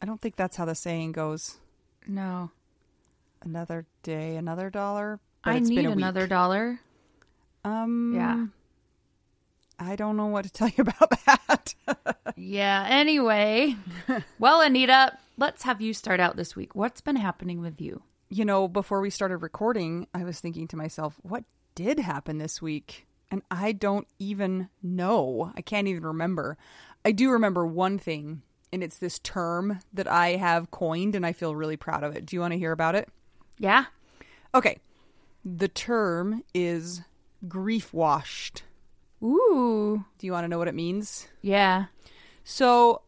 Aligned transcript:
I 0.00 0.06
don't 0.06 0.20
think 0.20 0.36
that's 0.36 0.56
how 0.56 0.64
the 0.64 0.74
saying 0.74 1.12
goes. 1.12 1.56
No. 2.06 2.50
Another 3.42 3.86
day, 4.02 4.36
another 4.36 4.70
dollar. 4.70 5.20
I 5.44 5.58
need 5.58 5.84
a 5.84 5.88
week. 5.90 5.96
another 5.96 6.26
dollar. 6.26 6.80
Um, 7.64 8.12
Yeah. 8.14 8.46
I 9.78 9.94
don't 9.94 10.16
know 10.16 10.26
what 10.26 10.44
to 10.44 10.50
tell 10.50 10.68
you 10.68 10.74
about 10.78 11.10
that. 11.26 11.74
Yeah. 12.36 12.86
Anyway, 12.88 13.76
well, 14.38 14.60
Anita, 14.62 15.16
let's 15.36 15.62
have 15.64 15.80
you 15.82 15.92
start 15.92 16.18
out 16.18 16.36
this 16.36 16.56
week. 16.56 16.74
What's 16.74 17.00
been 17.00 17.16
happening 17.16 17.60
with 17.60 17.80
you? 17.80 18.02
you 18.28 18.44
know, 18.44 18.66
before 18.66 19.00
we 19.00 19.08
started 19.08 19.36
recording, 19.36 20.08
I 20.12 20.24
was 20.24 20.40
thinking 20.40 20.66
to 20.68 20.76
myself, 20.76 21.14
what 21.22 21.44
did 21.76 22.00
happen 22.00 22.38
this 22.38 22.60
week? 22.60 23.06
And 23.30 23.40
I 23.52 23.70
don't 23.70 24.08
even 24.18 24.68
know. 24.82 25.52
I 25.56 25.60
can't 25.60 25.86
even 25.86 26.04
remember. 26.04 26.58
I 27.04 27.12
do 27.12 27.30
remember 27.30 27.64
one 27.64 27.98
thing, 28.00 28.42
and 28.72 28.82
it's 28.82 28.98
this 28.98 29.18
term 29.20 29.80
that 29.92 30.08
I 30.08 30.36
have 30.36 30.70
coined, 30.70 31.14
and 31.14 31.24
I 31.24 31.32
feel 31.32 31.54
really 31.54 31.76
proud 31.76 32.02
of 32.02 32.16
it. 32.16 32.26
Do 32.26 32.36
you 32.36 32.40
want 32.40 32.52
to 32.52 32.58
hear 32.58 32.72
about 32.72 32.94
it? 32.94 33.08
Yeah. 33.58 33.86
Okay. 34.54 34.78
The 35.44 35.68
term 35.68 36.42
is 36.54 37.02
grief 37.48 37.94
washed. 37.94 38.62
Ooh. 39.22 40.04
Do 40.18 40.26
you 40.26 40.32
want 40.32 40.44
to 40.44 40.48
know 40.48 40.58
what 40.58 40.68
it 40.68 40.74
means? 40.74 41.28
Yeah. 41.42 41.86
So, 42.44 43.02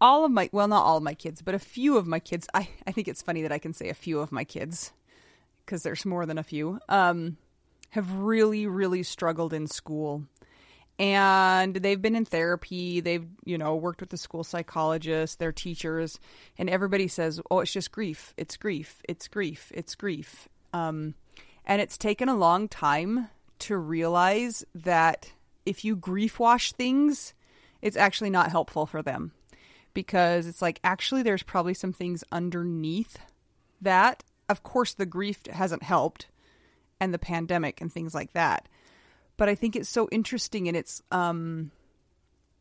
all 0.00 0.24
of 0.24 0.30
my, 0.30 0.48
well, 0.52 0.68
not 0.68 0.84
all 0.84 0.96
of 0.96 1.02
my 1.02 1.14
kids, 1.14 1.42
but 1.42 1.54
a 1.54 1.58
few 1.58 1.96
of 1.96 2.06
my 2.06 2.18
kids, 2.18 2.48
I, 2.54 2.68
I 2.86 2.92
think 2.92 3.08
it's 3.08 3.22
funny 3.22 3.42
that 3.42 3.52
I 3.52 3.58
can 3.58 3.72
say 3.72 3.88
a 3.88 3.94
few 3.94 4.20
of 4.20 4.32
my 4.32 4.44
kids 4.44 4.92
because 5.64 5.82
there's 5.82 6.04
more 6.04 6.26
than 6.26 6.38
a 6.38 6.42
few, 6.42 6.80
um, 6.88 7.36
have 7.90 8.12
really, 8.12 8.66
really 8.66 9.02
struggled 9.02 9.52
in 9.52 9.66
school. 9.66 10.24
And 10.98 11.74
they've 11.74 12.00
been 12.00 12.14
in 12.14 12.24
therapy. 12.24 13.00
They've, 13.00 13.26
you 13.44 13.58
know, 13.58 13.74
worked 13.76 14.00
with 14.00 14.10
the 14.10 14.16
school 14.16 14.44
psychologist, 14.44 15.38
their 15.38 15.52
teachers, 15.52 16.20
and 16.58 16.70
everybody 16.70 17.08
says, 17.08 17.40
oh, 17.50 17.60
it's 17.60 17.72
just 17.72 17.90
grief. 17.90 18.34
It's 18.36 18.56
grief. 18.56 19.02
It's 19.08 19.26
grief. 19.26 19.72
It's 19.74 19.94
grief. 19.94 20.48
Um, 20.72 21.14
and 21.64 21.80
it's 21.80 21.98
taken 21.98 22.28
a 22.28 22.36
long 22.36 22.68
time 22.68 23.28
to 23.60 23.76
realize 23.76 24.64
that 24.74 25.32
if 25.64 25.84
you 25.84 25.96
grief 25.96 26.38
wash 26.38 26.72
things, 26.72 27.34
it's 27.80 27.96
actually 27.96 28.30
not 28.30 28.50
helpful 28.50 28.86
for 28.86 29.02
them 29.02 29.32
because 29.94 30.46
it's 30.46 30.62
like 30.62 30.80
actually 30.82 31.22
there's 31.22 31.42
probably 31.42 31.74
some 31.74 31.92
things 31.92 32.24
underneath 32.32 33.18
that. 33.80 34.22
Of 34.48 34.62
course, 34.62 34.94
the 34.94 35.06
grief 35.06 35.46
hasn't 35.50 35.82
helped 35.82 36.26
and 37.00 37.14
the 37.14 37.18
pandemic 37.18 37.80
and 37.80 37.92
things 37.92 38.14
like 38.14 38.32
that. 38.32 38.68
But 39.42 39.48
I 39.48 39.56
think 39.56 39.74
it's 39.74 39.88
so 39.88 40.08
interesting 40.12 40.68
and 40.68 40.76
it's 40.76 41.02
um 41.10 41.72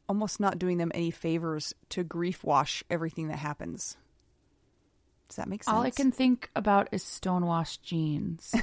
almost 0.09 0.40
not 0.40 0.58
doing 0.58 0.80
them 0.80 0.92
any 0.96 1.12
favors 1.12 1.75
to 1.90 2.03
grief 2.03 2.44
wash 2.44 2.84
everything 2.90 3.28
that 3.28 3.38
happens. 3.38 3.97
Does 5.28 5.36
that 5.36 5.47
make 5.47 5.64
sense? 5.64 5.75
All 5.75 5.84
I 5.84 5.91
can 5.91 6.12
think 6.12 6.50
about 6.56 6.90
is 6.91 7.03
stonewashed 7.03 7.84
jeans. 7.84 8.56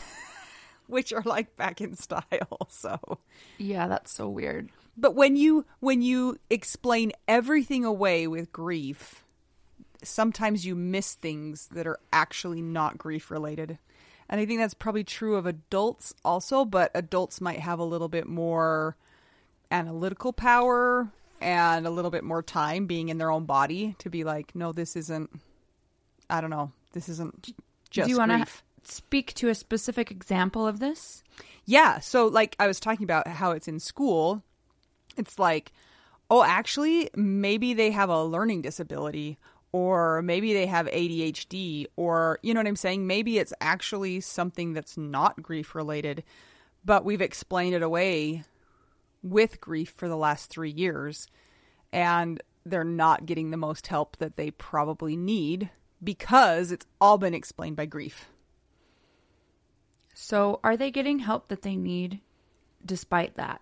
which 0.88 1.12
are 1.12 1.22
like 1.26 1.54
back 1.54 1.80
in 1.80 1.94
style. 1.94 2.24
So 2.70 3.20
yeah, 3.56 3.86
that's 3.86 4.12
so 4.12 4.28
weird. 4.28 4.70
But 4.96 5.14
when 5.14 5.36
you 5.36 5.64
when 5.78 6.02
you 6.02 6.40
explain 6.50 7.12
everything 7.28 7.84
away 7.84 8.26
with 8.26 8.50
grief, 8.50 9.22
sometimes 10.02 10.66
you 10.66 10.74
miss 10.74 11.14
things 11.14 11.68
that 11.68 11.86
are 11.86 12.00
actually 12.12 12.62
not 12.62 12.98
grief 12.98 13.30
related. 13.30 13.78
And 14.28 14.40
I 14.40 14.46
think 14.46 14.60
that's 14.60 14.74
probably 14.74 15.04
true 15.04 15.36
of 15.36 15.46
adults 15.46 16.14
also, 16.24 16.64
but 16.64 16.90
adults 16.94 17.40
might 17.40 17.60
have 17.60 17.78
a 17.78 17.84
little 17.84 18.08
bit 18.08 18.26
more 18.26 18.96
analytical 19.70 20.32
power 20.32 21.10
and 21.40 21.86
a 21.86 21.90
little 21.90 22.10
bit 22.10 22.24
more 22.24 22.42
time 22.42 22.86
being 22.86 23.08
in 23.08 23.18
their 23.18 23.30
own 23.30 23.44
body 23.44 23.94
to 23.98 24.10
be 24.10 24.24
like, 24.24 24.54
no, 24.54 24.72
this 24.72 24.96
isn't 24.96 25.30
I 26.30 26.40
don't 26.40 26.50
know, 26.50 26.72
this 26.92 27.08
isn't 27.08 27.54
just 27.90 28.06
Do 28.06 28.12
you 28.12 28.18
want 28.18 28.32
to 28.32 28.46
speak 28.84 29.34
to 29.34 29.48
a 29.48 29.54
specific 29.54 30.10
example 30.10 30.66
of 30.66 30.78
this? 30.78 31.22
Yeah. 31.64 32.00
So, 32.00 32.26
like, 32.26 32.56
I 32.58 32.66
was 32.66 32.80
talking 32.80 33.04
about 33.04 33.26
how 33.26 33.52
it's 33.52 33.68
in 33.68 33.80
school. 33.80 34.42
It's 35.16 35.38
like, 35.38 35.72
oh, 36.30 36.42
actually, 36.42 37.10
maybe 37.14 37.74
they 37.74 37.90
have 37.90 38.10
a 38.10 38.24
learning 38.24 38.62
disability, 38.62 39.38
or 39.72 40.22
maybe 40.22 40.52
they 40.52 40.66
have 40.66 40.86
ADHD, 40.86 41.86
or, 41.96 42.38
you 42.42 42.54
know 42.54 42.60
what 42.60 42.66
I'm 42.66 42.76
saying? 42.76 43.06
Maybe 43.06 43.38
it's 43.38 43.52
actually 43.60 44.20
something 44.20 44.72
that's 44.72 44.96
not 44.96 45.42
grief 45.42 45.74
related, 45.74 46.24
but 46.84 47.04
we've 47.04 47.20
explained 47.20 47.74
it 47.74 47.82
away 47.82 48.44
with 49.22 49.60
grief 49.60 49.92
for 49.96 50.08
the 50.08 50.16
last 50.16 50.50
three 50.50 50.70
years, 50.70 51.28
and 51.92 52.42
they're 52.64 52.84
not 52.84 53.26
getting 53.26 53.50
the 53.50 53.56
most 53.56 53.86
help 53.88 54.16
that 54.16 54.36
they 54.36 54.50
probably 54.50 55.16
need 55.16 55.70
because 56.02 56.72
it's 56.72 56.86
all 57.00 57.18
been 57.18 57.34
explained 57.34 57.76
by 57.76 57.86
grief. 57.86 58.26
So, 60.14 60.60
are 60.64 60.76
they 60.76 60.90
getting 60.90 61.20
help 61.20 61.48
that 61.48 61.62
they 61.62 61.76
need 61.76 62.20
despite 62.84 63.36
that? 63.36 63.60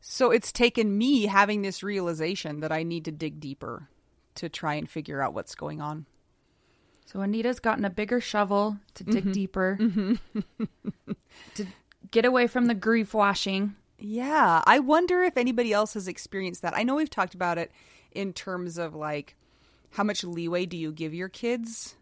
So 0.00 0.30
it's 0.30 0.50
taken 0.50 0.96
me 0.96 1.26
having 1.26 1.62
this 1.62 1.82
realization 1.82 2.60
that 2.60 2.72
I 2.72 2.82
need 2.82 3.04
to 3.04 3.12
dig 3.12 3.38
deeper 3.38 3.88
to 4.40 4.48
try 4.48 4.74
and 4.74 4.88
figure 4.88 5.20
out 5.20 5.34
what's 5.34 5.54
going 5.54 5.82
on. 5.82 6.06
So, 7.04 7.20
Anita's 7.20 7.60
gotten 7.60 7.84
a 7.84 7.90
bigger 7.90 8.20
shovel 8.20 8.78
to 8.94 9.04
dig 9.04 9.24
mm-hmm. 9.24 9.32
deeper, 9.32 9.78
mm-hmm. 9.80 11.12
to 11.54 11.66
get 12.10 12.24
away 12.24 12.46
from 12.46 12.66
the 12.66 12.74
grief 12.74 13.12
washing. 13.12 13.74
Yeah, 13.98 14.62
I 14.66 14.78
wonder 14.78 15.22
if 15.22 15.36
anybody 15.36 15.72
else 15.72 15.94
has 15.94 16.08
experienced 16.08 16.62
that. 16.62 16.76
I 16.76 16.84
know 16.84 16.94
we've 16.94 17.10
talked 17.10 17.34
about 17.34 17.58
it 17.58 17.70
in 18.12 18.32
terms 18.32 18.78
of 18.78 18.94
like 18.94 19.36
how 19.90 20.04
much 20.04 20.24
leeway 20.24 20.66
do 20.66 20.76
you 20.76 20.92
give 20.92 21.12
your 21.12 21.28
kids 21.28 21.96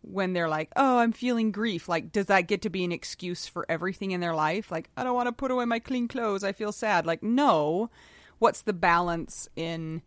when 0.00 0.32
they're 0.32 0.48
like, 0.48 0.70
"Oh, 0.74 0.98
I'm 0.98 1.12
feeling 1.12 1.52
grief." 1.52 1.88
Like 1.88 2.10
does 2.10 2.26
that 2.26 2.48
get 2.48 2.62
to 2.62 2.70
be 2.70 2.84
an 2.84 2.92
excuse 2.92 3.46
for 3.46 3.66
everything 3.68 4.10
in 4.10 4.20
their 4.20 4.34
life? 4.34 4.72
Like, 4.72 4.88
"I 4.96 5.04
don't 5.04 5.14
want 5.14 5.28
to 5.28 5.32
put 5.32 5.52
away 5.52 5.64
my 5.64 5.78
clean 5.78 6.08
clothes. 6.08 6.42
I 6.42 6.52
feel 6.52 6.72
sad." 6.72 7.06
Like, 7.06 7.22
no. 7.22 7.90
What's 8.40 8.62
the 8.62 8.72
balance 8.72 9.48
in 9.54 10.02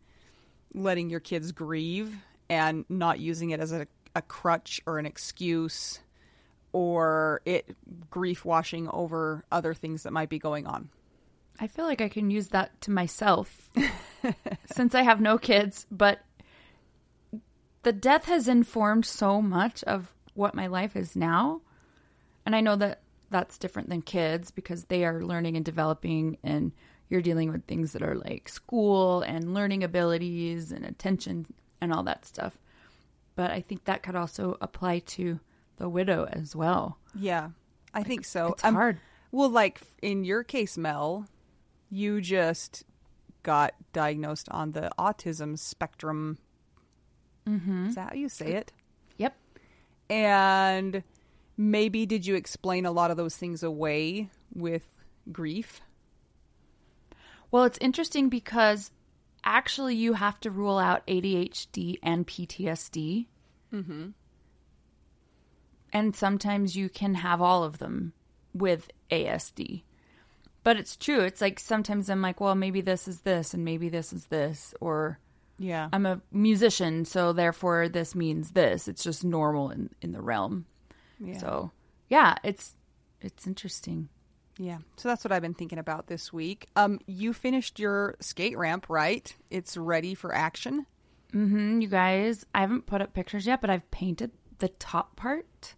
letting 0.73 1.09
your 1.09 1.19
kids 1.19 1.51
grieve 1.51 2.15
and 2.49 2.85
not 2.89 3.19
using 3.19 3.51
it 3.51 3.59
as 3.59 3.71
a, 3.71 3.87
a 4.15 4.21
crutch 4.21 4.81
or 4.85 4.99
an 4.99 5.05
excuse 5.05 5.99
or 6.71 7.41
it 7.45 7.75
grief 8.09 8.45
washing 8.45 8.89
over 8.89 9.43
other 9.51 9.73
things 9.73 10.03
that 10.03 10.13
might 10.13 10.29
be 10.29 10.39
going 10.39 10.67
on? 10.67 10.89
I 11.59 11.67
feel 11.67 11.85
like 11.85 12.01
I 12.01 12.09
can 12.09 12.29
use 12.29 12.49
that 12.49 12.79
to 12.81 12.91
myself 12.91 13.69
since 14.75 14.93
I 14.93 15.01
have 15.01 15.19
no 15.19 15.37
kids, 15.37 15.87
but 15.89 16.19
the 17.83 17.93
death 17.93 18.25
has 18.25 18.47
informed 18.47 19.05
so 19.05 19.41
much 19.41 19.83
of 19.85 20.13
what 20.33 20.53
my 20.53 20.67
life 20.67 20.95
is 20.95 21.15
now. 21.15 21.61
And 22.45 22.55
I 22.55 22.61
know 22.61 22.75
that 22.75 23.01
that's 23.29 23.57
different 23.57 23.89
than 23.89 24.01
kids 24.01 24.51
because 24.51 24.85
they 24.85 25.03
are 25.03 25.23
learning 25.23 25.55
and 25.55 25.65
developing, 25.65 26.37
and 26.43 26.71
you're 27.09 27.21
dealing 27.21 27.51
with 27.51 27.65
things 27.65 27.93
that 27.93 28.01
are 28.01 28.15
like 28.15 28.49
school 28.49 29.21
and 29.21 29.53
learning 29.53 29.83
abilities 29.83 30.71
and 30.71 30.85
attention 30.85 31.45
and 31.81 31.93
all 31.93 32.03
that 32.03 32.25
stuff. 32.25 32.57
But 33.35 33.51
I 33.51 33.61
think 33.61 33.85
that 33.85 34.03
could 34.03 34.15
also 34.15 34.57
apply 34.61 34.99
to 34.99 35.39
the 35.77 35.87
widow 35.87 36.25
as 36.31 36.55
well. 36.55 36.97
Yeah, 37.15 37.49
I 37.93 38.03
think 38.03 38.25
so. 38.25 38.53
It's 38.53 38.63
hard. 38.63 38.99
Well, 39.31 39.49
like 39.49 39.81
in 40.01 40.23
your 40.23 40.43
case, 40.43 40.77
Mel, 40.77 41.27
you 41.89 42.19
just 42.19 42.83
got 43.43 43.73
diagnosed 43.93 44.49
on 44.49 44.71
the 44.71 44.89
autism 44.97 45.57
spectrum. 45.57 46.37
Mm-hmm. 47.47 47.87
Is 47.87 47.95
that 47.95 48.09
how 48.09 48.15
you 48.15 48.27
say 48.27 48.53
it? 48.53 48.73
Yep. 49.17 49.37
And 50.09 51.03
maybe 51.55 52.05
did 52.05 52.25
you 52.25 52.35
explain 52.35 52.85
a 52.85 52.91
lot 52.91 53.11
of 53.11 53.17
those 53.17 53.37
things 53.37 53.63
away 53.63 54.29
with 54.53 54.83
grief? 55.31 55.81
Well, 57.51 57.63
it's 57.63 57.77
interesting 57.79 58.29
because 58.29 58.91
actually 59.43 59.95
you 59.95 60.13
have 60.13 60.39
to 60.41 60.51
rule 60.51 60.77
out 60.77 61.05
ADHD 61.07 61.99
and 62.03 62.27
PTSD. 62.27 63.27
Mm-hmm. 63.73 64.07
And 65.93 66.15
sometimes 66.15 66.75
you 66.75 66.89
can 66.89 67.15
have 67.15 67.41
all 67.41 67.63
of 67.63 67.77
them 67.77 68.13
with 68.53 68.91
ASD. 69.11 69.83
But 70.63 70.77
it's 70.77 70.97
true. 70.97 71.21
It's 71.21 71.39
like 71.39 71.59
sometimes 71.59 72.09
I'm 72.09 72.21
like, 72.21 72.41
well, 72.41 72.55
maybe 72.55 72.81
this 72.81 73.07
is 73.07 73.21
this 73.21 73.53
and 73.53 73.63
maybe 73.63 73.87
this 73.87 74.11
is 74.11 74.25
this. 74.25 74.73
Or 74.81 75.19
Yeah. 75.57 75.87
I'm 75.93 76.05
a 76.05 76.21
musician, 76.31 77.05
so 77.05 77.31
therefore 77.31 77.87
this 77.87 78.13
means 78.15 78.51
this. 78.51 78.89
It's 78.89 79.03
just 79.03 79.23
normal 79.23 79.69
in, 79.71 79.89
in 80.01 80.11
the 80.11 80.21
realm. 80.21 80.65
yeah. 81.19 81.37
So 81.37 81.71
yeah, 82.09 82.35
it's 82.43 82.75
it's 83.21 83.47
interesting. 83.47 84.09
Yeah. 84.59 84.79
So 84.95 85.07
that's 85.09 85.23
what 85.23 85.31
I've 85.31 85.41
been 85.41 85.53
thinking 85.53 85.77
about 85.79 86.07
this 86.07 86.33
week. 86.33 86.67
Um, 86.75 86.99
you 87.05 87.31
finished 87.33 87.79
your 87.79 88.15
skate 88.19 88.57
ramp, 88.57 88.87
right? 88.89 89.33
It's 89.51 89.77
ready 89.77 90.15
for 90.15 90.33
action. 90.33 90.85
hmm 91.31 91.79
you 91.81 91.87
guys, 91.87 92.45
I 92.55 92.61
haven't 92.61 92.85
put 92.87 93.01
up 93.01 93.13
pictures 93.13 93.45
yet, 93.45 93.61
but 93.61 93.69
I've 93.69 93.89
painted 93.91 94.31
the 94.59 94.69
top 94.69 95.15
part 95.15 95.75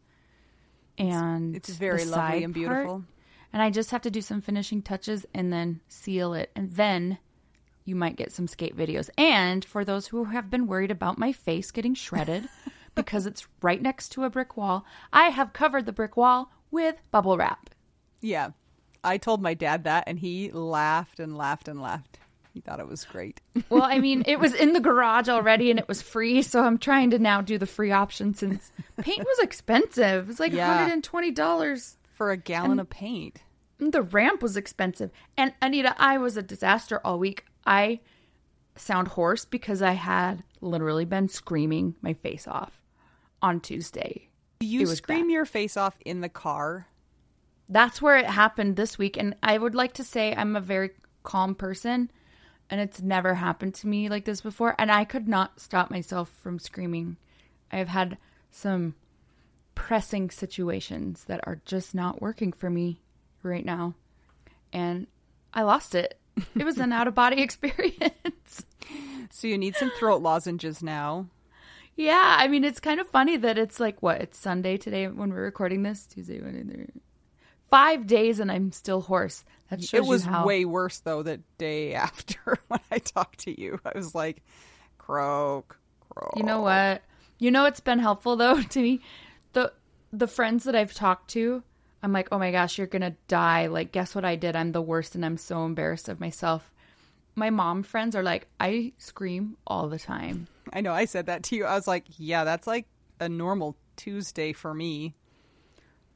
and 0.98 1.56
It's 1.56 1.70
very 1.70 2.04
the 2.04 2.12
lovely 2.12 2.44
and 2.44 2.54
part. 2.54 2.68
beautiful. 2.68 3.04
And 3.52 3.62
I 3.62 3.70
just 3.72 3.92
have 3.92 4.02
to 4.04 4.12
do 4.12 4.22
some 4.22 4.42
finishing 4.42 4.82
touches 4.82 5.26
and 5.34 5.52
then 5.52 5.82
seal 5.88 6.34
it. 6.34 6.52
And 6.56 6.72
then 6.74 7.18
you 7.84 7.96
might 7.96 8.16
get 8.16 8.32
some 8.32 8.48
skate 8.48 8.78
videos. 8.78 9.10
And 9.18 9.66
for 9.66 9.84
those 9.84 10.08
who 10.08 10.26
have 10.26 10.50
been 10.52 10.68
worried 10.68 10.92
about 10.92 11.18
my 11.18 11.32
face 11.32 11.72
getting 11.72 11.96
shredded 11.96 12.48
because 12.96 13.26
it's 13.26 13.48
right 13.62 13.82
next 13.82 14.10
to 14.10 14.24
a 14.24 14.30
brick 14.30 14.56
wall, 14.56 14.86
I 15.12 15.30
have 15.30 15.52
covered 15.54 15.86
the 15.88 15.92
brick 15.92 16.16
wall 16.16 16.52
with 16.70 16.96
bubble 17.12 17.38
wrap. 17.38 17.72
Yeah. 18.22 18.52
I 19.04 19.18
told 19.18 19.42
my 19.42 19.54
dad 19.54 19.86
that 19.86 20.06
and 20.08 20.20
he 20.20 20.52
laughed 20.52 21.20
and 21.20 21.38
laughed 21.38 21.68
and 21.68 21.82
laughed. 21.82 22.20
He 22.54 22.62
thought 22.62 22.80
it 22.80 22.88
was 22.88 23.06
great. 23.06 23.40
Well, 23.70 23.84
I 23.84 24.00
mean, 24.00 24.24
it 24.26 24.40
was 24.40 24.54
in 24.56 24.74
the 24.74 24.80
garage 24.80 25.30
already 25.30 25.70
and 25.70 25.80
it 25.80 25.88
was 25.88 26.02
free. 26.02 26.42
So 26.42 26.64
I'm 26.64 26.78
trying 26.80 27.12
to 27.12 27.20
now 27.20 27.42
do 27.42 27.58
the 27.60 27.66
free 27.68 27.92
option 27.92 28.34
since 28.34 28.72
paint 28.98 29.20
was 29.20 29.40
expensive. 29.40 30.24
It 30.24 30.28
was 30.28 30.40
like 30.40 30.54
Yeah. 30.54 30.90
$120. 30.90 31.96
For 32.16 32.32
a 32.32 32.38
gallon 32.38 32.80
of 32.80 32.90
paint. 32.90 33.42
The 33.78 34.02
ramp 34.02 34.42
was 34.42 34.58
expensive. 34.58 35.12
And 35.38 35.54
Anita, 35.62 35.94
I 35.98 36.18
was 36.18 36.36
a 36.36 36.42
disaster 36.42 37.00
all 37.06 37.20
week. 37.20 37.46
I 37.66 38.00
sound 38.76 39.10
hoarse 39.10 39.46
because 39.46 39.82
I 39.82 39.92
had 39.94 40.44
literally 40.62 41.06
been 41.06 41.30
screaming 41.30 41.96
my 42.02 42.14
face 42.14 42.48
off 42.48 42.82
on 43.42 43.62
Tuesday. 43.62 44.30
Do 44.60 44.68
you 44.68 44.86
scream 44.88 45.30
your 45.30 45.46
face 45.46 45.78
off 45.78 45.96
in 46.06 46.20
the 46.22 46.28
car? 46.30 46.88
That's 47.70 48.02
where 48.02 48.18
it 48.18 48.26
happened 48.26 48.76
this 48.76 48.98
week. 48.98 49.16
And 49.16 49.36
I 49.44 49.58
would 49.58 49.76
like 49.76 49.94
to 49.94 50.04
say 50.04 50.34
I'm 50.36 50.56
a 50.56 50.62
very 50.62 50.92
calm 51.24 51.54
person 51.54 52.10
and 52.70 52.82
it's 52.82 53.02
never 53.02 53.36
happened 53.36 53.76
to 53.76 53.88
me 53.88 54.10
like 54.10 54.26
this 54.26 54.42
before. 54.42 54.76
And 54.78 54.92
I 54.92 55.06
could 55.06 55.28
not 55.28 55.60
stop 55.60 55.90
myself 55.90 56.32
from 56.42 56.60
screaming. 56.60 57.18
I've 57.72 57.88
had 57.88 58.18
some 58.52 58.96
pressing 59.76 60.30
situations 60.30 61.24
that 61.26 61.40
are 61.46 61.62
just 61.66 61.96
not 61.96 62.22
working 62.22 62.52
for 62.52 62.70
me 62.70 63.02
right 63.44 63.66
now. 63.66 63.96
And 64.74 65.08
I 65.54 65.64
lost 65.64 65.96
it. 65.96 66.20
It 66.56 66.64
was 66.64 66.78
an 66.78 66.92
out 66.92 67.08
of 67.08 67.16
body 67.16 67.42
experience. 67.42 68.66
So 69.30 69.48
you 69.48 69.58
need 69.58 69.76
some 69.76 69.92
throat 69.98 70.22
lozenges 70.22 70.82
now. 70.82 71.28
yeah. 71.96 72.38
I 72.40 72.48
mean, 72.48 72.64
it's 72.64 72.80
kind 72.80 73.00
of 73.00 73.08
funny 73.10 73.38
that 73.38 73.58
it's 73.58 73.80
like, 73.80 74.02
what? 74.02 74.22
It's 74.22 74.38
Sunday 74.38 74.78
today 74.78 75.08
when 75.08 75.32
we're 75.32 75.44
recording 75.44 75.84
this? 75.84 76.06
Tuesday, 76.06 76.42
Wednesday. 76.42 76.88
Five 77.70 78.08
days 78.08 78.40
and 78.40 78.52
I'm 78.52 78.72
still 78.72 79.02
hoarse. 79.02 79.44
That 79.70 79.84
shows 79.84 80.06
it 80.06 80.08
was 80.08 80.26
you 80.26 80.32
how 80.32 80.46
way 80.46 80.66
worse 80.66 81.00
though 81.00 81.24
the 81.24 81.42
day 81.58 81.94
after 81.96 82.58
when 82.68 82.80
I 82.92 83.00
talked 83.00 83.40
to 83.42 83.60
you. 83.60 83.80
I 83.86 83.92
was 83.96 84.16
like, 84.16 84.42
croak, 84.98 85.78
croak. 86.10 86.34
You 86.36 86.44
know 86.44 86.62
what? 86.62 87.04
You 87.38 87.52
know 87.52 87.66
it's 87.66 87.80
been 87.80 88.00
helpful 88.00 88.36
though 88.36 88.62
to 88.70 88.82
me? 88.82 89.02
The 89.54 89.72
the 90.12 90.28
friends 90.28 90.64
that 90.64 90.76
I've 90.76 90.94
talked 90.94 91.30
to, 91.32 91.64
I'm 92.02 92.12
like, 92.14 92.30
"Oh 92.32 92.40
my 92.40 92.52
gosh, 92.52 92.78
you're 92.78 92.88
going 92.88 93.04
to 93.04 93.16
die. 93.28 93.68
Like 93.68 93.92
guess 93.92 94.16
what 94.16 94.26
I 94.26 94.36
did? 94.36 94.56
I'm 94.56 94.72
the 94.72 94.82
worst 94.82 95.16
and 95.16 95.26
I'm 95.26 95.38
so 95.38 95.66
embarrassed 95.66 96.10
of 96.10 96.20
myself." 96.20 96.72
My 97.36 97.52
mom 97.52 97.84
friends 97.84 98.16
are 98.16 98.24
like, 98.24 98.48
"I 98.60 98.94
scream 98.98 99.58
all 99.68 99.88
the 99.88 100.00
time." 100.00 100.48
I 100.74 100.82
know 100.82 100.94
I 100.94 101.06
said 101.06 101.28
that 101.28 101.44
to 101.44 101.56
you. 101.56 101.66
I 101.66 101.76
was 101.76 101.88
like, 101.88 102.06
yeah, 102.18 102.44
that's 102.44 102.68
like 102.68 102.86
a 103.20 103.30
normal 103.30 103.76
Tuesday 103.96 104.54
for 104.54 104.74
me. 104.74 105.16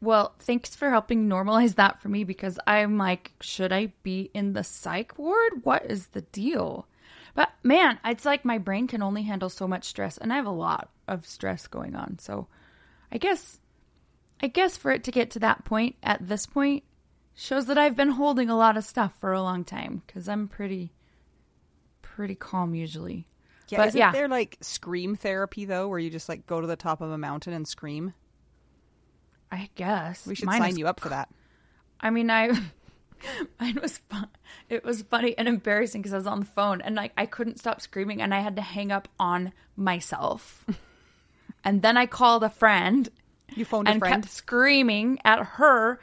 Well, 0.04 0.36
thanks 0.40 0.76
for 0.76 0.90
helping 0.90 1.30
normalize 1.30 1.76
that 1.76 2.02
for 2.02 2.10
me 2.10 2.26
because 2.26 2.60
I'm 2.68 2.98
like, 2.98 3.32
should 3.40 3.72
I 3.72 3.94
be 4.04 4.30
in 4.34 4.52
the 4.52 4.64
psych 4.66 5.18
ward? 5.18 5.64
What 5.64 5.90
is 5.90 6.08
the 6.08 6.22
deal? 6.22 6.88
But 7.36 7.54
man, 7.64 8.00
it's 8.04 8.26
like 8.26 8.44
my 8.44 8.58
brain 8.58 8.86
can 8.86 9.02
only 9.02 9.24
handle 9.24 9.50
so 9.50 9.66
much 9.66 9.86
stress 9.86 10.18
and 10.18 10.34
I 10.34 10.36
have 10.36 10.46
a 10.46 10.52
lot 10.52 10.90
of 11.08 11.26
stress 11.26 11.68
going 11.68 11.96
on. 11.96 12.20
So 12.20 12.48
I 13.14 13.18
guess 13.18 13.62
I 14.42 14.48
guess 14.48 14.76
for 14.76 14.92
it 14.92 15.06
to 15.06 15.12
get 15.12 15.32
to 15.32 15.40
that 15.40 15.64
point 15.64 15.96
at 16.04 16.28
this 16.28 16.48
point 16.48 16.84
shows 17.34 17.68
that 17.68 17.78
I've 17.78 17.96
been 17.96 18.10
holding 18.10 18.50
a 18.50 18.58
lot 18.58 18.76
of 18.76 18.84
stuff 18.84 19.14
for 19.22 19.32
a 19.32 19.42
long 19.42 19.64
time 19.64 20.02
cuz 20.10 20.28
I'm 20.28 20.50
pretty 20.50 20.92
pretty 22.02 22.36
calm 22.36 22.76
usually. 22.76 23.26
Yeah, 23.70 23.78
But 23.78 23.88
isn't 23.88 24.00
yeah. 24.00 24.12
there 24.12 24.28
like 24.28 24.58
scream 24.60 25.16
therapy 25.16 25.64
though, 25.64 25.88
where 25.88 25.98
you 26.00 26.10
just 26.10 26.28
like 26.28 26.46
go 26.46 26.60
to 26.60 26.68
the 26.68 26.76
top 26.76 27.00
of 27.00 27.10
a 27.10 27.18
mountain 27.18 27.54
and 27.54 27.66
scream? 27.66 28.14
I 29.54 29.70
guess 29.76 30.26
We 30.26 30.34
should 30.34 30.48
Mine 30.48 30.62
sign 30.62 30.70
is 30.72 30.80
you 30.80 30.88
up 30.88 31.00
for 31.00 31.10
that. 31.10 31.30
I 32.02 32.10
mean, 32.10 32.32
I 32.32 32.48
mine 33.60 33.78
was 33.82 34.00
fun. 34.10 34.28
It 34.68 34.84
was 34.84 35.04
funny 35.04 35.38
and 35.38 35.48
embarrassing 35.48 36.02
because 36.02 36.14
I 36.14 36.18
was 36.18 36.28
on 36.28 36.40
the 36.40 36.46
phone 36.48 36.82
and 36.82 36.96
like 36.96 37.14
I 37.16 37.28
couldn't 37.28 37.60
stop 37.60 37.80
screaming 37.80 38.22
and 38.22 38.34
I 38.34 38.40
had 38.40 38.56
to 38.56 38.64
hang 38.64 38.92
up 38.92 39.08
on 39.20 39.54
myself. 39.78 40.66
and 41.64 41.82
then 41.84 41.98
I 41.98 42.08
called 42.08 42.44
a 42.44 42.50
friend 42.50 43.08
You 43.56 43.64
phoned 43.64 43.88
a 43.88 43.92
and 43.92 44.00
friend. 44.00 44.24
kept 44.24 44.34
screaming 44.34 45.20
at 45.24 45.40
her, 45.40 46.00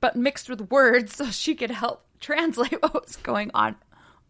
but 0.00 0.14
mixed 0.14 0.50
with 0.50 0.70
words 0.70 1.16
so 1.16 1.26
she 1.30 1.54
could 1.54 1.70
help 1.70 2.04
translate 2.20 2.72
what 2.82 2.92
was 3.06 3.16
going 3.16 3.50
on. 3.54 3.76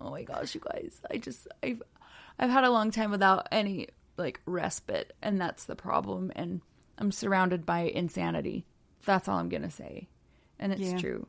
Oh 0.01 0.11
my 0.11 0.23
gosh, 0.23 0.55
you 0.55 0.61
guys! 0.61 1.01
I 1.11 1.17
just 1.19 1.49
I've 1.63 1.83
I've 2.39 2.51
had 2.51 2.65
a 2.65 2.71
long 2.71 2.91
time 2.93 3.11
without 3.11 3.49
any 3.53 3.89
like 4.17 4.41
respite, 4.47 5.13
and 5.21 5.41
that's 5.41 5.65
the 5.65 5.77
problem. 5.77 6.31
And 6.37 6.61
I'm 7.01 7.11
surrounded 7.13 7.65
by 7.67 7.81
insanity. 7.81 8.67
That's 9.07 9.27
all 9.29 9.39
I'm 9.39 9.49
gonna 9.49 9.71
say, 9.71 10.07
and 10.59 10.73
it's 10.73 10.83
Yeah. 10.83 10.99
true. 10.99 11.27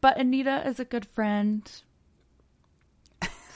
But 0.00 0.18
Anita 0.18 0.62
is 0.66 0.78
a 0.80 0.84
good 0.84 1.06
friend. 1.06 1.70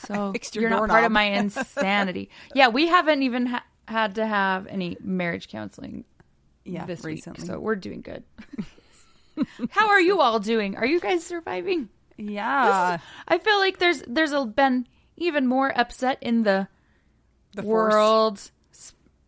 So 0.06 0.34
you're 0.52 0.70
not 0.70 0.88
part 0.88 1.04
of 1.04 1.12
my 1.12 1.22
insanity. 1.40 2.30
yeah, 2.54 2.68
we 2.68 2.88
haven't 2.88 3.22
even 3.22 3.46
ha- 3.46 3.64
had 3.88 4.14
to 4.16 4.26
have 4.26 4.66
any 4.66 4.96
marriage 5.00 5.48
counseling 5.48 6.04
Yeah, 6.64 6.84
this 6.86 7.04
recently. 7.04 7.42
week, 7.42 7.46
so 7.50 7.58
we're 7.58 7.76
doing 7.76 8.00
good. 8.02 8.24
How 9.70 9.88
are 9.88 10.00
you 10.00 10.20
all 10.20 10.38
doing? 10.40 10.76
Are 10.76 10.86
you 10.86 11.00
guys 11.00 11.24
surviving? 11.24 11.88
yeah, 12.16 12.98
I 13.26 13.38
feel 13.38 13.58
like 13.58 13.78
there's 13.78 14.02
there's 14.06 14.32
a, 14.32 14.44
been 14.46 14.86
even 15.16 15.46
more 15.46 15.72
upset 15.76 16.18
in 16.20 16.42
the, 16.44 16.68
the 17.54 17.62
world, 17.62 18.38
s- 18.38 18.52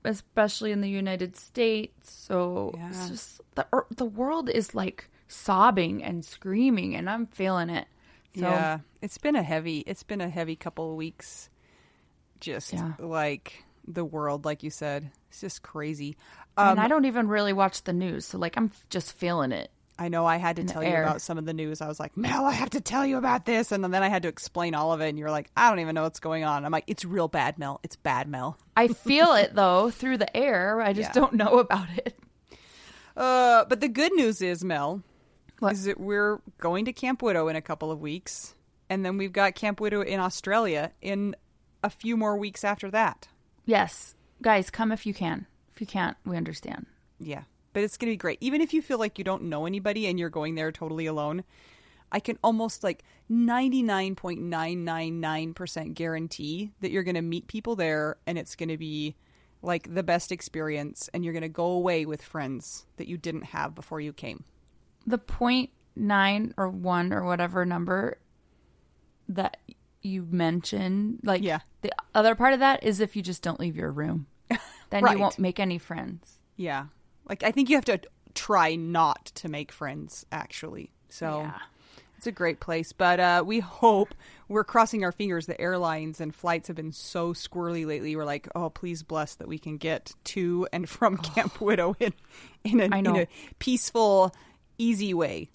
especially 0.07 0.73
in 0.73 0.81
the 0.81 0.89
United 0.91 1.37
States. 1.37 2.11
So 2.13 2.73
Yeah. 2.77 2.89
it's 2.91 3.09
just 3.09 3.41
the 3.55 3.67
the 3.95 4.05
world 4.07 4.49
is 4.49 4.75
like 4.75 5.11
sobbing 5.29 6.03
and 6.03 6.25
screaming, 6.25 6.95
and 6.97 7.09
I'm 7.11 7.27
feeling 7.27 7.69
it. 7.71 7.87
So 8.35 8.43
yeah, 8.43 8.79
it's 9.03 9.19
been 9.19 9.37
a 9.37 9.43
heavy. 9.43 9.81
It's 9.81 10.03
been 10.03 10.21
a 10.21 10.29
heavy 10.29 10.57
couple 10.57 10.91
of 10.91 10.97
weeks. 10.97 11.51
Just 12.41 12.73
Yeah. 12.73 12.93
like 12.99 13.65
the 13.87 14.05
world, 14.05 14.45
like 14.45 14.63
you 14.63 14.71
said, 14.71 15.11
it's 15.31 15.41
just 15.41 15.63
crazy. 15.63 16.17
and 16.57 16.79
Um, 16.79 16.85
I 16.85 16.89
don't 16.89 17.05
even 17.07 17.29
really 17.29 17.53
watch 17.53 17.85
the 17.85 17.93
news, 17.93 18.27
so 18.27 18.39
like 18.39 18.57
I'm 18.57 18.71
just 18.91 19.13
feeling 19.13 19.53
it. 19.53 19.71
I 19.99 20.09
know 20.09 20.27
I 20.27 20.37
had 20.37 20.57
to 20.57 20.65
tell 20.65 20.83
you 20.83 20.91
air. 20.91 21.03
about 21.05 21.23
some 21.23 21.39
of 21.39 21.47
the 21.47 21.55
news. 21.55 21.81
I 21.81 21.89
was 21.89 21.99
like, 21.99 22.17
Mel, 22.17 22.45
I 22.45 22.53
have 22.53 22.71
to 22.71 22.81
tell 22.83 23.07
you 23.07 23.17
about 23.17 23.47
this, 23.47 23.73
and 23.73 23.83
then 23.83 23.95
I 24.03 24.09
had 24.09 24.23
to 24.23 24.29
explain 24.29 24.75
all 24.75 24.93
of 24.93 25.01
it. 25.01 25.09
And 25.09 25.19
you're 25.19 25.31
like, 25.31 25.51
I 25.57 25.71
don't 25.71 25.81
even 25.81 25.95
know 25.95 26.03
what's 26.03 26.21
going 26.21 26.45
on. 26.45 26.65
I'm 26.67 26.71
like, 26.73 26.85
it's 26.87 27.05
real 27.05 27.29
bad, 27.29 27.59
Mel. 27.59 27.81
It's 27.83 27.97
bad, 27.97 28.29
Mel. 28.29 28.59
I 28.77 28.89
feel 28.89 29.33
it 29.33 29.55
though 29.55 29.91
through 29.91 30.19
the 30.19 30.37
air. 30.37 30.81
I 30.83 30.93
just 30.93 31.11
Yeah. 31.11 31.21
don't 31.21 31.33
know 31.35 31.59
about 31.61 31.89
it. 31.97 32.19
Uh, 33.17 33.65
but 33.65 33.81
the 33.81 33.89
good 33.89 34.13
news 34.13 34.43
is, 34.43 34.63
Mel, 34.63 35.03
What? 35.61 35.73
is 35.73 35.85
that 35.85 35.99
we're 35.99 36.41
going 36.59 36.85
to 36.85 36.93
Camp 36.93 37.23
Widow 37.23 37.49
in 37.49 37.57
a 37.57 37.63
couple 37.63 37.91
of 37.91 38.01
weeks, 38.01 38.55
and 38.91 39.05
then 39.05 39.17
we've 39.17 39.33
got 39.33 39.55
Camp 39.55 39.81
Widow 39.81 40.03
in 40.03 40.21
Australia 40.21 40.93
in 41.01 41.35
a 41.83 41.89
few 41.89 42.17
more 42.17 42.37
weeks 42.37 42.65
after 42.65 42.91
that. 42.91 43.29
Yes, 43.65 44.15
guys, 44.43 44.69
come 44.71 44.93
if 44.93 45.07
you 45.07 45.15
can. 45.15 45.47
If 45.75 45.81
you 45.81 45.87
can't, 45.87 46.17
we 46.27 46.37
understand. 46.37 46.87
Yeah, 47.19 47.45
but 47.77 47.85
it's 47.85 47.99
going 47.99 48.09
to 48.09 48.13
be 48.15 48.17
great. 48.17 48.39
Even 48.41 48.63
if 48.63 48.73
you 48.73 48.81
feel 48.81 48.99
like 48.99 49.19
you 49.19 49.25
don't 49.25 49.43
know 49.43 49.67
anybody 49.67 50.07
and 50.07 50.19
you're 50.19 50.31
going 50.31 50.55
there 50.55 50.73
totally 50.73 51.05
alone, 51.05 51.45
I 52.11 52.21
can 52.21 52.39
almost 52.43 52.83
like 52.83 53.05
99.999% 53.31 55.93
guarantee 55.95 56.71
that 56.81 56.91
you're 56.91 57.03
going 57.03 57.17
to 57.17 57.21
meet 57.23 57.49
people 57.49 57.77
there 57.77 58.17
and 58.27 58.39
it's 58.39 58.57
going 58.57 58.71
to 58.71 58.79
be 58.79 59.15
like 59.61 59.93
the 59.95 60.03
best 60.03 60.33
experience 60.33 61.11
and 61.13 61.23
you're 61.23 61.35
going 61.35 61.43
to 61.43 61.51
go 61.51 61.67
away 61.67 62.07
with 62.07 62.23
friends 62.23 62.87
that 62.97 63.09
you 63.09 63.19
didn't 63.19 63.45
have 63.45 63.75
before 63.75 64.01
you 64.01 64.15
came. 64.15 64.45
the 65.07 65.19
point 65.19 65.69
nine 65.95 66.55
or 66.57 66.71
one 66.71 67.13
or 67.13 67.25
whatever 67.25 67.67
number 67.67 68.17
that 69.29 69.59
you 70.01 70.27
mentioned, 70.31 71.21
like 71.25 71.43
Yeah. 71.43 71.59
the 71.83 71.93
other 72.15 72.35
part 72.35 72.55
of 72.55 72.61
that 72.61 72.83
is 72.85 73.01
if 73.01 73.17
you 73.17 73.23
just 73.23 73.43
don't 73.43 73.61
leave 73.61 73.77
your 73.77 73.91
room, 73.93 74.29
then 74.49 74.59
Right. 75.05 75.17
you 75.17 75.21
won't 75.23 75.39
make 75.39 75.61
any 75.61 75.77
friends. 75.79 76.39
Yeah. 76.57 76.87
Like 77.29 77.43
I 77.43 77.51
think 77.51 77.69
you 77.71 77.77
have 77.77 77.85
to 77.87 78.01
try 78.35 78.75
not 78.77 79.27
to 79.37 79.49
make 79.49 79.73
friends 79.73 80.25
actually. 80.31 80.91
So 81.09 81.41
Yeah. 81.41 81.59
it's 82.19 82.27
a 82.27 82.33
great 82.33 82.61
place, 82.61 82.93
but 82.93 83.19
uh 83.21 83.43
we 83.47 83.61
hope 83.61 84.15
we're 84.49 84.65
crossing 84.65 85.05
our 85.05 85.13
fingers 85.13 85.47
the 85.47 85.61
airlines 85.61 86.21
and 86.21 86.35
flights 86.35 86.69
have 86.69 86.77
been 86.77 86.93
so 86.93 87.33
squirrely 87.33 87.87
lately. 87.87 88.15
We're 88.15 88.25
like, 88.25 88.49
"Oh, 88.55 88.71
please 88.71 89.03
bless 89.03 89.35
that 89.37 89.49
we 89.49 89.59
can 89.59 89.77
get 89.77 90.13
to 90.25 90.69
and 90.73 90.89
from 90.89 91.17
Camp 91.17 91.61
Widow 91.61 91.97
in 91.99 92.13
in 92.65 92.81
a, 92.81 92.85
in 92.97 93.07
a 93.07 93.27
peaceful 93.59 94.33
easy 94.79 95.15
way." 95.15 95.51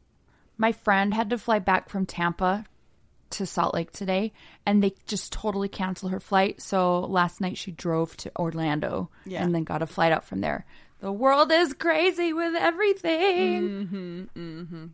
My 0.58 0.72
friend 0.74 1.14
had 1.14 1.30
to 1.32 1.38
fly 1.38 1.60
back 1.60 1.90
from 1.90 2.06
Tampa 2.06 2.66
to 3.32 3.46
Salt 3.46 3.74
Lake 3.74 3.92
today, 3.92 4.34
and 4.66 4.84
they 4.84 4.94
just 5.08 5.32
totally 5.32 5.70
canceled 5.70 6.12
her 6.12 6.20
flight. 6.20 6.62
So 6.62 7.00
last 7.00 7.40
night 7.42 7.58
she 7.58 7.72
drove 7.72 8.16
to 8.18 8.32
Orlando 8.38 9.10
Yeah. 9.26 9.42
and 9.42 9.56
then 9.56 9.64
got 9.64 9.82
a 9.82 9.88
flight 9.88 10.12
out 10.12 10.26
from 10.26 10.42
there. 10.42 10.66
The 11.02 11.12
world 11.12 11.52
is 11.52 11.74
crazy 11.74 12.32
with 12.32 12.56
everything. 12.56 14.30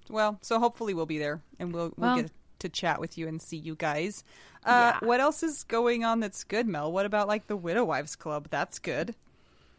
Well, 0.10 0.40
so 0.42 0.60
hopefully 0.60 0.94
we'll 0.94 1.06
be 1.06 1.18
there 1.20 1.42
and 1.60 1.74
we'll 1.74 1.94
we'll 1.98 2.10
Well- 2.10 2.22
get 2.24 2.32
to 2.60 2.70
chat 2.70 3.00
with 3.00 3.18
you 3.20 3.28
and 3.28 3.40
see 3.42 3.58
you 3.58 3.76
guys. 3.76 4.24
Uh, 4.66 4.94
Yeah. 5.02 5.08
What 5.08 5.20
else 5.20 5.44
is 5.44 5.64
going 5.64 6.04
on 6.04 6.20
that's 6.22 6.44
good, 6.44 6.68
Mel? 6.68 6.92
What 6.92 7.06
about 7.06 7.28
like 7.28 7.46
the 7.48 7.56
Widow 7.56 7.86
Wives 7.86 8.16
Club? 8.16 8.48
That's 8.50 8.80
good. 8.80 9.14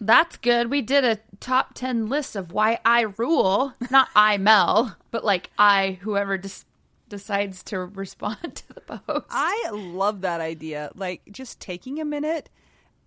That's 0.01 0.37
good. 0.37 0.71
We 0.71 0.81
did 0.81 1.03
a 1.05 1.19
top 1.41 1.75
10 1.75 2.07
list 2.09 2.37
of 2.37 2.53
why 2.53 2.79
I 2.85 3.01
rule. 3.17 3.73
Not 3.91 4.09
I, 4.15 4.37
Mel, 4.39 4.97
but 5.11 5.25
like 5.25 5.51
I, 5.59 5.99
whoever 6.03 6.39
dis- 6.39 6.65
decides 7.09 7.65
to 7.65 7.81
respond 7.87 8.55
to 8.55 8.73
the 8.75 8.81
post. 8.99 9.27
I 9.31 9.71
love 9.73 10.21
that 10.21 10.41
idea. 10.41 10.91
Like 10.95 11.23
just 11.33 11.59
taking 11.59 12.01
a 12.01 12.05
minute 12.05 12.49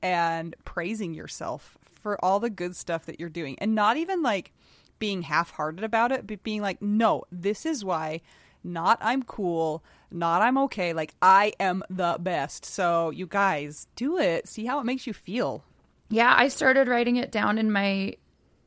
and 0.02 0.54
praising 0.66 1.14
yourself 1.14 1.78
for 2.02 2.24
all 2.24 2.40
the 2.40 2.50
good 2.50 2.76
stuff 2.76 3.06
that 3.06 3.20
you're 3.20 3.30
doing 3.30 3.58
and 3.60 3.76
not 3.76 3.98
even 3.98 4.22
like 4.22 4.52
being 5.00 5.24
half-hearted 5.24 5.84
about 5.84 6.12
it, 6.12 6.28
but 6.28 6.44
being 6.44 6.62
like, 6.62 6.82
"No, 6.82 7.24
this 7.32 7.66
is 7.66 7.84
why 7.84 8.22
not 8.64 9.00
I'm 9.02 9.24
cool, 9.24 9.84
not 10.12 10.42
I'm 10.44 10.58
okay, 10.60 10.94
like 10.94 11.16
I 11.22 11.54
am 11.60 11.84
the 11.90 12.18
best." 12.20 12.66
So, 12.66 13.10
you 13.10 13.26
guys, 13.26 13.88
do 13.96 14.18
it. 14.20 14.48
See 14.48 14.66
how 14.66 14.80
it 14.80 14.86
makes 14.86 15.08
you 15.08 15.14
feel. 15.14 15.64
yeah, 16.10 16.34
I 16.38 16.50
started 16.50 16.88
writing 16.88 17.16
it 17.16 17.32
down 17.32 17.58
in 17.58 17.72
my. 17.72 18.16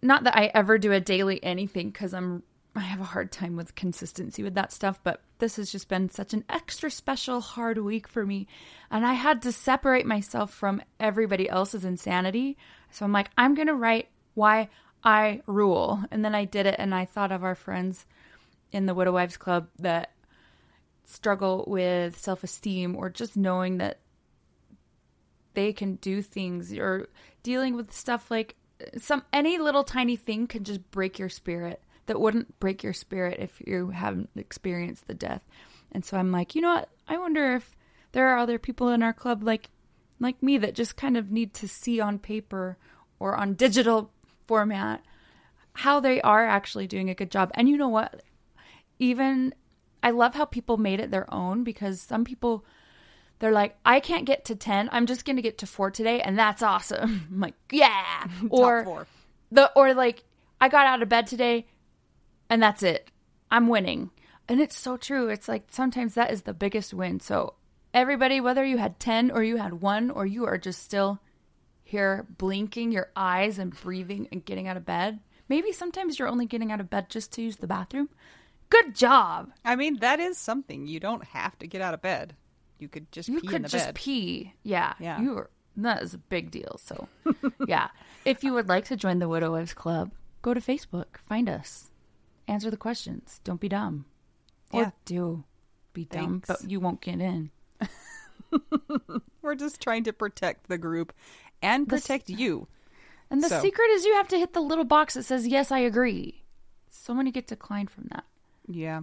Not 0.03 0.25
that 0.25 0.37
I 0.37 0.50
ever 0.55 0.76
do 0.79 0.93
a 0.93 1.00
daily 1.00 1.43
anything 1.45 1.91
because 1.91 2.12
I'm. 2.14 2.43
I 2.76 2.81
have 2.81 3.00
a 3.00 3.05
hard 3.05 3.31
time 3.31 3.55
with 3.55 3.76
consistency 3.76 4.43
with 4.43 4.55
that 4.55 4.73
stuff, 4.73 4.99
but 5.05 5.23
this 5.38 5.55
has 5.57 5.71
just 5.71 5.88
been 5.88 6.11
such 6.11 6.35
an 6.35 6.45
extra 6.49 6.91
special 6.91 7.41
hard 7.41 7.79
week 7.79 8.09
for 8.09 8.26
me. 8.26 8.49
And 8.91 9.07
I 9.07 9.12
had 9.12 9.43
to 9.43 9.53
separate 9.53 10.07
myself 10.07 10.53
from 10.53 10.83
everybody 10.99 11.49
else's 11.49 11.85
insanity. 11.85 12.57
So 12.94 13.04
I'm 13.04 13.12
like, 13.12 13.30
I'm 13.36 13.54
going 13.54 13.66
to 13.66 13.74
write 13.74 14.08
why 14.34 14.68
I 15.02 15.42
rule. 15.46 16.04
And 16.10 16.24
then 16.24 16.34
I 16.34 16.44
did 16.44 16.66
it, 16.66 16.76
and 16.78 16.94
I 16.94 17.04
thought 17.04 17.32
of 17.32 17.42
our 17.42 17.56
friends 17.56 18.06
in 18.70 18.86
the 18.86 18.94
Widow 18.94 19.12
Wives 19.12 19.36
Club 19.36 19.68
that 19.80 20.12
struggle 21.04 21.64
with 21.66 22.18
self 22.18 22.44
esteem 22.44 22.96
or 22.96 23.10
just 23.10 23.36
knowing 23.36 23.78
that 23.78 23.98
they 25.54 25.72
can 25.72 25.96
do 25.96 26.22
things 26.22 26.72
or 26.72 27.08
dealing 27.42 27.76
with 27.76 27.92
stuff 27.92 28.30
like 28.30 28.56
uh, 28.80 28.98
some 28.98 29.22
any 29.32 29.58
little 29.58 29.84
tiny 29.84 30.16
thing 30.16 30.46
can 30.46 30.64
just 30.64 30.90
break 30.90 31.18
your 31.18 31.28
spirit 31.28 31.82
that 32.06 32.20
wouldn't 32.20 32.58
break 32.58 32.82
your 32.82 32.92
spirit 32.92 33.38
if 33.38 33.60
you 33.66 33.90
haven't 33.90 34.30
experienced 34.36 35.06
the 35.06 35.14
death. 35.14 35.42
And 35.92 36.04
so 36.04 36.16
I'm 36.16 36.32
like, 36.32 36.54
you 36.54 36.62
know 36.62 36.74
what? 36.74 36.88
I 37.06 37.18
wonder 37.18 37.54
if 37.54 37.76
there 38.12 38.28
are 38.28 38.38
other 38.38 38.58
people 38.58 38.88
in 38.88 39.02
our 39.02 39.12
club 39.12 39.42
like 39.42 39.70
like 40.21 40.42
me 40.42 40.59
that 40.59 40.75
just 40.75 40.97
kind 40.97 41.16
of 41.16 41.30
need 41.30 41.54
to 41.54 41.68
see 41.68 42.00
on 42.00 42.18
paper 42.18 42.76
or 43.18 43.37
on 43.37 43.54
digital 43.54 44.11
format 44.47 45.02
how 45.75 46.00
they 46.00 46.21
are 46.23 46.47
actually 46.47 46.87
doing 46.87 47.11
a 47.11 47.14
good 47.14 47.30
job. 47.30 47.50
And 47.54 47.68
you 47.68 47.76
know 47.76 47.88
what? 47.88 48.23
Even 48.99 49.54
I 50.02 50.11
love 50.11 50.35
how 50.35 50.44
people 50.44 50.76
made 50.76 51.00
it 51.00 51.11
their 51.11 51.33
own 51.33 51.64
because 51.64 52.00
some 52.00 52.25
people 52.25 52.64
they're 53.40 53.52
like, 53.52 53.76
I 53.85 54.00
can't 54.00 54.25
get 54.25 54.44
to 54.47 54.54
10. 54.54 54.88
I'm 54.92 55.06
just 55.06 55.25
going 55.25 55.37
to 55.37 55.42
get 55.42 55.59
to 55.59 55.66
4 55.66 55.90
today 55.90 56.21
and 56.21 56.38
that's 56.38 56.62
awesome. 56.62 57.26
I'm 57.33 57.40
like, 57.40 57.54
yeah. 57.73 58.26
or 58.50 59.06
the 59.50 59.71
or 59.75 59.94
like 59.94 60.25
I 60.61 60.68
got 60.68 60.87
out 60.87 61.02
of 61.02 61.09
bed 61.09 61.26
today 61.26 61.66
and 62.49 62.62
that's 62.62 62.83
it. 62.83 63.11
I'm 63.50 63.68
winning. 63.68 64.11
And 64.49 64.61
it's 64.61 64.78
so 64.78 64.97
true. 64.97 65.28
It's 65.28 65.49
like 65.49 65.64
sometimes 65.71 66.14
that 66.14 66.30
is 66.30 66.42
the 66.42 66.54
biggest 66.54 66.94
win. 66.94 67.18
So 67.18 67.54
everybody 67.94 68.40
whether 68.40 68.64
you 68.64 68.76
had 68.76 69.00
10 69.00 69.30
or 69.30 69.42
you 69.42 69.56
had 69.56 69.80
1 69.80 70.10
or 70.10 70.26
you 70.26 70.44
are 70.44 70.58
just 70.58 70.82
still 70.82 71.20
here 71.82 72.26
blinking 72.38 72.92
your 72.92 73.08
eyes 73.16 73.58
and 73.58 73.78
breathing 73.80 74.28
and 74.32 74.44
getting 74.44 74.68
out 74.68 74.76
of 74.76 74.84
bed. 74.84 75.20
Maybe 75.48 75.72
sometimes 75.72 76.18
you're 76.18 76.28
only 76.28 76.46
getting 76.46 76.72
out 76.72 76.80
of 76.80 76.90
bed 76.90 77.08
just 77.08 77.32
to 77.32 77.42
use 77.42 77.56
the 77.56 77.66
bathroom. 77.66 78.08
Good 78.70 78.94
job. 78.94 79.52
I 79.64 79.76
mean, 79.76 79.98
that 80.00 80.18
is 80.20 80.36
something. 80.38 80.86
You 80.86 80.98
don't 81.00 81.22
have 81.24 81.56
to 81.60 81.66
get 81.66 81.80
out 81.82 81.94
of 81.94 82.02
bed. 82.02 82.34
You 82.78 82.88
could 82.88 83.10
just 83.12 83.28
You 83.28 83.40
pee 83.40 83.46
in 83.46 83.52
could 83.52 83.64
the 83.64 83.68
just 83.68 83.86
bed. 83.86 83.94
pee. 83.94 84.52
Yeah. 84.62 84.94
Yeah. 84.98 85.20
You 85.20 85.34
were 85.34 85.50
that 85.76 86.02
is 86.02 86.14
a 86.14 86.18
big 86.18 86.50
deal. 86.50 86.78
So 86.82 87.08
yeah. 87.66 87.88
If 88.24 88.42
you 88.42 88.52
would 88.54 88.68
like 88.68 88.86
to 88.86 88.96
join 88.96 89.18
the 89.18 89.28
Widow 89.28 89.52
Wives 89.52 89.74
Club, 89.74 90.12
go 90.42 90.54
to 90.54 90.60
Facebook, 90.60 91.18
find 91.28 91.48
us. 91.48 91.90
Answer 92.48 92.70
the 92.70 92.76
questions. 92.76 93.40
Don't 93.44 93.60
be 93.60 93.68
dumb. 93.68 94.06
Or 94.72 94.82
Yeah. 94.82 94.90
do 95.04 95.44
be 95.92 96.06
dumb, 96.06 96.40
Thanks. 96.42 96.48
but 96.62 96.70
you 96.70 96.80
won't 96.80 97.00
get 97.00 97.20
in. 97.20 97.50
We're 99.43 99.55
just 99.55 99.81
trying 99.81 100.05
to 100.05 100.12
protect 100.12 100.69
the 100.69 100.79
group 100.79 101.12
and 101.62 101.87
The 101.87 101.97
protect 101.97 102.29
you. 102.31 102.67
And 103.31 103.43
the 103.43 103.49
So- 103.49 103.61
secret 103.62 103.88
is 103.91 104.05
you 104.05 104.14
have 104.14 104.29
to 104.29 104.38
hit 104.38 104.53
the 104.53 104.61
little 104.61 104.85
box 104.85 105.14
that 105.14 105.25
says 105.25 105.47
yes, 105.47 105.71
I 105.71 105.79
agree. 105.81 106.43
So 106.91 107.14
many 107.14 107.31
get 107.31 107.47
declined 107.47 107.91
from 107.91 108.09
that. 108.12 108.25
Yeah. 108.69 109.03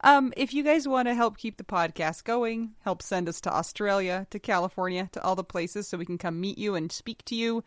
Um, 0.00 0.32
if 0.36 0.54
you 0.54 0.62
guys 0.62 0.88
want 0.88 1.08
to 1.08 1.14
help 1.14 1.36
keep 1.36 1.58
the 1.58 1.64
podcast 1.64 2.24
going, 2.24 2.72
help 2.80 3.02
send 3.02 3.28
us 3.28 3.40
to 3.42 3.52
Australia, 3.54 4.26
to 4.30 4.38
California, 4.38 5.08
to 5.12 5.22
all 5.22 5.34
the 5.36 5.44
places 5.44 5.86
so 5.86 5.98
we 5.98 6.06
can 6.06 6.18
come 6.18 6.40
meet 6.40 6.56
you 6.58 6.74
and 6.74 6.90
speak 6.90 7.24
to 7.26 7.34
you, 7.34 7.62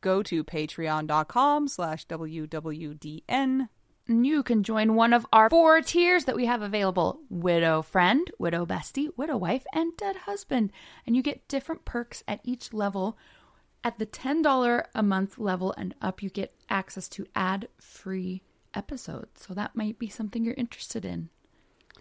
go 0.00 0.22
to 0.22 0.42
patreon.com 0.42 1.68
slash 1.68 2.06
WWDN. 2.06 3.68
You 4.10 4.42
can 4.42 4.64
join 4.64 4.96
one 4.96 5.12
of 5.12 5.24
our 5.32 5.48
four 5.48 5.80
tiers 5.82 6.24
that 6.24 6.34
we 6.34 6.46
have 6.46 6.62
available 6.62 7.20
Widow 7.30 7.80
Friend, 7.82 8.28
Widow 8.40 8.66
Bestie, 8.66 9.08
Widow 9.16 9.36
Wife, 9.36 9.64
and 9.72 9.96
Dead 9.96 10.16
Husband. 10.16 10.72
And 11.06 11.14
you 11.14 11.22
get 11.22 11.46
different 11.46 11.84
perks 11.84 12.24
at 12.26 12.40
each 12.42 12.72
level. 12.72 13.16
At 13.84 14.00
the 14.00 14.06
$10 14.06 14.84
a 14.96 15.02
month 15.04 15.38
level 15.38 15.72
and 15.78 15.94
up, 16.02 16.24
you 16.24 16.28
get 16.28 16.56
access 16.68 17.08
to 17.10 17.24
ad 17.36 17.68
free 17.78 18.42
episodes. 18.74 19.46
So 19.46 19.54
that 19.54 19.76
might 19.76 19.96
be 19.96 20.08
something 20.08 20.44
you're 20.44 20.54
interested 20.54 21.04
in. 21.04 21.28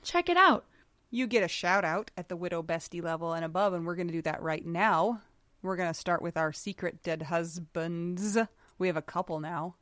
Check 0.02 0.30
it 0.30 0.38
out. 0.38 0.66
You 1.12 1.28
get 1.28 1.44
a 1.44 1.48
shout 1.48 1.86
out 1.86 2.10
at 2.18 2.28
the 2.28 2.36
Widow 2.36 2.64
Bestie 2.64 3.04
level 3.04 3.34
and 3.34 3.46
above, 3.46 3.74
and 3.74 3.86
we're 3.86 3.96
going 3.96 4.08
to 4.08 4.14
do 4.14 4.24
that 4.24 4.42
right 4.42 4.66
now. 4.66 5.22
We're 5.62 5.76
going 5.76 5.94
to 5.94 6.00
start 6.00 6.24
with 6.24 6.38
our 6.38 6.54
secret 6.54 7.04
dead 7.04 7.22
husbands. 7.24 8.36
We 8.80 8.88
have 8.88 8.98
a 8.98 9.02
couple 9.04 9.40
now. 9.40 9.76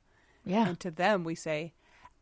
Yeah. 0.43 0.67
And 0.67 0.79
to 0.81 0.91
them, 0.91 1.23
we 1.23 1.35
say, 1.35 1.73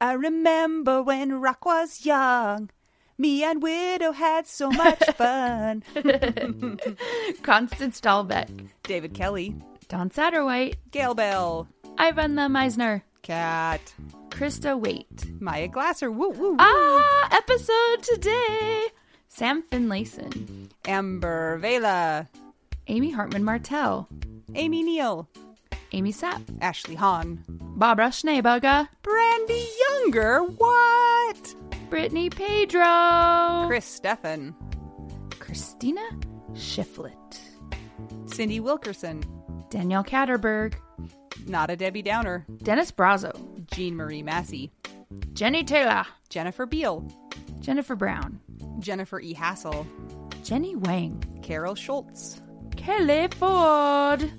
I 0.01 0.13
remember 0.13 1.01
when 1.01 1.39
Rock 1.41 1.65
was 1.65 2.05
young. 2.05 2.69
Me 3.17 3.43
and 3.43 3.63
Widow 3.63 4.11
had 4.11 4.45
so 4.45 4.69
much 4.69 4.99
fun. 5.15 5.83
Constance 7.43 8.01
Dahlbeck, 8.01 8.49
David 8.83 9.13
Kelly, 9.13 9.55
Don 9.87 10.11
Satterwhite, 10.11 10.77
Gail 10.91 11.15
Bell, 11.15 11.67
Ivan 11.97 12.35
the 12.35 12.43
Meisner, 12.43 13.03
Cat, 13.21 13.93
Krista 14.29 14.77
Waite. 14.77 15.25
Maya 15.39 15.67
Glasser, 15.69 16.11
woo 16.11 16.29
woo, 16.29 16.51
woo. 16.51 16.57
Ah, 16.59 17.29
episode 17.31 18.03
today. 18.03 18.87
Sam 19.29 19.63
Finlayson, 19.63 20.69
Amber 20.85 21.57
Vela, 21.57 22.27
Amy 22.87 23.11
Hartman 23.11 23.43
Martell, 23.45 24.07
Amy 24.55 24.83
Neal, 24.83 25.29
Amy 25.95 26.11
Sapp, 26.11 26.43
Ashley 26.59 26.95
Hahn, 26.95 27.41
Barbara 27.47 28.09
Schneeberger, 28.09 28.89
Brandy 29.01 29.65
Younger, 29.79 30.39
what? 30.39 31.55
Brittany 31.89 32.29
Pedro, 32.29 33.63
Chris 33.67 33.97
Steffen, 34.01 34.53
Christina 35.39 36.01
Shiflett, 36.51 37.39
Cindy 38.25 38.59
Wilkerson, 38.59 39.23
Danielle 39.69 40.03
Catterberg, 40.03 40.73
Not 41.47 41.69
a 41.69 41.77
Debbie 41.77 42.01
Downer, 42.01 42.45
Dennis 42.61 42.91
Brazo, 42.91 43.31
Jean 43.71 43.95
Marie 43.95 44.21
Massey, 44.21 44.73
Jenny 45.31 45.63
Taylor, 45.63 46.03
Jennifer 46.27 46.65
Beal, 46.65 47.07
Jennifer 47.61 47.95
Brown, 47.95 48.41
Jennifer 48.79 49.21
E. 49.21 49.33
Hassel, 49.33 49.87
Jenny 50.43 50.75
Wang, 50.75 51.23
Carol 51.41 51.75
Schultz, 51.75 52.41
Kelly 52.75 53.29
Ford, 53.29 54.29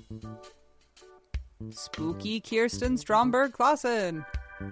Spooky 1.69 2.39
Kirsten 2.39 2.97
Stromberg 2.97 3.53
Clausen, 3.53 4.25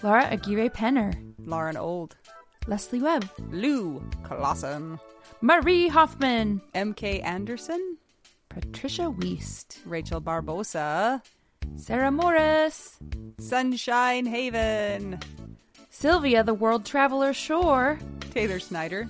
Laura 0.04 0.26
Aguirre 0.26 0.70
Penner, 0.70 1.14
Lauren 1.40 1.78
Old, 1.78 2.16
Leslie 2.68 3.02
Webb, 3.02 3.30
Lou 3.52 4.04
Clausen, 4.24 5.00
Marie 5.42 5.88
Hoffman, 5.88 6.62
M.K. 6.74 7.22
Anderson, 7.22 7.98
Patricia 8.50 9.04
Weist, 9.12 9.80
Rachel 9.86 10.22
Barbosa, 10.22 11.22
Sarah 11.76 12.12
Morris, 12.12 13.00
Sunshine 13.40 14.26
Haven, 14.26 15.20
Sylvia 15.90 16.44
the 16.44 16.54
World 16.54 16.86
Traveler 16.86 17.34
Shore, 17.34 18.00
Taylor 18.32 18.60
Snyder, 18.60 19.10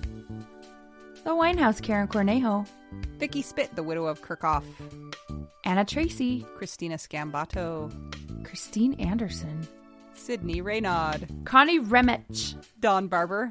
The 1.24 1.30
Winehouse 1.30 1.82
Karen 1.82 2.08
Cornejo, 2.08 2.66
Vicky 3.18 3.42
Spit, 3.42 3.74
the 3.76 3.82
widow 3.82 4.06
of 4.06 4.22
Kirchhoff, 4.22 4.64
Anna 5.64 5.84
Tracy, 5.84 6.46
Christina 6.56 6.96
Scambato, 6.96 7.92
Christine 8.44 8.94
Anderson, 9.00 9.66
Sydney 10.14 10.62
Raynaud, 10.62 11.44
Connie 11.44 11.80
Remich, 11.80 12.54
Don 12.80 13.08
Barber, 13.08 13.50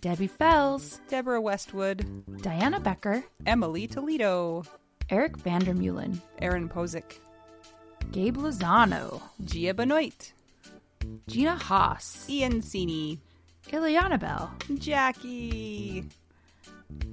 Debbie 0.00 0.26
Fells, 0.26 1.00
Deborah 1.08 1.40
Westwood, 1.40 2.42
Diana 2.42 2.80
Becker, 2.80 3.24
Emily 3.46 3.86
Toledo, 3.86 4.64
Eric 5.10 5.38
Vandermeulen, 5.38 6.18
Aaron 6.40 6.68
Posick, 6.68 7.18
Gabe 8.12 8.36
Lozano, 8.36 9.22
Gia 9.44 9.74
Benoit, 9.74 10.32
Gina 11.26 11.56
Haas, 11.56 12.26
Ian 12.28 12.60
Sini, 12.60 13.18
Ileana 13.68 14.20
Bell, 14.20 14.52
Jackie, 14.78 16.04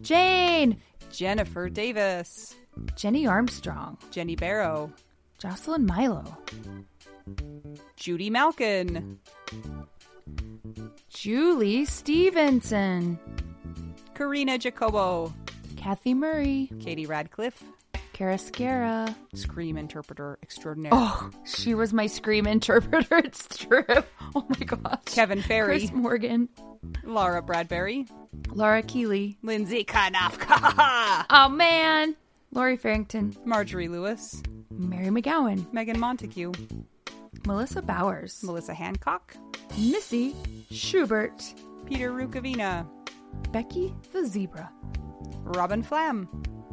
Jane, 0.02 0.78
Jennifer 1.12 1.70
Davis, 1.70 2.56
Jenny 2.96 3.26
Armstrong, 3.28 3.98
Jenny 4.12 4.36
Barrow, 4.36 4.91
Jocelyn 5.39 5.86
Milo, 5.86 6.38
Judy 7.96 8.30
Malkin, 8.30 9.20
Julie 11.10 11.86
Stevenson, 11.86 13.20
Karina 14.13 14.58
Jacobo, 14.58 15.34
Kathy 15.78 16.13
Murray, 16.13 16.70
Katie 16.80 17.06
Radcliffe, 17.06 17.63
Kara 18.13 18.38
Scara. 18.38 19.15
Scream 19.34 19.78
Interpreter 19.78 20.38
Extraordinaire, 20.44 20.91
Oh, 20.94 21.30
she 21.46 21.74
was 21.74 21.91
my 21.94 22.06
scream 22.08 22.46
interpreter. 22.48 23.17
It's 23.17 23.58
true. 23.58 23.84
Oh 24.36 24.46
my 24.48 24.65
gosh. 24.65 25.00
Kevin 25.06 25.41
Ferry, 25.41 25.80
Chris 25.80 25.91
Morgan, 25.91 26.50
Laura 27.04 27.41
Bradbury, 27.41 28.06
Laura 28.50 28.84
Keeley. 28.84 29.38
Lindsay 29.41 29.84
Kanafka, 29.84 31.26
Oh 31.30 31.50
man. 31.50 32.15
Lori 32.54 32.76
Farrington, 32.76 33.36
Marjorie 33.46 33.88
Lewis, 33.88 34.44
Mary 34.72 35.08
McGowan, 35.08 35.72
Megan 35.72 36.00
Montague, 36.00 36.52
Melissa 37.46 37.82
Bowers, 37.82 38.44
Melissa 38.44 38.74
Hancock, 38.74 39.36
Missy 39.78 40.36
Schubert, 40.70 41.54
Peter 41.86 42.12
Rukavina, 42.12 42.86
Becky 43.52 43.94
the 44.12 44.26
Zebra. 44.26 44.70
Robin 45.44 45.82
Flam, 45.82 46.28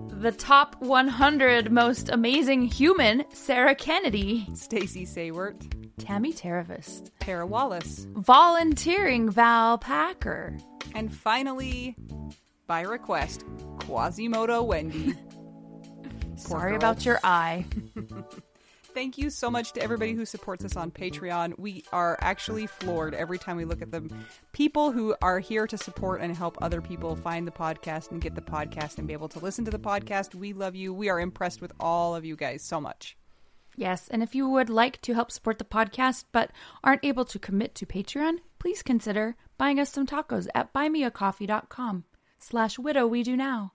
The 0.09 0.33
top 0.33 0.75
100 0.83 1.71
most 1.71 2.09
amazing 2.09 2.63
human, 2.63 3.25
Sarah 3.33 3.75
Kennedy, 3.75 4.47
Stacy 4.55 5.07
Saywert, 5.07 5.73
Tammy 5.99 6.33
Teravist, 6.33 7.11
Tara 7.21 7.47
Wallace, 7.47 8.07
volunteering 8.17 9.31
Val 9.31 9.79
Packer, 9.79 10.57
and 10.95 11.15
finally, 11.15 11.95
by 12.67 12.81
request, 12.83 13.45
Quasimodo 13.79 14.63
Wendy. 14.63 15.15
Sorry 16.39 16.71
girl. 16.71 16.77
about 16.77 17.05
your 17.05 17.21
eye. 17.23 17.65
Thank 18.95 19.19
you 19.19 19.31
so 19.31 19.51
much 19.51 19.73
to 19.73 19.83
everybody 19.83 20.15
who 20.15 20.25
supports 20.25 20.65
us 20.65 20.75
on 20.75 20.91
Patreon. 20.91 21.59
We 21.59 21.85
are 21.93 22.19
actually 22.21 22.67
floored 22.67 23.15
every 23.15 23.39
time 23.39 23.57
we 23.57 23.65
look 23.65 23.83
at 23.83 23.93
the 23.93 24.11
people 24.53 24.91
who 24.91 25.15
are 25.23 25.39
here 25.39 25.67
to 25.67 25.79
support 25.79 26.21
and 26.21 26.35
help 26.35 26.59
other 26.61 26.81
people 26.81 27.15
find 27.15 27.47
the 27.47 27.53
podcast 27.53 28.11
and 28.11 28.21
get 28.21 28.35
the 28.35 28.41
podcast 28.41 28.99
and 28.99 29.07
be 29.07 29.13
able 29.13 29.29
to 29.29 29.39
listen 29.39 29.65
to 29.67 29.71
the 29.71 29.79
podcast. 29.79 30.35
We 30.35 30.53
love 30.53 30.75
you. 30.75 30.93
We 30.93 31.11
are 31.11 31.21
impressed 31.21 31.61
with 31.61 31.73
all 31.79 32.17
of 32.17 32.25
you 32.25 32.35
guys 32.35 32.63
so 32.63 32.81
much. 32.81 33.17
Yes, 33.77 34.09
and 34.09 34.23
if 34.23 34.35
you 34.35 34.49
would 34.49 34.71
like 34.71 35.01
to 35.03 35.15
help 35.15 35.31
support 35.31 35.59
the 35.59 35.65
podcast 35.65 36.25
but 36.33 36.51
aren't 36.83 37.05
able 37.05 37.25
to 37.27 37.39
commit 37.39 37.77
to 37.77 37.87
Patreon, 37.87 38.39
please 38.59 38.83
consider 38.83 39.37
buying 39.59 39.79
us 39.79 39.93
some 39.93 40.07
tacos 40.07 40.49
at 40.55 40.73
buymeacoffee.com 40.73 42.05
slash 42.41 42.79
widow 42.79 43.07
we 43.07 43.23
do 43.23 43.37
now. 43.37 43.73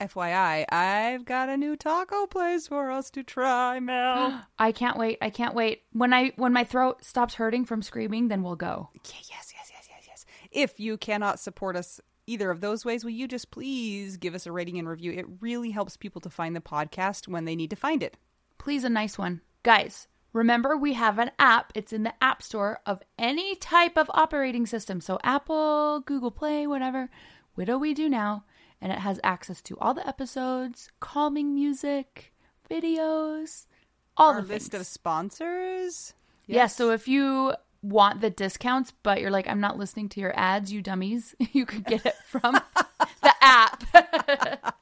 FYI, 0.00 0.64
I've 0.70 1.24
got 1.24 1.48
a 1.48 1.56
new 1.56 1.76
taco 1.76 2.26
place 2.26 2.68
for 2.68 2.90
us 2.90 3.10
to 3.10 3.22
try, 3.24 3.80
Mel. 3.80 4.44
I 4.58 4.72
can't 4.72 4.96
wait. 4.96 5.18
I 5.20 5.30
can't 5.30 5.54
wait. 5.54 5.82
When 5.92 6.12
I 6.12 6.32
when 6.36 6.52
my 6.52 6.64
throat 6.64 7.04
stops 7.04 7.34
hurting 7.34 7.64
from 7.64 7.82
screaming, 7.82 8.28
then 8.28 8.42
we'll 8.42 8.56
go. 8.56 8.90
Yeah, 8.94 9.12
yes, 9.28 9.52
yes, 9.54 9.70
yes, 9.72 9.88
yes, 9.90 10.04
yes. 10.06 10.26
If 10.52 10.78
you 10.78 10.96
cannot 10.96 11.40
support 11.40 11.76
us 11.76 12.00
either 12.26 12.50
of 12.50 12.60
those 12.60 12.84
ways, 12.84 13.02
will 13.02 13.10
you 13.10 13.26
just 13.26 13.50
please 13.50 14.16
give 14.16 14.34
us 14.34 14.46
a 14.46 14.52
rating 14.52 14.78
and 14.78 14.88
review? 14.88 15.12
It 15.12 15.26
really 15.40 15.70
helps 15.70 15.96
people 15.96 16.20
to 16.20 16.30
find 16.30 16.54
the 16.54 16.60
podcast 16.60 17.26
when 17.26 17.44
they 17.44 17.56
need 17.56 17.70
to 17.70 17.76
find 17.76 18.02
it. 18.02 18.16
Please 18.58 18.84
a 18.84 18.88
nice 18.88 19.18
one. 19.18 19.40
Guys, 19.64 20.06
remember 20.32 20.76
we 20.76 20.92
have 20.92 21.18
an 21.18 21.32
app. 21.38 21.72
It's 21.74 21.92
in 21.92 22.04
the 22.04 22.14
App 22.22 22.42
Store 22.42 22.80
of 22.86 23.02
any 23.18 23.56
type 23.56 23.96
of 23.96 24.10
operating 24.14 24.66
system. 24.66 25.00
So 25.00 25.18
Apple, 25.24 26.00
Google 26.00 26.30
Play, 26.30 26.66
whatever. 26.66 27.10
What 27.54 27.66
do 27.66 27.78
We 27.78 27.94
Do 27.94 28.08
Now. 28.08 28.44
And 28.80 28.92
it 28.92 28.98
has 29.00 29.18
access 29.24 29.60
to 29.62 29.76
all 29.80 29.92
the 29.94 30.06
episodes, 30.06 30.88
calming 31.00 31.54
music, 31.54 32.32
videos, 32.70 33.66
all 34.16 34.34
Our 34.34 34.42
the 34.42 34.48
list 34.48 34.70
things. 34.72 34.82
of 34.82 34.86
sponsors. 34.86 36.14
Yeah, 36.46 36.66
so 36.66 36.90
if 36.90 37.08
you 37.08 37.54
want 37.82 38.20
the 38.20 38.30
discounts, 38.30 38.92
but 39.02 39.20
you're 39.20 39.30
like, 39.30 39.48
I'm 39.48 39.60
not 39.60 39.78
listening 39.78 40.08
to 40.10 40.20
your 40.20 40.36
ads, 40.38 40.72
you 40.72 40.80
dummies, 40.82 41.34
you 41.52 41.66
could 41.66 41.84
get 41.84 42.06
it 42.06 42.14
from 42.26 42.52
the 43.22 43.34
app. 43.40 43.84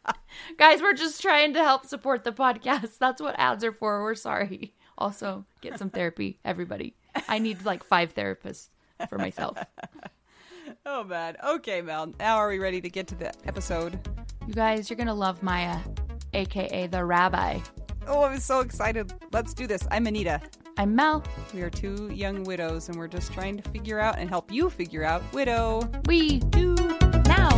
Guys, 0.59 0.81
we're 0.83 0.93
just 0.95 1.21
trying 1.23 1.55
to 1.55 1.63
help 1.63 1.87
support 1.87 2.25
the 2.25 2.33
podcast. 2.33 2.99
That's 2.99 3.21
what 3.21 3.35
ads 3.39 3.65
are 3.65 3.73
for. 3.73 4.03
We're 4.03 4.15
sorry. 4.15 4.75
Also, 4.99 5.45
get 5.61 5.79
some 5.79 5.91
therapy, 5.91 6.39
everybody. 6.45 6.95
I 7.29 7.39
need 7.39 7.65
like 7.65 7.83
five 7.85 8.15
therapists 8.15 8.69
for 9.09 9.19
myself. 9.19 9.59
Oh 10.87 11.05
man. 11.05 11.37
Okay, 11.45 11.83
Mel. 11.83 12.13
Now 12.19 12.37
are 12.37 12.49
we 12.49 12.59
ready 12.59 12.81
to 12.81 12.89
get 12.89 13.07
to 13.09 13.15
the 13.15 13.33
episode? 13.47 13.99
You 14.47 14.55
guys, 14.55 14.89
you're 14.89 14.97
going 14.97 15.07
to 15.09 15.15
love 15.15 15.43
Maya, 15.43 15.79
aka 16.33 16.87
the 16.87 17.05
rabbi. 17.05 17.59
Oh, 18.07 18.25
I'm 18.25 18.39
so 18.39 18.61
excited. 18.61 19.13
Let's 19.33 19.53
do 19.53 19.67
this. 19.67 19.87
I'm 19.91 20.07
Anita. 20.07 20.41
I'm 20.77 20.95
Mel. 20.95 21.25
We 21.53 21.63
are 21.63 21.71
two 21.71 22.11
young 22.13 22.45
widows 22.45 22.89
and 22.89 22.97
we're 22.97 23.09
just 23.09 23.33
trying 23.33 23.57
to 23.57 23.69
figure 23.71 23.99
out 23.99 24.19
and 24.19 24.29
help 24.29 24.53
you 24.53 24.71
figure 24.71 25.03
out 25.03 25.23
widow. 25.33 25.89
We 26.07 26.39
do 26.39 26.75
now. 27.27 27.51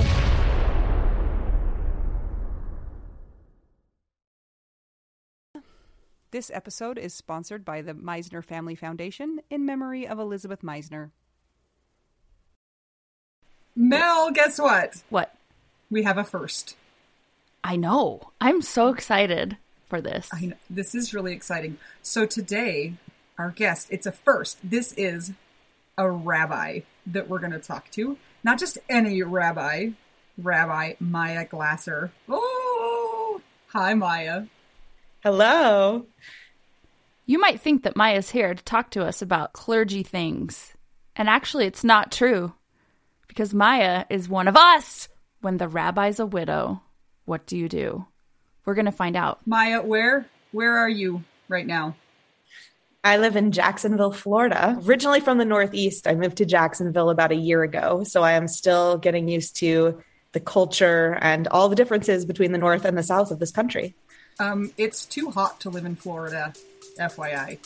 This 6.30 6.50
episode 6.52 6.98
is 6.98 7.14
sponsored 7.14 7.64
by 7.64 7.82
the 7.82 7.94
Misner 7.94 8.44
Family 8.44 8.74
Foundation 8.74 9.40
in 9.50 9.64
memory 9.64 10.06
of 10.06 10.18
Elisabeth 10.18 10.60
Misner. 10.62 11.10
Mel, 13.80 14.32
guess 14.32 14.58
what? 14.58 15.04
What? 15.08 15.32
We 15.88 16.02
have 16.02 16.18
a 16.18 16.24
first. 16.24 16.76
I 17.62 17.76
know. 17.76 18.32
I'm 18.40 18.60
so 18.60 18.88
excited 18.88 19.56
for 19.88 20.00
this. 20.00 20.28
I 20.32 20.46
know, 20.46 20.56
this 20.68 20.96
is 20.96 21.14
really 21.14 21.32
exciting. 21.32 21.78
So 22.02 22.26
today, 22.26 22.94
our 23.38 23.50
guest, 23.50 23.86
it's 23.90 24.04
a 24.04 24.10
first. 24.10 24.58
This 24.64 24.92
is 24.94 25.30
a 25.96 26.10
rabbi 26.10 26.80
that 27.06 27.28
we're 27.28 27.38
going 27.38 27.52
to 27.52 27.60
talk 27.60 27.88
to. 27.92 28.18
Not 28.42 28.58
just 28.58 28.78
any 28.88 29.22
rabbi, 29.22 29.90
Rabbi 30.36 30.94
Maya 30.98 31.46
Glasser. 31.46 32.10
Oh, 32.28 33.40
hi, 33.68 33.94
Maya. 33.94 34.46
Hello. 35.22 36.04
You 37.26 37.38
might 37.38 37.60
think 37.60 37.84
that 37.84 37.94
Maya's 37.94 38.30
here 38.30 38.54
to 38.54 38.64
talk 38.64 38.90
to 38.90 39.06
us 39.06 39.22
about 39.22 39.52
clergy 39.52 40.02
things. 40.02 40.72
And 41.14 41.28
actually, 41.28 41.66
it's 41.66 41.84
not 41.84 42.10
true. 42.10 42.54
Because 43.28 43.54
Maya 43.54 44.04
is 44.10 44.28
one 44.28 44.48
of 44.48 44.56
us. 44.56 45.08
When 45.40 45.56
the 45.56 45.68
rabbi's 45.68 46.18
a 46.18 46.26
widow, 46.26 46.82
what 47.24 47.46
do 47.46 47.56
you 47.56 47.68
do? 47.68 48.04
We're 48.64 48.74
going 48.74 48.86
to 48.86 48.92
find 48.92 49.16
out. 49.16 49.38
Maya, 49.46 49.82
where 49.82 50.26
where 50.50 50.78
are 50.78 50.88
you 50.88 51.22
right 51.48 51.66
now? 51.66 51.94
I 53.04 53.18
live 53.18 53.36
in 53.36 53.52
Jacksonville, 53.52 54.12
Florida. 54.12 54.78
Originally 54.84 55.20
from 55.20 55.38
the 55.38 55.44
Northeast, 55.44 56.08
I 56.08 56.14
moved 56.14 56.38
to 56.38 56.44
Jacksonville 56.44 57.10
about 57.10 57.30
a 57.30 57.36
year 57.36 57.62
ago. 57.62 58.02
So 58.04 58.22
I 58.22 58.32
am 58.32 58.48
still 58.48 58.98
getting 58.98 59.28
used 59.28 59.56
to 59.56 60.02
the 60.32 60.40
culture 60.40 61.16
and 61.20 61.46
all 61.48 61.68
the 61.68 61.76
differences 61.76 62.26
between 62.26 62.52
the 62.52 62.58
North 62.58 62.84
and 62.84 62.98
the 62.98 63.02
South 63.02 63.30
of 63.30 63.38
this 63.38 63.52
country. 63.52 63.94
Um, 64.40 64.72
it's 64.76 65.06
too 65.06 65.30
hot 65.30 65.60
to 65.60 65.70
live 65.70 65.84
in 65.84 65.96
Florida, 65.96 66.52
FYI. 66.98 67.58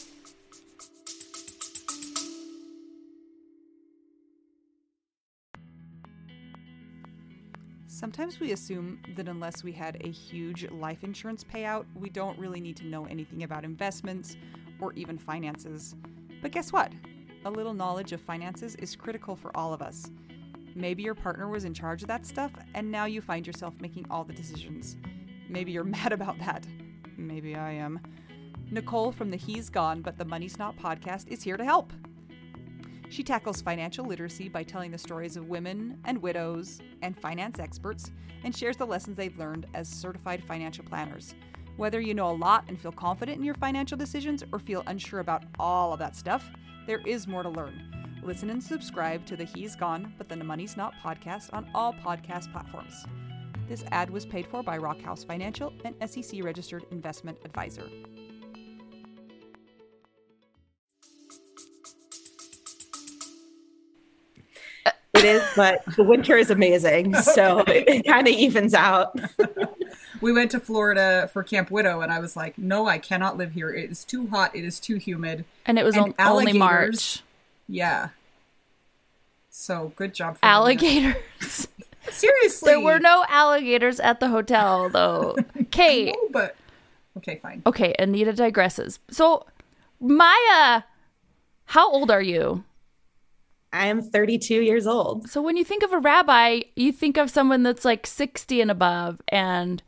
Sometimes 8.03 8.41
we 8.41 8.51
assume 8.51 8.99
that 9.15 9.29
unless 9.29 9.63
we 9.63 9.71
had 9.71 9.97
a 10.01 10.11
huge 10.11 10.69
life 10.73 11.05
insurance 11.05 11.45
payout, 11.45 11.85
we 11.95 12.11
don't 12.11 12.37
really 12.37 12.61
need 12.61 12.77
to 12.79 12.87
know 12.89 13.05
anything 13.05 13.45
about 13.45 13.65
investments 13.65 14.37
or 14.81 14.93
even 14.95 15.17
finances. 15.17 15.95
But 16.43 16.51
guess 16.51 16.73
what? 16.73 16.93
A 17.45 17.51
little 17.51 17.73
knowledge 17.73 18.11
of 18.11 18.21
finances 18.21 18.75
is 18.75 18.97
critical 18.97 19.37
for 19.37 19.57
all 19.57 19.73
of 19.73 19.83
us. 19.83 20.11
Maybe 20.75 21.05
your 21.05 21.15
partner 21.15 21.49
was 21.49 21.65
in 21.65 21.75
charge 21.75 22.03
of 22.03 22.09
that 22.09 22.27
stuff, 22.27 22.51
and 22.75 22.91
now 22.91 23.05
you 23.05 23.21
find 23.21 23.47
yourself 23.47 23.75
making 23.81 24.07
all 24.11 24.25
the 24.25 24.33
decisions. 24.33 24.97
Maybe 25.49 25.71
you're 25.71 25.85
mad 26.01 26.13
about 26.13 26.41
that. 26.41 26.67
Maybe 27.17 27.55
I 27.55 27.71
am. 27.71 28.01
Nicole 28.73 29.13
from 29.13 29.31
the 29.31 29.37
He's 29.37 29.71
Gone 29.71 30.03
But 30.03 30.19
the 30.19 30.25
Money's 30.25 30.59
Not 30.59 30.77
podcast 30.77 31.29
is 31.29 31.45
here 31.45 31.57
to 31.57 31.65
help. 31.65 31.93
She 33.13 33.23
tackles 33.23 33.61
financial 33.61 34.07
literacy 34.07 34.49
by 34.49 34.63
telling 34.63 34.91
the 34.91 34.97
stories 34.97 35.37
of 35.37 35.51
women 35.51 35.99
and 36.07 36.23
widows 36.23 36.81
and 37.03 37.15
finance 37.15 37.59
experts 37.59 38.11
and 38.43 38.57
shares 38.57 38.79
the 38.79 38.87
lessons 38.87 39.19
they've 39.19 39.37
learned 39.37 39.67
as 39.75 39.87
certified 39.87 40.43
financial 40.43 40.83
planners. 40.83 41.35
Whether 41.77 42.01
you 42.01 42.15
know 42.15 42.31
a 42.31 42.33
lot 42.33 42.65
and 42.69 42.81
feel 42.81 42.91
confident 42.91 43.37
in 43.37 43.45
your 43.45 43.55
financial 43.57 43.99
decisions 43.99 44.43
or 44.51 44.59
feel 44.59 44.83
unsure 44.87 45.21
about 45.21 45.45
all 45.59 45.93
of 45.93 45.99
that 45.99 46.17
stuff, 46.17 46.51
there 46.87 47.03
is 47.07 47.29
more 47.29 47.43
to 47.43 47.51
learn. 47.51 47.83
Listen 48.23 48.49
and 48.49 48.63
subscribe 48.63 49.27
to 49.27 49.37
the 49.37 49.45
He's 49.45 49.77
Gone 49.77 50.15
But 50.17 50.31
the 50.31 50.37
Money's 50.37 50.79
Not 50.79 50.95
podcast 51.05 51.53
on 51.53 51.69
all 51.75 51.93
podcast 51.93 52.51
platforms. 52.51 53.05
This 53.69 53.85
ad 53.93 54.09
was 54.09 54.25
paid 54.25 54.47
for 54.47 54.63
by 54.63 54.79
Rockhouse 54.79 55.23
Financial, 55.23 55.71
an 55.85 55.95
SEC 56.09 56.43
registered 56.43 56.87
investment 56.91 57.37
advisor. 57.45 57.91
It 65.23 65.37
is, 65.37 65.43
but 65.57 65.85
the 65.97 66.03
winter 66.03 66.37
is 66.37 66.51
amazing. 66.51 67.15
So 67.23 67.61
it, 67.61 67.89
it 67.89 68.07
kind 68.07 68.27
of 68.29 68.35
evens 68.35 68.75
out. 68.75 69.19
We 70.21 70.33
went 70.33 70.51
to 70.53 70.61
Florida 70.61 71.29
for 71.33 71.43
Camp 71.43 71.71
Widow, 71.71 72.01
and 72.01 72.13
I 72.13 72.19
was 72.21 72.37
like, 72.37 72.57
no, 72.59 72.87
I 72.87 72.99
cannot 72.99 73.37
live 73.37 73.53
here. 73.53 73.71
It 73.71 73.91
is 73.91 74.05
too 74.05 74.29
hot. 74.29 74.55
It 74.55 74.65
is 74.65 74.79
too 74.79 74.97
humid. 74.97 75.45
And 75.67 75.79
it 75.79 75.85
was 75.85 75.97
And 75.97 76.05
on- 76.05 76.15
only 76.19 76.53
alligators. 76.53 76.59
March. 76.59 77.23
Yeah. 77.69 78.09
So 79.51 79.93
good 79.97 80.15
job 80.15 80.39
for 80.39 80.45
Alligators. 80.45 81.69
Seriously. 82.11 82.67
there 82.71 82.81
were 82.81 82.99
no 82.99 83.25
alligators 83.29 84.01
at 84.01 84.19
the 84.21 84.29
hotel, 84.29 84.89
though. 84.89 85.37
Kate. 85.71 86.07
No, 86.21 86.29
but 86.33 86.57
okay, 87.19 87.37
fine. 87.43 87.63
Okay, 87.67 87.95
Anita 87.99 88.33
digresses. 88.33 88.99
So, 89.11 89.47
Maya, 90.01 90.83
how 91.67 91.91
old 91.93 92.11
are 92.11 92.23
you? 92.23 92.65
I 93.73 93.87
am 93.87 94.03
32 94.03 94.61
years 94.61 94.87
old. 94.87 95.29
So, 95.29 95.41
when 95.41 95.57
you 95.57 95.65
think 95.65 95.83
of 95.83 95.93
a 95.93 95.99
rabbi, 95.99 96.63
you 96.77 96.93
think 96.93 97.17
of 97.17 97.31
someone 97.31 97.63
that's 97.63 97.85
like 97.85 98.07
60 98.07 98.61
and 98.61 98.71
above 98.71 99.21
and 99.29 99.83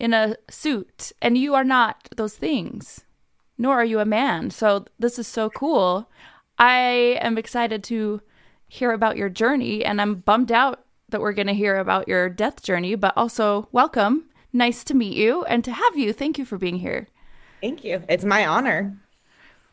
in 0.00 0.12
a 0.12 0.36
suit, 0.50 1.12
and 1.22 1.38
you 1.38 1.54
are 1.54 1.64
not 1.64 2.08
those 2.16 2.34
things, 2.34 3.04
nor 3.56 3.74
are 3.74 3.84
you 3.84 4.00
a 4.00 4.04
man. 4.04 4.50
So, 4.50 4.86
this 4.98 5.18
is 5.18 5.26
so 5.26 5.50
cool. 5.50 6.10
I 6.58 7.18
am 7.20 7.38
excited 7.38 7.84
to 7.84 8.20
hear 8.66 8.92
about 8.92 9.16
your 9.16 9.28
journey, 9.28 9.84
and 9.84 10.00
I'm 10.00 10.16
bummed 10.16 10.50
out 10.50 10.84
that 11.08 11.20
we're 11.20 11.32
going 11.32 11.46
to 11.46 11.54
hear 11.54 11.78
about 11.78 12.08
your 12.08 12.28
death 12.28 12.62
journey, 12.62 12.94
but 12.96 13.16
also 13.16 13.68
welcome. 13.72 14.24
Nice 14.52 14.82
to 14.84 14.94
meet 14.94 15.16
you 15.16 15.44
and 15.44 15.64
to 15.64 15.72
have 15.72 15.96
you. 15.96 16.12
Thank 16.12 16.38
you 16.38 16.44
for 16.44 16.58
being 16.58 16.78
here. 16.78 17.06
Thank 17.60 17.84
you. 17.84 18.02
It's 18.08 18.24
my 18.24 18.46
honor. 18.46 18.96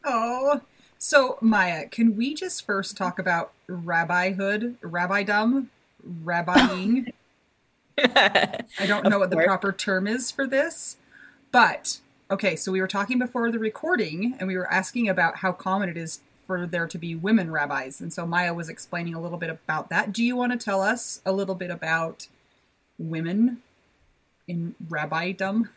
Oh. 0.03 0.61
So, 1.07 1.37
Maya, 1.39 1.87
can 1.87 2.15
we 2.15 2.33
just 2.33 2.65
first 2.65 2.97
talk 2.97 3.19
about 3.19 3.51
rabbihood, 3.69 4.77
rabbidom, 4.79 5.67
rabbiing? 6.23 7.13
I 7.99 8.87
don't 8.87 9.07
know 9.07 9.19
what 9.19 9.29
the 9.29 9.37
proper 9.37 9.71
term 9.71 10.07
is 10.07 10.31
for 10.31 10.47
this, 10.47 10.97
but 11.51 11.99
okay, 12.31 12.55
so 12.55 12.71
we 12.71 12.81
were 12.81 12.87
talking 12.87 13.19
before 13.19 13.51
the 13.51 13.59
recording 13.59 14.35
and 14.39 14.47
we 14.47 14.57
were 14.57 14.65
asking 14.73 15.07
about 15.07 15.37
how 15.37 15.51
common 15.51 15.89
it 15.89 15.95
is 15.95 16.21
for 16.47 16.65
there 16.65 16.87
to 16.87 16.97
be 16.97 17.13
women 17.13 17.51
rabbis. 17.51 18.01
And 18.01 18.11
so 18.11 18.25
Maya 18.25 18.55
was 18.55 18.67
explaining 18.67 19.13
a 19.13 19.21
little 19.21 19.37
bit 19.37 19.51
about 19.51 19.91
that. 19.91 20.11
Do 20.11 20.23
you 20.23 20.35
want 20.35 20.53
to 20.53 20.57
tell 20.57 20.81
us 20.81 21.21
a 21.23 21.31
little 21.31 21.53
bit 21.53 21.69
about 21.69 22.27
women 22.97 23.61
in 24.47 24.73
rabbidom? 24.89 25.69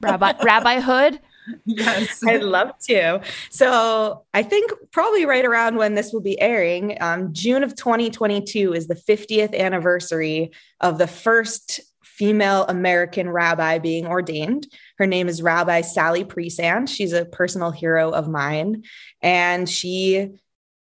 Rabbi 0.00 0.32
Rabbi 0.42 0.80
Hood. 0.80 1.20
Yes. 1.64 2.22
I'd 2.26 2.42
love 2.42 2.72
to. 2.88 3.22
So 3.50 4.24
I 4.34 4.42
think 4.42 4.72
probably 4.92 5.24
right 5.24 5.44
around 5.44 5.76
when 5.76 5.94
this 5.94 6.12
will 6.12 6.20
be 6.20 6.40
airing, 6.40 6.98
um, 7.00 7.32
June 7.32 7.64
of 7.64 7.74
2022 7.74 8.72
is 8.72 8.86
the 8.88 8.94
50th 8.94 9.58
anniversary 9.58 10.52
of 10.80 10.98
the 10.98 11.06
first 11.06 11.80
female 12.02 12.66
American 12.66 13.30
rabbi 13.30 13.78
being 13.78 14.06
ordained. 14.06 14.66
Her 14.98 15.06
name 15.06 15.28
is 15.28 15.40
Rabbi 15.40 15.80
Sally 15.80 16.24
Priesand. 16.24 16.88
She's 16.88 17.14
a 17.14 17.24
personal 17.24 17.70
hero 17.70 18.10
of 18.10 18.28
mine. 18.28 18.84
And 19.22 19.68
she 19.68 20.28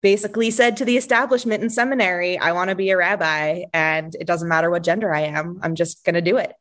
basically 0.01 0.51
said 0.51 0.77
to 0.77 0.85
the 0.85 0.97
establishment 0.97 1.63
in 1.63 1.69
seminary, 1.69 2.37
I 2.37 2.51
want 2.51 2.69
to 2.69 2.75
be 2.75 2.89
a 2.89 2.97
rabbi, 2.97 3.63
and 3.73 4.13
it 4.15 4.27
doesn't 4.27 4.49
matter 4.49 4.69
what 4.69 4.83
gender 4.83 5.13
I 5.13 5.21
am, 5.21 5.59
I'm 5.61 5.75
just 5.75 6.03
going 6.03 6.15
to 6.15 6.21
do 6.21 6.37
it. 6.37 6.53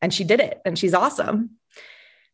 And 0.00 0.12
she 0.12 0.24
did 0.24 0.40
it, 0.40 0.60
and 0.64 0.78
she's 0.78 0.94
awesome. 0.94 1.58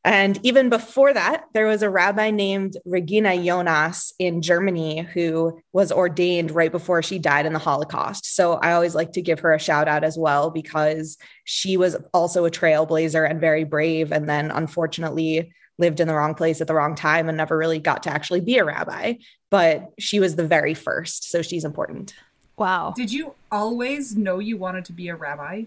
And 0.04 0.38
even 0.44 0.68
before 0.68 1.12
that, 1.12 1.46
there 1.54 1.66
was 1.66 1.82
a 1.82 1.90
rabbi 1.90 2.30
named 2.30 2.76
Regina 2.84 3.36
Jonas 3.36 4.12
in 4.18 4.40
Germany 4.40 5.02
who 5.02 5.60
was 5.72 5.90
ordained 5.90 6.50
right 6.50 6.70
before 6.70 7.02
she 7.02 7.18
died 7.18 7.46
in 7.46 7.52
the 7.52 7.58
Holocaust. 7.58 8.34
So 8.34 8.54
I 8.54 8.72
always 8.72 8.94
like 8.94 9.12
to 9.12 9.22
give 9.22 9.40
her 9.40 9.52
a 9.52 9.58
shout 9.58 9.88
out 9.88 10.04
as 10.04 10.16
well 10.16 10.50
because 10.50 11.18
she 11.44 11.76
was 11.76 11.96
also 12.14 12.44
a 12.44 12.50
trailblazer 12.50 13.28
and 13.28 13.40
very 13.40 13.64
brave. 13.64 14.12
And 14.12 14.28
then 14.28 14.50
unfortunately, 14.50 15.52
lived 15.78 16.00
in 16.00 16.08
the 16.08 16.14
wrong 16.14 16.34
place 16.34 16.60
at 16.60 16.66
the 16.66 16.74
wrong 16.74 16.94
time 16.94 17.28
and 17.28 17.36
never 17.36 17.56
really 17.56 17.78
got 17.78 18.02
to 18.04 18.10
actually 18.10 18.40
be 18.40 18.58
a 18.58 18.64
rabbi. 18.64 19.14
But 19.50 19.90
she 19.98 20.20
was 20.20 20.36
the 20.36 20.46
very 20.46 20.74
first. 20.74 21.30
So 21.30 21.42
she's 21.42 21.64
important. 21.64 22.14
Wow. 22.56 22.92
Did 22.96 23.12
you 23.12 23.34
always 23.52 24.16
know 24.16 24.38
you 24.38 24.56
wanted 24.56 24.84
to 24.86 24.92
be 24.92 25.08
a 25.08 25.16
rabbi? 25.16 25.64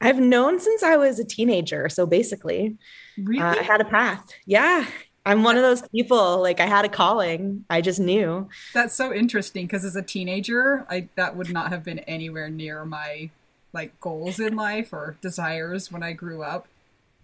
I've 0.00 0.18
known 0.18 0.58
since 0.60 0.82
I 0.82 0.96
was 0.96 1.18
a 1.18 1.24
teenager. 1.24 1.88
So 1.88 2.06
basically, 2.06 2.76
Really? 3.18 3.42
Uh, 3.42 3.56
I 3.56 3.62
had 3.62 3.80
a 3.80 3.84
path. 3.84 4.24
Yeah. 4.46 4.86
I'm 5.26 5.42
one 5.42 5.56
of 5.56 5.62
those 5.62 5.86
people. 5.88 6.40
Like 6.40 6.60
I 6.60 6.66
had 6.66 6.84
a 6.84 6.88
calling. 6.88 7.64
I 7.68 7.80
just 7.80 8.00
knew. 8.00 8.48
That's 8.72 8.94
so 8.94 9.12
interesting 9.12 9.66
because 9.66 9.84
as 9.84 9.96
a 9.96 10.02
teenager, 10.02 10.86
I 10.88 11.08
that 11.16 11.36
would 11.36 11.50
not 11.50 11.68
have 11.68 11.84
been 11.84 11.98
anywhere 12.00 12.48
near 12.48 12.84
my 12.84 13.30
like 13.72 13.98
goals 14.00 14.40
in 14.40 14.56
life 14.56 14.92
or 14.92 15.16
desires 15.20 15.92
when 15.92 16.02
I 16.02 16.12
grew 16.12 16.42
up. 16.42 16.66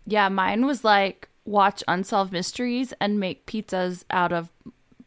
Yeah, 0.06 0.28
mine 0.28 0.66
was 0.66 0.84
like 0.84 1.28
watch 1.46 1.82
unsolved 1.88 2.32
mysteries 2.32 2.92
and 3.00 3.18
make 3.18 3.46
pizzas 3.46 4.04
out 4.10 4.32
of 4.32 4.50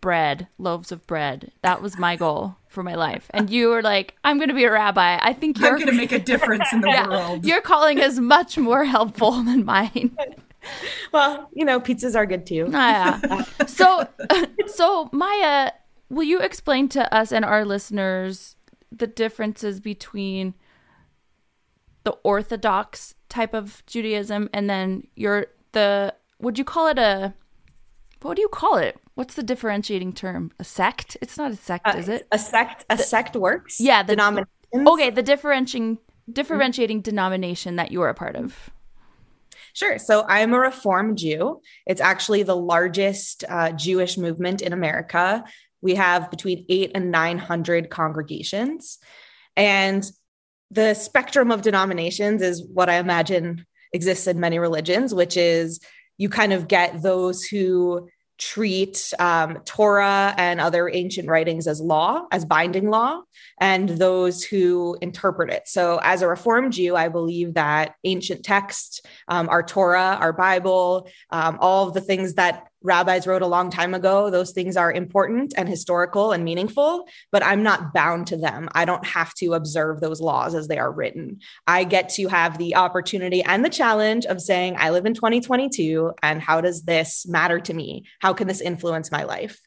bread, 0.01 0.47
loaves 0.57 0.91
of 0.91 1.05
bread. 1.05 1.51
That 1.61 1.81
was 1.81 1.97
my 1.97 2.15
goal 2.15 2.55
for 2.69 2.83
my 2.83 2.95
life. 2.95 3.29
And 3.31 3.49
you 3.49 3.67
were 3.69 3.81
like, 3.81 4.15
I'm 4.23 4.37
going 4.37 4.47
to 4.49 4.55
be 4.55 4.63
a 4.63 4.71
rabbi. 4.71 5.19
I 5.21 5.33
think 5.33 5.59
you're 5.59 5.71
going 5.71 5.87
to 5.87 5.91
make 5.91 6.11
a 6.13 6.19
difference 6.33 6.71
in 6.71 6.81
the 6.81 6.87
Yeah, 6.87 7.09
world. 7.09 7.45
Your 7.45 7.59
calling 7.61 7.97
is 7.97 8.19
much 8.19 8.57
more 8.57 8.85
helpful 8.85 9.31
than 9.43 9.65
mine. 9.65 10.15
Well, 11.13 11.49
you 11.53 11.63
know, 11.63 11.79
pizzas 11.79 12.15
are 12.17 12.25
good 12.25 12.45
too. 12.45 12.69
Ah, 12.73 13.19
yeah. 13.23 13.65
So, 13.65 14.05
so 14.67 15.09
Maya, 15.13 15.71
will 16.09 16.23
you 16.23 16.41
explain 16.41 16.89
to 16.89 17.11
us 17.15 17.31
and 17.31 17.45
our 17.45 17.63
listeners 17.63 18.57
the 18.91 19.07
differences 19.07 19.79
between 19.79 20.53
the 22.03 22.11
Orthodox 22.23 23.15
type 23.29 23.53
of 23.53 23.83
Judaism 23.87 24.49
and 24.53 24.69
then 24.69 25.07
your 25.15 25.47
the 25.71 26.13
would 26.39 26.57
you 26.59 26.65
call 26.65 26.87
it 26.87 26.99
a 26.99 27.33
what 28.21 28.35
do 28.35 28.41
you 28.41 28.49
call 28.49 28.77
it? 28.77 28.97
What's 29.15 29.35
the 29.35 29.43
differentiating 29.43 30.13
term? 30.13 30.51
A 30.59 30.63
sect? 30.63 31.17
It's 31.21 31.37
not 31.37 31.51
a 31.51 31.55
sect, 31.55 31.87
Uh, 31.87 31.95
is 31.97 32.09
it? 32.09 32.27
A 32.31 32.39
sect. 32.39 32.85
A 32.89 32.97
sect 32.97 33.35
works. 33.35 33.79
Yeah, 33.79 34.03
the- 34.03 34.13
denomination. 34.15 34.47
Okay, 34.75 35.09
the 35.09 35.23
differentiating 35.23 35.97
differentiating 36.31 37.01
denomination 37.01 37.77
that 37.77 37.91
you 37.91 38.01
are 38.03 38.09
a 38.09 38.13
part 38.13 38.35
of. 38.35 38.69
Sure. 39.73 39.97
So 39.97 40.25
I'm 40.27 40.53
a 40.53 40.59
Reform 40.59 41.15
Jew. 41.15 41.59
It's 41.87 42.01
actually 42.01 42.43
the 42.43 42.55
largest 42.55 43.43
uh, 43.49 43.71
Jewish 43.71 44.15
movement 44.15 44.61
in 44.61 44.71
America. 44.71 45.43
We 45.81 45.95
have 45.95 46.29
between 46.29 46.65
eight 46.69 46.91
and 46.93 47.09
900 47.09 47.89
congregations. 47.89 48.99
And 49.57 50.03
the 50.69 50.93
spectrum 50.93 51.49
of 51.49 51.63
denominations 51.63 52.43
is 52.43 52.63
what 52.63 52.89
I 52.89 52.97
imagine 52.97 53.65
exists 53.91 54.27
in 54.27 54.39
many 54.39 54.59
religions, 54.59 55.15
which 55.15 55.35
is 55.35 55.79
you 56.19 56.29
kind 56.29 56.53
of 56.53 56.67
get 56.67 57.01
those 57.01 57.43
who 57.43 58.07
treat 58.37 59.11
um, 59.19 59.57
Torah 59.65 60.33
and 60.37 60.61
other 60.61 60.89
ancient 60.89 61.27
writings 61.27 61.67
as 61.67 61.81
law, 61.81 62.25
as 62.31 62.45
binding 62.45 62.89
law, 62.89 63.21
and 63.59 63.89
those 63.89 64.43
who 64.43 64.97
interpret 65.01 65.51
it. 65.51 65.67
So, 65.67 65.99
as 66.01 66.21
a 66.21 66.27
Reformed 66.27 66.73
Jew, 66.73 66.95
I 66.95 67.09
believe 67.09 67.55
that 67.55 67.95
ancient 68.03 68.43
texts, 68.43 69.01
um, 69.27 69.49
our 69.49 69.63
Torah, 69.63 70.17
our 70.19 70.33
Bible, 70.33 71.09
um, 71.29 71.57
all 71.59 71.87
of 71.87 71.93
the 71.93 72.01
things 72.01 72.35
that 72.35 72.69
rabbis 72.81 73.27
wrote 73.27 73.41
a 73.41 73.47
long 73.47 73.69
time 73.69 73.93
ago, 73.93 74.29
those 74.29 74.51
things 74.51 74.77
are 74.77 74.91
important 74.91 75.53
and 75.57 75.67
historical 75.67 76.31
and 76.31 76.45
meaningful, 76.45 77.05
but 77.31 77.43
I'm 77.43 77.61
not 77.61 77.93
bound 77.93 78.27
to 78.27 78.37
them. 78.37 78.69
I 78.73 78.85
don't 78.85 79.05
have 79.05 79.33
to 79.35 79.53
observe 79.53 79.99
those 79.99 80.21
laws 80.21 80.55
as 80.55 80.67
they 80.67 80.77
are 80.77 80.91
written. 80.91 81.39
I 81.67 81.83
get 81.83 82.09
to 82.09 82.27
have 82.27 82.57
the 82.57 82.75
opportunity 82.75 83.43
and 83.43 83.65
the 83.65 83.69
challenge 83.69 84.25
of 84.25 84.41
saying, 84.41 84.75
I 84.77 84.91
live 84.91 85.05
in 85.05 85.13
2022, 85.13 86.13
and 86.23 86.41
how 86.41 86.61
does 86.61 86.83
this 86.83 87.27
matter 87.27 87.59
to 87.59 87.73
me? 87.73 88.05
How 88.19 88.33
can 88.33 88.47
this 88.47 88.61
influence 88.61 89.11
my 89.11 89.23
life? 89.23 89.59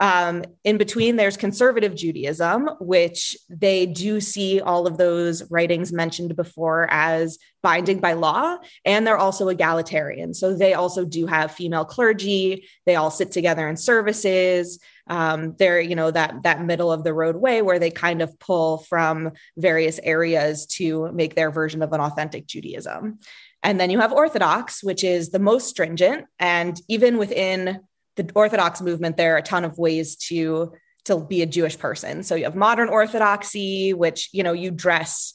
Um, 0.00 0.44
in 0.64 0.76
between, 0.76 1.16
there's 1.16 1.36
conservative 1.36 1.94
Judaism, 1.94 2.68
which 2.80 3.36
they 3.48 3.86
do 3.86 4.20
see 4.20 4.60
all 4.60 4.86
of 4.86 4.98
those 4.98 5.48
writings 5.50 5.92
mentioned 5.92 6.34
before 6.34 6.88
as 6.90 7.38
binding 7.62 8.00
by 8.00 8.14
law, 8.14 8.58
and 8.84 9.06
they're 9.06 9.16
also 9.16 9.48
egalitarian. 9.48 10.34
So 10.34 10.54
they 10.54 10.74
also 10.74 11.04
do 11.04 11.26
have 11.26 11.52
female 11.52 11.84
clergy. 11.84 12.66
They 12.86 12.96
all 12.96 13.10
sit 13.10 13.30
together 13.32 13.68
in 13.68 13.76
services. 13.76 14.80
Um, 15.06 15.54
they're, 15.58 15.80
you 15.80 15.94
know, 15.94 16.10
that 16.10 16.42
that 16.42 16.64
middle 16.64 16.90
of 16.90 17.04
the 17.04 17.14
road 17.14 17.36
way 17.36 17.62
where 17.62 17.78
they 17.78 17.90
kind 17.90 18.20
of 18.20 18.38
pull 18.40 18.78
from 18.78 19.32
various 19.56 20.00
areas 20.02 20.66
to 20.66 21.12
make 21.12 21.34
their 21.34 21.50
version 21.50 21.82
of 21.82 21.92
an 21.92 22.00
authentic 22.00 22.46
Judaism. 22.46 23.20
And 23.62 23.80
then 23.80 23.90
you 23.90 24.00
have 24.00 24.12
Orthodox, 24.12 24.82
which 24.82 25.04
is 25.04 25.30
the 25.30 25.38
most 25.38 25.68
stringent, 25.68 26.26
and 26.38 26.78
even 26.88 27.16
within 27.16 27.80
the 28.16 28.30
Orthodox 28.34 28.80
movement, 28.80 29.16
there 29.16 29.34
are 29.34 29.38
a 29.38 29.42
ton 29.42 29.64
of 29.64 29.78
ways 29.78 30.16
to 30.28 30.72
to 31.04 31.20
be 31.20 31.42
a 31.42 31.46
Jewish 31.46 31.78
person. 31.78 32.22
So 32.22 32.34
you 32.34 32.44
have 32.44 32.56
modern 32.56 32.88
Orthodoxy, 32.88 33.92
which 33.92 34.30
you 34.32 34.42
know 34.42 34.52
you 34.52 34.70
dress, 34.70 35.34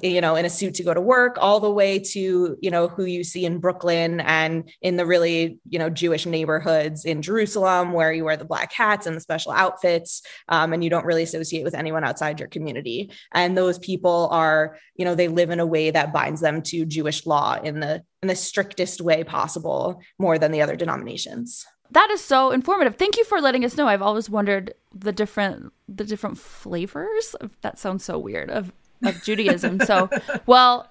you 0.00 0.22
know, 0.22 0.36
in 0.36 0.46
a 0.46 0.50
suit 0.50 0.74
to 0.74 0.84
go 0.84 0.94
to 0.94 1.00
work, 1.02 1.36
all 1.38 1.60
the 1.60 1.70
way 1.70 1.98
to 1.98 2.56
you 2.60 2.70
know 2.70 2.88
who 2.88 3.04
you 3.04 3.22
see 3.22 3.44
in 3.44 3.58
Brooklyn 3.58 4.20
and 4.20 4.70
in 4.80 4.96
the 4.96 5.04
really 5.04 5.58
you 5.68 5.78
know 5.78 5.90
Jewish 5.90 6.24
neighborhoods 6.24 7.04
in 7.04 7.20
Jerusalem, 7.20 7.92
where 7.92 8.12
you 8.12 8.24
wear 8.24 8.38
the 8.38 8.44
black 8.46 8.72
hats 8.72 9.06
and 9.06 9.14
the 9.14 9.20
special 9.20 9.52
outfits, 9.52 10.22
um, 10.48 10.72
and 10.72 10.82
you 10.82 10.88
don't 10.88 11.04
really 11.04 11.24
associate 11.24 11.64
with 11.64 11.74
anyone 11.74 12.04
outside 12.04 12.40
your 12.40 12.48
community. 12.48 13.10
And 13.32 13.56
those 13.56 13.78
people 13.78 14.28
are, 14.32 14.78
you 14.96 15.04
know, 15.04 15.14
they 15.14 15.28
live 15.28 15.50
in 15.50 15.60
a 15.60 15.66
way 15.66 15.90
that 15.90 16.12
binds 16.12 16.40
them 16.40 16.62
to 16.62 16.86
Jewish 16.86 17.26
law 17.26 17.60
in 17.62 17.80
the 17.80 18.02
in 18.22 18.28
the 18.28 18.36
strictest 18.36 19.00
way 19.02 19.24
possible, 19.24 20.00
more 20.18 20.38
than 20.38 20.52
the 20.52 20.62
other 20.62 20.76
denominations. 20.76 21.66
That 21.92 22.10
is 22.10 22.22
so 22.22 22.52
informative. 22.52 22.96
Thank 22.96 23.18
you 23.18 23.24
for 23.24 23.38
letting 23.40 23.66
us 23.66 23.76
know. 23.76 23.86
I've 23.86 24.00
always 24.00 24.30
wondered 24.30 24.72
the 24.94 25.12
different 25.12 25.72
the 25.88 26.04
different 26.04 26.38
flavors. 26.38 27.36
That 27.60 27.78
sounds 27.78 28.02
so 28.02 28.18
weird 28.18 28.50
of 28.50 28.72
of 29.04 29.22
Judaism. 29.22 29.80
So, 29.80 30.08
well, 30.46 30.90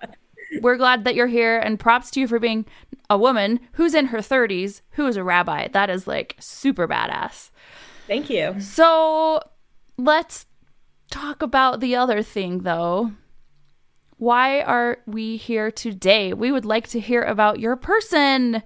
we're 0.62 0.78
glad 0.78 1.04
that 1.06 1.16
you're 1.16 1.28
here 1.28 1.58
and 1.58 1.80
props 1.80 2.12
to 2.12 2.20
you 2.20 2.28
for 2.28 2.40
being 2.40 2.68
a 3.10 3.18
woman 3.18 3.60
who's 3.74 3.96
in 3.96 4.08
her 4.08 4.20
30s 4.20 4.82
who 4.92 5.08
is 5.08 5.18
a 5.18 5.24
rabbi. 5.24 5.68
That 5.70 5.90
is 5.90 6.06
like 6.06 6.36
super 6.40 6.88
badass. 6.88 7.50
Thank 8.06 8.30
you. 8.30 8.60
So, 8.60 9.42
let's 9.98 10.46
talk 11.10 11.42
about 11.42 11.80
the 11.80 11.96
other 11.96 12.22
thing 12.22 12.60
though. 12.60 13.12
Why 14.18 14.62
are 14.62 15.00
we 15.08 15.38
here 15.38 15.72
today? 15.72 16.32
We 16.32 16.52
would 16.52 16.66
like 16.66 16.88
to 16.90 17.00
hear 17.00 17.24
about 17.24 17.60
your 17.60 17.76
person 17.76 18.62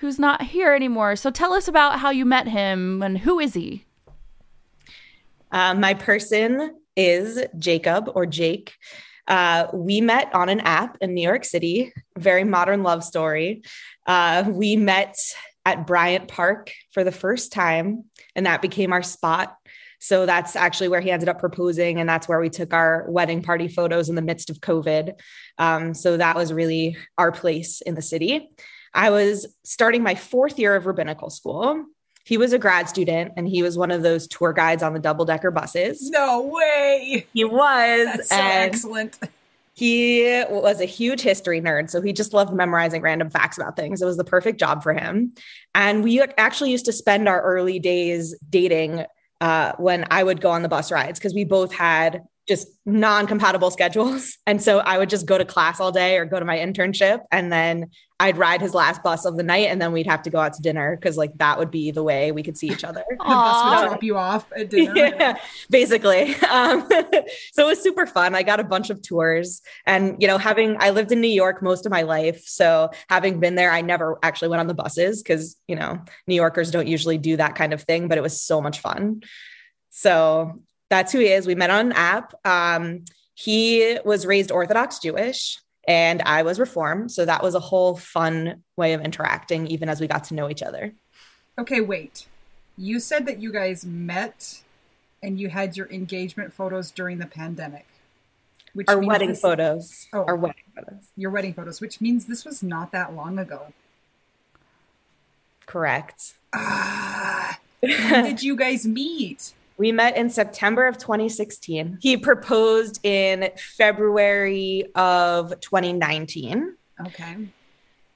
who's 0.00 0.18
not 0.18 0.42
here 0.42 0.74
anymore. 0.74 1.14
So 1.14 1.30
tell 1.30 1.52
us 1.52 1.68
about 1.68 2.00
how 2.00 2.08
you 2.10 2.24
met 2.24 2.48
him 2.48 3.02
and 3.02 3.18
who 3.18 3.38
is 3.38 3.52
he? 3.52 3.84
Uh, 5.52 5.74
my 5.74 5.92
person 5.92 6.74
is 6.96 7.44
Jacob 7.58 8.10
or 8.14 8.24
Jake. 8.24 8.74
Uh, 9.28 9.66
we 9.74 10.00
met 10.00 10.34
on 10.34 10.48
an 10.48 10.60
app 10.60 10.96
in 11.02 11.12
New 11.12 11.22
York 11.22 11.44
City, 11.44 11.92
very 12.16 12.44
modern 12.44 12.82
love 12.82 13.04
story. 13.04 13.62
Uh, 14.06 14.44
we 14.48 14.74
met 14.74 15.16
at 15.66 15.86
Bryant 15.86 16.28
Park 16.28 16.72
for 16.92 17.04
the 17.04 17.12
first 17.12 17.52
time, 17.52 18.04
and 18.34 18.46
that 18.46 18.62
became 18.62 18.92
our 18.92 19.02
spot. 19.02 19.54
So 19.98 20.24
that's 20.24 20.56
actually 20.56 20.88
where 20.88 21.02
he 21.02 21.10
ended 21.10 21.28
up 21.28 21.38
proposing, 21.38 22.00
and 22.00 22.08
that's 22.08 22.26
where 22.26 22.40
we 22.40 22.48
took 22.48 22.72
our 22.72 23.04
wedding 23.10 23.42
party 23.42 23.68
photos 23.68 24.08
in 24.08 24.14
the 24.14 24.22
midst 24.22 24.48
of 24.48 24.60
COVID. 24.60 25.12
Um, 25.58 25.92
so 25.92 26.16
that 26.16 26.36
was 26.36 26.54
really 26.54 26.96
our 27.18 27.30
place 27.30 27.82
in 27.82 27.94
the 27.94 28.02
city. 28.02 28.48
I 28.94 29.10
was 29.10 29.46
starting 29.64 30.02
my 30.02 30.14
fourth 30.14 30.58
year 30.58 30.74
of 30.74 30.86
rabbinical 30.86 31.30
school. 31.30 31.84
He 32.24 32.36
was 32.36 32.52
a 32.52 32.58
grad 32.58 32.88
student 32.88 33.32
and 33.36 33.48
he 33.48 33.62
was 33.62 33.78
one 33.78 33.90
of 33.90 34.02
those 34.02 34.26
tour 34.26 34.52
guides 34.52 34.82
on 34.82 34.92
the 34.92 35.00
double 35.00 35.24
decker 35.24 35.50
buses. 35.50 36.10
No 36.10 36.42
way. 36.42 37.26
He 37.32 37.44
was. 37.44 38.06
That's 38.06 38.28
so 38.28 38.36
excellent. 38.36 39.18
he 39.74 40.44
was 40.50 40.80
a 40.80 40.84
huge 40.84 41.22
history 41.22 41.60
nerd. 41.60 41.90
So 41.90 42.00
he 42.00 42.12
just 42.12 42.32
loved 42.32 42.52
memorizing 42.52 43.02
random 43.02 43.30
facts 43.30 43.56
about 43.56 43.76
things. 43.76 44.02
It 44.02 44.04
was 44.04 44.16
the 44.16 44.24
perfect 44.24 44.60
job 44.60 44.82
for 44.82 44.92
him. 44.92 45.32
And 45.74 46.04
we 46.04 46.20
actually 46.20 46.70
used 46.70 46.84
to 46.86 46.92
spend 46.92 47.28
our 47.28 47.40
early 47.42 47.78
days 47.78 48.36
dating 48.48 49.06
uh, 49.40 49.72
when 49.78 50.06
I 50.10 50.22
would 50.22 50.40
go 50.40 50.50
on 50.50 50.62
the 50.62 50.68
bus 50.68 50.92
rides 50.92 51.18
because 51.18 51.34
we 51.34 51.44
both 51.44 51.72
had 51.72 52.22
just 52.50 52.66
non-compatible 52.84 53.70
schedules. 53.70 54.36
And 54.50 54.60
so 54.60 54.80
I 54.80 54.98
would 54.98 55.08
just 55.08 55.26
go 55.26 55.38
to 55.38 55.44
class 55.44 55.78
all 55.78 55.92
day 55.92 56.16
or 56.16 56.24
go 56.24 56.40
to 56.40 56.44
my 56.44 56.56
internship 56.56 57.20
and 57.30 57.52
then 57.52 57.90
I'd 58.18 58.36
ride 58.36 58.60
his 58.60 58.74
last 58.74 59.00
bus 59.04 59.24
of 59.24 59.36
the 59.36 59.44
night 59.44 59.68
and 59.68 59.80
then 59.80 59.92
we'd 59.92 60.08
have 60.08 60.22
to 60.22 60.30
go 60.30 60.40
out 60.40 60.54
to 60.54 60.62
dinner 60.62 60.96
because 60.96 61.16
like 61.16 61.32
that 61.36 61.56
would 61.56 61.70
be 61.70 61.92
the 61.92 62.02
way 62.02 62.32
we 62.32 62.42
could 62.42 62.56
see 62.56 62.66
each 62.66 62.82
other. 62.82 63.04
The 63.08 63.16
bus 63.16 63.82
would 63.82 63.88
drop 63.88 64.02
you 64.02 64.16
off 64.16 64.50
at 64.56 64.70
dinner. 64.70 64.92
yeah, 64.96 65.36
basically. 65.70 66.34
Um, 66.50 66.88
so 67.52 67.62
it 67.62 67.66
was 67.66 67.80
super 67.80 68.06
fun. 68.06 68.34
I 68.34 68.42
got 68.42 68.58
a 68.58 68.64
bunch 68.64 68.90
of 68.90 69.00
tours 69.02 69.62
and, 69.86 70.20
you 70.20 70.26
know, 70.26 70.36
having, 70.36 70.76
I 70.80 70.90
lived 70.90 71.12
in 71.12 71.20
New 71.20 71.28
York 71.28 71.62
most 71.62 71.86
of 71.86 71.92
my 71.92 72.02
life. 72.02 72.42
So 72.44 72.90
having 73.08 73.38
been 73.38 73.54
there, 73.54 73.70
I 73.70 73.82
never 73.82 74.18
actually 74.22 74.48
went 74.48 74.60
on 74.60 74.66
the 74.66 74.74
buses 74.74 75.22
because, 75.22 75.56
you 75.68 75.76
know, 75.76 76.00
New 76.26 76.34
Yorkers 76.34 76.72
don't 76.72 76.88
usually 76.88 77.18
do 77.18 77.36
that 77.36 77.54
kind 77.54 77.72
of 77.72 77.82
thing, 77.82 78.08
but 78.08 78.18
it 78.18 78.22
was 78.22 78.40
so 78.40 78.60
much 78.60 78.80
fun. 78.80 79.22
So 79.90 80.60
that's 80.90 81.12
who 81.12 81.20
he 81.20 81.28
is. 81.28 81.46
We 81.46 81.54
met 81.54 81.70
on 81.70 81.86
an 81.86 81.92
app. 81.92 82.34
Um, 82.44 83.04
he 83.34 83.98
was 84.04 84.26
raised 84.26 84.50
Orthodox 84.50 84.98
Jewish 84.98 85.58
and 85.88 86.20
I 86.22 86.42
was 86.42 86.60
Reformed. 86.60 87.10
So 87.10 87.24
that 87.24 87.42
was 87.42 87.54
a 87.54 87.60
whole 87.60 87.96
fun 87.96 88.62
way 88.76 88.92
of 88.92 89.00
interacting, 89.00 89.66
even 89.68 89.88
as 89.88 90.00
we 90.00 90.06
got 90.06 90.24
to 90.24 90.34
know 90.34 90.50
each 90.50 90.62
other. 90.62 90.92
Okay, 91.58 91.80
wait. 91.80 92.26
You 92.76 93.00
said 93.00 93.24
that 93.26 93.40
you 93.40 93.52
guys 93.52 93.84
met 93.84 94.62
and 95.22 95.38
you 95.40 95.48
had 95.48 95.76
your 95.76 95.88
engagement 95.90 96.52
photos 96.52 96.90
during 96.90 97.18
the 97.18 97.26
pandemic. 97.26 97.86
Which 98.72 98.88
Our 98.88 98.98
wedding 98.98 99.30
this- 99.30 99.40
photos. 99.40 100.06
Oh. 100.12 100.24
Our 100.24 100.36
wedding 100.36 100.62
photos. 100.74 101.04
Your 101.16 101.30
wedding 101.30 101.54
photos, 101.54 101.80
which 101.80 102.00
means 102.00 102.26
this 102.26 102.44
was 102.44 102.62
not 102.62 102.92
that 102.92 103.14
long 103.14 103.38
ago. 103.38 103.72
Correct. 105.66 106.34
Ah, 106.52 107.58
when 107.80 108.24
did 108.24 108.42
you 108.42 108.56
guys 108.56 108.86
meet? 108.86 109.52
We 109.80 109.92
met 109.92 110.14
in 110.14 110.28
September 110.28 110.86
of 110.86 110.98
2016. 110.98 112.00
He 112.02 112.18
proposed 112.18 113.00
in 113.02 113.48
February 113.56 114.84
of 114.94 115.58
2019. 115.58 116.76
Okay. 117.06 117.48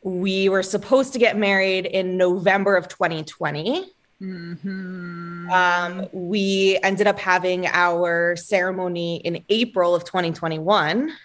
We 0.03 0.51
were 0.51 0.63
supposed 0.63 1.15
to 1.15 1.19
get 1.19 1.39
married 1.39 1.87
in 1.87 2.19
November 2.19 2.77
of 2.77 2.89
2020. 2.89 3.91
hmm 4.19 5.49
Um, 5.51 6.07
we 6.13 6.79
ended 6.83 7.07
up 7.07 7.19
having 7.19 7.67
our 7.69 8.37
ceremony 8.37 9.23
in 9.25 9.43
April 9.49 9.95
of 9.95 10.05
2021. 10.05 11.17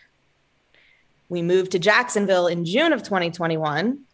We 1.27 1.41
moved 1.41 1.73
to 1.73 1.79
Jacksonville 1.79 2.47
in 2.47 2.63
June 2.63 2.93
of 2.93 3.03
2021, 3.03 4.05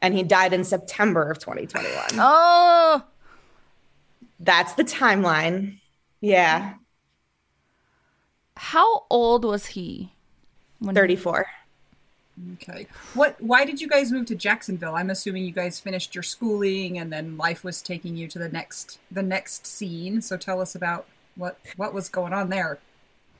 and 0.00 0.14
he 0.14 0.22
died 0.22 0.52
in 0.52 0.62
September 0.62 1.28
of 1.28 1.40
2021. 1.40 2.20
Oh, 2.20 3.02
That's 4.40 4.72
the 4.74 4.84
timeline. 4.84 5.78
Yeah, 6.20 6.74
how 8.60 9.04
old 9.08 9.46
was 9.46 9.64
he? 9.64 10.12
When 10.80 10.94
34. 10.94 11.46
Okay. 12.54 12.86
What? 13.14 13.40
Why 13.40 13.64
did 13.64 13.80
you 13.80 13.88
guys 13.88 14.12
move 14.12 14.26
to 14.26 14.34
Jacksonville? 14.34 14.94
I'm 14.94 15.08
assuming 15.08 15.44
you 15.44 15.50
guys 15.50 15.80
finished 15.80 16.14
your 16.14 16.22
schooling 16.22 16.98
and 16.98 17.10
then 17.10 17.38
life 17.38 17.64
was 17.64 17.80
taking 17.80 18.18
you 18.18 18.28
to 18.28 18.38
the 18.38 18.50
next 18.50 18.98
the 19.10 19.22
next 19.22 19.66
scene. 19.66 20.20
So 20.20 20.36
tell 20.36 20.60
us 20.60 20.74
about 20.74 21.06
what 21.36 21.58
what 21.76 21.94
was 21.94 22.10
going 22.10 22.34
on 22.34 22.50
there. 22.50 22.78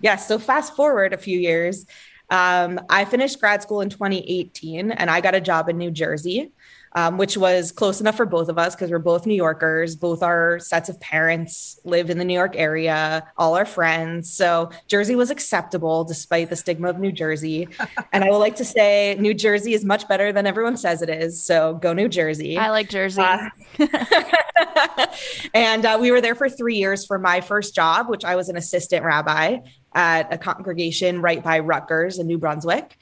Yes. 0.01 0.27
So 0.27 0.39
fast 0.39 0.75
forward 0.75 1.13
a 1.13 1.19
few 1.19 1.39
years. 1.39 1.85
Um, 2.31 2.81
I 2.89 3.05
finished 3.05 3.41
grad 3.41 3.61
school 3.61 3.83
in 3.83 3.91
2018 3.91 4.91
and 4.91 5.11
I 5.11 5.21
got 5.21 5.35
a 5.35 5.41
job 5.41 5.69
in 5.69 5.77
New 5.77 5.91
Jersey, 5.91 6.51
um, 6.93 7.19
which 7.19 7.37
was 7.37 7.73
close 7.73 8.01
enough 8.01 8.17
for 8.17 8.27
both 8.27 8.49
of 8.49 8.59
us 8.59 8.75
because 8.75 8.91
we're 8.91 8.99
both 8.99 9.27
New 9.27 9.35
Yorkers. 9.35 9.97
Both 9.97 10.23
our 10.23 10.59
sets 10.59 10.89
of 10.89 11.01
parents 11.01 11.79
live 11.85 12.11
in 12.11 12.19
the 12.19 12.25
New 12.25 12.35
York 12.35 12.55
area, 12.57 13.27
all 13.37 13.55
our 13.55 13.65
friends. 13.65 14.33
So 14.33 14.71
Jersey 14.89 15.15
was 15.15 15.31
acceptable 15.31 16.05
despite 16.05 16.51
the 16.51 16.57
stigma 16.57 16.89
of 16.89 16.99
New 16.99 17.13
Jersey. 17.13 17.69
and 18.13 18.25
I 18.25 18.31
would 18.31 18.39
like 18.39 18.57
to 18.57 18.65
say 18.65 19.17
New 19.19 19.35
Jersey 19.35 19.75
is 19.75 19.85
much 19.85 20.09
better 20.09 20.33
than 20.33 20.47
everyone 20.47 20.77
says 20.77 21.03
it 21.03 21.11
is. 21.11 21.45
So 21.45 21.75
go 21.75 21.93
New 21.93 22.09
Jersey. 22.09 22.59
I 22.59 22.71
like 22.71 22.89
Jersey. 22.89 23.23
Uh, 23.23 23.51
and 25.55 25.85
uh, 25.85 25.99
we 26.01 26.11
were 26.11 26.21
there 26.21 26.35
for 26.35 26.49
three 26.49 26.77
years 26.77 27.07
for 27.07 27.19
my 27.19 27.41
first 27.41 27.75
job, 27.75 28.09
which 28.09 28.25
I 28.25 28.37
was 28.37 28.49
an 28.49 28.57
assistant 28.57 29.05
rabbi 29.05 29.59
at 29.95 30.33
a 30.33 30.39
congregation 30.39 31.21
right 31.21 31.43
by 31.43 31.61
Rutgers 31.61 32.19
in 32.19 32.27
New 32.27 32.39
Brunswick. 32.39 32.97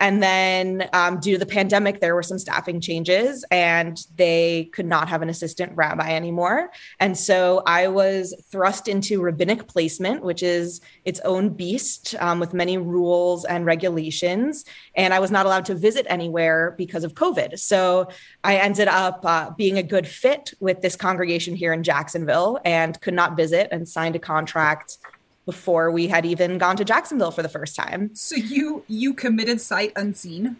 And 0.00 0.22
then, 0.22 0.88
um, 0.92 1.20
due 1.20 1.34
to 1.34 1.38
the 1.38 1.46
pandemic, 1.46 2.00
there 2.00 2.14
were 2.14 2.22
some 2.22 2.38
staffing 2.38 2.80
changes 2.80 3.44
and 3.50 3.98
they 4.16 4.70
could 4.72 4.86
not 4.86 5.08
have 5.08 5.22
an 5.22 5.28
assistant 5.28 5.72
rabbi 5.76 6.10
anymore. 6.14 6.70
And 6.98 7.16
so 7.16 7.62
I 7.66 7.88
was 7.88 8.34
thrust 8.50 8.88
into 8.88 9.22
rabbinic 9.22 9.68
placement, 9.68 10.22
which 10.22 10.42
is 10.42 10.80
its 11.04 11.20
own 11.20 11.50
beast 11.50 12.14
um, 12.18 12.40
with 12.40 12.52
many 12.52 12.76
rules 12.76 13.44
and 13.44 13.64
regulations. 13.64 14.64
And 14.96 15.14
I 15.14 15.20
was 15.20 15.30
not 15.30 15.46
allowed 15.46 15.64
to 15.66 15.74
visit 15.74 16.06
anywhere 16.08 16.74
because 16.76 17.04
of 17.04 17.14
COVID. 17.14 17.58
So 17.58 18.08
I 18.42 18.56
ended 18.56 18.88
up 18.88 19.24
uh, 19.24 19.50
being 19.50 19.78
a 19.78 19.82
good 19.82 20.08
fit 20.08 20.52
with 20.58 20.80
this 20.80 20.96
congregation 20.96 21.54
here 21.54 21.72
in 21.72 21.84
Jacksonville 21.84 22.58
and 22.64 23.00
could 23.00 23.14
not 23.14 23.36
visit 23.36 23.68
and 23.70 23.88
signed 23.88 24.16
a 24.16 24.20
contract 24.20 24.98
before 25.46 25.90
we 25.90 26.08
had 26.08 26.24
even 26.26 26.58
gone 26.58 26.76
to 26.76 26.84
Jacksonville 26.84 27.30
for 27.30 27.42
the 27.42 27.48
first 27.48 27.76
time. 27.76 28.10
So 28.14 28.36
you 28.36 28.84
you 28.88 29.14
committed 29.14 29.60
sight 29.60 29.92
unseen. 29.96 30.56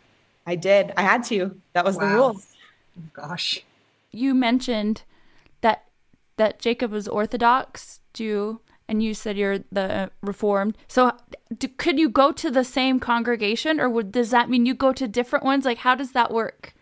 I 0.46 0.56
did. 0.56 0.92
I 0.96 1.02
had 1.02 1.24
to. 1.24 1.58
That 1.72 1.84
was 1.84 1.96
the 1.96 2.04
Wow. 2.04 2.14
rules. 2.16 2.46
Gosh. 3.12 3.60
you 4.12 4.34
mentioned 4.34 5.02
that 5.62 5.84
that 6.36 6.58
Jacob 6.60 6.90
was 6.92 7.08
Orthodox 7.08 8.00
Jew, 8.12 8.60
and 8.88 9.02
you 9.02 9.14
said 9.14 9.36
you're 9.36 9.60
the 9.72 10.10
Reformed. 10.22 10.76
So, 10.86 11.12
d 11.58 11.68
could 11.68 11.98
you 11.98 12.08
go 12.08 12.30
to 12.32 12.50
the 12.50 12.62
same 12.64 13.00
congregation, 13.00 13.80
or 13.80 13.88
would 13.88 14.12
does 14.12 14.30
that 14.30 14.48
mean 14.50 14.66
you 14.66 14.74
go 14.74 14.92
to 14.92 15.08
different 15.08 15.44
ones? 15.44 15.64
Like, 15.64 15.78
how 15.78 15.94
does 15.96 16.12
that 16.12 16.30
work? 16.32 16.74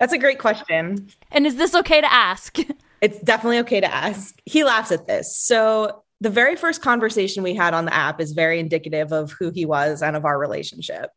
That's 0.00 0.12
a 0.12 0.18
great 0.18 0.38
question. 0.38 1.08
And 1.30 1.46
is 1.46 1.56
this 1.56 1.74
okay 1.74 2.00
to 2.00 2.12
ask? 2.12 2.58
It's 3.02 3.20
definitely 3.20 3.58
okay 3.58 3.80
to 3.80 3.94
ask. 3.94 4.34
He 4.46 4.64
laughs 4.64 4.90
at 4.90 5.06
this. 5.06 5.36
So, 5.36 6.02
the 6.20 6.30
very 6.30 6.56
first 6.56 6.82
conversation 6.82 7.42
we 7.42 7.54
had 7.54 7.74
on 7.74 7.84
the 7.84 7.94
app 7.94 8.20
is 8.20 8.32
very 8.32 8.58
indicative 8.58 9.12
of 9.12 9.32
who 9.32 9.50
he 9.50 9.66
was 9.66 10.02
and 10.02 10.16
of 10.16 10.24
our 10.24 10.38
relationship. 10.38 11.10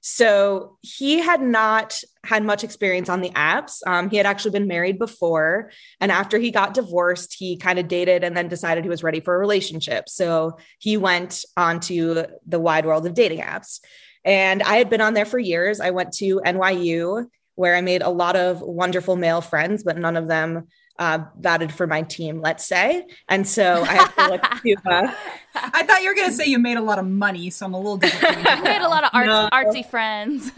So, 0.00 0.78
he 0.80 1.18
had 1.18 1.42
not 1.42 1.98
had 2.24 2.44
much 2.44 2.62
experience 2.62 3.08
on 3.08 3.20
the 3.20 3.30
apps. 3.30 3.80
Um, 3.84 4.08
he 4.08 4.16
had 4.16 4.26
actually 4.26 4.52
been 4.52 4.68
married 4.68 4.98
before. 4.98 5.72
And 6.00 6.12
after 6.12 6.38
he 6.38 6.52
got 6.52 6.72
divorced, 6.72 7.34
he 7.36 7.56
kind 7.56 7.80
of 7.80 7.88
dated 7.88 8.22
and 8.22 8.36
then 8.36 8.48
decided 8.48 8.84
he 8.84 8.90
was 8.90 9.02
ready 9.02 9.18
for 9.20 9.34
a 9.34 9.38
relationship. 9.38 10.08
So, 10.08 10.58
he 10.78 10.96
went 10.96 11.44
onto 11.56 12.22
the 12.46 12.60
wide 12.60 12.86
world 12.86 13.06
of 13.06 13.14
dating 13.14 13.40
apps. 13.40 13.80
And 14.24 14.62
I 14.62 14.76
had 14.76 14.88
been 14.88 15.00
on 15.00 15.14
there 15.14 15.24
for 15.24 15.38
years. 15.38 15.80
I 15.80 15.90
went 15.90 16.12
to 16.14 16.40
NYU 16.44 17.26
where 17.54 17.74
I 17.74 17.80
made 17.80 18.02
a 18.02 18.08
lot 18.08 18.36
of 18.36 18.60
wonderful 18.60 19.16
male 19.16 19.40
friends, 19.40 19.82
but 19.82 19.98
none 19.98 20.16
of 20.16 20.28
them 20.28 20.68
uh, 20.98 21.18
batted 21.36 21.72
for 21.72 21.86
my 21.86 22.02
team, 22.02 22.40
let's 22.40 22.64
say. 22.66 23.06
And 23.28 23.46
so 23.46 23.82
I 23.82 23.94
had 23.94 24.08
to 24.08 24.28
look 24.30 24.42
to, 24.42 24.76
uh, 24.90 25.14
I 25.54 25.82
thought 25.84 26.02
you 26.02 26.08
were 26.08 26.14
gonna 26.14 26.32
say 26.32 26.46
you 26.46 26.58
made 26.58 26.76
a 26.76 26.82
lot 26.82 26.98
of 26.98 27.06
money, 27.06 27.50
so 27.50 27.66
I'm 27.66 27.74
a 27.74 27.78
little 27.78 27.96
disappointed. 27.96 28.46
I 28.46 28.60
made 28.60 28.82
a 28.82 28.88
lot 28.88 29.04
of 29.04 29.10
arts, 29.12 29.26
No. 29.26 29.48
artsy 29.52 29.88
friends. 29.88 30.50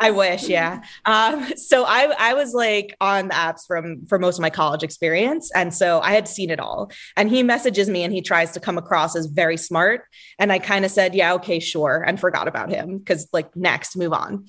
I 0.00 0.10
wish, 0.10 0.48
yeah. 0.48 0.82
Um, 1.06 1.52
so 1.56 1.84
I 1.86 2.12
I 2.18 2.34
was 2.34 2.54
like 2.54 2.96
on 3.00 3.28
the 3.28 3.34
apps 3.34 3.66
from 3.66 4.04
for 4.06 4.18
most 4.18 4.36
of 4.36 4.42
my 4.42 4.50
college 4.50 4.82
experience, 4.82 5.50
and 5.54 5.72
so 5.72 6.00
I 6.00 6.12
had 6.12 6.26
seen 6.26 6.50
it 6.50 6.58
all. 6.58 6.90
And 7.16 7.30
he 7.30 7.42
messages 7.44 7.88
me, 7.88 8.02
and 8.02 8.12
he 8.12 8.20
tries 8.20 8.50
to 8.52 8.60
come 8.60 8.78
across 8.78 9.14
as 9.14 9.26
very 9.26 9.56
smart, 9.56 10.02
and 10.40 10.50
I 10.52 10.58
kind 10.58 10.84
of 10.84 10.90
said, 10.90 11.14
yeah, 11.14 11.34
okay, 11.34 11.60
sure, 11.60 12.02
and 12.06 12.18
forgot 12.18 12.48
about 12.48 12.68
him 12.70 12.98
because 12.98 13.28
like 13.32 13.54
next, 13.54 13.96
move 13.96 14.12
on. 14.12 14.46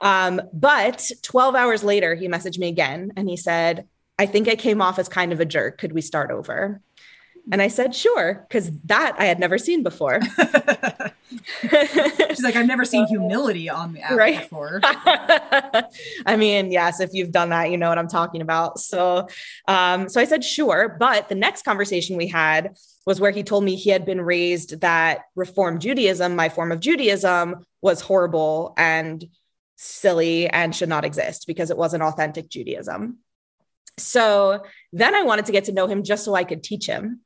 Um, 0.00 0.42
but 0.52 1.08
12 1.22 1.54
hours 1.54 1.82
later, 1.84 2.14
he 2.16 2.26
messaged 2.28 2.58
me 2.58 2.68
again, 2.68 3.12
and 3.16 3.28
he 3.28 3.36
said, 3.36 3.86
I 4.18 4.26
think 4.26 4.48
I 4.48 4.56
came 4.56 4.80
off 4.80 4.98
as 4.98 5.08
kind 5.08 5.32
of 5.32 5.40
a 5.40 5.44
jerk. 5.44 5.78
Could 5.78 5.92
we 5.92 6.00
start 6.00 6.30
over? 6.30 6.80
And 7.52 7.62
I 7.62 7.68
said, 7.68 7.94
sure, 7.94 8.44
because 8.48 8.72
that 8.86 9.14
I 9.20 9.26
had 9.26 9.38
never 9.38 9.56
seen 9.56 9.84
before. 9.84 10.20
She's 11.60 12.42
like, 12.42 12.56
I've 12.56 12.66
never 12.66 12.84
seen 12.84 13.06
humility 13.06 13.68
on 13.68 13.92
the 13.92 14.00
app 14.00 14.12
Right. 14.16 14.40
before. 14.40 14.80
I 14.82 16.36
mean, 16.36 16.72
yes, 16.72 16.98
if 17.00 17.10
you've 17.12 17.30
done 17.30 17.50
that, 17.50 17.70
you 17.70 17.76
know 17.78 17.88
what 17.88 17.98
I'm 17.98 18.08
talking 18.08 18.40
about. 18.40 18.80
So, 18.80 19.28
um, 19.68 20.08
so 20.08 20.20
I 20.20 20.24
said 20.24 20.42
sure. 20.44 20.96
But 20.98 21.28
the 21.28 21.34
next 21.36 21.64
conversation 21.64 22.16
we 22.16 22.26
had 22.26 22.76
was 23.06 23.20
where 23.20 23.30
he 23.30 23.44
told 23.44 23.62
me 23.62 23.76
he 23.76 23.90
had 23.90 24.04
been 24.04 24.20
raised 24.20 24.80
that 24.80 25.20
Reform 25.36 25.78
Judaism, 25.78 26.34
my 26.34 26.48
form 26.48 26.72
of 26.72 26.80
Judaism, 26.80 27.64
was 27.80 28.00
horrible 28.00 28.74
and 28.76 29.24
silly 29.76 30.48
and 30.48 30.74
should 30.74 30.88
not 30.88 31.04
exist 31.04 31.46
because 31.46 31.70
it 31.70 31.76
wasn't 31.76 32.02
authentic 32.02 32.48
Judaism. 32.48 33.18
So 33.98 34.62
then 34.92 35.14
I 35.14 35.22
wanted 35.22 35.46
to 35.46 35.52
get 35.52 35.64
to 35.64 35.72
know 35.72 35.86
him 35.86 36.02
just 36.02 36.24
so 36.24 36.34
I 36.34 36.44
could 36.44 36.62
teach 36.62 36.86
him. 36.86 37.20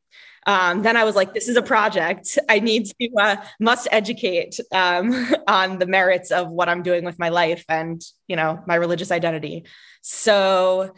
Um, 0.46 0.82
then 0.82 0.96
I 0.96 1.04
was 1.04 1.16
like, 1.16 1.34
this 1.34 1.48
is 1.48 1.56
a 1.56 1.62
project. 1.62 2.38
I 2.48 2.60
need 2.60 2.86
to 2.86 3.10
uh, 3.20 3.36
must 3.58 3.88
educate 3.90 4.58
um, 4.72 5.34
on 5.46 5.78
the 5.78 5.86
merits 5.86 6.30
of 6.30 6.48
what 6.48 6.68
I'm 6.68 6.82
doing 6.82 7.04
with 7.04 7.18
my 7.18 7.28
life 7.28 7.64
and 7.68 8.02
you 8.26 8.36
know 8.36 8.62
my 8.66 8.76
religious 8.76 9.10
identity. 9.10 9.64
So 10.02 10.94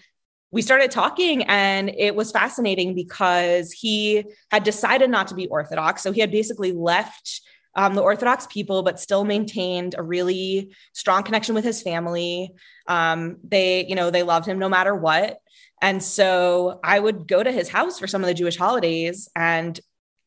we 0.53 0.62
started 0.62 0.90
talking, 0.90 1.44
and 1.44 1.88
it 1.88 2.14
was 2.14 2.31
fascinating 2.31 2.94
because 2.94 3.72
he 3.72 4.25
had 4.51 4.64
decided 4.64 5.11
not 5.11 5.29
to 5.29 5.35
be 5.35 5.48
Orthodox. 5.48 6.03
So 6.03 6.12
he 6.12 6.20
had 6.20 6.31
basically 6.31 6.72
left 6.72 7.40
um, 7.75 7.94
the 7.94 8.03
Orthodox 8.03 8.46
people, 8.46 8.83
but 8.83 9.01
still 9.01 9.25
maintained 9.25 9.94
a 9.96 10.03
really 10.03 10.75
strong 10.92 11.22
connection 11.22 11.55
with 11.55 11.64
his 11.64 11.81
family. 11.81 12.53
Um, 12.87 13.38
they, 13.42 13.87
you 13.87 13.94
know, 13.94 14.11
they 14.11 14.22
loved 14.22 14.46
him 14.46 14.59
no 14.59 14.68
matter 14.68 14.94
what. 14.94 15.38
And 15.83 16.03
so 16.03 16.79
I 16.85 16.99
would 16.99 17.27
go 17.27 17.42
to 17.42 17.51
his 17.51 17.68
house 17.68 17.99
for 17.99 18.07
some 18.07 18.23
of 18.23 18.29
the 18.29 18.35
Jewish 18.35 18.57
holidays. 18.57 19.29
And 19.35 19.79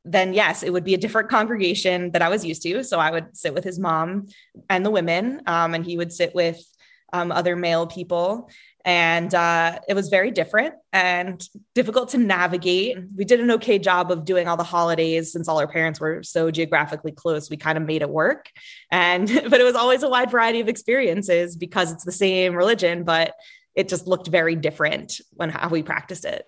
then, 0.04 0.34
yes, 0.34 0.62
it 0.62 0.72
would 0.72 0.84
be 0.84 0.94
a 0.94 0.98
different 0.98 1.30
congregation 1.30 2.12
that 2.12 2.22
I 2.22 2.30
was 2.30 2.46
used 2.46 2.62
to. 2.64 2.84
So 2.84 3.00
I 3.00 3.10
would 3.10 3.36
sit 3.36 3.54
with 3.54 3.64
his 3.64 3.80
mom 3.80 4.28
and 4.70 4.86
the 4.86 4.92
women, 4.92 5.42
um, 5.48 5.74
and 5.74 5.84
he 5.84 5.98
would 5.98 6.14
sit 6.14 6.36
with 6.36 6.62
um, 7.14 7.32
other 7.32 7.56
male 7.56 7.88
people. 7.88 8.50
And 8.84 9.34
uh, 9.34 9.80
it 9.88 9.96
was 9.96 10.10
very 10.10 10.30
different 10.30 10.76
and 10.94 11.42
difficult 11.74 12.10
to 12.10 12.20
navigate. 12.20 12.98
We 13.16 13.26
did 13.26 13.40
an 13.40 13.50
okay 13.52 13.80
job 13.80 14.12
of 14.12 14.26
doing 14.26 14.48
all 14.48 14.58
the 14.58 14.64
holidays 14.64 15.32
since 15.32 15.48
all 15.48 15.60
our 15.60 15.68
parents 15.68 16.00
were 16.00 16.22
so 16.22 16.52
geographically 16.52 17.12
close. 17.12 17.50
We 17.50 17.58
kind 17.58 17.80
of 17.80 17.86
made 17.86 18.04
it 18.04 18.10
work. 18.10 18.52
And, 18.92 19.28
but 19.50 19.60
it 19.60 19.64
was 19.64 19.76
always 19.76 20.04
a 20.04 20.10
wide 20.10 20.30
variety 20.30 20.60
of 20.60 20.68
experiences 20.68 21.56
because 21.56 21.92
it's 21.92 22.04
the 22.04 22.12
same 22.12 22.54
religion, 22.54 23.06
but 23.06 23.34
it 23.76 23.90
just 23.90 24.08
looked 24.08 24.28
very 24.28 24.56
different 24.56 25.22
when 25.34 25.50
how 25.50 25.70
we 25.70 25.84
practiced 25.84 26.26
it. 26.26 26.48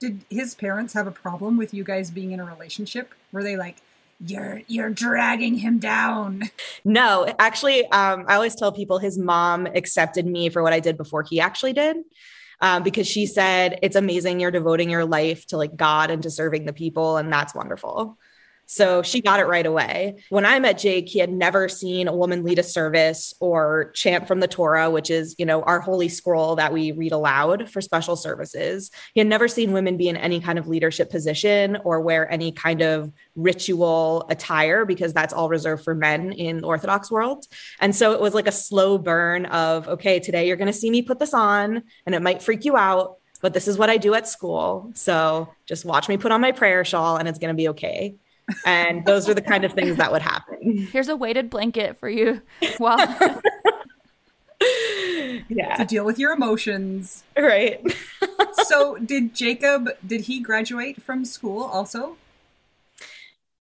Did 0.00 0.20
his 0.30 0.54
parents 0.54 0.92
have 0.94 1.06
a 1.06 1.10
problem 1.10 1.56
with 1.56 1.74
you 1.74 1.82
guys 1.84 2.10
being 2.10 2.32
in 2.32 2.40
a 2.40 2.44
relationship? 2.44 3.14
Were 3.32 3.42
they 3.42 3.56
like, 3.56 3.76
"You're 4.24 4.62
you're 4.68 4.90
dragging 4.90 5.56
him 5.58 5.78
down"? 5.78 6.50
No, 6.84 7.32
actually, 7.38 7.84
um, 7.90 8.24
I 8.28 8.34
always 8.36 8.54
tell 8.54 8.72
people 8.72 8.98
his 8.98 9.18
mom 9.18 9.66
accepted 9.66 10.26
me 10.26 10.48
for 10.48 10.62
what 10.62 10.72
I 10.72 10.80
did 10.80 10.96
before 10.96 11.22
he 11.24 11.40
actually 11.40 11.72
did. 11.72 11.96
um, 12.60 12.82
because 12.82 13.06
she 13.06 13.26
said 13.26 13.78
it's 13.82 13.96
amazing 13.96 14.40
you're 14.40 14.50
devoting 14.50 14.90
your 14.90 15.04
life 15.04 15.46
to 15.46 15.56
like 15.56 15.76
God 15.76 16.10
and 16.10 16.22
to 16.22 16.30
serving 16.30 16.64
the 16.66 16.72
people, 16.72 17.16
and 17.16 17.32
that's 17.32 17.54
wonderful. 17.54 18.18
So 18.70 19.00
she 19.00 19.22
got 19.22 19.40
it 19.40 19.46
right 19.46 19.64
away. 19.64 20.16
When 20.28 20.44
I 20.44 20.58
met 20.58 20.76
Jake, 20.76 21.08
he 21.08 21.18
had 21.18 21.32
never 21.32 21.70
seen 21.70 22.06
a 22.06 22.14
woman 22.14 22.44
lead 22.44 22.58
a 22.58 22.62
service 22.62 23.32
or 23.40 23.90
chant 23.94 24.28
from 24.28 24.40
the 24.40 24.46
Torah, 24.46 24.90
which 24.90 25.10
is, 25.10 25.34
you 25.38 25.46
know, 25.46 25.62
our 25.62 25.80
holy 25.80 26.10
scroll 26.10 26.56
that 26.56 26.70
we 26.70 26.92
read 26.92 27.12
aloud 27.12 27.70
for 27.70 27.80
special 27.80 28.14
services. 28.14 28.90
He 29.14 29.20
had 29.20 29.26
never 29.26 29.48
seen 29.48 29.72
women 29.72 29.96
be 29.96 30.10
in 30.10 30.18
any 30.18 30.38
kind 30.38 30.58
of 30.58 30.68
leadership 30.68 31.08
position 31.08 31.78
or 31.82 32.02
wear 32.02 32.30
any 32.30 32.52
kind 32.52 32.82
of 32.82 33.10
ritual 33.36 34.26
attire 34.28 34.84
because 34.84 35.14
that's 35.14 35.32
all 35.32 35.48
reserved 35.48 35.82
for 35.82 35.94
men 35.94 36.32
in 36.32 36.58
the 36.58 36.66
Orthodox 36.66 37.10
world. 37.10 37.46
And 37.80 37.96
so 37.96 38.12
it 38.12 38.20
was 38.20 38.34
like 38.34 38.46
a 38.46 38.52
slow 38.52 38.98
burn 38.98 39.46
of, 39.46 39.88
okay, 39.88 40.20
today 40.20 40.46
you're 40.46 40.58
going 40.58 40.66
to 40.66 40.78
see 40.78 40.90
me 40.90 41.00
put 41.00 41.18
this 41.18 41.32
on 41.32 41.84
and 42.04 42.14
it 42.14 42.20
might 42.20 42.42
freak 42.42 42.66
you 42.66 42.76
out, 42.76 43.16
but 43.40 43.54
this 43.54 43.66
is 43.66 43.78
what 43.78 43.88
I 43.88 43.96
do 43.96 44.12
at 44.12 44.28
school. 44.28 44.90
So 44.94 45.48
just 45.64 45.86
watch 45.86 46.06
me 46.06 46.18
put 46.18 46.32
on 46.32 46.42
my 46.42 46.52
prayer 46.52 46.84
shawl 46.84 47.16
and 47.16 47.26
it's 47.26 47.38
going 47.38 47.54
to 47.54 47.56
be 47.56 47.70
okay 47.70 48.16
and 48.64 49.04
those 49.04 49.28
are 49.28 49.34
the 49.34 49.42
kind 49.42 49.64
of 49.64 49.72
things 49.72 49.96
that 49.96 50.12
would 50.12 50.22
happen. 50.22 50.88
Here's 50.90 51.08
a 51.08 51.16
weighted 51.16 51.50
blanket 51.50 51.98
for 51.98 52.08
you. 52.08 52.40
Well, 52.78 52.98
yeah, 55.48 55.76
to 55.76 55.84
deal 55.84 56.04
with 56.04 56.18
your 56.18 56.32
emotions. 56.32 57.24
Right. 57.36 57.80
so, 58.64 58.96
did 58.96 59.34
Jacob 59.34 59.90
did 60.06 60.22
he 60.22 60.40
graduate 60.40 61.02
from 61.02 61.24
school 61.24 61.62
also? 61.62 62.16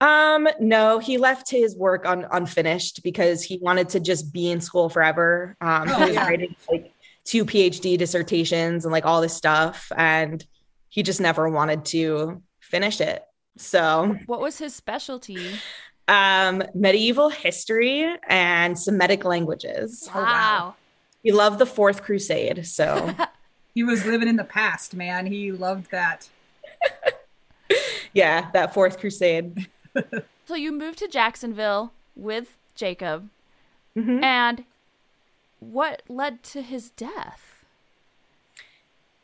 Um, 0.01 0.47
no, 0.61 0.99
he 0.99 1.17
left 1.17 1.51
his 1.51 1.75
work 1.75 2.05
un- 2.05 2.27
unfinished 2.31 3.03
because 3.03 3.43
he 3.43 3.59
wanted 3.59 3.89
to 3.91 4.01
just 4.01 4.33
be 4.33 4.51
in 4.51 4.61
school 4.61 4.91
forever. 4.91 5.57
Um, 5.61 5.89
oh, 5.89 5.95
he 5.95 6.05
was 6.05 6.15
yeah. 6.15 6.27
writing 6.27 6.57
like 6.71 6.93
two 7.25 7.45
PhD 7.45 7.97
dissertations 7.97 8.85
and 8.85 8.93
like 8.93 9.07
all 9.07 9.21
this 9.21 9.35
stuff, 9.35 9.91
and 9.97 10.45
he 10.89 11.03
just 11.03 11.21
never 11.21 11.49
wanted 11.49 11.85
to 11.87 12.43
finish 12.61 13.01
it. 13.01 13.23
So, 13.57 14.19
what 14.27 14.41
was 14.41 14.59
his 14.59 14.75
specialty? 14.75 15.59
Um, 16.09 16.63
medieval 16.75 17.31
history 17.31 18.07
and 18.29 18.79
Semitic 18.79 19.25
languages. 19.25 20.09
Wow. 20.15 20.21
Oh, 20.21 20.25
wow. 20.25 20.75
He 21.23 21.33
loved 21.33 21.59
the 21.59 21.67
Fourth 21.67 22.03
Crusade. 22.03 22.67
So, 22.67 23.15
he 23.75 23.83
was 23.83 24.05
living 24.05 24.29
in 24.29 24.37
the 24.37 24.45
past, 24.45 24.95
man. 24.95 25.27
He 25.27 25.53
loved 25.53 25.91
that. 25.91 26.29
yeah, 28.13 28.51
that 28.53 28.75
Fourth 28.75 29.01
Crusade. 29.01 29.69
so, 30.47 30.55
you 30.55 30.71
moved 30.71 30.99
to 30.99 31.09
Jacksonville 31.09 31.93
with 32.15 32.57
Jacob. 32.75 33.31
Mm-hmm. 33.97 34.23
And 34.23 34.65
what 35.61 36.03
led 36.09 36.43
to 36.45 36.61
his 36.61 36.91
death? 36.91 37.65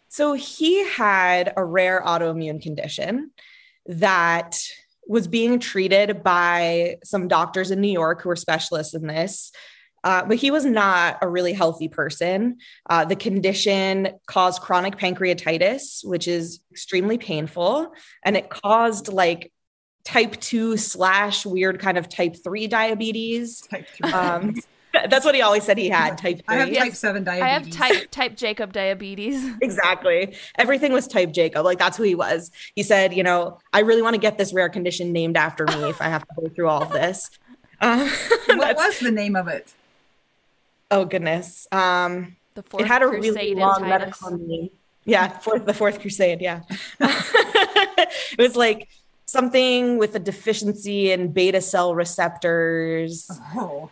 So, 0.09 0.33
he 0.33 0.89
had 0.89 1.53
a 1.55 1.65
rare 1.65 2.03
autoimmune 2.05 2.63
condition 2.63 3.31
that 3.87 4.59
was 5.07 5.27
being 5.27 5.59
treated 5.59 6.23
by 6.23 6.97
some 7.05 7.29
doctors 7.29 7.71
in 7.71 7.81
New 7.81 7.91
York 7.91 8.23
who 8.23 8.29
were 8.29 8.37
specialists 8.37 8.95
in 8.95 9.07
this. 9.07 9.53
Uh, 10.05 10.25
but 10.25 10.37
he 10.37 10.51
was 10.51 10.65
not 10.65 11.19
a 11.23 11.29
really 11.29 11.53
healthy 11.53 11.89
person. 11.89 12.59
Uh, 12.91 13.05
the 13.05 13.15
condition 13.15 14.09
caused 14.27 14.61
chronic 14.61 14.97
pancreatitis, 14.97 16.05
which 16.05 16.27
is 16.27 16.61
extremely 16.73 17.19
painful, 17.19 17.93
and 18.25 18.37
it 18.37 18.51
caused 18.51 19.09
like 19.09 19.53
type 20.05 20.41
two 20.41 20.77
slash 20.77 21.47
weird 21.47 21.79
kind 21.79 21.99
of 21.99 22.09
type 22.09 22.35
three 22.43 22.67
diabetes. 22.67 23.61
Type 23.61 23.87
three. 23.89 24.11
Um, 24.11 24.55
That's 25.09 25.25
what 25.25 25.35
he 25.35 25.43
always 25.43 25.65
said 25.65 25.79
he 25.79 25.89
had. 25.89 26.19
Type. 26.19 26.39
Three. 26.47 26.57
I 26.57 26.57
have 26.57 26.75
type 26.75 26.95
seven 26.95 27.25
diabetes. 27.25 27.45
I 27.45 27.49
have 27.49 27.71
type 27.71 28.11
type 28.11 28.37
Jacob 28.37 28.73
diabetes. 28.73 29.45
exactly. 29.63 30.37
Everything 30.57 30.93
was 30.93 31.07
type 31.07 31.33
Jacob. 31.33 31.65
Like 31.65 31.79
that's 31.79 31.97
who 31.97 32.03
he 32.03 32.15
was. 32.15 32.51
He 32.75 32.83
said, 32.83 33.15
you 33.15 33.23
know, 33.23 33.59
I 33.73 33.81
really 33.81 34.03
want 34.03 34.15
to 34.15 34.21
get 34.21 34.39
this 34.39 34.53
rare 34.53 34.69
condition 34.69 35.13
named 35.13 35.37
after 35.37 35.65
me 35.65 35.89
if 35.89 36.01
I 36.01 36.07
have 36.07 36.27
to 36.29 36.35
go 36.41 36.49
through 36.49 36.69
all 36.69 36.83
of 36.83 36.93
this. 36.93 37.31
Uh, 37.81 38.09
what 38.49 38.77
was 38.77 38.99
the 39.01 39.11
name 39.11 39.37
of 39.37 39.49
it? 39.49 39.73
Oh 40.91 41.05
goodness. 41.05 41.67
Um, 41.73 42.37
the 42.55 42.63
fourth 42.63 42.83
it 42.83 42.87
had 42.87 43.03
a 43.03 43.09
crusade 43.09 43.35
really 43.35 43.55
long 43.55 43.89
medical 43.89 44.37
name. 44.37 44.71
Yeah, 45.05 45.29
fourth, 45.39 45.65
the 45.65 45.75
fourth 45.75 46.01
crusade. 46.01 46.41
Yeah, 46.41 46.61
it 47.01 48.39
was 48.39 48.55
like 48.55 48.89
something 49.25 49.99
with 49.99 50.15
a 50.15 50.21
deficiency 50.21 51.11
in 51.11 51.33
beta 51.33 51.61
cell 51.61 51.95
receptors. 51.95 53.29
Oh 53.57 53.91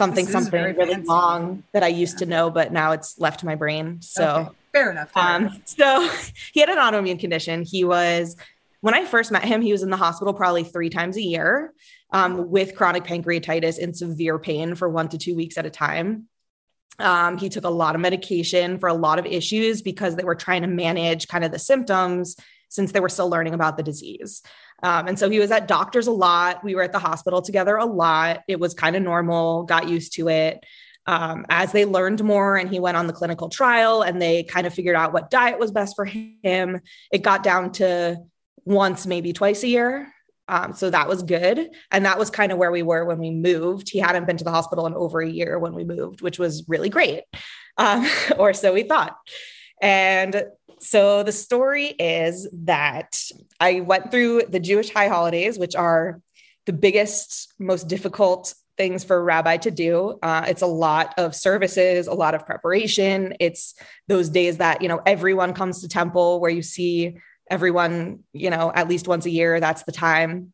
something 0.00 0.26
something 0.26 0.62
really 0.62 0.94
fancy. 0.94 1.08
long 1.08 1.62
that 1.72 1.82
I 1.82 1.88
used 1.88 2.18
to 2.18 2.26
know, 2.26 2.50
but 2.50 2.72
now 2.72 2.92
it's 2.92 3.18
left 3.18 3.44
my 3.44 3.54
brain. 3.54 4.00
So 4.00 4.24
okay. 4.24 4.50
fair 4.72 4.90
enough. 4.90 5.12
Fair 5.12 5.22
um, 5.22 5.46
enough. 5.46 5.60
so 5.64 6.10
he 6.52 6.60
had 6.60 6.68
an 6.68 6.78
autoimmune 6.78 7.20
condition. 7.20 7.62
He 7.62 7.84
was 7.84 8.36
when 8.80 8.94
I 8.94 9.04
first 9.04 9.30
met 9.30 9.44
him, 9.44 9.60
he 9.60 9.72
was 9.72 9.82
in 9.82 9.90
the 9.90 9.96
hospital 9.96 10.32
probably 10.32 10.64
three 10.64 10.88
times 10.88 11.16
a 11.16 11.22
year 11.22 11.72
um, 12.12 12.50
with 12.50 12.74
chronic 12.74 13.04
pancreatitis 13.04 13.78
in 13.78 13.94
severe 13.94 14.38
pain 14.38 14.74
for 14.74 14.88
one 14.88 15.08
to 15.10 15.18
two 15.18 15.34
weeks 15.34 15.58
at 15.58 15.66
a 15.66 15.70
time. 15.70 16.26
Um, 16.98 17.38
he 17.38 17.48
took 17.48 17.64
a 17.64 17.70
lot 17.70 17.94
of 17.94 18.00
medication 18.00 18.78
for 18.78 18.88
a 18.88 18.94
lot 18.94 19.18
of 19.18 19.26
issues 19.26 19.82
because 19.82 20.16
they 20.16 20.24
were 20.24 20.34
trying 20.34 20.62
to 20.62 20.68
manage 20.68 21.28
kind 21.28 21.44
of 21.44 21.52
the 21.52 21.58
symptoms 21.58 22.36
since 22.70 22.92
they 22.92 23.00
were 23.00 23.08
still 23.10 23.28
learning 23.28 23.52
about 23.52 23.76
the 23.76 23.82
disease. 23.82 24.42
Um, 24.82 25.08
and 25.08 25.18
so 25.18 25.28
he 25.28 25.38
was 25.38 25.50
at 25.50 25.68
doctors 25.68 26.06
a 26.06 26.12
lot. 26.12 26.64
We 26.64 26.74
were 26.74 26.82
at 26.82 26.92
the 26.92 26.98
hospital 26.98 27.42
together 27.42 27.76
a 27.76 27.84
lot. 27.84 28.40
It 28.48 28.58
was 28.58 28.72
kind 28.72 28.96
of 28.96 29.02
normal, 29.02 29.64
got 29.64 29.88
used 29.88 30.14
to 30.14 30.28
it. 30.28 30.64
Um, 31.06 31.44
as 31.50 31.72
they 31.72 31.84
learned 31.84 32.22
more 32.22 32.56
and 32.56 32.70
he 32.70 32.78
went 32.78 32.96
on 32.96 33.06
the 33.06 33.12
clinical 33.12 33.48
trial 33.48 34.02
and 34.02 34.22
they 34.22 34.44
kind 34.44 34.66
of 34.66 34.72
figured 34.72 34.96
out 34.96 35.12
what 35.12 35.30
diet 35.30 35.58
was 35.58 35.70
best 35.70 35.96
for 35.96 36.04
him, 36.04 36.80
it 37.12 37.22
got 37.22 37.42
down 37.42 37.72
to 37.72 38.18
once, 38.64 39.06
maybe 39.06 39.32
twice 39.32 39.62
a 39.62 39.68
year. 39.68 40.12
Um, 40.46 40.72
so 40.72 40.90
that 40.90 41.08
was 41.08 41.22
good. 41.22 41.70
And 41.90 42.04
that 42.06 42.18
was 42.18 42.30
kind 42.30 42.50
of 42.52 42.58
where 42.58 42.72
we 42.72 42.82
were 42.82 43.04
when 43.04 43.18
we 43.18 43.30
moved. 43.30 43.88
He 43.88 43.98
hadn't 43.98 44.26
been 44.26 44.36
to 44.38 44.44
the 44.44 44.50
hospital 44.50 44.86
in 44.86 44.94
over 44.94 45.20
a 45.20 45.28
year 45.28 45.58
when 45.58 45.74
we 45.74 45.84
moved, 45.84 46.22
which 46.22 46.38
was 46.38 46.64
really 46.68 46.88
great. 46.88 47.22
Um, 47.76 48.06
or 48.38 48.52
so 48.52 48.72
we 48.72 48.82
thought. 48.82 49.16
And 49.80 50.44
so 50.80 51.22
the 51.22 51.32
story 51.32 51.86
is 51.86 52.48
that 52.64 53.20
I 53.58 53.80
went 53.80 54.10
through 54.10 54.42
the 54.48 54.60
Jewish 54.60 54.90
high 54.90 55.08
holidays, 55.08 55.58
which 55.58 55.76
are 55.76 56.20
the 56.66 56.72
biggest, 56.72 57.52
most 57.58 57.88
difficult 57.88 58.54
things 58.76 59.04
for 59.04 59.16
a 59.16 59.22
rabbi 59.22 59.58
to 59.58 59.70
do. 59.70 60.18
Uh, 60.22 60.46
it's 60.48 60.62
a 60.62 60.66
lot 60.66 61.14
of 61.18 61.34
services, 61.34 62.06
a 62.06 62.14
lot 62.14 62.34
of 62.34 62.46
preparation. 62.46 63.34
It's 63.38 63.74
those 64.08 64.30
days 64.30 64.56
that, 64.58 64.80
you 64.80 64.88
know, 64.88 65.02
everyone 65.04 65.52
comes 65.52 65.82
to 65.82 65.88
temple 65.88 66.40
where 66.40 66.50
you 66.50 66.62
see 66.62 67.18
everyone, 67.50 68.20
you 68.32 68.48
know, 68.48 68.72
at 68.74 68.88
least 68.88 69.06
once 69.06 69.26
a 69.26 69.30
year. 69.30 69.60
That's 69.60 69.82
the 69.82 69.92
time 69.92 70.52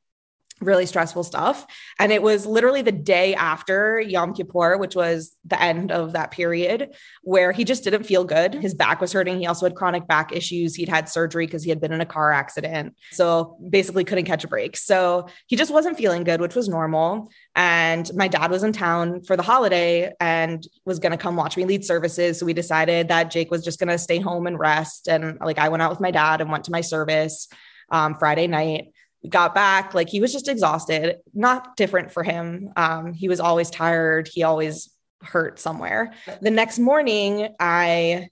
really 0.60 0.86
stressful 0.86 1.22
stuff. 1.22 1.66
And 1.98 2.10
it 2.12 2.22
was 2.22 2.46
literally 2.46 2.80
the 2.80 2.92
day 2.92 3.34
after 3.34 4.00
Yom 4.00 4.32
Kippur, 4.32 4.78
which 4.78 4.96
was 4.96 5.36
the 5.44 5.60
end 5.60 5.92
of 5.92 6.12
that 6.12 6.30
period, 6.30 6.94
where 7.22 7.52
he 7.52 7.64
just 7.64 7.84
didn't 7.84 8.04
feel 8.04 8.24
good. 8.24 8.54
His 8.54 8.74
back 8.74 9.00
was 9.00 9.12
hurting. 9.12 9.38
He 9.38 9.46
also 9.46 9.66
had 9.66 9.74
chronic 9.74 10.06
back 10.06 10.32
issues. 10.32 10.74
He'd 10.74 10.88
had 10.88 11.08
surgery 11.08 11.46
because 11.46 11.62
he 11.62 11.68
had 11.68 11.80
been 11.80 11.92
in 11.92 12.00
a 12.00 12.06
car 12.06 12.32
accident. 12.32 12.96
So 13.12 13.58
basically 13.68 14.04
couldn't 14.04 14.24
catch 14.24 14.44
a 14.44 14.48
break. 14.48 14.76
So 14.78 15.28
he 15.46 15.56
just 15.56 15.72
wasn't 15.72 15.98
feeling 15.98 16.24
good, 16.24 16.40
which 16.40 16.54
was 16.54 16.68
normal. 16.68 17.30
And 17.54 18.10
my 18.14 18.28
dad 18.28 18.50
was 18.50 18.62
in 18.62 18.72
town 18.72 19.22
for 19.24 19.36
the 19.36 19.42
holiday 19.42 20.12
and 20.20 20.66
was 20.86 20.98
going 20.98 21.12
to 21.12 21.18
come 21.18 21.36
watch 21.36 21.56
me 21.56 21.64
lead 21.66 21.84
services. 21.84 22.40
So 22.40 22.46
we 22.46 22.54
decided 22.54 23.08
that 23.08 23.30
Jake 23.30 23.50
was 23.50 23.62
just 23.62 23.78
going 23.78 23.88
to 23.88 23.98
stay 23.98 24.20
home 24.20 24.46
and 24.46 24.58
rest. 24.58 25.06
And 25.06 25.38
like 25.40 25.58
I 25.58 25.68
went 25.68 25.82
out 25.82 25.90
with 25.90 26.00
my 26.00 26.10
dad 26.10 26.40
and 26.40 26.50
went 26.50 26.64
to 26.64 26.72
my 26.72 26.80
service 26.80 27.48
um, 27.90 28.14
Friday 28.14 28.46
night 28.46 28.92
got 29.26 29.54
back 29.54 29.94
like 29.94 30.08
he 30.08 30.20
was 30.20 30.32
just 30.32 30.48
exhausted 30.48 31.16
not 31.34 31.76
different 31.76 32.12
for 32.12 32.22
him. 32.22 32.70
Um, 32.76 33.12
he 33.12 33.28
was 33.28 33.40
always 33.40 33.70
tired. 33.70 34.28
He 34.32 34.42
always 34.42 34.90
hurt 35.22 35.58
somewhere. 35.58 36.12
The 36.40 36.50
next 36.50 36.78
morning 36.78 37.54
i 37.58 38.28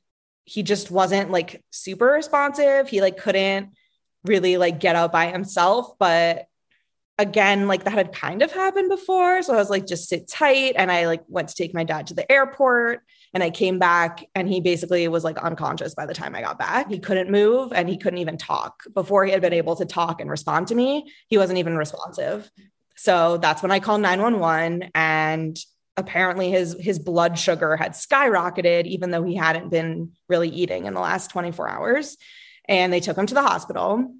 he 0.46 0.62
just 0.62 0.90
wasn't 0.90 1.30
like 1.30 1.64
super 1.70 2.06
responsive. 2.06 2.88
He 2.88 3.00
like 3.00 3.16
couldn't 3.16 3.70
really 4.24 4.58
like 4.58 4.78
get 4.78 4.94
out 4.94 5.10
by 5.10 5.28
himself. 5.28 5.98
But 5.98 6.46
again 7.16 7.68
like 7.68 7.84
that 7.84 7.92
had 7.92 8.12
kind 8.12 8.42
of 8.42 8.52
happened 8.52 8.90
before. 8.90 9.42
So 9.42 9.54
i 9.54 9.56
was 9.56 9.70
like 9.70 9.86
just 9.86 10.08
sit 10.08 10.28
tight 10.28 10.74
and 10.76 10.90
i 10.90 11.06
like 11.06 11.22
went 11.28 11.48
to 11.48 11.54
take 11.54 11.74
my 11.74 11.84
dad 11.84 12.08
to 12.08 12.14
the 12.14 12.30
airport 12.30 13.02
and 13.34 13.42
I 13.42 13.50
came 13.50 13.80
back 13.80 14.24
and 14.36 14.48
he 14.48 14.60
basically 14.60 15.06
was 15.08 15.24
like 15.24 15.36
unconscious 15.38 15.94
by 15.94 16.06
the 16.06 16.14
time 16.14 16.36
I 16.36 16.40
got 16.40 16.56
back. 16.56 16.88
He 16.88 17.00
couldn't 17.00 17.30
move 17.30 17.72
and 17.72 17.88
he 17.88 17.98
couldn't 17.98 18.20
even 18.20 18.38
talk. 18.38 18.84
Before 18.94 19.24
he 19.24 19.32
had 19.32 19.42
been 19.42 19.52
able 19.52 19.74
to 19.76 19.84
talk 19.84 20.20
and 20.20 20.30
respond 20.30 20.68
to 20.68 20.74
me, 20.76 21.12
he 21.26 21.36
wasn't 21.36 21.58
even 21.58 21.76
responsive. 21.76 22.48
So 22.96 23.38
that's 23.38 23.60
when 23.60 23.72
I 23.72 23.80
called 23.80 24.02
911 24.02 24.92
and 24.94 25.58
apparently 25.96 26.50
his 26.50 26.76
his 26.78 26.98
blood 26.98 27.38
sugar 27.38 27.76
had 27.76 27.92
skyrocketed 27.92 28.84
even 28.86 29.10
though 29.10 29.22
he 29.22 29.34
hadn't 29.34 29.70
been 29.70 30.12
really 30.28 30.48
eating 30.48 30.86
in 30.86 30.94
the 30.94 31.00
last 31.00 31.30
24 31.30 31.68
hours 31.68 32.16
and 32.68 32.92
they 32.92 32.98
took 32.98 33.16
him 33.16 33.26
to 33.26 33.34
the 33.34 33.42
hospital 33.42 34.12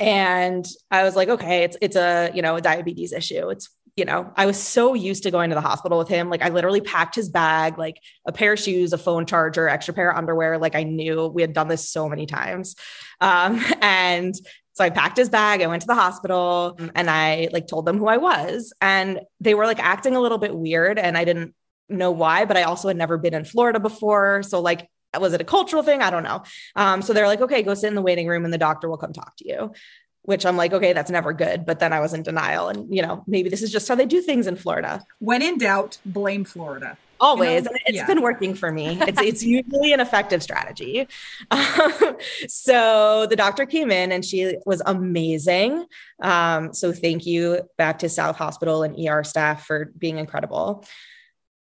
and 0.00 0.66
I 0.90 1.04
was 1.04 1.14
like 1.14 1.28
okay 1.28 1.62
it's 1.62 1.76
it's 1.80 1.94
a 1.94 2.32
you 2.34 2.42
know 2.42 2.56
a 2.56 2.60
diabetes 2.60 3.12
issue 3.12 3.50
it's 3.50 3.70
you 4.00 4.06
know, 4.06 4.32
I 4.34 4.46
was 4.46 4.58
so 4.58 4.94
used 4.94 5.24
to 5.24 5.30
going 5.30 5.50
to 5.50 5.54
the 5.54 5.60
hospital 5.60 5.98
with 5.98 6.08
him. 6.08 6.30
Like 6.30 6.40
I 6.40 6.48
literally 6.48 6.80
packed 6.80 7.14
his 7.14 7.28
bag, 7.28 7.76
like 7.76 8.00
a 8.24 8.32
pair 8.32 8.54
of 8.54 8.58
shoes, 8.58 8.94
a 8.94 8.98
phone 8.98 9.26
charger, 9.26 9.68
extra 9.68 9.92
pair 9.92 10.10
of 10.10 10.16
underwear. 10.16 10.56
Like 10.56 10.74
I 10.74 10.84
knew 10.84 11.26
we 11.26 11.42
had 11.42 11.52
done 11.52 11.68
this 11.68 11.86
so 11.86 12.08
many 12.08 12.24
times. 12.24 12.76
Um, 13.20 13.62
and 13.82 14.34
so 14.72 14.84
I 14.84 14.88
packed 14.88 15.18
his 15.18 15.28
bag. 15.28 15.60
I 15.60 15.66
went 15.66 15.82
to 15.82 15.86
the 15.86 15.94
hospital 15.94 16.78
and 16.94 17.10
I 17.10 17.50
like 17.52 17.66
told 17.66 17.84
them 17.84 17.98
who 17.98 18.06
I 18.06 18.16
was. 18.16 18.72
And 18.80 19.20
they 19.38 19.52
were 19.52 19.66
like 19.66 19.80
acting 19.80 20.16
a 20.16 20.20
little 20.20 20.38
bit 20.38 20.56
weird. 20.56 20.98
And 20.98 21.18
I 21.18 21.26
didn't 21.26 21.54
know 21.90 22.10
why, 22.10 22.46
but 22.46 22.56
I 22.56 22.62
also 22.62 22.88
had 22.88 22.96
never 22.96 23.18
been 23.18 23.34
in 23.34 23.44
Florida 23.44 23.80
before. 23.80 24.42
So 24.44 24.62
like 24.62 24.88
was 25.18 25.34
it 25.34 25.42
a 25.42 25.44
cultural 25.44 25.82
thing? 25.82 26.00
I 26.00 26.10
don't 26.10 26.22
know. 26.22 26.44
Um, 26.74 27.02
so 27.02 27.12
they're 27.12 27.26
like, 27.26 27.40
okay, 27.40 27.62
go 27.62 27.74
sit 27.74 27.88
in 27.88 27.96
the 27.96 28.00
waiting 28.00 28.28
room 28.28 28.44
and 28.46 28.54
the 28.54 28.58
doctor 28.58 28.88
will 28.88 28.96
come 28.96 29.12
talk 29.12 29.36
to 29.38 29.46
you 29.46 29.72
which 30.22 30.44
I'm 30.44 30.56
like, 30.56 30.72
okay, 30.72 30.92
that's 30.92 31.10
never 31.10 31.32
good. 31.32 31.64
But 31.64 31.78
then 31.78 31.92
I 31.92 32.00
was 32.00 32.14
in 32.14 32.22
denial. 32.22 32.68
And, 32.68 32.94
you 32.94 33.02
know, 33.02 33.24
maybe 33.26 33.48
this 33.48 33.62
is 33.62 33.72
just 33.72 33.88
how 33.88 33.94
they 33.94 34.06
do 34.06 34.20
things 34.20 34.46
in 34.46 34.56
Florida. 34.56 35.02
When 35.18 35.42
in 35.42 35.58
doubt, 35.58 35.98
blame 36.04 36.44
Florida. 36.44 36.96
Always. 37.20 37.64
You 37.64 37.70
know? 37.70 37.78
It's 37.86 37.96
yeah. 37.96 38.06
been 38.06 38.22
working 38.22 38.54
for 38.54 38.70
me. 38.70 38.98
It's, 39.10 39.20
it's 39.20 39.42
usually 39.42 39.92
an 39.92 40.00
effective 40.00 40.42
strategy. 40.42 41.08
Um, 41.50 42.16
so 42.48 43.26
the 43.28 43.36
doctor 43.36 43.66
came 43.66 43.90
in 43.90 44.12
and 44.12 44.24
she 44.24 44.56
was 44.66 44.82
amazing. 44.86 45.86
Um, 46.22 46.72
so 46.72 46.92
thank 46.92 47.26
you 47.26 47.62
Baptist 47.76 48.14
South 48.14 48.36
Hospital 48.36 48.82
and 48.82 48.96
ER 48.96 49.24
staff 49.24 49.66
for 49.66 49.92
being 49.98 50.18
incredible. 50.18 50.84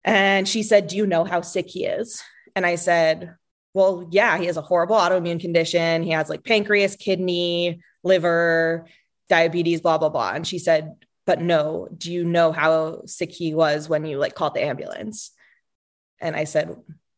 And 0.04 0.48
she 0.48 0.62
said, 0.62 0.86
Do 0.86 0.96
you 0.96 1.06
know 1.06 1.24
how 1.24 1.40
sick 1.42 1.68
he 1.68 1.84
is? 1.84 2.22
And 2.56 2.64
I 2.64 2.76
said, 2.76 3.34
Well, 3.74 4.06
yeah, 4.10 4.38
he 4.38 4.46
has 4.46 4.56
a 4.56 4.62
horrible 4.62 4.96
autoimmune 4.96 5.40
condition. 5.40 6.04
He 6.04 6.10
has 6.10 6.30
like 6.30 6.44
pancreas, 6.44 6.94
kidney, 6.94 7.80
liver, 8.04 8.86
diabetes, 9.28 9.80
blah, 9.80 9.98
blah, 9.98 10.10
blah. 10.10 10.30
And 10.30 10.46
she 10.46 10.60
said, 10.60 10.94
but 11.26 11.40
no, 11.40 11.88
do 11.96 12.12
you 12.12 12.24
know 12.24 12.52
how 12.52 13.02
sick 13.06 13.32
he 13.32 13.52
was 13.52 13.88
when 13.88 14.04
you 14.04 14.18
like 14.18 14.34
called 14.34 14.54
the 14.54 14.62
ambulance? 14.62 15.32
And 16.20 16.36
I 16.36 16.44
said, 16.44 16.76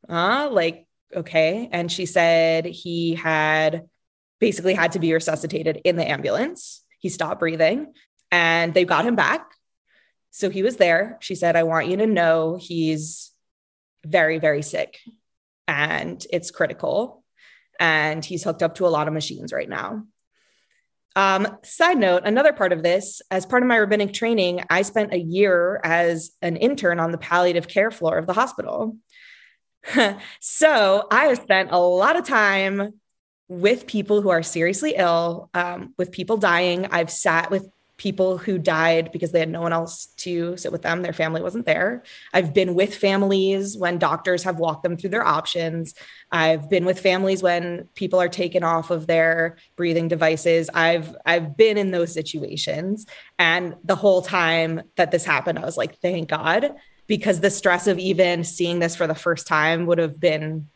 uh, 0.08 0.48
like, 0.50 0.86
okay. 1.14 1.68
And 1.70 1.92
she 1.92 2.06
said 2.06 2.64
he 2.64 3.14
had 3.14 3.88
basically 4.40 4.74
had 4.74 4.92
to 4.92 4.98
be 4.98 5.12
resuscitated 5.12 5.82
in 5.84 5.96
the 5.96 6.08
ambulance. 6.08 6.82
He 6.98 7.10
stopped 7.10 7.40
breathing 7.40 7.92
and 8.32 8.72
they 8.72 8.84
got 8.86 9.04
him 9.04 9.16
back. 9.16 9.46
So 10.30 10.48
he 10.48 10.62
was 10.62 10.76
there. 10.76 11.18
She 11.20 11.34
said, 11.34 11.54
I 11.54 11.64
want 11.64 11.88
you 11.88 11.98
to 11.98 12.06
know 12.06 12.56
he's 12.60 13.32
very, 14.04 14.38
very 14.38 14.62
sick 14.62 14.98
and 15.68 16.24
it's 16.32 16.50
critical. 16.50 17.22
And 17.78 18.24
he's 18.24 18.44
hooked 18.44 18.62
up 18.62 18.76
to 18.76 18.86
a 18.86 18.88
lot 18.88 19.08
of 19.08 19.14
machines 19.14 19.52
right 19.52 19.68
now. 19.68 20.04
Um, 21.14 21.58
side 21.62 21.96
note, 21.96 22.22
another 22.26 22.52
part 22.52 22.72
of 22.72 22.82
this, 22.82 23.22
as 23.30 23.46
part 23.46 23.62
of 23.62 23.68
my 23.68 23.78
rabbinic 23.78 24.12
training, 24.12 24.62
I 24.68 24.82
spent 24.82 25.14
a 25.14 25.18
year 25.18 25.80
as 25.82 26.32
an 26.42 26.56
intern 26.56 27.00
on 27.00 27.10
the 27.10 27.18
palliative 27.18 27.68
care 27.68 27.90
floor 27.90 28.18
of 28.18 28.26
the 28.26 28.34
hospital. 28.34 28.98
so 30.40 31.06
I 31.10 31.26
have 31.26 31.38
spent 31.38 31.70
a 31.72 31.78
lot 31.78 32.16
of 32.16 32.26
time 32.26 33.00
with 33.48 33.86
people 33.86 34.20
who 34.20 34.28
are 34.28 34.42
seriously 34.42 34.94
ill, 34.96 35.48
um, 35.54 35.94
with 35.96 36.12
people 36.12 36.36
dying. 36.36 36.86
I've 36.90 37.10
sat 37.10 37.50
with 37.50 37.66
people 37.98 38.36
who 38.36 38.58
died 38.58 39.10
because 39.10 39.32
they 39.32 39.40
had 39.40 39.48
no 39.48 39.62
one 39.62 39.72
else 39.72 40.06
to 40.16 40.56
sit 40.56 40.70
with 40.70 40.82
them. 40.82 41.02
Their 41.02 41.12
family 41.12 41.42
wasn't 41.42 41.66
there. 41.66 42.02
I've 42.32 42.52
been 42.52 42.74
with 42.74 42.94
families 42.94 43.76
when 43.76 43.98
doctors 43.98 44.42
have 44.42 44.58
walked 44.58 44.82
them 44.82 44.96
through 44.96 45.10
their 45.10 45.26
options. 45.26 45.94
I've 46.30 46.68
been 46.68 46.84
with 46.84 47.00
families 47.00 47.42
when 47.42 47.88
people 47.94 48.20
are 48.20 48.28
taken 48.28 48.62
off 48.62 48.90
of 48.90 49.06
their 49.06 49.56
breathing 49.76 50.08
devices. 50.08 50.68
I've 50.74 51.16
I've 51.24 51.56
been 51.56 51.78
in 51.78 51.90
those 51.90 52.12
situations 52.12 53.06
and 53.38 53.76
the 53.84 53.96
whole 53.96 54.22
time 54.22 54.82
that 54.96 55.10
this 55.10 55.24
happened 55.24 55.58
I 55.58 55.64
was 55.64 55.76
like 55.76 55.98
thank 56.00 56.28
God 56.28 56.74
because 57.06 57.40
the 57.40 57.50
stress 57.50 57.86
of 57.86 57.98
even 57.98 58.44
seeing 58.44 58.78
this 58.78 58.96
for 58.96 59.06
the 59.06 59.14
first 59.14 59.46
time 59.46 59.86
would 59.86 59.98
have 59.98 60.18
been 60.18 60.68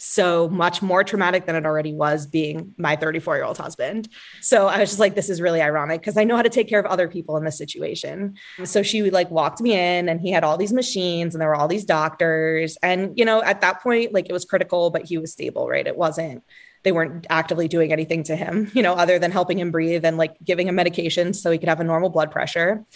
so 0.00 0.48
much 0.48 0.80
more 0.80 1.04
traumatic 1.04 1.44
than 1.44 1.54
it 1.54 1.66
already 1.66 1.92
was 1.92 2.26
being 2.26 2.74
my 2.78 2.96
34 2.96 3.36
year 3.36 3.44
old 3.44 3.58
husband. 3.58 4.08
So 4.40 4.66
I 4.66 4.80
was 4.80 4.88
just 4.88 4.98
like, 4.98 5.14
this 5.14 5.28
is 5.28 5.42
really 5.42 5.60
ironic 5.60 6.00
because 6.00 6.16
I 6.16 6.24
know 6.24 6.36
how 6.36 6.42
to 6.42 6.48
take 6.48 6.68
care 6.68 6.80
of 6.80 6.86
other 6.86 7.06
people 7.06 7.36
in 7.36 7.44
this 7.44 7.58
situation. 7.58 8.36
So 8.64 8.82
she 8.82 9.10
like 9.10 9.30
walked 9.30 9.60
me 9.60 9.72
in 9.72 10.08
and 10.08 10.20
he 10.20 10.30
had 10.30 10.42
all 10.42 10.56
these 10.56 10.72
machines 10.72 11.34
and 11.34 11.42
there 11.42 11.48
were 11.48 11.54
all 11.54 11.68
these 11.68 11.84
doctors. 11.84 12.78
And, 12.82 13.16
you 13.18 13.26
know, 13.26 13.42
at 13.42 13.60
that 13.60 13.82
point, 13.82 14.14
like 14.14 14.28
it 14.30 14.32
was 14.32 14.46
critical, 14.46 14.88
but 14.90 15.04
he 15.04 15.18
was 15.18 15.32
stable, 15.32 15.68
right? 15.68 15.86
It 15.86 15.98
wasn't, 15.98 16.44
they 16.82 16.92
weren't 16.92 17.26
actively 17.28 17.68
doing 17.68 17.92
anything 17.92 18.22
to 18.24 18.36
him, 18.36 18.70
you 18.74 18.82
know, 18.82 18.94
other 18.94 19.18
than 19.18 19.30
helping 19.32 19.58
him 19.58 19.70
breathe 19.70 20.06
and 20.06 20.16
like 20.16 20.34
giving 20.42 20.66
him 20.66 20.76
medication 20.76 21.34
so 21.34 21.50
he 21.50 21.58
could 21.58 21.68
have 21.68 21.80
a 21.80 21.84
normal 21.84 22.08
blood 22.08 22.30
pressure. 22.30 22.86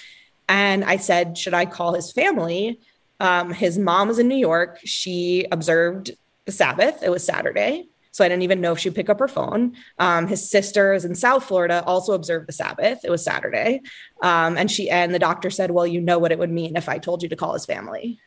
And 0.48 0.84
I 0.84 0.96
said, 0.96 1.36
should 1.36 1.54
I 1.54 1.66
call 1.66 1.94
his 1.94 2.12
family? 2.12 2.80
Um, 3.20 3.52
his 3.52 3.78
mom 3.78 4.08
was 4.08 4.18
in 4.18 4.28
New 4.28 4.36
York. 4.36 4.80
She 4.84 5.46
observed 5.52 6.12
the 6.44 6.52
Sabbath. 6.52 7.02
It 7.02 7.10
was 7.10 7.24
Saturday. 7.24 7.88
So 8.14 8.24
I 8.24 8.28
didn't 8.28 8.42
even 8.42 8.60
know 8.60 8.72
if 8.72 8.78
she'd 8.78 8.94
pick 8.94 9.10
up 9.10 9.18
her 9.18 9.26
phone. 9.26 9.74
Um, 9.98 10.28
his 10.28 10.48
sisters 10.48 11.04
in 11.04 11.16
South 11.16 11.44
Florida 11.44 11.82
also 11.84 12.12
observed 12.12 12.46
the 12.46 12.52
Sabbath. 12.52 13.00
It 13.04 13.10
was 13.10 13.24
Saturday. 13.24 13.80
Um, 14.22 14.56
and 14.56 14.70
she 14.70 14.88
and 14.88 15.12
the 15.12 15.18
doctor 15.18 15.50
said, 15.50 15.72
Well, 15.72 15.86
you 15.86 16.00
know 16.00 16.20
what 16.20 16.30
it 16.30 16.38
would 16.38 16.50
mean 16.50 16.76
if 16.76 16.88
I 16.88 16.98
told 16.98 17.24
you 17.24 17.28
to 17.30 17.36
call 17.36 17.54
his 17.54 17.66
family. 17.66 18.20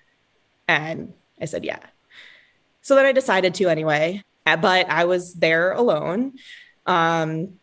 And 0.68 1.13
I 1.39 1.45
said, 1.45 1.63
Yeah. 1.63 1.80
So 2.82 2.95
then 2.95 3.05
I 3.05 3.13
decided 3.13 3.53
to 3.55 3.70
anyway, 3.70 4.24
but 4.45 4.89
I 4.89 5.05
was 5.05 5.34
there 5.36 5.72
alone. 5.72 6.34
Um, 6.86 7.53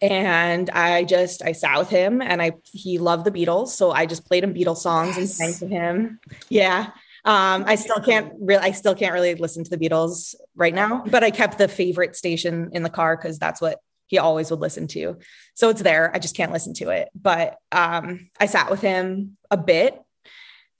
and 0.00 0.70
I 0.70 1.04
just 1.04 1.42
I 1.42 1.52
sat 1.52 1.78
with 1.78 1.88
him 1.88 2.20
and 2.20 2.40
I 2.40 2.52
he 2.64 2.98
loved 2.98 3.24
the 3.24 3.30
Beatles. 3.30 3.68
So 3.68 3.90
I 3.90 4.06
just 4.06 4.26
played 4.26 4.44
him 4.44 4.54
Beatles 4.54 4.78
songs 4.78 5.16
yes. 5.16 5.18
and 5.18 5.28
sang 5.28 5.68
to 5.68 5.74
him. 5.74 6.20
Yeah. 6.48 6.90
Um, 7.24 7.64
I 7.66 7.76
still 7.76 8.00
can't 8.00 8.32
really, 8.38 8.62
I 8.62 8.72
still 8.72 8.94
can't 8.94 9.14
really 9.14 9.34
listen 9.34 9.64
to 9.64 9.70
the 9.70 9.78
Beatles 9.78 10.34
right 10.54 10.74
now, 10.74 11.04
but 11.06 11.24
I 11.24 11.30
kept 11.30 11.56
the 11.56 11.68
favorite 11.68 12.16
station 12.16 12.70
in 12.72 12.82
the 12.82 12.90
car 12.90 13.16
because 13.16 13.38
that's 13.38 13.60
what 13.60 13.78
he 14.06 14.18
always 14.18 14.50
would 14.50 14.60
listen 14.60 14.86
to. 14.88 15.16
So 15.54 15.70
it's 15.70 15.82
there. 15.82 16.14
I 16.14 16.18
just 16.18 16.36
can't 16.36 16.52
listen 16.52 16.74
to 16.74 16.90
it. 16.90 17.08
But 17.14 17.56
um, 17.72 18.28
I 18.38 18.46
sat 18.46 18.70
with 18.70 18.80
him 18.80 19.36
a 19.50 19.56
bit. 19.56 19.98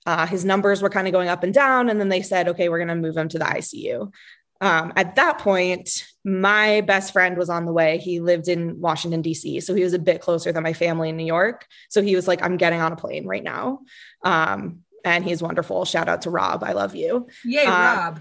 Uh, 0.06 0.26
his 0.26 0.44
numbers 0.44 0.82
were 0.82 0.90
kind 0.90 1.06
of 1.06 1.12
going 1.12 1.28
up 1.28 1.42
and 1.42 1.54
down. 1.54 1.88
And 1.88 1.98
then 1.98 2.10
they 2.10 2.20
said, 2.20 2.48
okay, 2.48 2.68
we're 2.68 2.78
going 2.78 2.88
to 2.88 2.94
move 2.94 3.16
him 3.16 3.28
to 3.30 3.38
the 3.38 3.46
ICU. 3.46 4.12
Um, 4.60 4.92
at 4.96 5.16
that 5.16 5.38
point, 5.38 6.06
my 6.24 6.80
best 6.82 7.12
friend 7.12 7.36
was 7.36 7.50
on 7.50 7.64
the 7.64 7.72
way. 7.72 7.98
He 7.98 8.20
lived 8.20 8.48
in 8.48 8.80
Washington, 8.80 9.20
D.C., 9.20 9.60
so 9.60 9.74
he 9.74 9.82
was 9.82 9.92
a 9.92 9.98
bit 9.98 10.20
closer 10.20 10.52
than 10.52 10.62
my 10.62 10.72
family 10.72 11.08
in 11.08 11.16
New 11.16 11.26
York. 11.26 11.66
So 11.90 12.02
he 12.02 12.14
was 12.14 12.28
like, 12.28 12.42
I'm 12.42 12.56
getting 12.56 12.80
on 12.80 12.92
a 12.92 12.96
plane 12.96 13.26
right 13.26 13.42
now. 13.42 13.80
Um, 14.22 14.83
and 15.04 15.24
he's 15.24 15.42
wonderful. 15.42 15.84
Shout 15.84 16.08
out 16.08 16.22
to 16.22 16.30
Rob. 16.30 16.64
I 16.64 16.72
love 16.72 16.94
you. 16.94 17.28
Yay, 17.44 17.64
um, 17.66 17.72
Rob. 17.72 18.20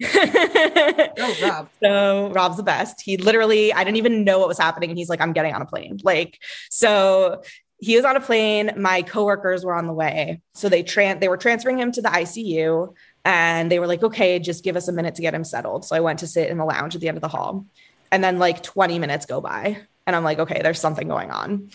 Go, 1.16 1.34
Rob. 1.42 1.68
So 1.82 2.30
Rob's 2.30 2.56
the 2.56 2.64
best. 2.64 3.00
He 3.00 3.16
literally, 3.16 3.72
I 3.72 3.84
didn't 3.84 3.96
even 3.96 4.24
know 4.24 4.40
what 4.40 4.48
was 4.48 4.58
happening. 4.58 4.90
And 4.90 4.98
he's 4.98 5.08
like, 5.08 5.20
I'm 5.20 5.32
getting 5.32 5.54
on 5.54 5.62
a 5.62 5.66
plane. 5.66 6.00
Like, 6.02 6.40
so 6.70 7.42
he 7.78 7.96
was 7.96 8.04
on 8.04 8.16
a 8.16 8.20
plane. 8.20 8.72
My 8.76 9.02
coworkers 9.02 9.64
were 9.64 9.74
on 9.74 9.86
the 9.86 9.92
way. 9.92 10.40
So 10.54 10.68
they 10.68 10.82
tran 10.82 11.20
they 11.20 11.28
were 11.28 11.36
transferring 11.36 11.78
him 11.78 11.92
to 11.92 12.02
the 12.02 12.08
ICU 12.08 12.94
and 13.24 13.70
they 13.70 13.78
were 13.78 13.86
like, 13.86 14.02
okay, 14.02 14.38
just 14.38 14.64
give 14.64 14.76
us 14.76 14.88
a 14.88 14.92
minute 14.92 15.14
to 15.16 15.22
get 15.22 15.34
him 15.34 15.44
settled. 15.44 15.84
So 15.84 15.94
I 15.94 16.00
went 16.00 16.18
to 16.20 16.26
sit 16.26 16.50
in 16.50 16.58
the 16.58 16.64
lounge 16.64 16.94
at 16.94 17.00
the 17.00 17.08
end 17.08 17.16
of 17.16 17.22
the 17.22 17.28
hall. 17.28 17.66
And 18.10 18.22
then 18.22 18.38
like 18.38 18.62
20 18.62 18.98
minutes 18.98 19.26
go 19.26 19.40
by. 19.40 19.78
And 20.06 20.14
I'm 20.14 20.24
like, 20.24 20.38
okay, 20.38 20.60
there's 20.62 20.80
something 20.80 21.08
going 21.08 21.30
on 21.30 21.70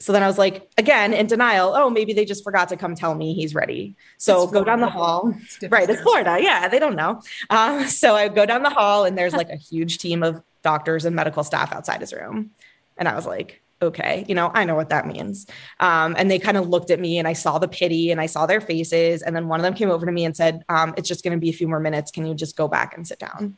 so 0.00 0.12
then 0.12 0.22
I 0.22 0.26
was 0.26 0.38
like, 0.38 0.70
again, 0.78 1.12
in 1.12 1.26
denial. 1.26 1.74
Oh, 1.76 1.90
maybe 1.90 2.14
they 2.14 2.24
just 2.24 2.42
forgot 2.42 2.70
to 2.70 2.76
come 2.76 2.94
tell 2.94 3.14
me 3.14 3.34
he's 3.34 3.54
ready. 3.54 3.96
So 4.16 4.46
go 4.46 4.64
down 4.64 4.80
the 4.80 4.88
hall. 4.88 5.34
It's 5.38 5.70
right. 5.70 5.88
It's 5.88 6.00
Florida. 6.00 6.38
Yeah. 6.40 6.68
They 6.68 6.78
don't 6.78 6.96
know. 6.96 7.20
Um, 7.50 7.86
so 7.86 8.16
I 8.16 8.28
go 8.28 8.46
down 8.46 8.62
the 8.62 8.70
hall 8.70 9.04
and 9.04 9.16
there's 9.16 9.34
like 9.34 9.50
a 9.50 9.56
huge 9.56 9.98
team 9.98 10.22
of 10.22 10.42
doctors 10.62 11.04
and 11.04 11.14
medical 11.14 11.44
staff 11.44 11.72
outside 11.72 12.00
his 12.00 12.14
room. 12.14 12.52
And 12.96 13.08
I 13.08 13.14
was 13.14 13.26
like, 13.26 13.62
okay, 13.82 14.24
you 14.26 14.34
know, 14.34 14.50
I 14.52 14.64
know 14.64 14.74
what 14.74 14.88
that 14.88 15.06
means. 15.06 15.46
Um, 15.80 16.14
and 16.18 16.30
they 16.30 16.38
kind 16.38 16.56
of 16.56 16.68
looked 16.68 16.90
at 16.90 17.00
me 17.00 17.18
and 17.18 17.28
I 17.28 17.34
saw 17.34 17.58
the 17.58 17.68
pity 17.68 18.10
and 18.10 18.20
I 18.20 18.26
saw 18.26 18.46
their 18.46 18.60
faces. 18.60 19.20
And 19.22 19.36
then 19.36 19.48
one 19.48 19.60
of 19.60 19.64
them 19.64 19.74
came 19.74 19.90
over 19.90 20.06
to 20.06 20.12
me 20.12 20.24
and 20.24 20.34
said, 20.36 20.64
um, 20.70 20.94
it's 20.96 21.08
just 21.08 21.24
going 21.24 21.32
to 21.32 21.40
be 21.40 21.50
a 21.50 21.54
few 21.54 21.68
more 21.68 21.80
minutes. 21.80 22.10
Can 22.10 22.26
you 22.26 22.34
just 22.34 22.56
go 22.56 22.68
back 22.68 22.96
and 22.96 23.06
sit 23.06 23.18
down? 23.18 23.56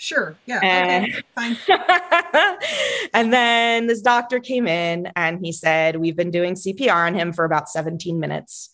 Sure. 0.00 0.36
Yeah. 0.46 0.60
And, 0.62 1.12
okay. 1.12 1.22
Fine. 1.34 1.56
and 3.12 3.32
then 3.32 3.88
this 3.88 4.00
doctor 4.00 4.38
came 4.38 4.68
in 4.68 5.10
and 5.16 5.44
he 5.44 5.50
said, 5.50 5.96
We've 5.96 6.16
been 6.16 6.30
doing 6.30 6.54
CPR 6.54 7.08
on 7.08 7.14
him 7.14 7.32
for 7.32 7.44
about 7.44 7.68
17 7.68 8.20
minutes 8.20 8.70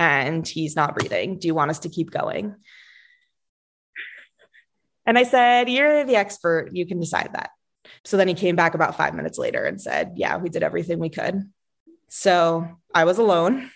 and 0.00 0.46
he's 0.46 0.74
not 0.74 0.96
breathing. 0.96 1.38
Do 1.38 1.46
you 1.46 1.54
want 1.54 1.70
us 1.70 1.78
to 1.80 1.88
keep 1.88 2.10
going? 2.10 2.56
And 5.06 5.16
I 5.16 5.22
said, 5.22 5.70
You're 5.70 6.04
the 6.04 6.16
expert. 6.16 6.70
You 6.72 6.86
can 6.86 6.98
decide 6.98 7.30
that. 7.34 7.50
So 8.04 8.16
then 8.16 8.26
he 8.26 8.34
came 8.34 8.56
back 8.56 8.74
about 8.74 8.96
five 8.96 9.14
minutes 9.14 9.38
later 9.38 9.64
and 9.64 9.80
said, 9.80 10.14
Yeah, 10.16 10.38
we 10.38 10.48
did 10.48 10.64
everything 10.64 10.98
we 10.98 11.08
could. 11.08 11.48
So 12.08 12.68
I 12.92 13.04
was 13.04 13.18
alone. 13.18 13.70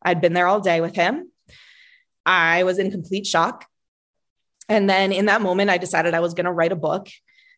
I'd 0.00 0.20
been 0.20 0.34
there 0.34 0.46
all 0.46 0.60
day 0.60 0.80
with 0.80 0.94
him. 0.94 1.32
I 2.24 2.62
was 2.62 2.78
in 2.78 2.92
complete 2.92 3.26
shock. 3.26 3.66
And 4.72 4.88
then 4.88 5.12
in 5.12 5.26
that 5.26 5.42
moment, 5.42 5.68
I 5.68 5.76
decided 5.76 6.14
I 6.14 6.20
was 6.20 6.32
going 6.32 6.46
to 6.46 6.52
write 6.52 6.72
a 6.72 6.76
book. 6.76 7.08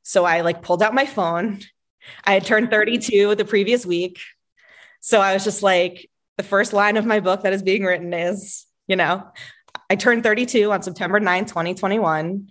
So 0.03 0.25
I 0.25 0.41
like 0.41 0.63
pulled 0.63 0.83
out 0.83 0.95
my 0.95 1.07
phone. 1.07 1.61
I 2.25 2.35
had 2.35 2.45
turned 2.45 2.71
32 2.71 3.37
the 3.37 3.45
previous 3.45 3.87
week. 3.87 4.19
So 5.01 5.21
I 5.21 5.33
was 5.33 5.45
just 5.45 5.63
like, 5.63 6.11
the 6.37 6.43
first 6.43 6.73
line 6.73 6.97
of 6.97 7.07
my 7.07 7.21
book 7.21 7.43
that 7.43 7.53
is 7.53 7.63
being 7.63 7.85
written 7.85 8.13
is, 8.13 8.67
you 8.89 8.97
know, 8.97 9.25
I 9.89 9.95
turned 9.95 10.25
32 10.25 10.73
on 10.73 10.83
September 10.83 11.21
9th, 11.21 11.47
2021. 11.47 12.49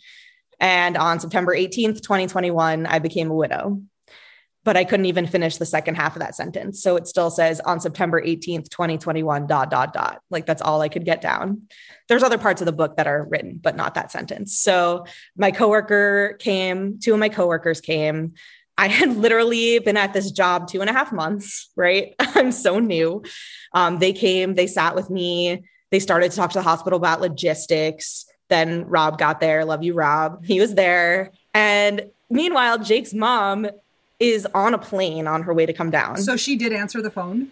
And 0.62 0.98
on 0.98 1.20
September 1.20 1.54
18th, 1.54 2.02
2021, 2.02 2.86
I 2.86 3.00
became 3.00 3.30
a 3.30 3.36
widow. 3.36 3.82
But 4.64 4.78
I 4.78 4.86
couldn't 4.86 5.08
even 5.08 5.28
finish 5.28 5.58
the 5.58 5.66
second 5.66 5.96
half 5.96 6.16
of 6.16 6.22
that 6.22 6.36
sentence. 6.36 6.82
So 6.82 6.96
it 6.96 7.08
still 7.08 7.30
says 7.30 7.60
on 7.62 7.80
September 7.80 8.22
18th, 8.22 8.70
2021, 8.70 9.46
dot, 9.46 9.70
dot, 9.70 9.94
dot. 9.94 10.22
Like 10.30 10.46
that's 10.46 10.62
all 10.62 10.82
I 10.82 10.90
could 10.90 11.04
get 11.04 11.22
down. 11.22 11.64
There's 12.08 12.24
other 12.24 12.38
parts 12.38 12.62
of 12.62 12.66
the 12.66 12.72
book 12.72 12.98
that 12.98 13.08
are 13.08 13.26
written, 13.26 13.60
but 13.62 13.76
not 13.76 13.96
that 13.96 14.12
sentence. 14.12 14.58
So 14.58 15.06
my 15.36 15.52
coworker 15.52 16.38
came, 16.40 17.00
two 17.00 17.14
of 17.14 17.20
my 17.20 17.30
coworkers 17.30 17.82
came. 17.82 18.34
I 18.78 18.88
had 19.00 19.18
literally 19.18 19.80
been 19.80 19.98
at 19.98 20.14
this 20.14 20.32
job 20.32 20.68
two 20.68 20.82
and 20.82 20.90
a 20.90 20.94
half 20.94 21.12
months, 21.12 21.70
right? 21.76 22.16
I'm 22.20 22.52
so 22.52 22.80
new. 22.80 23.24
Um, 23.74 24.00
they 24.00 24.14
came, 24.14 24.56
they 24.56 24.68
sat 24.68 24.96
with 24.96 25.10
me, 25.10 25.64
they 25.92 26.00
started 26.00 26.32
to 26.32 26.38
talk 26.38 26.52
to 26.52 26.60
the 26.60 26.64
hospital 26.64 26.98
about 26.98 27.22
logistics. 27.22 28.26
Then 28.50 28.86
Rob 28.86 29.20
got 29.20 29.40
there. 29.40 29.64
Love 29.64 29.84
you, 29.84 29.94
Rob. 29.94 30.44
He 30.44 30.60
was 30.60 30.74
there. 30.74 31.32
And 31.54 32.10
meanwhile, 32.30 32.80
Jake's 32.80 33.14
mom 33.14 33.68
is 34.24 34.48
on 34.54 34.74
a 34.74 34.78
plane 34.78 35.28
on 35.28 35.44
her 35.44 35.54
way 35.54 35.66
to 35.66 35.74
come 35.74 35.90
down. 35.92 36.18
So 36.18 36.36
she 36.38 36.56
did 36.56 36.72
answer 36.74 37.02
the 37.02 37.12
phone. 37.12 37.52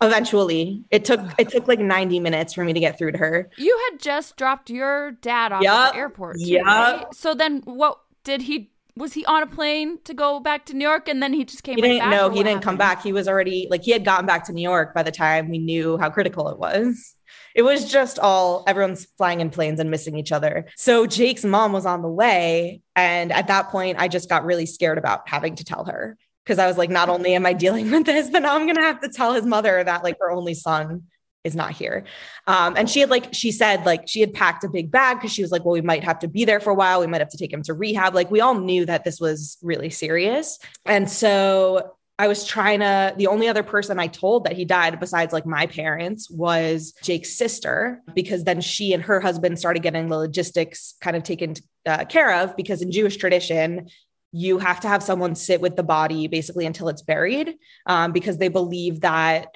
Eventually, 0.00 0.84
it 0.92 1.04
took 1.04 1.20
it 1.38 1.48
took 1.48 1.66
like 1.66 1.80
90 1.80 2.20
minutes 2.20 2.54
for 2.54 2.64
me 2.64 2.72
to 2.72 2.78
get 2.80 2.96
through 2.98 3.12
to 3.12 3.18
her. 3.18 3.50
You 3.56 3.76
had 3.90 3.98
just 4.00 4.36
dropped 4.36 4.70
your 4.70 5.10
dad 5.12 5.50
off 5.52 5.62
Yep. 5.62 5.72
at 5.72 5.92
the 5.92 5.98
airport. 5.98 6.36
too, 6.36 6.44
Yep. 6.46 6.64
right? 6.64 7.04
So 7.14 7.34
then 7.34 7.62
what 7.64 7.98
did 8.22 8.42
he 8.42 8.70
was 8.96 9.12
he 9.14 9.24
on 9.26 9.42
a 9.42 9.46
plane 9.46 9.98
to 10.04 10.14
go 10.14 10.38
back 10.40 10.66
to 10.66 10.74
New 10.74 10.84
York 10.86 11.08
and 11.08 11.20
then 11.22 11.32
he 11.32 11.44
just 11.44 11.62
came 11.64 11.76
He 11.76 11.82
didn't 11.82 11.98
back, 11.98 12.10
know 12.10 12.28
or 12.28 12.32
he 12.32 12.42
didn't 12.44 12.62
come 12.62 12.76
back. 12.76 13.02
He 13.02 13.12
was 13.12 13.26
already 13.28 13.66
like 13.70 13.82
he 13.82 13.90
had 13.92 14.04
gotten 14.04 14.26
back 14.26 14.44
to 14.46 14.52
New 14.52 14.62
York 14.62 14.94
by 14.94 15.02
the 15.02 15.10
time 15.12 15.48
we 15.48 15.58
knew 15.58 15.98
how 15.98 16.10
critical 16.10 16.48
it 16.48 16.58
was. 16.58 17.14
It 17.58 17.62
was 17.62 17.90
just 17.90 18.20
all 18.20 18.62
everyone's 18.68 19.04
flying 19.16 19.40
in 19.40 19.50
planes 19.50 19.80
and 19.80 19.90
missing 19.90 20.16
each 20.16 20.30
other. 20.30 20.66
So 20.76 21.08
Jake's 21.08 21.44
mom 21.44 21.72
was 21.72 21.86
on 21.86 22.02
the 22.02 22.08
way. 22.08 22.82
And 22.94 23.32
at 23.32 23.48
that 23.48 23.70
point, 23.70 23.98
I 23.98 24.06
just 24.06 24.28
got 24.28 24.44
really 24.44 24.64
scared 24.64 24.96
about 24.96 25.28
having 25.28 25.56
to 25.56 25.64
tell 25.64 25.84
her 25.86 26.16
because 26.44 26.60
I 26.60 26.68
was 26.68 26.78
like, 26.78 26.88
not 26.88 27.08
only 27.08 27.34
am 27.34 27.44
I 27.46 27.54
dealing 27.54 27.90
with 27.90 28.06
this, 28.06 28.30
but 28.30 28.42
now 28.42 28.54
I'm 28.54 28.66
going 28.66 28.76
to 28.76 28.82
have 28.82 29.00
to 29.00 29.08
tell 29.08 29.34
his 29.34 29.44
mother 29.44 29.82
that 29.82 30.04
like 30.04 30.18
her 30.20 30.30
only 30.30 30.54
son 30.54 31.08
is 31.42 31.56
not 31.56 31.72
here. 31.72 32.04
Um, 32.46 32.76
and 32.76 32.88
she 32.88 33.00
had 33.00 33.10
like, 33.10 33.34
she 33.34 33.50
said 33.50 33.84
like 33.84 34.04
she 34.06 34.20
had 34.20 34.32
packed 34.34 34.62
a 34.62 34.68
big 34.68 34.92
bag 34.92 35.16
because 35.16 35.32
she 35.32 35.42
was 35.42 35.50
like, 35.50 35.64
well, 35.64 35.72
we 35.72 35.80
might 35.80 36.04
have 36.04 36.20
to 36.20 36.28
be 36.28 36.44
there 36.44 36.60
for 36.60 36.70
a 36.70 36.76
while. 36.76 37.00
We 37.00 37.08
might 37.08 37.20
have 37.20 37.30
to 37.30 37.38
take 37.38 37.52
him 37.52 37.64
to 37.64 37.74
rehab. 37.74 38.14
Like 38.14 38.30
we 38.30 38.40
all 38.40 38.54
knew 38.54 38.86
that 38.86 39.02
this 39.02 39.18
was 39.18 39.58
really 39.62 39.90
serious. 39.90 40.60
And 40.86 41.10
so 41.10 41.96
I 42.20 42.26
was 42.26 42.44
trying 42.44 42.80
to, 42.80 43.14
the 43.16 43.28
only 43.28 43.46
other 43.46 43.62
person 43.62 44.00
I 44.00 44.08
told 44.08 44.44
that 44.44 44.54
he 44.54 44.64
died 44.64 44.98
besides 44.98 45.32
like 45.32 45.46
my 45.46 45.66
parents 45.66 46.28
was 46.28 46.92
Jake's 47.02 47.34
sister, 47.34 48.02
because 48.12 48.42
then 48.42 48.60
she 48.60 48.92
and 48.92 49.04
her 49.04 49.20
husband 49.20 49.58
started 49.58 49.84
getting 49.84 50.08
the 50.08 50.18
logistics 50.18 50.94
kind 51.00 51.16
of 51.16 51.22
taken 51.22 51.54
uh, 51.86 52.04
care 52.06 52.42
of. 52.42 52.56
Because 52.56 52.82
in 52.82 52.90
Jewish 52.90 53.18
tradition, 53.18 53.88
you 54.32 54.58
have 54.58 54.80
to 54.80 54.88
have 54.88 55.02
someone 55.02 55.36
sit 55.36 55.60
with 55.60 55.76
the 55.76 55.84
body 55.84 56.26
basically 56.26 56.66
until 56.66 56.88
it's 56.88 57.02
buried, 57.02 57.54
um, 57.86 58.10
because 58.12 58.36
they 58.36 58.48
believe 58.48 59.02
that 59.02 59.54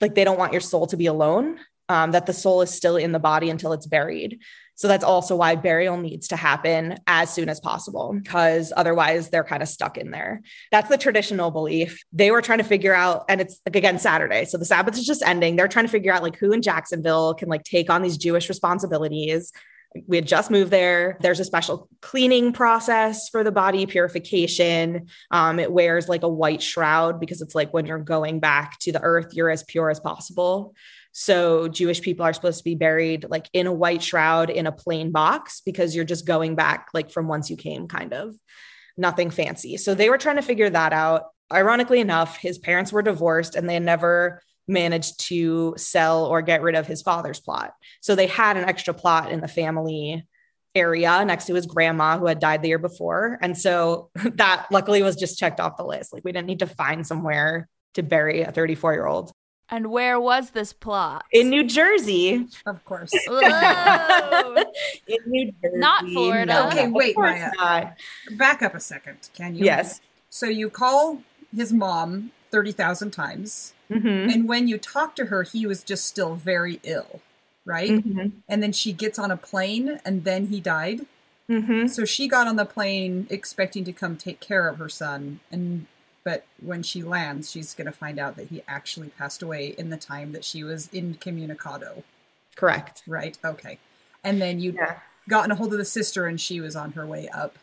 like 0.00 0.14
they 0.14 0.24
don't 0.24 0.38
want 0.38 0.52
your 0.52 0.60
soul 0.60 0.86
to 0.86 0.96
be 0.96 1.06
alone, 1.06 1.58
um, 1.88 2.12
that 2.12 2.26
the 2.26 2.32
soul 2.32 2.62
is 2.62 2.70
still 2.70 2.96
in 2.96 3.10
the 3.10 3.18
body 3.18 3.50
until 3.50 3.72
it's 3.72 3.86
buried. 3.86 4.38
So 4.76 4.88
that's 4.88 5.04
also 5.04 5.36
why 5.36 5.54
burial 5.54 5.96
needs 5.96 6.28
to 6.28 6.36
happen 6.36 6.98
as 7.06 7.32
soon 7.32 7.48
as 7.48 7.60
possible, 7.60 8.12
because 8.12 8.72
otherwise 8.76 9.30
they're 9.30 9.44
kind 9.44 9.62
of 9.62 9.68
stuck 9.68 9.96
in 9.96 10.10
there. 10.10 10.42
That's 10.72 10.88
the 10.88 10.98
traditional 10.98 11.50
belief. 11.50 12.02
They 12.12 12.30
were 12.30 12.42
trying 12.42 12.58
to 12.58 12.64
figure 12.64 12.94
out, 12.94 13.24
and 13.28 13.40
it's 13.40 13.60
like 13.66 13.76
again 13.76 13.98
Saturday. 13.98 14.44
So 14.44 14.58
the 14.58 14.64
Sabbath 14.64 14.98
is 14.98 15.06
just 15.06 15.22
ending. 15.22 15.56
They're 15.56 15.68
trying 15.68 15.86
to 15.86 15.92
figure 15.92 16.12
out 16.12 16.22
like 16.22 16.36
who 16.36 16.52
in 16.52 16.62
Jacksonville 16.62 17.34
can 17.34 17.48
like 17.48 17.64
take 17.64 17.88
on 17.88 18.02
these 18.02 18.16
Jewish 18.16 18.48
responsibilities. 18.48 19.52
We 20.08 20.16
had 20.16 20.26
just 20.26 20.50
moved 20.50 20.72
there. 20.72 21.18
There's 21.20 21.38
a 21.38 21.44
special 21.44 21.88
cleaning 22.02 22.52
process 22.52 23.28
for 23.28 23.44
the 23.44 23.52
body 23.52 23.86
purification. 23.86 25.06
Um, 25.30 25.60
it 25.60 25.70
wears 25.70 26.08
like 26.08 26.24
a 26.24 26.28
white 26.28 26.60
shroud 26.60 27.20
because 27.20 27.40
it's 27.40 27.54
like 27.54 27.72
when 27.72 27.86
you're 27.86 28.00
going 28.00 28.40
back 28.40 28.80
to 28.80 28.90
the 28.90 29.00
earth, 29.00 29.34
you're 29.34 29.50
as 29.50 29.62
pure 29.62 29.90
as 29.90 30.00
possible. 30.00 30.74
So 31.16 31.68
Jewish 31.68 32.02
people 32.02 32.26
are 32.26 32.32
supposed 32.32 32.58
to 32.58 32.64
be 32.64 32.74
buried 32.74 33.26
like 33.30 33.48
in 33.52 33.68
a 33.68 33.72
white 33.72 34.02
shroud 34.02 34.50
in 34.50 34.66
a 34.66 34.72
plain 34.72 35.12
box 35.12 35.62
because 35.64 35.94
you're 35.94 36.04
just 36.04 36.26
going 36.26 36.56
back 36.56 36.88
like 36.92 37.12
from 37.12 37.28
once 37.28 37.48
you 37.48 37.56
came, 37.56 37.86
kind 37.86 38.12
of 38.12 38.34
nothing 38.96 39.30
fancy. 39.30 39.76
So 39.76 39.94
they 39.94 40.10
were 40.10 40.18
trying 40.18 40.36
to 40.36 40.42
figure 40.42 40.68
that 40.68 40.92
out. 40.92 41.26
Ironically 41.52 42.00
enough, 42.00 42.36
his 42.38 42.58
parents 42.58 42.92
were 42.92 43.00
divorced 43.00 43.54
and 43.54 43.70
they 43.70 43.78
never 43.78 44.42
managed 44.66 45.20
to 45.28 45.74
sell 45.76 46.26
or 46.26 46.42
get 46.42 46.62
rid 46.62 46.74
of 46.74 46.88
his 46.88 47.00
father's 47.00 47.38
plot. 47.38 47.74
So 48.00 48.16
they 48.16 48.26
had 48.26 48.56
an 48.56 48.64
extra 48.64 48.92
plot 48.92 49.30
in 49.30 49.40
the 49.40 49.46
family 49.46 50.26
area 50.74 51.24
next 51.24 51.44
to 51.44 51.54
his 51.54 51.66
grandma 51.66 52.18
who 52.18 52.26
had 52.26 52.40
died 52.40 52.60
the 52.60 52.68
year 52.68 52.78
before. 52.80 53.38
And 53.40 53.56
so 53.56 54.10
that 54.34 54.66
luckily 54.72 55.04
was 55.04 55.14
just 55.14 55.38
checked 55.38 55.60
off 55.60 55.76
the 55.76 55.84
list. 55.84 56.12
Like 56.12 56.24
we 56.24 56.32
didn't 56.32 56.48
need 56.48 56.58
to 56.58 56.66
find 56.66 57.06
somewhere 57.06 57.68
to 57.94 58.02
bury 58.02 58.40
a 58.40 58.50
34 58.50 58.94
year 58.94 59.06
old 59.06 59.30
And 59.74 59.90
where 59.90 60.20
was 60.20 60.50
this 60.50 60.72
plot? 60.72 61.24
in 61.32 61.50
New 61.50 61.64
Jersey. 61.64 62.46
Of 62.64 62.84
course. 62.84 63.12
In 65.08 65.18
New 65.26 65.52
Jersey. 65.62 65.78
Not 65.78 66.08
Florida. 66.08 66.46
No, 66.52 66.68
Okay, 66.68 66.86
wait, 66.86 67.16
Maya. 67.18 67.50
not. 67.56 67.96
Back 68.36 68.62
up 68.62 68.74
a 68.76 68.80
second, 68.80 69.16
can 69.34 69.56
you? 69.56 69.64
Yes. 69.64 70.00
So 70.30 70.46
you 70.46 70.70
call 70.70 71.22
his 71.54 71.72
mom 71.72 72.30
30,000 72.52 73.10
times. 73.10 73.72
Mhm. 73.90 74.32
And 74.32 74.48
when 74.48 74.68
you 74.68 74.78
talk 74.78 75.16
to 75.16 75.26
her, 75.26 75.42
he 75.42 75.66
was 75.66 75.82
just 75.82 76.06
still 76.06 76.36
very 76.36 76.78
ill, 76.84 77.20
right? 77.64 77.90
Mhm. 77.90 78.30
And 78.48 78.62
then 78.62 78.72
she 78.72 78.92
gets 78.92 79.18
on 79.18 79.32
a 79.32 79.36
plane 79.36 80.00
and 80.04 80.22
then 80.24 80.46
he 80.46 80.60
died. 80.60 81.04
Mhm. 81.50 81.90
So 81.90 82.04
she 82.04 82.28
got 82.28 82.46
on 82.46 82.54
the 82.56 82.64
plane 82.64 83.26
expecting 83.28 83.82
to 83.84 83.92
come 83.92 84.16
take 84.16 84.38
care 84.40 84.68
of 84.68 84.78
her 84.78 84.88
son 84.88 85.40
and 85.50 85.86
but 86.24 86.44
when 86.60 86.82
she 86.82 87.02
lands, 87.02 87.50
she's 87.50 87.74
going 87.74 87.86
to 87.86 87.92
find 87.92 88.18
out 88.18 88.36
that 88.36 88.48
he 88.48 88.62
actually 88.66 89.08
passed 89.10 89.42
away 89.42 89.74
in 89.78 89.90
the 89.90 89.96
time 89.96 90.32
that 90.32 90.44
she 90.44 90.64
was 90.64 90.88
incommunicado, 90.92 92.02
Correct. 92.56 93.02
right? 93.06 93.36
Okay. 93.44 93.78
And 94.22 94.40
then 94.40 94.58
you 94.58 94.72
Yeah. 94.72 95.00
gotten 95.28 95.50
a 95.50 95.54
hold 95.54 95.72
of 95.72 95.78
the 95.78 95.84
sister 95.84 96.26
and 96.26 96.40
she 96.40 96.60
was 96.60 96.74
on 96.74 96.92
her 96.92 97.06
way 97.06 97.28
up. 97.28 97.58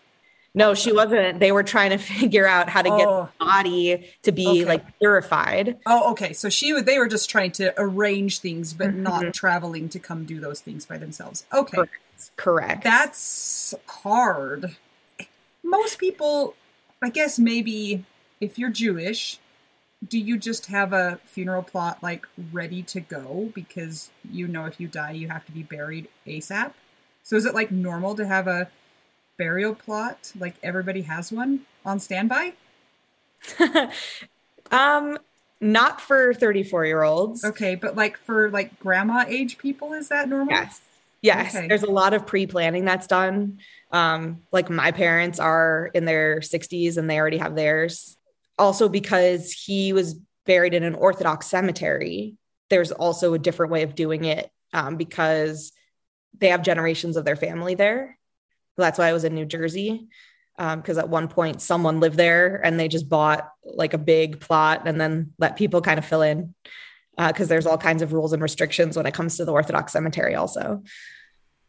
No, 0.54 0.74
she 0.74 0.92
wasn't. 0.92 1.40
They 1.40 1.52
were 1.54 1.64
trying 1.64 1.92
to 1.92 1.98
figure 2.20 2.46
out 2.46 2.70
how 2.70 2.82
to 2.82 2.90
get 2.90 3.08
Oh. 3.08 3.30
the 3.40 3.46
body 3.46 4.14
to 4.24 4.32
be 4.32 4.48
Okay. 4.48 4.66
like 4.66 5.00
purified. 5.00 5.78
Oh, 5.86 6.12
okay. 6.12 6.34
So 6.34 6.50
she 6.50 6.74
would. 6.74 6.86
they 6.86 7.00
were 7.00 7.08
just 7.08 7.30
trying 7.30 7.52
to 7.54 7.74
arrange 7.78 8.40
things 8.40 8.74
but 8.74 8.94
not 8.94 9.24
Mhm. 9.24 9.34
traveling 9.34 9.90
to 9.90 9.98
come 10.00 10.26
do 10.26 10.40
those 10.40 10.60
things 10.60 10.86
by 10.86 10.98
themselves. 10.98 11.46
Okay. 11.54 11.78
Correct. 11.78 11.94
Correct. 12.36 12.84
That's 12.84 13.74
hard. 13.88 14.76
Most 15.64 15.98
people, 16.00 16.56
I 17.02 17.10
guess 17.10 17.40
maybe 17.40 18.04
if 18.42 18.60
you're 18.60 18.72
Jewish, 18.72 19.40
do 20.06 20.18
you 20.18 20.38
just 20.38 20.66
have 20.66 20.92
a 20.94 21.20
funeral 21.26 21.64
plot 21.64 22.00
like 22.02 22.28
ready 22.52 22.82
to 22.84 23.00
go 23.00 23.52
because 23.54 24.10
you 24.30 24.48
know 24.48 24.66
if 24.66 24.80
you 24.80 24.88
die 24.88 25.12
you 25.12 25.30
have 25.30 25.46
to 25.46 25.52
be 25.52 25.64
buried 25.64 26.10
ASAP? 26.28 26.74
So 27.24 27.36
is 27.36 27.46
it 27.46 27.54
like 27.54 27.72
normal 27.72 28.16
to 28.16 28.26
have 28.26 28.48
a 28.48 28.70
burial 29.38 29.76
plot 29.76 30.32
like 30.38 30.56
everybody 30.64 31.04
has 31.04 31.32
one 31.32 31.62
on 31.86 32.00
standby? 32.00 32.54
um, 34.72 35.18
not 35.60 36.02
for 36.02 36.34
34 36.34 36.86
year 36.88 37.04
olds. 37.04 37.46
Okay, 37.46 37.76
but 37.76 37.96
like 37.96 38.18
for 38.18 38.50
like 38.50 38.80
grandma 38.80 39.24
age 39.28 39.60
people 39.60 39.94
is 39.94 40.10
that 40.10 40.28
normal? 40.28 40.54
Yes. 40.54 40.82
Yes. 41.22 41.56
Okay. 41.56 41.68
There's 41.68 41.84
a 41.84 41.92
lot 41.92 42.16
of 42.16 42.26
pre 42.26 42.48
planning 42.48 42.86
that's 42.86 43.06
done. 43.06 43.60
Um, 43.92 44.42
like 44.52 44.72
my 44.72 44.92
parents 44.92 45.40
are 45.40 45.92
in 45.94 46.06
their 46.06 46.40
60s 46.40 46.98
and 46.98 47.08
they 47.08 47.20
already 47.20 47.38
have 47.38 47.56
theirs. 47.56 48.18
Also, 48.62 48.88
because 48.88 49.52
he 49.52 49.92
was 49.92 50.20
buried 50.46 50.76
in 50.76 50.84
an 50.84 50.94
Orthodox 50.94 51.48
cemetery, 51.48 52.36
there's 52.70 52.92
also 52.92 53.34
a 53.34 53.40
different 53.40 53.72
way 53.72 53.82
of 53.82 53.96
doing 53.96 54.24
it 54.24 54.52
um, 54.72 54.98
because 54.98 55.72
they 56.38 56.50
have 56.50 56.62
generations 56.62 57.18
of 57.18 57.26
their 57.26 57.36
family 57.36 57.74
there. 57.74 58.20
That's 58.78 59.00
why 59.00 59.08
I 59.08 59.14
was 59.14 59.24
in 59.24 59.34
New 59.34 59.46
Jersey. 59.46 60.08
Because 60.58 61.00
at 61.00 61.10
one 61.10 61.28
point, 61.28 61.60
someone 61.60 62.00
lived 62.00 62.18
there 62.18 62.62
and 62.64 62.80
they 62.80 62.88
just 62.88 63.10
bought 63.10 63.50
like 63.66 63.96
a 63.96 63.98
big 63.98 64.40
plot 64.40 64.84
and 64.86 65.02
then 65.02 65.34
let 65.40 65.56
people 65.56 65.82
kind 65.82 65.98
of 65.98 66.06
fill 66.06 66.22
in 66.22 66.54
because 67.18 67.48
there's 67.48 67.66
all 67.66 67.80
kinds 67.80 68.04
of 68.04 68.14
rules 68.14 68.32
and 68.32 68.44
restrictions 68.44 68.96
when 68.96 69.08
it 69.08 69.14
comes 69.14 69.38
to 69.38 69.46
the 69.46 69.52
Orthodox 69.52 69.92
cemetery, 69.92 70.36
also. 70.36 70.84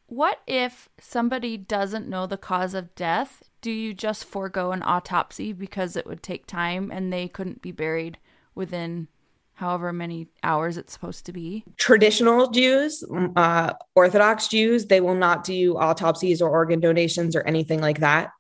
What 0.09 0.41
if 0.47 0.91
somebody 1.01 1.57
doesn't 1.57 2.07
know 2.07 2.27
the 2.27 2.37
cause 2.37 2.75
of 2.75 2.95
death? 2.95 3.43
Do 3.63 3.71
you 3.71 3.95
just 3.95 4.25
forego 4.25 4.73
an 4.73 4.83
autopsy 4.83 5.53
because 5.53 5.97
it 5.97 6.05
would 6.05 6.23
take 6.23 6.47
time 6.47 6.91
and 6.91 7.13
they 7.13 7.29
couldn't 7.29 7.63
be 7.63 7.71
buried 7.71 8.19
within 8.57 9.07
however 9.55 9.93
many 9.93 10.27
hours 10.43 10.77
it's 10.77 10.93
supposed 10.93 11.25
to 11.27 11.33
be? 11.33 11.65
Traditional 11.79 12.51
Jews, 12.51 13.05
uh, 13.37 13.75
Orthodox 13.95 14.49
Jews, 14.49 14.87
they 14.87 15.01
will 15.01 15.15
not 15.15 15.45
do 15.45 15.77
autopsies 15.79 16.43
or 16.43 16.51
organ 16.51 16.81
donations 16.81 17.37
or 17.37 17.43
anything 17.43 17.81
like 17.81 18.01
that, 18.01 18.33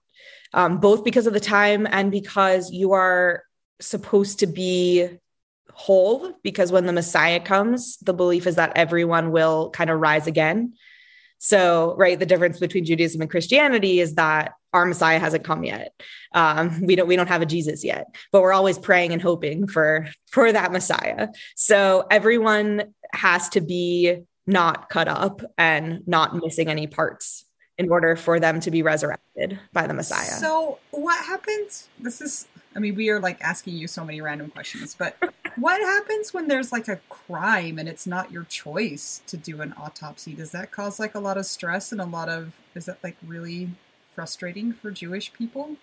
um, 0.55 0.79
both 0.79 1.05
because 1.05 1.29
of 1.29 1.35
the 1.35 1.41
time 1.41 1.87
and 1.89 2.11
because 2.11 2.73
you 2.73 2.91
are 2.91 3.45
supposed 3.81 4.41
to 4.41 4.49
be 4.49 5.09
whole 5.73 6.33
because 6.43 6.73
when 6.73 6.87
the 6.87 6.93
Messiah 6.93 7.39
comes, 7.39 7.97
the 7.99 8.12
belief 8.12 8.47
is 8.49 8.57
that 8.57 8.73
everyone 8.77 9.31
will 9.31 9.70
kind 9.70 9.89
of 9.89 10.01
rise 10.01 10.27
again. 10.27 10.75
So, 11.39 11.95
right, 11.97 12.18
the 12.18 12.27
difference 12.27 12.59
between 12.59 12.85
Judaism 12.85 13.20
and 13.20 13.31
Christianity 13.31 14.01
is 14.01 14.16
that 14.16 14.53
our 14.73 14.87
Messiah 14.87 15.18
hasn't 15.18 15.45
come 15.45 15.64
yet. 15.64 15.93
Um, 16.33 16.81
we 16.83 16.97
don't 16.97 17.07
we 17.07 17.16
don't 17.16 17.29
have 17.29 17.43
a 17.43 17.47
Jesus 17.47 17.85
yet, 17.85 18.07
but 18.31 18.43
we're 18.43 18.53
always 18.53 18.79
praying 18.79 19.12
and 19.12 19.20
hoping 19.20 19.66
for 19.66 20.09
for 20.31 20.51
that 20.53 20.73
Messiah. 20.73 21.29
So 21.57 22.07
everyone 22.11 22.95
has 23.12 23.49
to 23.51 23.61
be 23.61 24.23
not 24.47 24.89
cut 24.89 25.09
up 25.09 25.43
and 25.59 26.07
not 26.07 26.35
missing 26.35 26.68
any 26.68 26.87
parts 26.87 27.45
in 27.79 27.91
order 27.91 28.16
for 28.16 28.39
them 28.39 28.61
to 28.61 28.70
be 28.70 28.83
resurrected 28.83 29.59
by 29.73 29.87
the 29.87 29.95
Messiah. 29.95 30.39
So, 30.39 30.79
what 30.91 31.25
happens? 31.25 31.89
This 31.99 32.20
is, 32.20 32.47
I 32.77 32.79
mean, 32.79 32.95
we 32.95 33.09
are 33.11 33.18
like 33.18 33.41
asking 33.41 33.77
you 33.77 33.87
so 33.87 34.05
many 34.05 34.20
random 34.20 34.51
questions, 34.51 34.95
but 34.95 35.16
what 35.57 35.81
happens 35.81 36.35
when 36.35 36.49
there's 36.49 36.70
like 36.70 36.89
a 36.89 37.01
crime 37.09 37.79
and 37.79 37.89
it's 37.89 38.07
not 38.07 38.31
your 38.31 38.45
choice 38.45 39.23
to 39.27 39.37
do 39.37 39.62
an 39.62 39.75
autopsy? 39.77 40.35
Does 40.35 40.53
that 40.53 40.70
cause 40.70 41.01
like 41.01 41.14
a 41.14 41.20
lot 41.20 41.39
of 41.39 41.47
stress 41.47 41.93
and 41.93 42.01
a 42.01 42.07
lot 42.07 42.29
of, 42.29 42.53
is 42.75 42.87
that 42.87 42.99
like 43.03 43.16
really 43.27 43.70
frustrating 44.15 44.73
for 44.73 44.91
Jewish 44.91 45.33
people? 45.33 45.77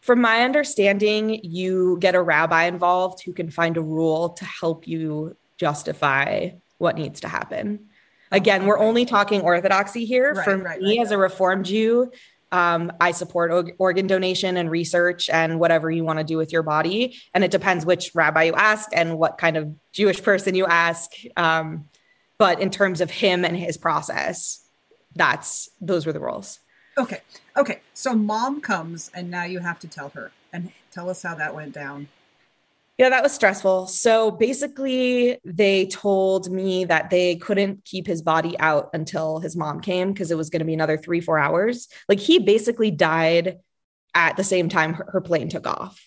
From 0.00 0.20
my 0.20 0.42
understanding, 0.42 1.40
you 1.44 1.96
get 2.00 2.14
a 2.14 2.22
rabbi 2.22 2.64
involved 2.64 3.22
who 3.22 3.32
can 3.32 3.50
find 3.50 3.76
a 3.76 3.80
rule 3.80 4.30
to 4.30 4.44
help 4.44 4.88
you 4.88 5.36
justify 5.58 6.50
what 6.78 6.96
needs 6.96 7.20
to 7.20 7.28
happen. 7.28 7.86
Again, 8.32 8.66
we're 8.66 8.78
only 8.78 9.04
talking 9.04 9.42
orthodoxy 9.42 10.04
here. 10.04 10.34
Right, 10.34 10.44
For 10.44 10.56
right, 10.56 10.80
me, 10.80 10.98
right. 10.98 11.06
as 11.06 11.12
a 11.12 11.18
Reformed 11.18 11.66
Jew, 11.66 12.10
um, 12.50 12.92
I 13.00 13.12
support 13.12 13.50
org- 13.50 13.74
organ 13.78 14.06
donation 14.06 14.56
and 14.56 14.70
research 14.70 15.30
and 15.30 15.60
whatever 15.60 15.90
you 15.90 16.02
want 16.02 16.18
to 16.18 16.24
do 16.24 16.36
with 16.36 16.52
your 16.52 16.62
body. 16.62 17.16
And 17.32 17.44
it 17.44 17.50
depends 17.50 17.86
which 17.86 18.14
rabbi 18.14 18.44
you 18.44 18.54
ask 18.54 18.90
and 18.92 19.18
what 19.18 19.38
kind 19.38 19.56
of 19.56 19.74
Jewish 19.92 20.22
person 20.22 20.54
you 20.54 20.66
ask. 20.66 21.12
Um, 21.36 21.88
but 22.38 22.60
in 22.60 22.70
terms 22.70 23.00
of 23.00 23.10
him 23.10 23.44
and 23.44 23.56
his 23.56 23.76
process, 23.76 24.66
that's 25.14 25.68
those 25.80 26.06
were 26.06 26.12
the 26.12 26.20
rules. 26.20 26.58
Okay. 26.98 27.20
Okay. 27.56 27.80
So 27.94 28.14
mom 28.14 28.60
comes 28.60 29.10
and 29.14 29.30
now 29.30 29.44
you 29.44 29.60
have 29.60 29.78
to 29.80 29.88
tell 29.88 30.10
her 30.10 30.32
and 30.52 30.72
tell 30.90 31.08
us 31.08 31.22
how 31.22 31.34
that 31.34 31.54
went 31.54 31.72
down. 31.72 32.08
Yeah, 32.98 33.08
that 33.08 33.22
was 33.22 33.32
stressful. 33.32 33.86
So 33.86 34.30
basically, 34.30 35.38
they 35.44 35.86
told 35.86 36.50
me 36.50 36.84
that 36.84 37.08
they 37.08 37.36
couldn't 37.36 37.84
keep 37.84 38.06
his 38.06 38.20
body 38.20 38.58
out 38.58 38.90
until 38.92 39.40
his 39.40 39.56
mom 39.56 39.80
came 39.80 40.12
because 40.12 40.30
it 40.30 40.36
was 40.36 40.50
going 40.50 40.60
to 40.60 40.66
be 40.66 40.74
another 40.74 40.98
three, 40.98 41.20
four 41.20 41.38
hours. 41.38 41.88
Like 42.08 42.20
he 42.20 42.38
basically 42.38 42.90
died 42.90 43.58
at 44.14 44.36
the 44.36 44.44
same 44.44 44.68
time 44.68 44.92
her, 44.92 45.06
her 45.10 45.20
plane 45.22 45.48
took 45.48 45.66
off. 45.66 46.06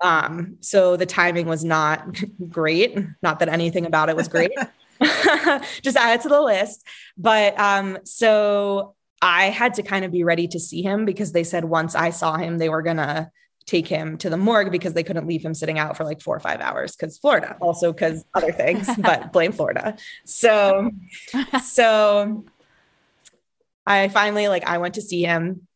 Um, 0.00 0.58
so 0.60 0.96
the 0.96 1.06
timing 1.06 1.46
was 1.46 1.64
not 1.64 2.06
great. 2.48 2.96
Not 3.22 3.40
that 3.40 3.48
anything 3.48 3.84
about 3.84 4.08
it 4.08 4.16
was 4.16 4.28
great. 4.28 4.52
Just 5.82 5.96
add 5.96 6.20
it 6.20 6.22
to 6.22 6.28
the 6.28 6.40
list. 6.40 6.86
But 7.16 7.58
um, 7.58 7.98
so 8.04 8.93
I 9.22 9.46
had 9.46 9.74
to 9.74 9.82
kind 9.82 10.04
of 10.04 10.12
be 10.12 10.24
ready 10.24 10.48
to 10.48 10.60
see 10.60 10.82
him 10.82 11.04
because 11.04 11.32
they 11.32 11.44
said 11.44 11.64
once 11.64 11.94
I 11.94 12.10
saw 12.10 12.36
him, 12.36 12.58
they 12.58 12.68
were 12.68 12.82
gonna 12.82 13.30
take 13.66 13.88
him 13.88 14.18
to 14.18 14.28
the 14.28 14.36
morgue 14.36 14.70
because 14.70 14.92
they 14.92 15.02
couldn't 15.02 15.26
leave 15.26 15.42
him 15.42 15.54
sitting 15.54 15.78
out 15.78 15.96
for 15.96 16.04
like 16.04 16.20
four 16.20 16.36
or 16.36 16.40
five 16.40 16.60
hours 16.60 16.94
because 16.94 17.16
Florida, 17.18 17.56
also 17.60 17.92
because 17.92 18.24
other 18.34 18.52
things, 18.52 18.88
but 18.98 19.32
blame 19.32 19.52
Florida. 19.52 19.96
So, 20.24 20.90
so 21.62 22.44
I 23.86 24.08
finally 24.08 24.48
like 24.48 24.64
I 24.64 24.78
went 24.78 24.94
to 24.94 25.02
see 25.02 25.22
him. 25.22 25.66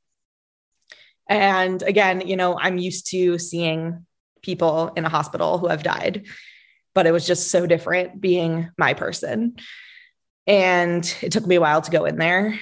And 1.28 1.82
again, 1.82 2.26
you 2.26 2.36
know, 2.36 2.58
I'm 2.58 2.78
used 2.78 3.10
to 3.10 3.38
seeing 3.38 4.06
people 4.42 4.92
in 4.96 5.04
a 5.04 5.10
hospital 5.10 5.58
who 5.58 5.68
have 5.68 5.82
died, 5.82 6.26
but 6.94 7.06
it 7.06 7.12
was 7.12 7.26
just 7.26 7.50
so 7.50 7.66
different 7.66 8.20
being 8.20 8.70
my 8.78 8.94
person. 8.94 9.56
And 10.46 11.14
it 11.20 11.32
took 11.32 11.46
me 11.46 11.56
a 11.56 11.60
while 11.60 11.82
to 11.82 11.90
go 11.90 12.06
in 12.06 12.16
there, 12.16 12.58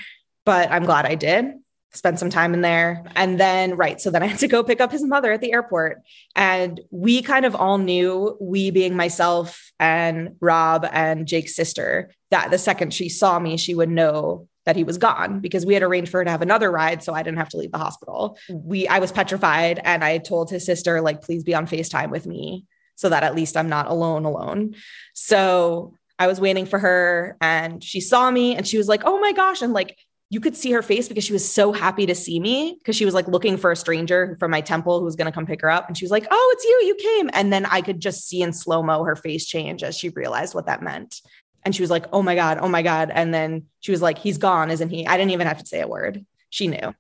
but 0.47 0.71
I'm 0.71 0.87
glad 0.87 1.05
I 1.05 1.15
did 1.15 1.53
spend 1.93 2.19
some 2.19 2.31
time 2.31 2.55
in 2.55 2.61
there. 2.61 3.05
And 3.17 3.41
then, 3.41 3.77
right. 3.77 4.01
So 4.01 4.11
then 4.11 4.23
I 4.23 4.27
had 4.27 4.39
to 4.41 4.49
go 4.49 4.63
pick 4.63 4.81
up 4.81 4.93
his 4.93 5.03
mother 5.03 5.33
at 5.33 5.41
the 5.41 5.53
airport. 5.53 6.03
And 6.35 6.81
we 6.91 7.23
kind 7.23 7.45
of 7.45 7.57
all 7.57 7.79
knew, 7.79 8.37
we 8.41 8.71
being 8.71 8.97
myself 8.97 9.73
and 9.81 10.37
Rob 10.41 10.87
and 10.93 11.27
Jake's 11.27 11.57
sister, 11.57 12.13
that 12.31 12.51
the 12.51 12.59
second 12.59 12.93
she 12.93 13.09
saw 13.09 13.39
me, 13.39 13.57
she 13.57 13.75
would 13.75 13.89
know 13.89 14.49
that 14.67 14.77
he 14.77 14.85
was 14.85 14.99
gone 14.99 15.41
because 15.41 15.65
we 15.65 15.75
had 15.75 15.83
arranged 15.83 16.11
for 16.11 16.19
her 16.19 16.25
to 16.25 16.31
have 16.31 16.43
another 16.43 16.71
ride 16.71 17.03
so 17.03 17.15
I 17.15 17.23
didn't 17.23 17.39
have 17.39 17.49
to 17.51 17.57
leave 17.57 17.71
the 17.71 17.79
hospital. 17.79 18.37
We 18.51 18.89
I 18.89 18.99
was 18.99 19.13
petrified 19.13 19.81
and 19.85 20.03
I 20.03 20.19
told 20.19 20.51
his 20.51 20.67
sister 20.67 21.01
like 21.01 21.23
please 21.23 21.45
be 21.45 21.55
on 21.55 21.69
FaceTime 21.69 22.11
with 22.11 22.27
me 22.27 22.65
so 22.97 23.09
that 23.09 23.23
at 23.23 23.37
least 23.37 23.57
I'm 23.57 23.69
not 23.69 23.87
alone 23.87 24.25
alone. 24.25 24.75
So 25.15 25.95
I 26.19 26.27
was 26.27 26.41
waiting 26.41 26.67
for 26.67 26.81
her 26.81 27.37
and 27.41 27.83
she 27.83 28.01
saw 28.01 28.29
me 28.29 28.57
and 28.57 28.67
she 28.67 28.77
was 28.77 28.89
like, 28.89 29.03
"Oh 29.05 29.21
my 29.21 29.33
gosh." 29.33 29.63
And 29.63 29.73
like 29.73 29.97
you 30.29 30.41
could 30.41 30.57
see 30.57 30.73
her 30.73 30.83
face 30.83 31.09
because 31.09 31.25
she 31.25 31.33
was 31.33 31.49
so 31.49 31.73
happy 31.73 32.07
to 32.07 32.15
see 32.15 32.41
me 32.41 32.77
because 32.79 32.97
she 32.97 33.05
was 33.05 33.15
like 33.15 33.29
looking 33.29 33.57
for 33.57 33.71
a 33.71 33.77
stranger 33.77 34.37
from 34.41 34.51
my 34.51 34.61
temple 34.61 34.99
who 34.99 35.05
was 35.05 35.15
going 35.15 35.27
to 35.27 35.33
come 35.33 35.47
pick 35.47 35.63
her 35.63 35.71
up 35.71 35.87
and 35.87 35.97
she 35.97 36.05
was 36.05 36.11
like, 36.11 36.27
"Oh, 36.31 36.55
it's 36.57 36.65
you. 36.65 36.83
You 36.87 36.95
came." 36.97 37.31
And 37.33 37.53
then 37.53 37.65
I 37.67 37.81
could 37.81 38.01
just 38.01 38.29
see 38.29 38.43
in 38.43 38.53
slow-mo 38.53 39.05
her 39.05 39.17
face 39.17 39.47
change 39.47 39.83
as 39.83 39.97
she 39.97 40.09
realized 40.09 40.55
what 40.55 40.67
that 40.67 40.83
meant. 40.83 41.21
And 41.67 41.75
she 41.75 41.83
was 41.83 41.91
like, 41.91 42.07
oh 42.13 42.23
my 42.23 42.37
God, 42.37 42.59
oh 42.61 42.69
my 42.69 42.83
God. 42.83 43.11
And 43.13 43.35
then 43.35 43.65
she 43.81 43.91
was 43.91 44.01
like, 44.01 44.19
he's 44.19 44.39
gone, 44.39 44.71
isn't 44.71 44.89
he? 44.89 45.05
I 45.05 45.17
didn't 45.17 45.33
even 45.33 45.49
have 45.49 45.59
to 45.59 45.67
say 45.67 45.81
a 45.81 45.89
word. 45.89 46.25
She 46.49 46.69
knew. 46.69 46.95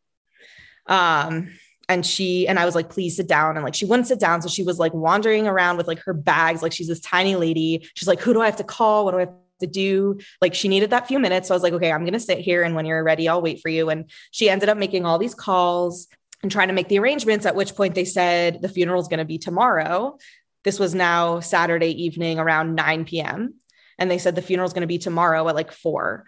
Um, 0.89 1.53
and 1.89 2.05
she 2.05 2.49
and 2.49 2.59
I 2.59 2.65
was 2.65 2.75
like, 2.75 2.91
please 2.91 3.17
sit 3.17 3.29
down. 3.29 3.55
And 3.57 3.65
like 3.65 3.77
she 3.77 3.85
wouldn't 3.85 4.09
sit 4.09 4.19
down. 4.19 4.43
So 4.43 4.49
she 4.49 4.65
was 4.65 4.81
like 4.81 4.93
wandering 4.93 5.47
around 5.47 5.77
with 5.77 5.87
like 5.87 6.01
her 6.01 6.13
bags. 6.13 6.63
Like 6.63 6.73
she's 6.73 6.89
this 6.89 6.99
tiny 6.99 7.37
lady. 7.37 7.89
She's 7.95 8.09
like, 8.09 8.19
who 8.19 8.33
do 8.33 8.41
I 8.41 8.47
have 8.47 8.57
to 8.57 8.65
call? 8.65 9.05
What 9.05 9.13
do 9.13 9.19
I 9.19 9.21
have 9.21 9.35
to 9.61 9.67
do? 9.67 10.19
Like 10.41 10.55
she 10.55 10.69
needed 10.69 10.91
that 10.91 11.09
few 11.09 11.19
minutes. 11.19 11.49
So 11.49 11.55
I 11.55 11.57
was 11.57 11.63
like, 11.63 11.73
okay, 11.75 11.93
I'm 11.93 12.05
gonna 12.05 12.21
sit 12.21 12.39
here 12.39 12.63
and 12.63 12.75
when 12.75 12.87
you're 12.87 13.05
ready, 13.05 13.29
I'll 13.29 13.43
wait 13.43 13.61
for 13.61 13.69
you. 13.69 13.91
And 13.91 14.11
she 14.31 14.51
ended 14.51 14.69
up 14.69 14.79
making 14.79 15.05
all 15.05 15.19
these 15.19 15.35
calls 15.35 16.09
and 16.43 16.53
trying 16.53 16.69
to 16.69 16.75
make 16.75 16.89
the 16.89 16.99
arrangements, 16.99 17.47
at 17.47 17.57
which 17.57 17.75
point 17.75 17.95
they 17.95 18.05
said 18.05 18.61
the 18.63 18.69
funeral 18.69 19.01
is 19.01 19.09
gonna 19.09 19.25
be 19.25 19.39
tomorrow. 19.39 20.19
This 20.65 20.79
was 20.79 20.95
now 20.95 21.41
Saturday 21.41 22.05
evening 22.05 22.39
around 22.39 22.75
9 22.75 23.05
p.m 23.05 23.55
and 23.99 24.11
they 24.11 24.19
said 24.19 24.35
the 24.35 24.43
funeral 24.43 24.67
is 24.67 24.73
going 24.73 24.83
to 24.83 24.87
be 24.87 24.99
tomorrow 24.99 25.47
at 25.49 25.55
like 25.55 25.73
four. 25.73 26.25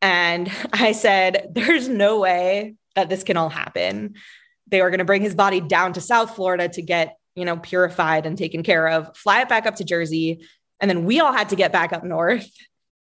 And 0.00 0.50
I 0.72 0.92
said, 0.92 1.48
there's 1.52 1.88
no 1.88 2.20
way 2.20 2.74
that 2.94 3.08
this 3.08 3.24
can 3.24 3.36
all 3.36 3.48
happen. 3.48 4.14
They 4.66 4.82
were 4.82 4.90
going 4.90 4.98
to 4.98 5.04
bring 5.04 5.22
his 5.22 5.34
body 5.34 5.60
down 5.60 5.94
to 5.94 6.00
South 6.00 6.34
Florida 6.34 6.68
to 6.68 6.82
get, 6.82 7.16
you 7.34 7.44
know, 7.44 7.56
purified 7.56 8.26
and 8.26 8.36
taken 8.36 8.62
care 8.62 8.88
of, 8.88 9.16
fly 9.16 9.42
it 9.42 9.48
back 9.48 9.66
up 9.66 9.76
to 9.76 9.84
Jersey. 9.84 10.46
And 10.80 10.90
then 10.90 11.04
we 11.04 11.20
all 11.20 11.32
had 11.32 11.50
to 11.50 11.56
get 11.56 11.72
back 11.72 11.92
up 11.92 12.04
north 12.04 12.50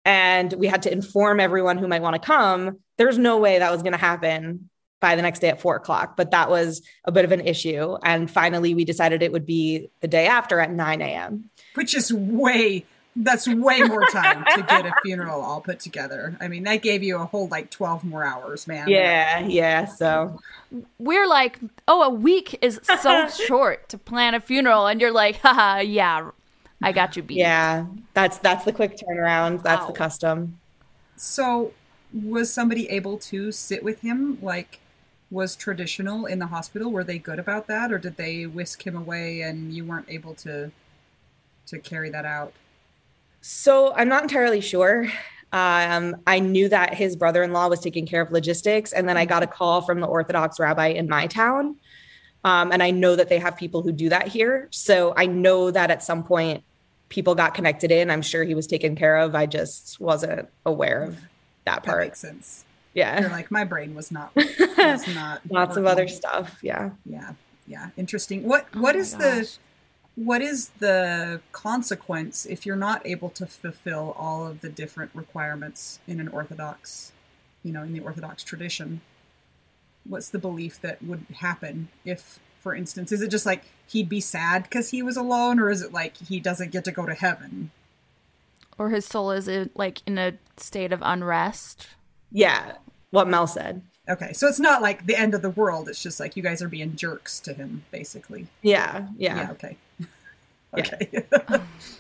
and 0.06 0.52
we 0.54 0.68
had 0.68 0.84
to 0.84 0.92
inform 0.92 1.40
everyone 1.40 1.78
who 1.78 1.88
might 1.88 2.02
want 2.02 2.16
to 2.16 2.26
come. 2.26 2.80
There's 2.98 3.18
no 3.18 3.38
way 3.38 3.60
that 3.60 3.72
was 3.72 3.84
going 3.84 3.94
to 3.94 4.00
happen 4.00 4.70
by 5.02 5.16
the 5.16 5.22
next 5.22 5.40
day 5.40 5.50
at 5.50 5.62
four 5.62 5.76
o'clock, 5.76 6.18
but 6.18 6.32
that 6.32 6.50
was 6.50 6.82
a 7.06 7.12
bit 7.12 7.26
of 7.26 7.32
an 7.32 7.42
issue. 7.42 7.98
And 8.04 8.30
finally, 8.30 8.74
we 8.74 8.86
decided 8.86 9.22
it 9.22 9.32
would 9.32 9.46
be 9.46 9.90
the 10.02 10.08
day 10.08 10.28
after 10.28 10.60
at 10.60 10.72
9 10.72 11.02
a.m. 11.02 11.50
Which 11.76 11.96
is 11.96 12.12
way 12.14 12.86
that's 13.16 13.48
way 13.48 13.82
more 13.82 14.06
time 14.08 14.46
to 14.56 14.62
get 14.64 14.86
a 14.86 14.94
funeral 15.04 15.42
all 15.42 15.62
put 15.62 15.80
together. 15.80 16.38
I 16.40 16.48
mean, 16.48 16.64
that 16.64 16.82
gave 16.82 17.04
you 17.04 17.18
a 17.18 17.26
whole 17.26 17.48
like 17.48 17.70
12 17.70 18.04
more 18.04 18.24
hours, 18.24 18.68
man. 18.68 18.88
Yeah, 18.88 19.40
yeah. 19.40 19.86
So 19.86 20.40
we're 21.00 21.28
like, 21.28 21.60
oh, 21.88 22.04
a 22.04 22.10
week 22.10 22.58
is 22.62 22.80
so 23.02 23.28
short 23.48 23.90
to 23.90 23.98
plan 23.98 24.36
a 24.36 24.40
funeral, 24.40 24.88
and 24.88 25.02
you're 25.02 25.12
like, 25.12 25.38
haha, 25.38 25.80
yeah, 25.80 26.30
I 26.82 26.92
got 26.92 27.16
you 27.16 27.24
beat. 27.24 27.38
Yeah, 27.38 27.86
that's 28.14 28.38
that's 28.38 28.66
the 28.66 28.72
quick 28.72 28.98
turnaround. 28.98 29.64
That's 29.64 29.82
wow. 29.82 29.88
the 29.88 29.94
custom. 29.94 30.60
So, 31.16 31.74
was 32.14 32.54
somebody 32.54 32.90
able 32.90 33.18
to 33.18 33.52
sit 33.52 33.84
with 33.84 34.02
him? 34.02 34.38
Like, 34.42 34.80
was 35.30 35.56
traditional 35.56 36.26
in 36.26 36.40
the 36.40 36.48
hospital? 36.48 36.92
Were 36.92 37.04
they 37.04 37.20
good 37.20 37.40
about 37.40 37.68
that, 37.68 37.92
or 37.92 37.98
did 37.98 38.18
they 38.18 38.46
whisk 38.46 38.86
him 38.88 38.96
away 38.96 39.42
and 39.42 39.74
you 39.74 39.84
weren't 39.84 40.10
able 40.10 40.34
to 40.36 40.72
to 41.68 41.80
carry 41.80 42.10
that 42.10 42.26
out? 42.26 42.54
So 43.42 43.94
I'm 43.96 44.10
not 44.10 44.24
entirely 44.24 44.62
sure. 44.62 45.08
Um, 45.52 46.18
I 46.28 46.40
knew 46.40 46.70
that 46.70 46.94
his 46.94 47.16
brother 47.16 47.42
in 47.42 47.54
law 47.54 47.68
was 47.68 47.80
taking 47.80 48.06
care 48.06 48.22
of 48.22 48.32
logistics. 48.32 48.92
And 48.92 49.08
then 49.08 49.18
I 49.18 49.26
got 49.26 49.44
a 49.44 49.48
call 49.48 49.82
from 49.82 50.00
the 50.00 50.08
Orthodox 50.08 50.60
rabbi 50.60 50.88
in 50.88 51.08
my 51.08 51.28
town. 51.28 51.78
Um, 52.44 52.72
and 52.72 52.84
I 52.84 52.92
know 52.92 53.16
that 53.16 53.30
they 53.30 53.40
have 53.40 53.58
people 53.58 53.82
who 53.82 53.92
do 53.92 54.10
that 54.10 54.28
here. 54.28 54.68
So 54.72 55.14
I 55.18 55.26
know 55.26 55.72
that 55.72 55.92
at 55.92 56.04
some 56.04 56.24
point 56.24 56.64
people 57.10 57.36
got 57.36 57.54
connected 57.54 57.92
in. 57.92 58.10
I'm 58.10 58.22
sure 58.22 58.44
he 58.44 58.56
was 58.56 58.68
taken 58.68 58.96
care 58.96 59.18
of. 59.18 59.36
I 59.36 59.46
just 59.46 60.00
wasn't 60.00 60.48
aware 60.66 61.04
of 61.04 61.18
that 61.66 61.84
part. 61.84 62.00
That 62.00 62.06
makes 62.06 62.20
sense. 62.20 62.66
Yeah. 62.94 63.22
You're 63.22 63.30
like, 63.30 63.52
my 63.52 63.64
brain 63.64 63.96
was 63.96 64.12
not, 64.12 64.36
was 64.36 65.08
not 65.14 65.42
lots 65.50 65.78
of 65.78 65.86
other 65.86 66.08
stuff. 66.08 66.58
Yeah. 66.62 66.92
Yeah. 67.06 67.34
Yeah. 67.68 67.90
Interesting. 67.98 68.44
What, 68.44 68.68
oh 68.76 68.82
what 68.82 68.96
oh 68.96 69.00
is 69.00 69.16
the, 69.16 69.50
what 70.16 70.42
is 70.42 70.70
the 70.80 71.40
consequence 71.52 72.46
if 72.46 72.66
you're 72.66 72.76
not 72.76 73.06
able 73.06 73.30
to 73.30 73.46
fulfill 73.46 74.16
all 74.18 74.46
of 74.46 74.62
the 74.62 74.70
different 74.70 75.12
requirements 75.14 76.00
in 76.08 76.20
an 76.20 76.28
orthodox 76.28 77.14
you 77.64 77.72
know 77.72 77.84
in 77.84 77.94
the 77.94 78.02
orthodox 78.02 78.44
tradition 78.44 79.00
what's 80.04 80.30
the 80.30 80.40
belief 80.40 80.82
that 80.82 81.02
would 81.02 81.26
happen 81.38 81.88
if 82.04 82.40
for 82.60 82.76
instance? 82.76 83.12
Is 83.12 83.22
it 83.22 83.30
just 83.30 83.46
like 83.46 83.64
he'd 83.88 84.10
be 84.10 84.20
sad 84.20 84.64
because 84.64 84.92
he 84.92 85.02
was 85.02 85.18
alone, 85.18 85.60
or 85.60 85.70
is 85.70 85.82
it 85.82 85.94
like 85.94 86.18
he 86.18 86.40
doesn't 86.40 86.72
get 86.72 86.86
to 86.86 86.92
go 86.92 87.06
to 87.06 87.14
heaven? 87.14 87.72
Or 88.78 88.90
his 88.90 89.06
soul 89.06 89.32
is 89.32 89.48
in, 89.48 89.70
like 89.76 90.02
in 90.06 90.18
a 90.18 90.34
state 90.58 90.94
of 90.94 91.02
unrest. 91.04 91.88
Yeah, 92.32 92.74
what 93.12 93.28
Mel 93.28 93.48
said. 93.48 93.82
Okay, 94.08 94.34
so 94.34 94.48
it's 94.48 94.60
not 94.60 94.82
like 94.82 95.06
the 95.06 95.16
end 95.16 95.34
of 95.34 95.42
the 95.42 95.50
world. 95.50 95.88
It's 95.90 96.02
just 96.02 96.20
like 96.20 96.36
you 96.36 96.42
guys 96.44 96.62
are 96.62 96.70
being 96.70 96.96
jerks 96.96 97.40
to 97.42 97.54
him, 97.54 97.84
basically. 97.92 98.48
Yeah, 98.62 99.08
yeah. 99.18 99.36
Yeah. 99.36 99.52
Okay. 99.52 99.78
Yeah. 100.78 100.84
Okay. 100.86 101.62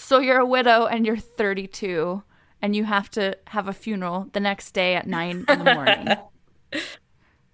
So 0.00 0.20
you're 0.20 0.38
a 0.38 0.46
widow 0.46 0.86
and 0.86 1.04
you're 1.04 1.16
32 1.18 2.22
and 2.62 2.74
you 2.74 2.84
have 2.84 3.10
to 3.10 3.36
have 3.48 3.68
a 3.68 3.72
funeral 3.72 4.28
the 4.32 4.40
next 4.40 4.70
day 4.70 4.94
at 4.94 5.06
9 5.06 5.44
in 5.48 5.58
the 5.58 5.74
morning. 5.74 6.08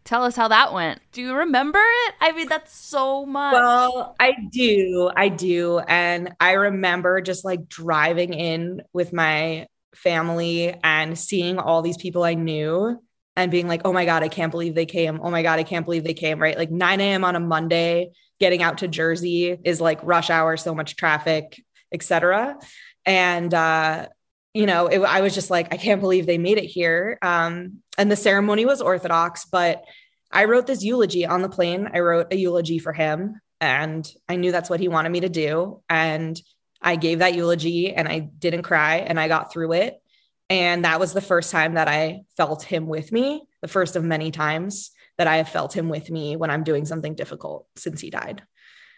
Tell 0.05 0.25
us 0.25 0.37
how 0.37 0.49
that 0.49 0.75
went. 0.75 1.01
Do 1.13 1.23
you 1.23 1.35
remember 1.35 1.81
it? 1.81 2.15
I 2.21 2.33
mean, 2.33 2.47
that's 2.49 2.77
so 2.77 3.25
much. 3.25 3.55
Well, 3.55 4.15
I 4.21 4.35
do. 4.51 5.11
I 5.17 5.31
do. 5.31 5.79
And 5.79 6.35
I 6.39 6.53
remember 6.53 7.23
just 7.23 7.43
like 7.45 7.69
driving 7.69 8.35
in 8.35 8.83
with 8.93 9.15
my 9.15 9.67
family 9.95 10.79
and 10.85 11.19
seeing 11.19 11.59
all 11.59 11.81
these 11.81 11.97
people 11.97 12.23
I 12.23 12.35
knew 12.35 13.01
and 13.37 13.51
being 13.51 13.67
like, 13.67 13.83
oh 13.87 13.95
my 13.95 14.05
God, 14.05 14.23
I 14.23 14.29
can't 14.29 14.51
believe 14.51 14.75
they 14.75 14.87
came. 14.87 15.21
Oh 15.23 15.31
my 15.31 15.43
God, 15.43 15.59
I 15.59 15.63
can't 15.63 15.87
believe 15.87 16.05
they 16.05 16.15
came. 16.15 16.41
Right. 16.41 16.59
Like 16.59 16.71
9 16.71 17.01
a.m. 17.01 17.25
on 17.25 17.35
a 17.35 17.41
Monday, 17.41 18.11
getting 18.39 18.63
out 18.63 18.79
to 18.79 18.89
Jersey 18.89 19.59
is 19.65 19.81
like 19.81 20.01
rush 20.03 20.29
hour, 20.29 20.59
so 20.59 20.75
much 20.75 20.97
traffic, 20.97 21.63
etc. 21.93 22.59
And, 23.07 23.53
uh, 23.55 24.09
you 24.55 24.67
know, 24.67 24.87
it, 24.87 25.01
I 25.01 25.21
was 25.21 25.35
just 25.35 25.51
like, 25.51 25.75
I 25.75 25.77
can't 25.77 26.01
believe 26.01 26.27
they 26.27 26.39
made 26.39 26.59
it 26.59 26.67
here. 26.67 27.19
Um, 27.21 27.83
and 27.99 28.11
the 28.11 28.17
ceremony 28.17 28.65
was 28.65 28.81
Orthodox, 28.81 29.45
but 29.45 29.85
I 30.31 30.45
wrote 30.45 30.67
this 30.67 30.83
eulogy 30.83 31.27
on 31.27 31.43
the 31.43 31.49
plane. 31.49 31.91
I 31.93 31.99
wrote 31.99 32.33
a 32.33 32.37
eulogy 32.37 32.79
for 32.79 32.93
him, 32.93 33.41
and 33.61 34.09
I 34.29 34.37
knew 34.37 34.53
that's 34.53 34.71
what 34.71 34.81
he 34.81 34.89
wanted 34.89 35.11
me 35.11 35.21
to 35.21 35.29
do. 35.29 35.83
And 35.89 36.41
I 36.81 36.97
gave 36.97 37.19
that 37.19 37.35
eulogy, 37.35 37.93
and 37.93 38.09
I 38.09 38.21
didn't 38.21 38.63
cry, 38.63 38.99
and 38.99 39.19
I 39.19 39.27
got 39.27 39.53
through 39.53 39.73
it. 39.73 40.01
And 40.49 40.85
that 40.85 41.01
was 41.01 41.13
the 41.13 41.21
first 41.21 41.51
time 41.51 41.75
that 41.75 41.89
I 41.89 42.23
felt 42.37 42.63
him 42.63 42.87
with 42.87 43.11
me, 43.11 43.43
the 43.61 43.69
first 43.69 43.97
of 43.97 44.05
many 44.05 44.31
times 44.31 44.93
that 45.19 45.27
I 45.27 45.39
have 45.39 45.49
felt 45.49 45.77
him 45.77 45.89
with 45.89 46.11
me 46.11 46.37
when 46.37 46.51
I'm 46.51 46.65
doing 46.65 46.85
something 46.85 47.15
difficult 47.15 47.67
since 47.77 48.01
he 48.01 48.11
died. 48.11 48.43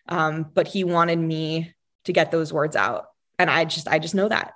Um, 0.09 0.51
but 0.53 0.67
he 0.67 0.85
wanted 0.85 1.19
me 1.19 1.75
to 2.05 2.13
get 2.13 2.31
those 2.31 2.53
words 2.53 2.77
out. 2.77 3.07
And 3.39 3.51
I 3.51 3.65
just, 3.65 3.89
I 3.89 3.99
just 3.99 4.15
know 4.15 4.29
that. 4.29 4.53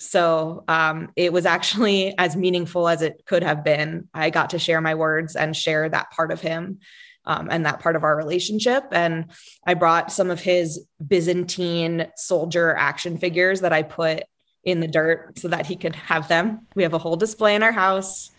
So 0.00 0.64
um, 0.66 1.12
it 1.14 1.32
was 1.32 1.44
actually 1.46 2.14
as 2.18 2.34
meaningful 2.34 2.88
as 2.88 3.02
it 3.02 3.22
could 3.26 3.42
have 3.42 3.62
been. 3.62 4.08
I 4.14 4.30
got 4.30 4.50
to 4.50 4.58
share 4.58 4.80
my 4.80 4.94
words 4.94 5.36
and 5.36 5.56
share 5.56 5.88
that 5.88 6.10
part 6.10 6.32
of 6.32 6.40
him 6.40 6.80
um, 7.26 7.48
and 7.50 7.66
that 7.66 7.80
part 7.80 7.96
of 7.96 8.02
our 8.02 8.16
relationship. 8.16 8.84
And 8.92 9.26
I 9.66 9.74
brought 9.74 10.10
some 10.10 10.30
of 10.30 10.40
his 10.40 10.84
Byzantine 11.06 12.06
soldier 12.16 12.74
action 12.74 13.18
figures 13.18 13.60
that 13.60 13.72
I 13.72 13.82
put 13.82 14.24
in 14.64 14.80
the 14.80 14.88
dirt 14.88 15.38
so 15.38 15.48
that 15.48 15.66
he 15.66 15.76
could 15.76 15.94
have 15.94 16.28
them. 16.28 16.66
We 16.74 16.82
have 16.82 16.94
a 16.94 16.98
whole 16.98 17.16
display 17.16 17.54
in 17.54 17.62
our 17.62 17.72
house. 17.72 18.30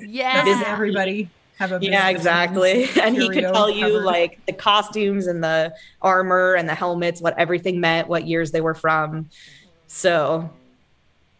yeah. 0.00 0.44
Does 0.44 0.62
everybody 0.66 1.30
have 1.58 1.72
a 1.72 1.78
Yeah, 1.80 2.08
exactly. 2.10 2.88
And 3.02 3.16
he 3.16 3.28
could 3.28 3.38
curio 3.38 3.52
tell 3.52 3.70
you 3.70 3.86
covered? 3.86 4.04
like 4.04 4.40
the 4.46 4.52
costumes 4.52 5.26
and 5.26 5.42
the 5.42 5.74
armor 6.00 6.54
and 6.54 6.68
the 6.68 6.74
helmets, 6.74 7.20
what 7.20 7.38
everything 7.38 7.80
meant, 7.80 8.08
what 8.08 8.26
years 8.26 8.50
they 8.52 8.60
were 8.60 8.74
from. 8.74 9.28
So 9.94 10.48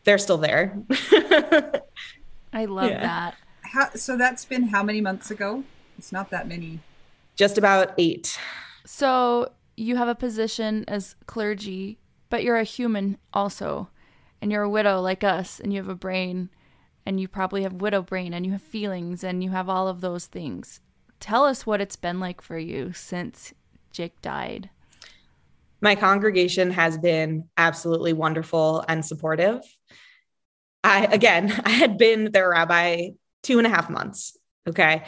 they're 0.04 0.18
still 0.18 0.36
there. 0.36 0.76
I 2.52 2.66
love 2.66 2.90
Yeah. 2.90 3.00
that. 3.00 3.34
How, 3.62 3.88
so 3.94 4.18
that's 4.18 4.44
been 4.44 4.64
how 4.64 4.82
many 4.82 5.00
months 5.00 5.30
ago? 5.30 5.64
It's 5.96 6.12
not 6.12 6.28
that 6.30 6.46
many. 6.46 6.80
Just 7.34 7.56
about 7.56 7.94
eight. 7.96 8.38
So 8.84 9.52
you 9.74 9.96
have 9.96 10.08
a 10.08 10.14
position 10.14 10.84
as 10.86 11.14
clergy, 11.26 11.98
but 12.28 12.44
you're 12.44 12.58
a 12.58 12.64
human 12.64 13.16
also. 13.32 13.88
And 14.42 14.52
you're 14.52 14.64
a 14.64 14.68
widow 14.68 15.00
like 15.00 15.24
us, 15.24 15.58
and 15.58 15.72
you 15.72 15.78
have 15.80 15.88
a 15.88 15.94
brain, 15.94 16.50
and 17.06 17.18
you 17.18 17.28
probably 17.28 17.62
have 17.62 17.72
widow 17.74 18.02
brain, 18.02 18.34
and 18.34 18.44
you 18.44 18.52
have 18.52 18.60
feelings, 18.62 19.24
and 19.24 19.42
you 19.42 19.50
have 19.50 19.68
all 19.70 19.88
of 19.88 20.02
those 20.02 20.26
things. 20.26 20.80
Tell 21.20 21.46
us 21.46 21.64
what 21.64 21.80
it's 21.80 21.96
been 21.96 22.20
like 22.20 22.42
for 22.42 22.58
you 22.58 22.92
since 22.92 23.54
Jake 23.92 24.20
died. 24.20 24.68
My 25.82 25.96
congregation 25.96 26.70
has 26.70 26.96
been 26.96 27.48
absolutely 27.56 28.12
wonderful 28.12 28.84
and 28.88 29.04
supportive. 29.04 29.60
I, 30.84 31.06
again, 31.06 31.52
I 31.64 31.70
had 31.70 31.98
been 31.98 32.30
their 32.32 32.50
rabbi 32.50 33.10
two 33.42 33.58
and 33.58 33.66
a 33.66 33.70
half 33.70 33.90
months. 33.90 34.36
Okay. 34.66 35.02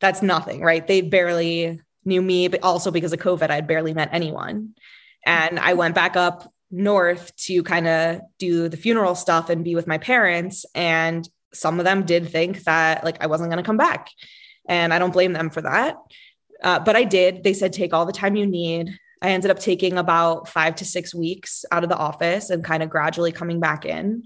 That's 0.00 0.22
nothing, 0.22 0.62
right? 0.62 0.86
They 0.86 1.02
barely 1.02 1.80
knew 2.04 2.22
me, 2.22 2.48
but 2.48 2.62
also 2.62 2.90
because 2.90 3.12
of 3.12 3.20
COVID, 3.20 3.50
I'd 3.50 3.66
barely 3.66 3.92
met 3.92 4.08
anyone. 4.12 4.74
And 5.26 5.58
I 5.58 5.74
went 5.74 5.94
back 5.94 6.16
up 6.16 6.50
north 6.70 7.34
to 7.36 7.62
kind 7.62 7.86
of 7.86 8.20
do 8.38 8.68
the 8.68 8.76
funeral 8.76 9.14
stuff 9.14 9.50
and 9.50 9.64
be 9.64 9.74
with 9.74 9.86
my 9.86 9.98
parents. 9.98 10.64
And 10.74 11.28
some 11.52 11.78
of 11.78 11.84
them 11.84 12.04
did 12.04 12.28
think 12.28 12.62
that 12.64 13.04
like 13.04 13.22
I 13.22 13.26
wasn't 13.26 13.50
going 13.50 13.62
to 13.62 13.66
come 13.66 13.76
back. 13.76 14.08
And 14.68 14.94
I 14.94 14.98
don't 14.98 15.12
blame 15.12 15.32
them 15.32 15.50
for 15.50 15.62
that. 15.62 15.96
Uh, 16.62 16.78
but 16.78 16.96
I 16.96 17.04
did. 17.04 17.42
They 17.42 17.52
said, 17.52 17.72
take 17.72 17.92
all 17.92 18.06
the 18.06 18.12
time 18.12 18.36
you 18.36 18.46
need. 18.46 18.98
I 19.20 19.30
ended 19.30 19.50
up 19.50 19.58
taking 19.58 19.98
about 19.98 20.48
five 20.48 20.76
to 20.76 20.84
six 20.84 21.14
weeks 21.14 21.64
out 21.72 21.82
of 21.82 21.90
the 21.90 21.96
office 21.96 22.50
and 22.50 22.64
kind 22.64 22.82
of 22.82 22.90
gradually 22.90 23.32
coming 23.32 23.60
back 23.60 23.84
in. 23.84 24.24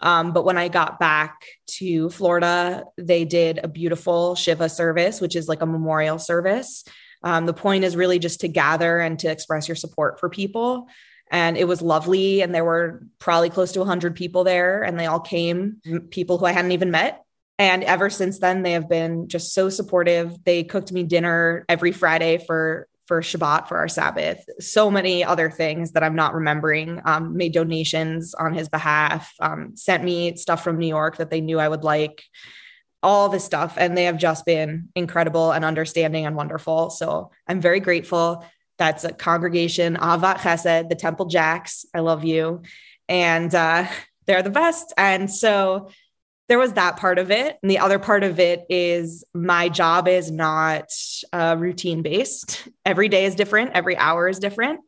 Um, 0.00 0.32
but 0.32 0.44
when 0.44 0.58
I 0.58 0.68
got 0.68 0.98
back 0.98 1.46
to 1.78 2.10
Florida, 2.10 2.84
they 2.98 3.24
did 3.24 3.60
a 3.62 3.68
beautiful 3.68 4.34
Shiva 4.34 4.68
service, 4.68 5.20
which 5.20 5.36
is 5.36 5.48
like 5.48 5.62
a 5.62 5.66
memorial 5.66 6.18
service. 6.18 6.84
Um, 7.22 7.46
the 7.46 7.54
point 7.54 7.84
is 7.84 7.94
really 7.94 8.18
just 8.18 8.40
to 8.40 8.48
gather 8.48 8.98
and 8.98 9.18
to 9.20 9.30
express 9.30 9.68
your 9.68 9.76
support 9.76 10.18
for 10.18 10.28
people. 10.28 10.88
And 11.30 11.56
it 11.56 11.68
was 11.68 11.80
lovely. 11.80 12.42
And 12.42 12.54
there 12.54 12.64
were 12.64 13.06
probably 13.20 13.48
close 13.48 13.72
to 13.72 13.78
100 13.78 14.16
people 14.16 14.44
there, 14.44 14.82
and 14.82 14.98
they 14.98 15.06
all 15.06 15.20
came, 15.20 15.80
people 16.10 16.36
who 16.36 16.46
I 16.46 16.52
hadn't 16.52 16.72
even 16.72 16.90
met. 16.90 17.24
And 17.58 17.84
ever 17.84 18.10
since 18.10 18.40
then, 18.40 18.62
they 18.62 18.72
have 18.72 18.88
been 18.88 19.28
just 19.28 19.54
so 19.54 19.68
supportive. 19.68 20.36
They 20.44 20.64
cooked 20.64 20.90
me 20.90 21.04
dinner 21.04 21.64
every 21.68 21.92
Friday 21.92 22.38
for 22.38 22.88
for 23.06 23.20
Shabbat 23.20 23.68
for 23.68 23.78
our 23.78 23.88
Sabbath. 23.88 24.44
So 24.60 24.90
many 24.90 25.24
other 25.24 25.50
things 25.50 25.92
that 25.92 26.02
I'm 26.02 26.14
not 26.14 26.34
remembering. 26.34 27.00
Um, 27.04 27.36
made 27.36 27.52
donations 27.52 28.34
on 28.34 28.54
his 28.54 28.68
behalf. 28.68 29.32
Um, 29.40 29.76
sent 29.76 30.04
me 30.04 30.36
stuff 30.36 30.62
from 30.62 30.78
New 30.78 30.86
York 30.86 31.16
that 31.16 31.30
they 31.30 31.40
knew 31.40 31.58
I 31.58 31.68
would 31.68 31.84
like. 31.84 32.22
All 33.04 33.28
this 33.28 33.44
stuff, 33.44 33.74
and 33.78 33.98
they 33.98 34.04
have 34.04 34.16
just 34.16 34.46
been 34.46 34.88
incredible 34.94 35.50
and 35.50 35.64
understanding 35.64 36.24
and 36.24 36.36
wonderful. 36.36 36.88
So 36.90 37.32
I'm 37.48 37.60
very 37.60 37.80
grateful. 37.80 38.46
That's 38.78 39.02
a 39.02 39.12
congregation, 39.12 39.96
Ahavath 39.96 40.38
Chesed, 40.38 40.88
the 40.88 40.94
Temple 40.94 41.26
Jacks. 41.26 41.84
I 41.92 41.98
love 41.98 42.24
you, 42.24 42.62
and 43.08 43.52
uh, 43.52 43.86
they're 44.26 44.44
the 44.44 44.50
best. 44.50 44.92
And 44.96 45.28
so 45.28 45.90
there 46.48 46.58
was 46.58 46.74
that 46.74 46.96
part 46.96 47.18
of 47.18 47.30
it. 47.30 47.56
And 47.62 47.70
the 47.70 47.78
other 47.78 47.98
part 47.98 48.24
of 48.24 48.38
it 48.38 48.64
is 48.68 49.24
my 49.32 49.68
job 49.68 50.08
is 50.08 50.30
not 50.30 50.90
uh, 51.32 51.56
routine 51.58 52.02
based. 52.02 52.68
Every 52.84 53.08
day 53.08 53.24
is 53.24 53.34
different, 53.34 53.72
every 53.74 53.96
hour 53.96 54.28
is 54.28 54.38
different. 54.38 54.80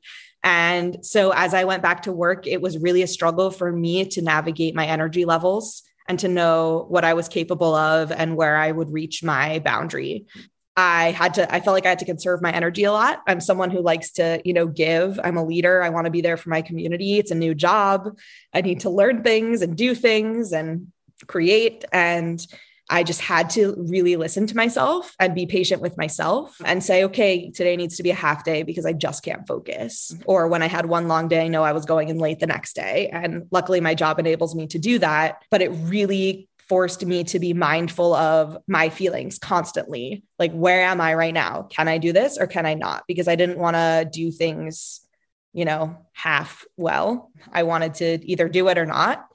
And 0.42 0.98
so 1.00 1.32
as 1.34 1.55
I 1.55 1.64
went 1.64 1.82
back 1.82 2.02
to 2.02 2.12
work, 2.12 2.46
it 2.46 2.61
was 2.61 2.78
really 2.78 3.02
a 3.02 3.07
struggle 3.07 3.50
for 3.50 3.72
me 3.72 4.05
to 4.09 4.20
navigate 4.20 4.74
my 4.74 4.86
energy 4.86 5.24
levels 5.24 5.82
and 6.07 6.18
to 6.18 6.28
know 6.28 6.84
what 6.90 7.05
I 7.05 7.14
was 7.14 7.28
capable 7.28 7.74
of 7.74 8.12
and 8.12 8.36
where 8.36 8.57
I 8.57 8.70
would 8.70 8.92
reach 8.92 9.22
my 9.22 9.59
boundary. 9.61 10.26
I 10.76 11.12
had 11.12 11.34
to, 11.34 11.55
I 11.55 11.61
felt 11.61 11.74
like 11.74 11.86
I 11.86 11.90
had 11.90 12.00
to 12.00 12.05
conserve 12.05 12.42
my 12.42 12.52
energy 12.52 12.84
a 12.84 12.92
lot. 12.92 13.22
I'm 13.26 13.40
someone 13.40 13.70
who 13.70 13.80
likes 13.80 14.11
to, 14.12 14.42
you 14.44 14.52
know, 14.52 14.66
give. 14.66 15.20
I'm 15.22 15.36
a 15.36 15.44
leader. 15.44 15.82
I 15.82 15.88
want 15.88 16.07
to 16.07 16.11
be 16.11 16.20
there 16.20 16.36
for 16.36 16.50
my 16.50 16.62
community. 16.62 17.18
It's 17.18 17.30
a 17.30 17.36
new 17.36 17.55
job. 17.55 18.18
I 18.52 18.61
need 18.61 18.80
to 18.80 18.90
learn 18.90 19.22
things 19.22 19.62
and 19.62 19.76
do 19.76 19.94
things 19.94 20.52
and 20.52 20.88
create. 21.26 21.84
And 21.92 22.44
I 22.90 23.02
just 23.02 23.22
had 23.22 23.48
to 23.50 23.74
really 23.78 24.16
listen 24.16 24.46
to 24.46 24.56
myself 24.56 25.14
and 25.18 25.34
be 25.34 25.46
patient 25.46 25.80
with 25.80 25.96
myself 25.96 26.52
mm-hmm. 26.54 26.66
and 26.66 26.84
say, 26.84 27.04
okay, 27.04 27.50
today 27.50 27.76
needs 27.76 27.96
to 27.96 28.02
be 28.02 28.10
a 28.10 28.14
half 28.14 28.44
day 28.44 28.62
because 28.62 28.84
I 28.84 28.92
just 28.92 29.24
can't 29.24 29.46
focus. 29.46 30.12
Mm-hmm. 30.12 30.22
Or 30.26 30.48
when 30.48 30.62
I 30.62 30.66
had 30.66 30.86
one 30.86 31.08
long 31.08 31.28
day, 31.28 31.44
I 31.44 31.48
know 31.48 31.62
I 31.62 31.72
was 31.72 31.86
going 31.86 32.10
in 32.10 32.18
late 32.18 32.40
the 32.40 32.46
next 32.46 32.74
day. 32.74 33.08
And 33.10 33.46
luckily, 33.50 33.80
my 33.80 33.94
job 33.94 34.18
enables 34.18 34.54
me 34.54 34.66
to 34.68 34.78
do 34.78 34.98
that. 34.98 35.42
But 35.50 35.62
it 35.62 35.70
really 35.70 36.48
forced 36.68 37.04
me 37.04 37.24
to 37.24 37.38
be 37.38 37.52
mindful 37.52 38.14
of 38.14 38.58
my 38.66 38.88
feelings 38.88 39.38
constantly. 39.38 40.24
Like, 40.38 40.52
where 40.52 40.82
am 40.82 41.00
I 41.00 41.14
right 41.14 41.34
now? 41.34 41.68
Can 41.70 41.88
I 41.88 41.98
do 41.98 42.12
this 42.12 42.38
or 42.38 42.46
can 42.46 42.66
I 42.66 42.74
not? 42.74 43.04
Because 43.06 43.28
I 43.28 43.36
didn't 43.36 43.58
want 43.58 43.76
to 43.76 44.08
do 44.10 44.30
things, 44.30 45.00
you 45.52 45.64
know, 45.64 45.96
half 46.12 46.64
well. 46.76 47.30
I 47.52 47.64
wanted 47.64 47.94
to 47.94 48.30
either 48.30 48.48
do 48.48 48.68
it 48.68 48.78
or 48.78 48.86
not. 48.86 49.26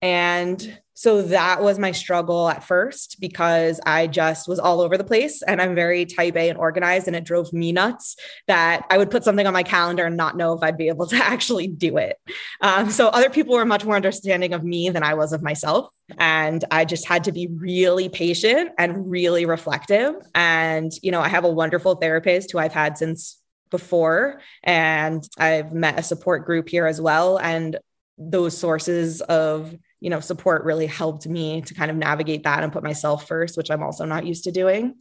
And 0.00 0.81
so 0.94 1.22
that 1.22 1.62
was 1.62 1.78
my 1.78 1.92
struggle 1.92 2.48
at 2.48 2.64
first 2.64 3.16
because 3.18 3.80
I 3.86 4.06
just 4.06 4.46
was 4.46 4.58
all 4.58 4.80
over 4.80 4.98
the 4.98 5.04
place 5.04 5.42
and 5.42 5.60
I'm 5.60 5.74
very 5.74 6.04
type 6.04 6.36
A 6.36 6.48
and 6.48 6.58
organized. 6.58 7.06
And 7.06 7.16
it 7.16 7.24
drove 7.24 7.52
me 7.52 7.72
nuts 7.72 8.16
that 8.46 8.84
I 8.90 8.98
would 8.98 9.10
put 9.10 9.24
something 9.24 9.46
on 9.46 9.52
my 9.52 9.62
calendar 9.62 10.04
and 10.04 10.16
not 10.16 10.36
know 10.36 10.52
if 10.52 10.62
I'd 10.62 10.76
be 10.76 10.88
able 10.88 11.06
to 11.06 11.16
actually 11.24 11.66
do 11.66 11.96
it. 11.96 12.18
Um, 12.60 12.90
so 12.90 13.08
other 13.08 13.30
people 13.30 13.54
were 13.54 13.64
much 13.64 13.84
more 13.84 13.96
understanding 13.96 14.52
of 14.52 14.64
me 14.64 14.90
than 14.90 15.02
I 15.02 15.14
was 15.14 15.32
of 15.32 15.42
myself. 15.42 15.88
And 16.18 16.64
I 16.70 16.84
just 16.84 17.06
had 17.06 17.24
to 17.24 17.32
be 17.32 17.48
really 17.50 18.08
patient 18.08 18.72
and 18.78 19.10
really 19.10 19.46
reflective. 19.46 20.14
And, 20.34 20.92
you 21.02 21.10
know, 21.10 21.20
I 21.20 21.28
have 21.28 21.44
a 21.44 21.50
wonderful 21.50 21.94
therapist 21.94 22.52
who 22.52 22.58
I've 22.58 22.74
had 22.74 22.98
since 22.98 23.38
before, 23.70 24.42
and 24.62 25.26
I've 25.38 25.72
met 25.72 25.98
a 25.98 26.02
support 26.02 26.44
group 26.44 26.68
here 26.68 26.86
as 26.86 27.00
well. 27.00 27.38
And 27.38 27.78
those 28.18 28.56
sources 28.56 29.22
of 29.22 29.74
you 30.02 30.10
know, 30.10 30.18
support 30.18 30.64
really 30.64 30.86
helped 30.86 31.28
me 31.28 31.60
to 31.62 31.74
kind 31.74 31.88
of 31.88 31.96
navigate 31.96 32.42
that 32.42 32.64
and 32.64 32.72
put 32.72 32.82
myself 32.82 33.28
first, 33.28 33.56
which 33.56 33.70
I'm 33.70 33.84
also 33.84 34.04
not 34.04 34.26
used 34.26 34.42
to 34.44 34.50
doing. 34.50 34.96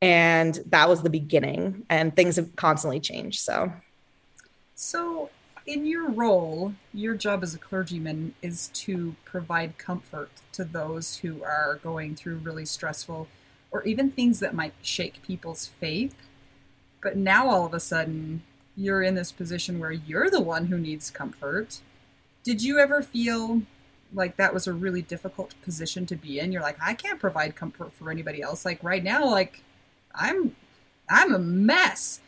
And 0.00 0.60
that 0.66 0.88
was 0.88 1.02
the 1.02 1.10
beginning, 1.10 1.84
and 1.90 2.14
things 2.14 2.36
have 2.36 2.54
constantly 2.54 3.00
changed. 3.00 3.40
So, 3.40 3.72
so 4.76 5.30
in 5.66 5.86
your 5.86 6.08
role, 6.08 6.72
your 6.94 7.16
job 7.16 7.42
as 7.42 7.52
a 7.52 7.58
clergyman 7.58 8.32
is 8.40 8.68
to 8.74 9.16
provide 9.24 9.76
comfort 9.76 10.30
to 10.52 10.62
those 10.62 11.16
who 11.16 11.42
are 11.42 11.80
going 11.82 12.14
through 12.14 12.36
really 12.36 12.64
stressful 12.64 13.26
or 13.72 13.82
even 13.82 14.08
things 14.08 14.38
that 14.38 14.54
might 14.54 14.74
shake 14.82 15.20
people's 15.20 15.66
faith. 15.66 16.14
But 17.02 17.16
now 17.16 17.48
all 17.48 17.66
of 17.66 17.74
a 17.74 17.80
sudden, 17.80 18.44
you're 18.76 19.02
in 19.02 19.16
this 19.16 19.32
position 19.32 19.80
where 19.80 19.90
you're 19.90 20.30
the 20.30 20.40
one 20.40 20.66
who 20.66 20.78
needs 20.78 21.10
comfort. 21.10 21.80
Did 22.44 22.62
you 22.62 22.78
ever 22.78 23.02
feel 23.02 23.62
like 24.14 24.36
that 24.36 24.54
was 24.54 24.66
a 24.66 24.72
really 24.72 25.02
difficult 25.02 25.54
position 25.62 26.06
to 26.06 26.16
be 26.16 26.38
in. 26.38 26.52
You're 26.52 26.62
like, 26.62 26.78
I 26.82 26.94
can't 26.94 27.20
provide 27.20 27.56
comfort 27.56 27.92
for 27.92 28.10
anybody 28.10 28.42
else. 28.42 28.64
Like 28.64 28.82
right 28.82 29.02
now, 29.02 29.28
like 29.28 29.62
I'm 30.14 30.56
I'm 31.08 31.34
a 31.34 31.38
mess. 31.38 32.20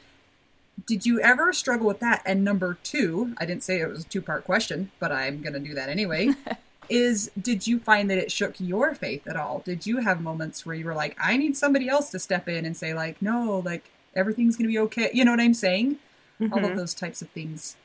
Did 0.86 1.04
you 1.04 1.20
ever 1.20 1.52
struggle 1.52 1.86
with 1.86 2.00
that? 2.00 2.22
And 2.24 2.42
number 2.42 2.78
two, 2.82 3.34
I 3.38 3.44
didn't 3.44 3.62
say 3.62 3.80
it 3.80 3.88
was 3.88 4.04
a 4.04 4.08
two 4.08 4.22
part 4.22 4.44
question, 4.44 4.90
but 4.98 5.12
I'm 5.12 5.42
gonna 5.42 5.60
do 5.60 5.74
that 5.74 5.88
anyway. 5.88 6.30
is 6.88 7.30
did 7.40 7.66
you 7.66 7.78
find 7.78 8.10
that 8.10 8.18
it 8.18 8.32
shook 8.32 8.54
your 8.58 8.94
faith 8.94 9.26
at 9.26 9.36
all? 9.36 9.60
Did 9.64 9.86
you 9.86 9.98
have 9.98 10.20
moments 10.20 10.66
where 10.66 10.74
you 10.74 10.84
were 10.84 10.94
like, 10.94 11.16
I 11.20 11.36
need 11.36 11.56
somebody 11.56 11.88
else 11.88 12.10
to 12.10 12.18
step 12.18 12.48
in 12.48 12.64
and 12.64 12.76
say, 12.76 12.94
like, 12.94 13.20
no, 13.22 13.62
like 13.64 13.90
everything's 14.14 14.56
gonna 14.56 14.68
be 14.68 14.78
okay. 14.78 15.10
You 15.14 15.24
know 15.24 15.30
what 15.30 15.40
I'm 15.40 15.54
saying? 15.54 15.96
Mm-hmm. 16.40 16.52
All 16.52 16.58
of 16.60 16.66
mm-hmm. 16.66 16.76
those 16.76 16.94
types 16.94 17.22
of 17.22 17.30
things. 17.30 17.76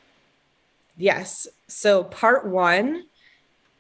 Yes. 0.97 1.47
So 1.67 2.05
part 2.05 2.45
one, 2.45 3.05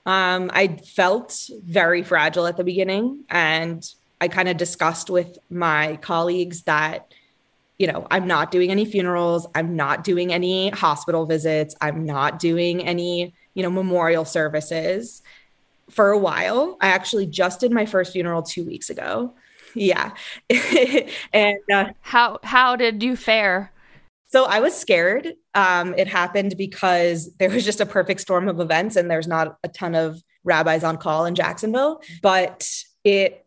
um, 0.05 0.51
I 0.53 0.77
felt 0.77 1.49
very 1.63 2.03
fragile 2.03 2.45
at 2.45 2.57
the 2.57 2.63
beginning. 2.63 3.23
And 3.29 3.87
I 4.21 4.27
kind 4.27 4.47
of 4.47 4.57
discussed 4.57 5.09
with 5.09 5.37
my 5.49 5.97
colleagues 5.97 6.63
that, 6.63 7.11
you 7.77 7.87
know, 7.87 8.07
I'm 8.11 8.27
not 8.27 8.51
doing 8.51 8.71
any 8.71 8.85
funerals. 8.85 9.47
I'm 9.55 9.75
not 9.75 10.03
doing 10.03 10.31
any 10.31 10.69
hospital 10.69 11.25
visits. 11.25 11.75
I'm 11.81 12.05
not 12.05 12.39
doing 12.39 12.85
any, 12.85 13.33
you 13.53 13.63
know, 13.63 13.69
memorial 13.69 14.25
services 14.25 15.21
for 15.89 16.11
a 16.11 16.17
while. 16.17 16.77
I 16.81 16.87
actually 16.87 17.25
just 17.25 17.59
did 17.59 17.71
my 17.71 17.85
first 17.85 18.13
funeral 18.13 18.43
two 18.43 18.63
weeks 18.63 18.89
ago. 18.89 19.33
Yeah. 19.73 20.11
and 21.33 21.57
uh, 21.71 21.89
how 22.01 22.39
how 22.43 22.75
did 22.75 23.03
you 23.03 23.15
fare? 23.15 23.71
So 24.35 24.43
I 24.43 24.59
was 24.59 24.75
scared. 24.75 25.31
Um, 25.53 25.95
it 25.97 26.09
happened 26.09 26.55
because 26.57 27.33
there 27.37 27.49
was 27.49 27.63
just 27.63 27.79
a 27.79 27.85
perfect 27.85 28.19
storm 28.19 28.49
of 28.49 28.59
events, 28.59 28.97
and 28.97 29.09
there's 29.09 29.29
not 29.29 29.55
a 29.63 29.69
ton 29.69 29.95
of 29.95 30.21
rabbis 30.43 30.83
on 30.83 30.97
call 30.97 31.23
in 31.23 31.35
Jacksonville. 31.35 32.01
But 32.21 32.69
it 33.05 33.45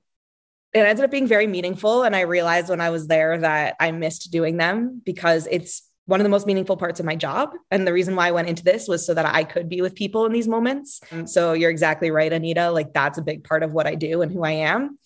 it 0.73 0.79
ended 0.79 1.05
up 1.05 1.11
being 1.11 1.27
very 1.27 1.47
meaningful, 1.47 2.05
and 2.05 2.17
I 2.17 2.23
realized 2.23 2.71
when 2.71 2.81
I 2.81 2.89
was 2.89 3.07
there 3.07 3.37
that 3.37 3.77
I 3.79 3.91
missed 3.91 4.33
doing 4.33 4.57
them 4.57 5.03
because 5.05 5.47
it's 5.51 5.83
one 6.07 6.21
of 6.21 6.25
the 6.25 6.31
most 6.31 6.47
meaningful 6.47 6.79
parts 6.79 7.01
of 7.01 7.05
my 7.05 7.17
job. 7.17 7.51
And 7.71 7.87
the 7.87 7.93
reason 7.93 8.17
why 8.17 8.29
I 8.29 8.31
went 8.31 8.49
into 8.49 8.65
this 8.65 8.89
was 8.89 9.05
so 9.05 9.13
that 9.13 9.27
I 9.27 9.45
could 9.45 9.69
be 9.69 9.83
with 9.83 9.95
people 9.95 10.25
in 10.25 10.33
these 10.33 10.49
moments. 10.49 11.03
So 11.27 11.53
you're 11.53 11.71
exactly 11.71 12.11
right, 12.11 12.33
Anita. 12.33 12.71
Like 12.71 12.95
that's 12.95 13.19
a 13.19 13.23
big 13.23 13.45
part 13.45 13.63
of 13.63 13.75
what 13.75 13.87
I 13.87 13.95
do 13.95 14.23
and 14.23 14.33
who 14.33 14.43
I 14.43 14.53
am. 14.53 14.99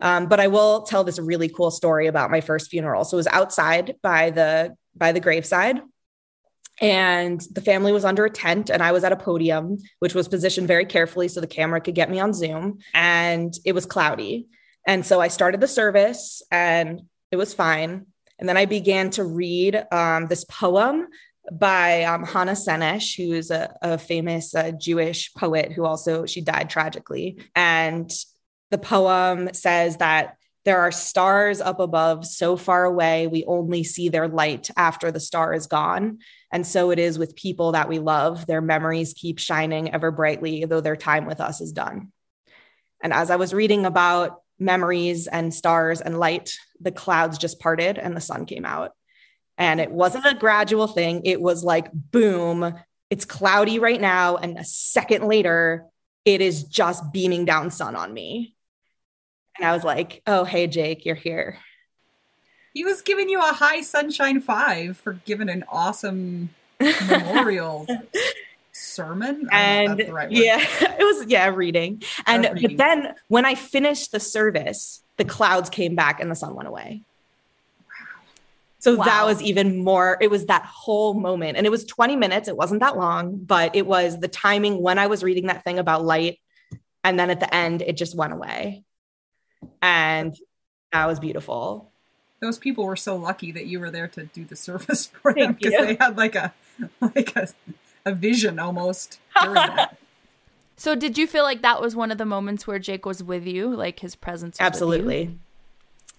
Um, 0.00 0.26
but 0.26 0.40
I 0.40 0.48
will 0.48 0.82
tell 0.82 1.04
this 1.04 1.20
really 1.20 1.48
cool 1.48 1.70
story 1.70 2.08
about 2.08 2.32
my 2.32 2.40
first 2.40 2.70
funeral. 2.70 3.04
So 3.04 3.16
it 3.16 3.18
was 3.18 3.26
outside 3.28 3.94
by 4.02 4.30
the 4.30 4.76
by 4.98 5.12
the 5.12 5.20
graveside. 5.20 5.80
And 6.80 7.40
the 7.52 7.60
family 7.60 7.92
was 7.92 8.04
under 8.04 8.24
a 8.24 8.30
tent, 8.30 8.70
and 8.70 8.82
I 8.82 8.92
was 8.92 9.02
at 9.02 9.12
a 9.12 9.16
podium, 9.16 9.78
which 9.98 10.14
was 10.14 10.28
positioned 10.28 10.68
very 10.68 10.86
carefully 10.86 11.26
so 11.28 11.40
the 11.40 11.46
camera 11.46 11.80
could 11.80 11.96
get 11.96 12.10
me 12.10 12.20
on 12.20 12.32
Zoom. 12.32 12.78
And 12.94 13.52
it 13.64 13.72
was 13.72 13.84
cloudy. 13.84 14.46
And 14.86 15.04
so 15.04 15.20
I 15.20 15.28
started 15.28 15.60
the 15.60 15.68
service, 15.68 16.40
and 16.52 17.02
it 17.30 17.36
was 17.36 17.52
fine. 17.52 18.06
And 18.38 18.48
then 18.48 18.56
I 18.56 18.66
began 18.66 19.10
to 19.10 19.24
read 19.24 19.84
um, 19.90 20.28
this 20.28 20.44
poem 20.44 21.08
by 21.50 22.04
um, 22.04 22.24
Hannah 22.24 22.52
Senesh, 22.52 23.16
who's 23.16 23.50
a, 23.50 23.76
a 23.82 23.98
famous 23.98 24.54
uh, 24.54 24.70
Jewish 24.70 25.34
poet 25.34 25.72
who 25.72 25.84
also 25.84 26.26
she 26.26 26.40
died 26.40 26.70
tragically. 26.70 27.38
And 27.54 28.10
the 28.70 28.78
poem 28.78 29.52
says 29.52 29.96
that 29.96 30.37
there 30.68 30.80
are 30.80 30.92
stars 30.92 31.62
up 31.62 31.80
above 31.80 32.26
so 32.26 32.54
far 32.54 32.84
away, 32.84 33.26
we 33.26 33.42
only 33.46 33.82
see 33.82 34.10
their 34.10 34.28
light 34.28 34.70
after 34.76 35.10
the 35.10 35.18
star 35.18 35.54
is 35.54 35.66
gone. 35.66 36.18
And 36.52 36.66
so 36.66 36.90
it 36.90 36.98
is 36.98 37.18
with 37.18 37.34
people 37.34 37.72
that 37.72 37.88
we 37.88 37.98
love. 37.98 38.46
Their 38.46 38.60
memories 38.60 39.14
keep 39.14 39.38
shining 39.38 39.94
ever 39.94 40.10
brightly, 40.10 40.66
though 40.66 40.82
their 40.82 40.94
time 40.94 41.24
with 41.24 41.40
us 41.40 41.62
is 41.62 41.72
done. 41.72 42.12
And 43.02 43.14
as 43.14 43.30
I 43.30 43.36
was 43.36 43.54
reading 43.54 43.86
about 43.86 44.42
memories 44.58 45.26
and 45.26 45.54
stars 45.54 46.02
and 46.02 46.18
light, 46.18 46.52
the 46.80 46.92
clouds 46.92 47.38
just 47.38 47.60
parted 47.60 47.96
and 47.96 48.14
the 48.14 48.20
sun 48.20 48.44
came 48.44 48.66
out. 48.66 48.92
And 49.56 49.80
it 49.80 49.90
wasn't 49.90 50.26
a 50.26 50.34
gradual 50.34 50.86
thing, 50.86 51.22
it 51.24 51.40
was 51.40 51.64
like, 51.64 51.90
boom, 51.92 52.74
it's 53.08 53.24
cloudy 53.24 53.78
right 53.78 54.00
now. 54.00 54.36
And 54.36 54.58
a 54.58 54.64
second 54.64 55.26
later, 55.26 55.86
it 56.26 56.42
is 56.42 56.64
just 56.64 57.10
beaming 57.10 57.46
down 57.46 57.70
sun 57.70 57.96
on 57.96 58.12
me. 58.12 58.54
And 59.58 59.66
I 59.66 59.72
was 59.72 59.84
like, 59.84 60.22
oh, 60.26 60.44
hey, 60.44 60.66
Jake, 60.68 61.04
you're 61.04 61.16
here. 61.16 61.58
He 62.74 62.84
was 62.84 63.02
giving 63.02 63.28
you 63.28 63.40
a 63.40 63.52
high 63.52 63.80
sunshine 63.80 64.40
five 64.40 64.96
for 64.96 65.14
giving 65.24 65.48
an 65.48 65.64
awesome 65.68 66.50
memorial 66.80 67.86
sermon. 68.72 69.48
And 69.50 69.98
the 69.98 70.12
right 70.12 70.30
yeah, 70.30 70.58
it 70.80 71.04
was, 71.04 71.26
yeah, 71.26 71.48
reading. 71.48 72.02
And, 72.26 72.44
reading. 72.44 72.62
but 72.62 72.76
then 72.76 73.14
when 73.26 73.44
I 73.44 73.56
finished 73.56 74.12
the 74.12 74.20
service, 74.20 75.02
the 75.16 75.24
clouds 75.24 75.70
came 75.70 75.96
back 75.96 76.20
and 76.20 76.30
the 76.30 76.36
sun 76.36 76.54
went 76.54 76.68
away. 76.68 77.02
So 78.78 78.94
wow. 78.94 79.04
that 79.06 79.26
was 79.26 79.42
even 79.42 79.82
more, 79.82 80.16
it 80.20 80.30
was 80.30 80.46
that 80.46 80.64
whole 80.64 81.14
moment. 81.14 81.56
And 81.56 81.66
it 81.66 81.70
was 81.70 81.84
20 81.84 82.14
minutes. 82.14 82.46
It 82.46 82.56
wasn't 82.56 82.78
that 82.80 82.96
long, 82.96 83.38
but 83.38 83.74
it 83.74 83.86
was 83.86 84.20
the 84.20 84.28
timing 84.28 84.80
when 84.80 85.00
I 85.00 85.08
was 85.08 85.24
reading 85.24 85.46
that 85.46 85.64
thing 85.64 85.80
about 85.80 86.04
light. 86.04 86.38
And 87.02 87.18
then 87.18 87.30
at 87.30 87.40
the 87.40 87.52
end, 87.52 87.82
it 87.82 87.96
just 87.96 88.16
went 88.16 88.32
away 88.32 88.84
and 89.82 90.36
that 90.92 91.06
was 91.06 91.20
beautiful. 91.20 91.90
Those 92.40 92.58
people 92.58 92.84
were 92.84 92.96
so 92.96 93.16
lucky 93.16 93.52
that 93.52 93.66
you 93.66 93.80
were 93.80 93.90
there 93.90 94.08
to 94.08 94.24
do 94.24 94.44
the 94.44 94.56
service 94.56 95.06
for 95.22 95.34
them 95.34 95.54
because 95.54 95.86
they 95.86 95.96
had 95.96 96.16
like 96.16 96.34
a 96.34 96.54
like 97.00 97.34
a, 97.36 97.48
a 98.04 98.14
vision 98.14 98.58
almost 98.58 99.20
So 100.78 100.94
did 100.94 101.18
you 101.18 101.26
feel 101.26 101.42
like 101.42 101.62
that 101.62 101.80
was 101.80 101.96
one 101.96 102.12
of 102.12 102.18
the 102.18 102.24
moments 102.24 102.64
where 102.64 102.78
Jake 102.78 103.04
was 103.04 103.20
with 103.20 103.44
you, 103.44 103.74
like 103.74 103.98
his 103.98 104.14
presence? 104.14 104.58
Absolutely. 104.60 105.36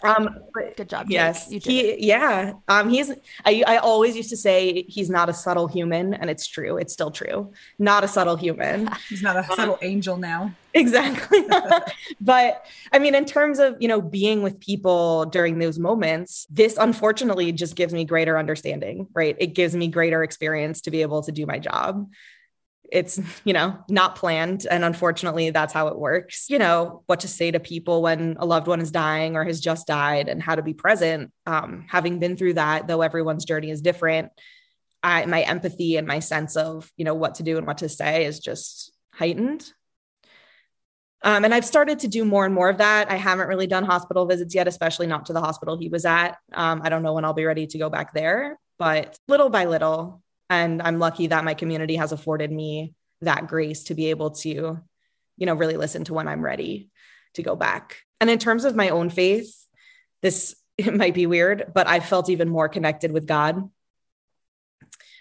Um, 0.02 0.39
Good 0.54 0.89
job. 0.89 1.08
Yes, 1.10 1.50
he, 1.50 2.06
yeah. 2.06 2.54
Um, 2.68 2.89
he's. 2.89 3.12
I, 3.45 3.64
I 3.68 3.78
always 3.78 4.16
used 4.16 4.30
to 4.30 4.38
say 4.38 4.84
he's 4.88 5.10
not 5.10 5.30
a 5.30 5.34
subtle 5.34 5.68
human, 5.68 6.14
and 6.14 6.30
it's 6.30 6.47
true. 6.47 6.78
It's 6.78 6.93
still 6.93 7.12
true. 7.12 7.52
Not 7.78 8.04
a 8.04 8.08
subtle 8.08 8.38
human. 8.38 8.89
he's 9.10 9.22
not 9.22 9.36
a 9.36 9.43
subtle 9.43 9.78
angel 9.82 10.18
now. 10.18 10.54
Exactly. 10.74 11.45
but 12.22 12.66
I 12.93 13.00
mean, 13.00 13.14
in 13.14 13.26
terms 13.26 13.60
of 13.60 13.76
you 13.82 13.88
know 13.88 14.02
being 14.02 14.41
with 14.41 14.60
people 14.60 15.26
during 15.26 15.60
those 15.60 15.78
moments, 15.80 16.47
this 16.50 16.78
unfortunately 16.78 17.52
just 17.52 17.76
gives 17.76 17.93
me 17.93 18.06
greater 18.06 18.38
understanding. 18.38 19.08
Right? 19.14 19.36
It 19.38 19.54
gives 19.54 19.76
me 19.76 19.89
greater 19.89 20.24
experience 20.24 20.82
to 20.82 20.91
be 20.91 21.02
able 21.02 21.24
to 21.24 21.32
do 21.32 21.45
my 21.45 21.60
job 21.60 22.10
it's 22.92 23.20
you 23.44 23.54
know 23.54 23.78
not 23.90 24.16
planned 24.16 24.66
and 24.70 24.84
unfortunately 24.84 25.50
that's 25.50 25.74
how 25.74 25.88
it 25.88 25.98
works 25.98 26.50
you 26.50 26.60
know 26.60 27.04
what 27.06 27.22
to 27.22 27.28
say 27.28 27.52
to 27.52 27.60
people 27.60 28.02
when 28.02 28.36
a 28.40 28.46
loved 28.46 28.68
one 28.68 28.82
is 28.82 28.92
dying 28.92 29.36
or 29.36 29.44
has 29.44 29.60
just 29.60 29.88
died 29.88 30.28
and 30.28 30.42
how 30.42 30.56
to 30.56 30.62
be 30.62 30.74
present 30.74 31.32
um, 31.46 31.86
having 31.88 32.20
been 32.20 32.36
through 32.36 32.54
that 32.54 32.88
though 32.88 33.02
everyone's 33.02 33.46
journey 33.46 33.70
is 33.70 33.82
different 33.82 34.32
I, 35.02 35.26
my 35.26 35.42
empathy 35.42 35.98
and 35.98 36.08
my 36.08 36.20
sense 36.20 36.56
of 36.56 36.92
you 36.98 37.06
know 37.06 37.16
what 37.16 37.36
to 37.36 37.44
do 37.44 37.58
and 37.58 37.68
what 37.68 37.80
to 37.80 37.90
say 37.90 38.26
is 38.26 38.40
just 38.40 38.92
heightened 39.14 39.72
um, 41.22 41.44
and 41.44 41.54
I've 41.54 41.66
started 41.66 42.00
to 42.00 42.08
do 42.08 42.24
more 42.24 42.46
and 42.46 42.56
more 42.56 42.70
of 42.70 42.78
that. 42.78 43.12
I 43.12 43.16
haven't 43.16 43.50
really 43.50 43.68
done 43.68 43.84
hospital 43.84 44.26
visits 44.26 44.56
yet, 44.56 44.68
especially 44.68 45.08
not 45.08 45.26
to 45.26 45.34
the 45.34 45.42
hospital 45.42 45.78
he 45.78 45.90
was 45.90 46.06
at. 46.06 46.38
Um, 46.54 46.82
I 46.82 46.88
don't 46.90 47.04
know 47.04 47.14
when 47.14 47.26
I'll 47.26 47.34
be 47.34 47.44
ready 47.44 47.68
to 47.68 47.78
go 47.78 47.90
back 47.90 48.14
there, 48.14 48.58
but 48.78 49.18
little 49.28 49.50
by 49.50 49.66
little, 49.66 50.24
and 50.50 50.82
I'm 50.82 51.00
lucky 51.00 51.28
that 51.28 51.43
my 51.43 51.54
community 51.54 51.95
has 51.95 52.12
afforded 52.12 52.52
me 52.52 52.93
that 53.22 53.47
grace 53.47 53.84
to 53.86 53.93
be 53.93 54.08
able 54.08 54.32
to 54.32 54.80
you 55.39 55.45
know, 55.45 55.56
really 55.56 55.78
listen 55.78 56.04
to 56.04 56.14
when 56.14 56.28
I'm 56.28 56.43
ready 56.43 56.89
to 57.34 57.41
go 57.41 57.56
back. 57.56 58.02
And 58.22 58.30
in 58.30 58.38
terms 58.38 58.66
of 58.66 58.76
my 58.76 58.89
own 58.89 59.10
faith, 59.10 59.56
this 60.22 60.56
it 60.78 60.95
might 60.95 61.14
be 61.14 61.26
weird, 61.26 61.72
but 61.74 61.88
I 61.88 62.00
felt 62.00 62.30
even 62.30 62.47
more 62.47 62.70
connected 62.70 63.12
with 63.12 63.26
God. 63.26 63.70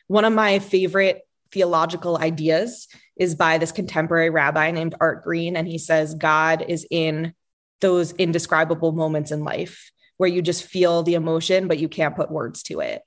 One 0.06 0.24
of 0.24 0.32
my 0.32 0.60
favorite 0.60 1.22
theological 1.50 2.16
ideas 2.16 2.86
is 3.16 3.34
by 3.34 3.58
this 3.58 3.72
contemporary 3.72 4.30
rabbi 4.30 4.70
named 4.70 4.94
Art 5.00 5.24
Green. 5.24 5.56
And 5.56 5.66
he 5.66 5.78
says, 5.78 6.14
God 6.14 6.64
is 6.68 6.86
in 6.90 7.34
those 7.80 8.12
indescribable 8.12 8.92
moments 8.92 9.32
in 9.32 9.42
life 9.42 9.90
where 10.16 10.28
you 10.28 10.42
just 10.42 10.64
feel 10.64 11.02
the 11.02 11.14
emotion, 11.14 11.66
but 11.66 11.78
you 11.78 11.88
can't 11.88 12.14
put 12.14 12.30
words 12.30 12.62
to 12.64 12.80
it. 12.80 13.02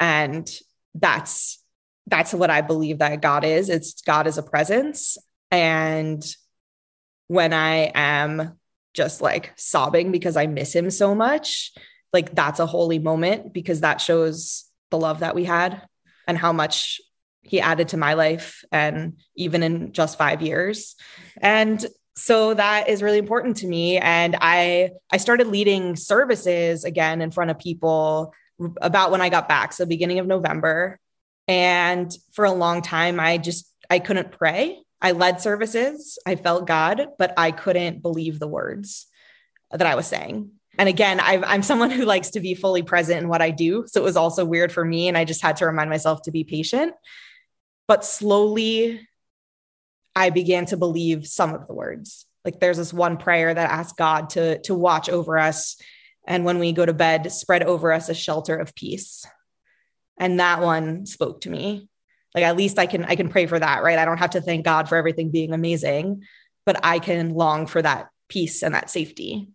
And 0.00 0.50
that's 0.94 1.62
that's 2.06 2.34
what 2.34 2.50
I 2.50 2.60
believe 2.60 2.98
that 2.98 3.22
God 3.22 3.44
is. 3.44 3.70
It's 3.70 4.02
God 4.02 4.26
is 4.26 4.38
a 4.38 4.42
presence. 4.42 5.16
And 5.50 6.24
when 7.28 7.52
I 7.52 7.90
am 7.94 8.58
just 8.92 9.20
like 9.20 9.52
sobbing 9.56 10.12
because 10.12 10.36
I 10.36 10.46
miss 10.46 10.74
him 10.74 10.90
so 10.90 11.14
much, 11.14 11.72
like 12.12 12.34
that's 12.34 12.60
a 12.60 12.66
holy 12.66 12.98
moment 12.98 13.52
because 13.52 13.80
that 13.80 14.00
shows 14.00 14.66
the 14.90 14.98
love 14.98 15.20
that 15.20 15.34
we 15.34 15.44
had 15.44 15.82
and 16.28 16.36
how 16.36 16.52
much 16.52 17.00
he 17.42 17.60
added 17.60 17.88
to 17.88 17.96
my 17.96 18.14
life 18.14 18.64
and 18.72 19.18
even 19.36 19.62
in 19.62 19.92
just 19.92 20.18
5 20.18 20.42
years. 20.42 20.96
And 21.40 21.84
so 22.16 22.54
that 22.54 22.88
is 22.88 23.02
really 23.02 23.18
important 23.18 23.56
to 23.58 23.66
me 23.66 23.98
and 23.98 24.36
I 24.40 24.90
I 25.10 25.16
started 25.16 25.48
leading 25.48 25.96
services 25.96 26.84
again 26.84 27.20
in 27.20 27.32
front 27.32 27.50
of 27.50 27.58
people 27.58 28.32
about 28.80 29.10
when 29.10 29.20
I 29.20 29.28
got 29.28 29.48
back, 29.48 29.72
so 29.72 29.86
beginning 29.86 30.18
of 30.18 30.26
November. 30.26 30.98
And 31.46 32.14
for 32.32 32.44
a 32.44 32.52
long 32.52 32.82
time 32.82 33.20
I 33.20 33.38
just 33.38 33.70
I 33.90 33.98
couldn't 33.98 34.32
pray 34.32 34.84
I 35.04 35.12
led 35.12 35.42
services, 35.42 36.18
I 36.26 36.34
felt 36.34 36.66
God, 36.66 37.08
but 37.18 37.34
I 37.36 37.50
couldn't 37.50 38.00
believe 38.00 38.38
the 38.38 38.48
words 38.48 39.06
that 39.70 39.86
I 39.86 39.96
was 39.96 40.06
saying. 40.06 40.52
And 40.78 40.88
again, 40.88 41.20
i 41.20 41.54
am 41.54 41.62
someone 41.62 41.90
who 41.90 42.06
likes 42.06 42.30
to 42.30 42.40
be 42.40 42.54
fully 42.54 42.82
present 42.82 43.20
in 43.20 43.28
what 43.28 43.42
I 43.42 43.50
do. 43.50 43.84
So 43.86 44.00
it 44.00 44.04
was 44.04 44.16
also 44.16 44.46
weird 44.46 44.72
for 44.72 44.82
me. 44.82 45.08
And 45.08 45.18
I 45.18 45.26
just 45.26 45.42
had 45.42 45.58
to 45.58 45.66
remind 45.66 45.90
myself 45.90 46.22
to 46.22 46.30
be 46.30 46.42
patient. 46.42 46.94
But 47.86 48.02
slowly, 48.02 49.06
I 50.16 50.30
began 50.30 50.64
to 50.66 50.78
believe 50.78 51.26
some 51.26 51.52
of 51.52 51.66
the 51.66 51.74
words. 51.74 52.24
Like 52.42 52.58
there's 52.58 52.78
this 52.78 52.94
one 52.94 53.18
prayer 53.18 53.52
that 53.52 53.70
asks 53.70 53.92
God 53.92 54.30
to, 54.30 54.58
to 54.62 54.74
watch 54.74 55.10
over 55.10 55.38
us. 55.38 55.76
And 56.26 56.44
when 56.44 56.58
we 56.58 56.72
go 56.72 56.86
to 56.86 56.92
bed, 56.94 57.30
spread 57.32 57.62
over 57.62 57.92
us 57.92 58.08
a 58.08 58.14
shelter 58.14 58.56
of 58.56 58.74
peace. 58.74 59.26
And 60.18 60.40
that 60.40 60.62
one 60.62 61.06
spoke 61.06 61.42
to 61.42 61.50
me. 61.50 61.88
Like 62.34 62.44
at 62.44 62.56
least 62.56 62.78
i 62.78 62.86
can 62.86 63.04
i 63.04 63.14
can 63.14 63.28
pray 63.28 63.46
for 63.46 63.58
that 63.58 63.82
right? 63.84 63.98
I 63.98 64.04
don't 64.04 64.18
have 64.18 64.30
to 64.30 64.40
thank 64.40 64.64
god 64.64 64.88
for 64.88 64.96
everything 64.96 65.30
being 65.30 65.52
amazing 65.52 66.24
but 66.66 66.80
i 66.84 66.98
can 66.98 67.34
long 67.34 67.66
for 67.66 67.80
that 67.80 68.08
peace 68.28 68.62
and 68.62 68.74
that 68.74 68.90
safety. 68.90 69.48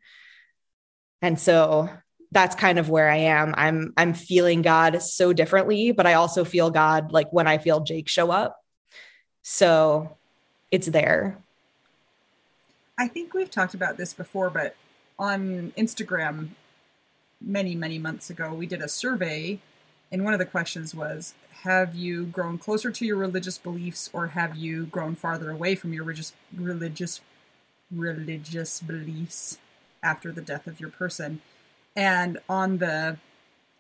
And 1.22 1.40
so 1.40 1.90
that's 2.32 2.56
kind 2.56 2.80
of 2.80 2.90
where 2.90 3.10
i 3.10 3.18
am. 3.18 3.54
I'm 3.58 3.94
i'm 3.98 4.14
feeling 4.14 4.62
god 4.62 5.02
so 5.02 5.34
differently 5.34 5.92
but 5.92 6.06
i 6.08 6.14
also 6.14 6.46
feel 6.46 6.70
god 6.70 7.12
like 7.12 7.32
when 7.34 7.48
i 7.48 7.58
feel 7.58 7.82
jake 7.82 8.08
show 8.08 8.32
up. 8.32 8.58
So 9.42 10.16
it's 10.72 10.88
there. 10.88 11.38
I 12.98 13.08
think 13.08 13.34
we've 13.34 13.50
talked 13.50 13.74
about 13.74 13.98
this 13.98 14.14
before 14.14 14.50
but 14.50 14.76
on 15.20 15.72
instagram 15.78 16.50
many 17.40 17.76
many 17.76 18.00
months 18.00 18.30
ago 18.30 18.54
we 18.54 18.66
did 18.66 18.82
a 18.82 18.90
survey 18.90 19.60
and 20.12 20.24
one 20.24 20.34
of 20.34 20.40
the 20.40 20.46
questions 20.46 20.96
was 20.96 21.36
have 21.64 21.94
you 21.94 22.26
grown 22.26 22.58
closer 22.58 22.90
to 22.90 23.06
your 23.06 23.18
religious 23.18 23.58
beliefs 23.58 24.10
or 24.14 24.28
have 24.28 24.56
you 24.56 24.86
grown 24.86 25.16
farther 25.16 25.52
away 25.52 25.76
from 25.76 25.92
your 25.92 26.04
religious 26.04 26.34
religious 26.56 27.22
religious 27.92 28.80
beliefs 28.80 29.58
after 30.02 30.32
the 30.32 30.42
death 30.42 30.68
of 30.68 30.80
your 30.80 30.90
person? 30.90 31.42
And 31.96 32.40
on 32.48 32.78
the 32.78 33.18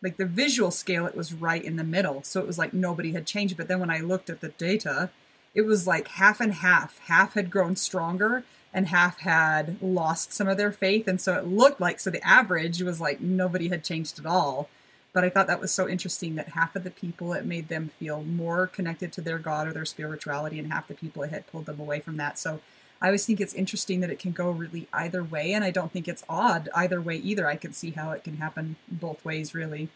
like 0.01 0.17
the 0.17 0.25
visual 0.25 0.71
scale 0.71 1.05
it 1.05 1.15
was 1.15 1.33
right 1.33 1.63
in 1.63 1.75
the 1.75 1.83
middle 1.83 2.23
so 2.23 2.39
it 2.39 2.47
was 2.47 2.57
like 2.57 2.73
nobody 2.73 3.13
had 3.13 3.25
changed. 3.25 3.55
But 3.55 3.67
then 3.67 3.79
when 3.79 3.91
i 3.91 3.99
looked 3.99 4.29
at 4.29 4.41
the 4.41 4.49
data 4.49 5.09
it 5.55 5.61
was 5.61 5.87
like 5.87 6.09
half 6.09 6.41
and 6.41 6.53
half. 6.53 6.99
Half 6.99 7.33
had 7.33 7.49
grown 7.49 7.75
stronger 7.75 8.43
and 8.74 8.88
half 8.88 9.20
had 9.20 9.82
lost 9.82 10.32
some 10.32 10.47
of 10.47 10.57
their 10.57 10.72
faith 10.72 11.07
and 11.07 11.20
so 11.20 11.36
it 11.36 11.47
looked 11.47 11.82
like 11.82 11.99
so 11.99 12.09
the 12.09 12.26
average 12.26 12.82
was 12.82 13.01
like 13.01 13.20
nobody 13.20 13.70
had 13.70 13.84
changed 13.84 14.20
at 14.20 14.26
all 14.26 14.70
but 15.11 15.24
I 15.24 15.30
thought 15.30 15.47
that 15.47 15.59
was 15.59 15.72
so 15.72 15.88
interesting 15.88 16.36
that 16.36 16.49
half 16.49 16.76
of 16.76 16.84
the 16.84 16.91
people 16.91 17.34
it 17.34 17.45
made 17.45 17.67
them 17.67 17.89
feel 17.99 18.24
more 18.24 18.67
connected 18.67 19.11
to 19.13 19.22
their 19.22 19.39
God 19.39 19.67
or 19.67 19.74
their 19.74 19.86
spirituality, 19.86 20.59
and 20.59 20.72
half 20.72 20.88
the 20.88 20.93
people 20.93 21.24
it 21.24 21.32
had 21.32 21.47
pulled 21.47 21.65
them 21.65 21.80
away 21.80 21.99
from 21.99 22.17
that. 22.17 22.38
So 22.38 22.61
I 23.01 23.07
always 23.07 23.26
think 23.26 23.39
it's 23.39 23.53
interesting 23.53 24.01
that 24.01 24.09
it 24.09 24.20
can 24.20 24.34
go 24.34 24.51
really 24.51 24.88
either 24.93 25.24
way, 25.24 25.53
and 25.53 25.63
I 25.63 25.72
don't 25.72 25.91
think 25.91 26.07
it's 26.07 26.24
odd 26.30 26.70
either 26.76 27.01
way 27.01 27.15
either. 27.17 27.47
I 27.47 27.55
can 27.55 27.74
see 27.74 27.91
how 27.91 28.11
it 28.11 28.24
can 28.24 28.38
happen 28.38 28.76
both 28.88 29.24
ways, 29.26 29.55
really. 29.55 29.89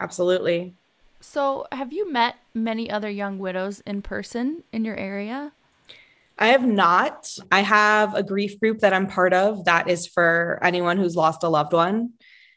Absolutely. 0.00 0.72
So, 1.20 1.66
have 1.72 1.92
you 1.92 2.10
met 2.10 2.36
many 2.54 2.90
other 2.90 3.10
young 3.10 3.38
widows 3.38 3.82
in 3.86 4.02
person 4.02 4.62
in 4.72 4.84
your 4.84 4.96
area? 4.96 5.52
I 6.38 6.48
have 6.48 6.66
not. 6.66 7.30
I 7.50 7.60
have 7.60 8.14
a 8.14 8.22
grief 8.22 8.60
group 8.60 8.80
that 8.80 8.92
I'm 8.92 9.06
part 9.06 9.32
of 9.32 9.64
that 9.64 9.88
is 9.88 10.06
for 10.06 10.58
anyone 10.62 10.98
who's 10.98 11.16
lost 11.16 11.42
a 11.42 11.48
loved 11.48 11.72
one 11.72 12.12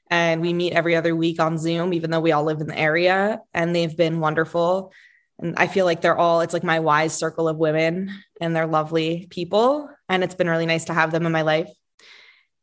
and 0.10 0.42
we 0.42 0.54
meet 0.54 0.74
every 0.74 0.96
other 0.96 1.16
week 1.16 1.40
on 1.40 1.58
Zoom, 1.58 1.94
even 1.94 2.10
though 2.10 2.20
we 2.20 2.32
all 2.32 2.44
live 2.44 2.62
in 2.62 2.68
the 2.68 2.78
area. 2.78 3.42
And 3.54 3.76
they've 3.76 3.96
been 3.96 4.20
wonderful. 4.20 4.92
And 5.38 5.56
I 5.58 5.68
feel 5.68 5.86
like 5.86 6.02
they're 6.02 6.18
all, 6.18 6.42
it's 6.42 6.54
like 6.54 6.64
my 6.64 6.80
wise 6.80 7.14
circle 7.14 7.48
of 7.48 7.58
women, 7.58 8.12
and 8.42 8.56
they're 8.56 8.68
lovely 8.68 9.28
people. 9.30 9.90
And 10.10 10.24
it's 10.24 10.36
been 10.36 10.50
really 10.50 10.66
nice 10.66 10.86
to 10.86 10.94
have 10.94 11.12
them 11.12 11.26
in 11.26 11.32
my 11.32 11.44
life. 11.44 11.70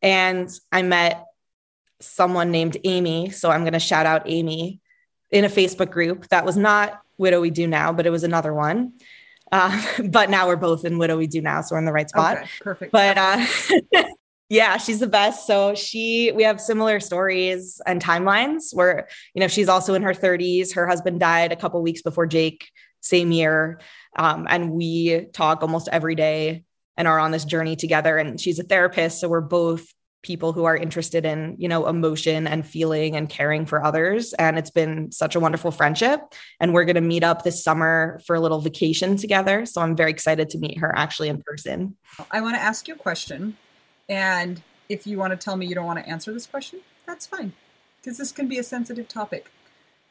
And 0.03 0.51
I 0.73 0.83
met 0.83 1.25
someone 2.01 2.51
named 2.51 2.77
Amy. 2.85 3.31
So 3.31 3.51
I'm 3.51 3.63
going 3.63 3.73
to 3.73 3.79
shout 3.79 4.07
out 4.07 4.29
Amy 4.29 4.81
in 5.31 5.45
a 5.45 5.49
Facebook 5.49 5.91
group 5.91 6.29
that 6.29 6.45
was 6.45 6.57
not 6.57 7.01
Widow 7.17 7.41
We 7.41 7.51
Do 7.51 7.67
Now, 7.67 7.93
but 7.93 8.07
it 8.07 8.11
was 8.11 8.25
another 8.25 8.53
one. 8.53 8.95
Uh, 9.53 9.81
but 10.09 10.31
now 10.31 10.47
we're 10.47 10.57
both 10.57 10.85
in 10.85 10.99
Widow 10.99 11.19
We 11.19 11.27
Do 11.27 11.41
Now. 11.41 11.61
So 11.63 11.75
we're 11.75 11.81
in 11.81 11.85
the 11.85 11.93
right 11.93 12.09
spot. 12.09 12.39
Okay, 12.39 12.49
perfect. 12.61 12.93
But 12.93 13.19
uh, 13.19 13.47
Yeah, 14.49 14.77
she's 14.77 15.01
the 15.01 15.09
best. 15.09 15.47
So 15.47 15.75
she, 15.75 16.31
we 16.33 16.45
have 16.45 16.61
similar 16.61 17.01
stories 17.01 17.81
and 17.85 18.01
timelines 18.01 18.73
where, 18.73 19.09
you 19.35 19.41
know, 19.41 19.49
she's 19.49 19.69
also 19.69 19.95
in 19.95 20.03
her 20.03 20.15
30s. 20.15 20.75
Her 20.75 20.87
husband 20.87 21.19
died 21.19 21.51
a 21.51 21.57
couple 21.57 21.83
weeks 21.83 22.03
before 22.03 22.27
Jake, 22.27 22.71
same 23.01 23.33
year. 23.33 23.81
Um, 24.17 24.47
and 24.49 24.71
we 24.71 25.27
talk 25.33 25.63
almost 25.63 25.89
every 25.91 26.15
day 26.15 26.63
and 26.97 27.09
are 27.09 27.19
on 27.19 27.33
this 27.33 27.45
journey 27.45 27.75
together. 27.75 28.19
And 28.19 28.41
she's 28.41 28.61
a 28.61 28.63
therapist. 28.63 29.21
So 29.21 29.29
we're 29.29 29.41
both 29.41 29.85
people 30.23 30.53
who 30.53 30.65
are 30.65 30.77
interested 30.77 31.25
in, 31.25 31.55
you 31.59 31.69
know, 31.69 31.87
emotion 31.87 32.47
and 32.47 32.67
feeling 32.67 33.15
and 33.15 33.29
caring 33.29 33.65
for 33.65 33.85
others. 33.85 34.33
And 34.35 34.59
it's 34.59 34.71
been 34.71 35.13
such 35.13 35.37
a 35.37 35.41
wonderful 35.41 35.71
friendship. 35.71 36.21
And 36.59 36.75
we're 36.75 36.85
going 36.85 36.97
to 36.97 37.01
meet 37.01 37.23
up 37.23 37.45
this 37.45 37.63
summer 37.63 38.21
for 38.27 38.35
a 38.35 38.41
little 38.41 38.61
vacation 38.61 39.17
together. 39.17 39.67
So 39.67 39.81
I'm 39.83 39.95
very 39.95 40.11
excited 40.11 40.51
to 40.51 40.59
meet 40.59 40.79
her 40.79 40.93
actually 40.97 41.29
in 41.29 41.43
person. 41.43 41.97
I 42.31 42.41
want 42.41 42.57
to 42.57 42.61
ask 42.61 42.89
you 42.89 42.95
a 42.95 42.99
question. 42.99 43.57
And 44.09 44.63
if 44.89 45.07
you 45.07 45.19
want 45.19 45.33
to 45.33 45.37
tell 45.37 45.57
me 45.57 45.67
you 45.67 45.75
don't 45.75 45.87
want 45.87 45.99
to 45.99 46.09
answer 46.09 46.33
this 46.33 46.47
question, 46.47 46.81
that's 47.07 47.27
fine, 47.27 47.53
because 48.01 48.19
this 48.19 48.33
can 48.33 48.49
be 48.49 48.59
a 48.59 48.63
sensitive 48.63 49.09
topic. 49.09 49.51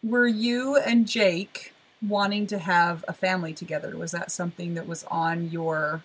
Were 0.04 0.28
you 0.28 0.78
and 0.78 1.08
Jake 1.08 1.74
wanting 2.06 2.46
to 2.48 2.60
have 2.60 3.04
a 3.08 3.14
family 3.14 3.54
together? 3.54 3.98
Was 3.98 4.12
that 4.12 4.32
something 4.32 4.76
that 4.76 4.88
was 4.88 5.04
on 5.06 5.50
your 5.50 6.04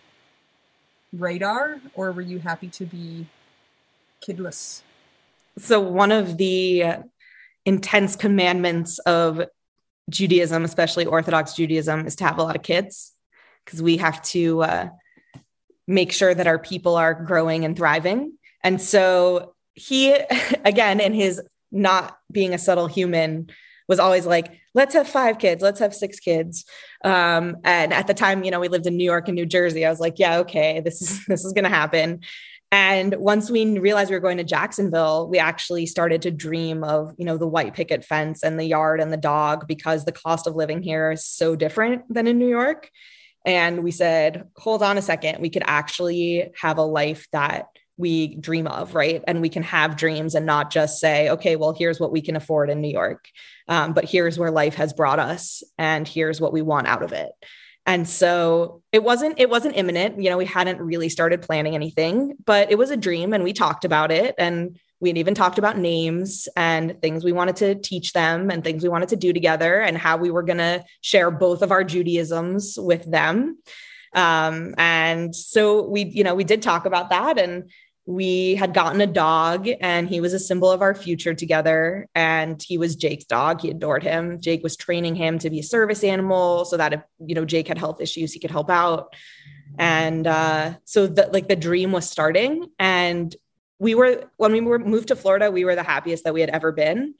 radar, 1.12 1.80
or 1.94 2.12
were 2.12 2.22
you 2.22 2.38
happy 2.38 2.68
to 2.68 2.86
be 2.86 3.26
kidless? 4.26 4.82
So, 5.58 5.80
one 5.80 6.12
of 6.12 6.36
the 6.36 6.84
intense 7.64 8.16
commandments 8.16 8.98
of 9.00 9.42
Judaism, 10.08 10.64
especially 10.64 11.06
Orthodox 11.06 11.54
Judaism, 11.54 12.06
is 12.06 12.16
to 12.16 12.24
have 12.24 12.38
a 12.38 12.42
lot 12.42 12.56
of 12.56 12.62
kids 12.62 13.12
because 13.64 13.82
we 13.82 13.98
have 13.98 14.22
to 14.22 14.62
uh, 14.62 14.88
make 15.86 16.12
sure 16.12 16.34
that 16.34 16.46
our 16.46 16.58
people 16.58 16.96
are 16.96 17.14
growing 17.14 17.64
and 17.64 17.76
thriving. 17.76 18.34
And 18.62 18.80
so 18.80 19.54
he, 19.74 20.12
again, 20.64 21.00
in 21.00 21.14
his 21.14 21.40
not 21.70 22.18
being 22.30 22.54
a 22.54 22.58
subtle 22.58 22.86
human, 22.86 23.50
was 23.90 23.98
always 23.98 24.24
like, 24.24 24.52
let's 24.72 24.94
have 24.94 25.08
five 25.08 25.38
kids, 25.38 25.62
let's 25.62 25.80
have 25.80 25.92
six 25.92 26.20
kids. 26.20 26.64
Um, 27.04 27.56
and 27.64 27.92
at 27.92 28.06
the 28.06 28.14
time, 28.14 28.44
you 28.44 28.52
know, 28.52 28.60
we 28.60 28.68
lived 28.68 28.86
in 28.86 28.96
New 28.96 29.04
York 29.04 29.26
and 29.26 29.34
New 29.34 29.46
Jersey. 29.46 29.84
I 29.84 29.90
was 29.90 29.98
like, 29.98 30.20
yeah, 30.20 30.38
okay, 30.38 30.80
this 30.80 31.02
is 31.02 31.24
this 31.28 31.44
is 31.44 31.52
gonna 31.52 31.68
happen. 31.68 32.20
And 32.72 33.16
once 33.16 33.50
we 33.50 33.78
realized 33.78 34.10
we 34.10 34.16
were 34.16 34.20
going 34.20 34.36
to 34.36 34.44
Jacksonville, 34.44 35.28
we 35.28 35.38
actually 35.38 35.86
started 35.86 36.22
to 36.22 36.30
dream 36.30 36.84
of, 36.84 37.12
you 37.18 37.24
know, 37.24 37.36
the 37.36 37.46
white 37.46 37.74
picket 37.74 38.04
fence 38.04 38.44
and 38.44 38.60
the 38.60 38.64
yard 38.64 39.00
and 39.00 39.12
the 39.12 39.16
dog 39.16 39.66
because 39.66 40.04
the 40.04 40.12
cost 40.12 40.46
of 40.46 40.54
living 40.54 40.80
here 40.80 41.10
is 41.10 41.26
so 41.26 41.56
different 41.56 42.02
than 42.12 42.28
in 42.28 42.38
New 42.38 42.48
York. 42.48 42.88
And 43.44 43.82
we 43.82 43.90
said, 43.90 44.48
hold 44.56 44.82
on 44.82 44.98
a 44.98 45.02
second, 45.02 45.40
we 45.40 45.50
could 45.50 45.64
actually 45.66 46.50
have 46.60 46.78
a 46.78 46.82
life 46.82 47.26
that 47.32 47.66
we 47.96 48.36
dream 48.36 48.66
of, 48.66 48.94
right? 48.94 49.22
And 49.26 49.40
we 49.40 49.48
can 49.48 49.62
have 49.62 49.96
dreams 49.96 50.34
and 50.34 50.46
not 50.46 50.70
just 50.70 51.00
say, 51.00 51.28
okay, 51.30 51.56
well, 51.56 51.74
here's 51.76 52.00
what 52.00 52.12
we 52.12 52.22
can 52.22 52.36
afford 52.36 52.70
in 52.70 52.80
New 52.80 52.90
York, 52.90 53.28
um, 53.68 53.92
but 53.92 54.04
here's 54.04 54.38
where 54.38 54.50
life 54.50 54.76
has 54.76 54.92
brought 54.92 55.18
us, 55.18 55.62
and 55.76 56.08
here's 56.08 56.40
what 56.40 56.52
we 56.52 56.62
want 56.62 56.86
out 56.86 57.02
of 57.02 57.12
it. 57.12 57.30
And 57.90 58.08
so 58.08 58.82
it 58.92 59.02
wasn't 59.02 59.40
it 59.40 59.50
wasn't 59.50 59.76
imminent. 59.76 60.22
You 60.22 60.30
know, 60.30 60.36
we 60.36 60.44
hadn't 60.44 60.80
really 60.80 61.08
started 61.08 61.42
planning 61.42 61.74
anything, 61.74 62.36
but 62.46 62.70
it 62.70 62.78
was 62.78 62.90
a 62.90 62.96
dream 62.96 63.32
and 63.32 63.42
we 63.42 63.52
talked 63.52 63.84
about 63.84 64.12
it 64.12 64.36
and 64.38 64.78
we 65.00 65.10
even 65.10 65.34
talked 65.34 65.58
about 65.58 65.76
names 65.76 66.48
and 66.56 67.02
things 67.02 67.24
we 67.24 67.32
wanted 67.32 67.56
to 67.56 67.74
teach 67.74 68.12
them 68.12 68.48
and 68.48 68.62
things 68.62 68.84
we 68.84 68.88
wanted 68.88 69.08
to 69.08 69.16
do 69.16 69.32
together 69.32 69.80
and 69.80 69.98
how 69.98 70.16
we 70.18 70.30
were 70.30 70.44
going 70.44 70.58
to 70.58 70.84
share 71.00 71.32
both 71.32 71.62
of 71.62 71.72
our 71.72 71.82
Judaisms 71.82 72.78
with 72.80 73.10
them. 73.10 73.58
Um, 74.14 74.76
and 74.78 75.34
so 75.34 75.82
we, 75.82 76.04
you 76.04 76.22
know, 76.22 76.36
we 76.36 76.44
did 76.44 76.62
talk 76.62 76.86
about 76.86 77.10
that 77.10 77.40
and 77.40 77.72
we 78.06 78.54
had 78.54 78.74
gotten 78.74 79.00
a 79.00 79.06
dog 79.06 79.68
and 79.80 80.08
he 80.08 80.20
was 80.20 80.32
a 80.32 80.38
symbol 80.38 80.70
of 80.70 80.82
our 80.82 80.94
future 80.94 81.34
together 81.34 82.08
and 82.14 82.62
he 82.62 82.78
was 82.78 82.96
jake's 82.96 83.24
dog. 83.24 83.60
He 83.60 83.70
adored 83.70 84.02
him. 84.02 84.40
Jake 84.40 84.62
was 84.62 84.76
training 84.76 85.16
him 85.16 85.38
to 85.40 85.50
be 85.50 85.60
a 85.60 85.64
service 85.64 86.02
animal 86.02 86.64
so 86.64 86.76
that 86.76 86.92
if 86.92 87.02
you 87.24 87.34
know 87.34 87.44
jake 87.44 87.68
had 87.68 87.78
health 87.78 88.00
issues 88.00 88.32
he 88.32 88.40
could 88.40 88.50
help 88.50 88.70
out. 88.70 89.14
And 89.78 90.26
uh, 90.26 90.74
so 90.84 91.06
the, 91.06 91.30
like 91.32 91.46
the 91.46 91.56
dream 91.56 91.92
was 91.92 92.08
starting 92.08 92.68
and 92.78 93.34
we 93.78 93.94
were 93.94 94.24
when 94.36 94.52
we 94.52 94.60
were 94.60 94.78
moved 94.78 95.08
to 95.08 95.16
florida 95.16 95.50
we 95.50 95.64
were 95.64 95.76
the 95.76 95.82
happiest 95.82 96.24
that 96.24 96.34
we 96.34 96.40
had 96.40 96.50
ever 96.50 96.72
been. 96.72 97.14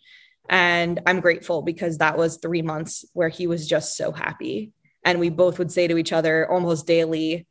And 0.48 1.00
i'm 1.06 1.20
grateful 1.20 1.62
because 1.62 1.98
that 1.98 2.16
was 2.16 2.38
three 2.38 2.62
months 2.62 3.04
where 3.12 3.28
he 3.28 3.46
was 3.46 3.68
just 3.68 3.96
so 3.96 4.12
happy. 4.12 4.72
And 5.04 5.20
we 5.20 5.28
both 5.28 5.58
would 5.58 5.72
say 5.72 5.86
to 5.86 5.98
each 5.98 6.12
other 6.12 6.50
almost 6.50 6.86
daily 6.86 7.46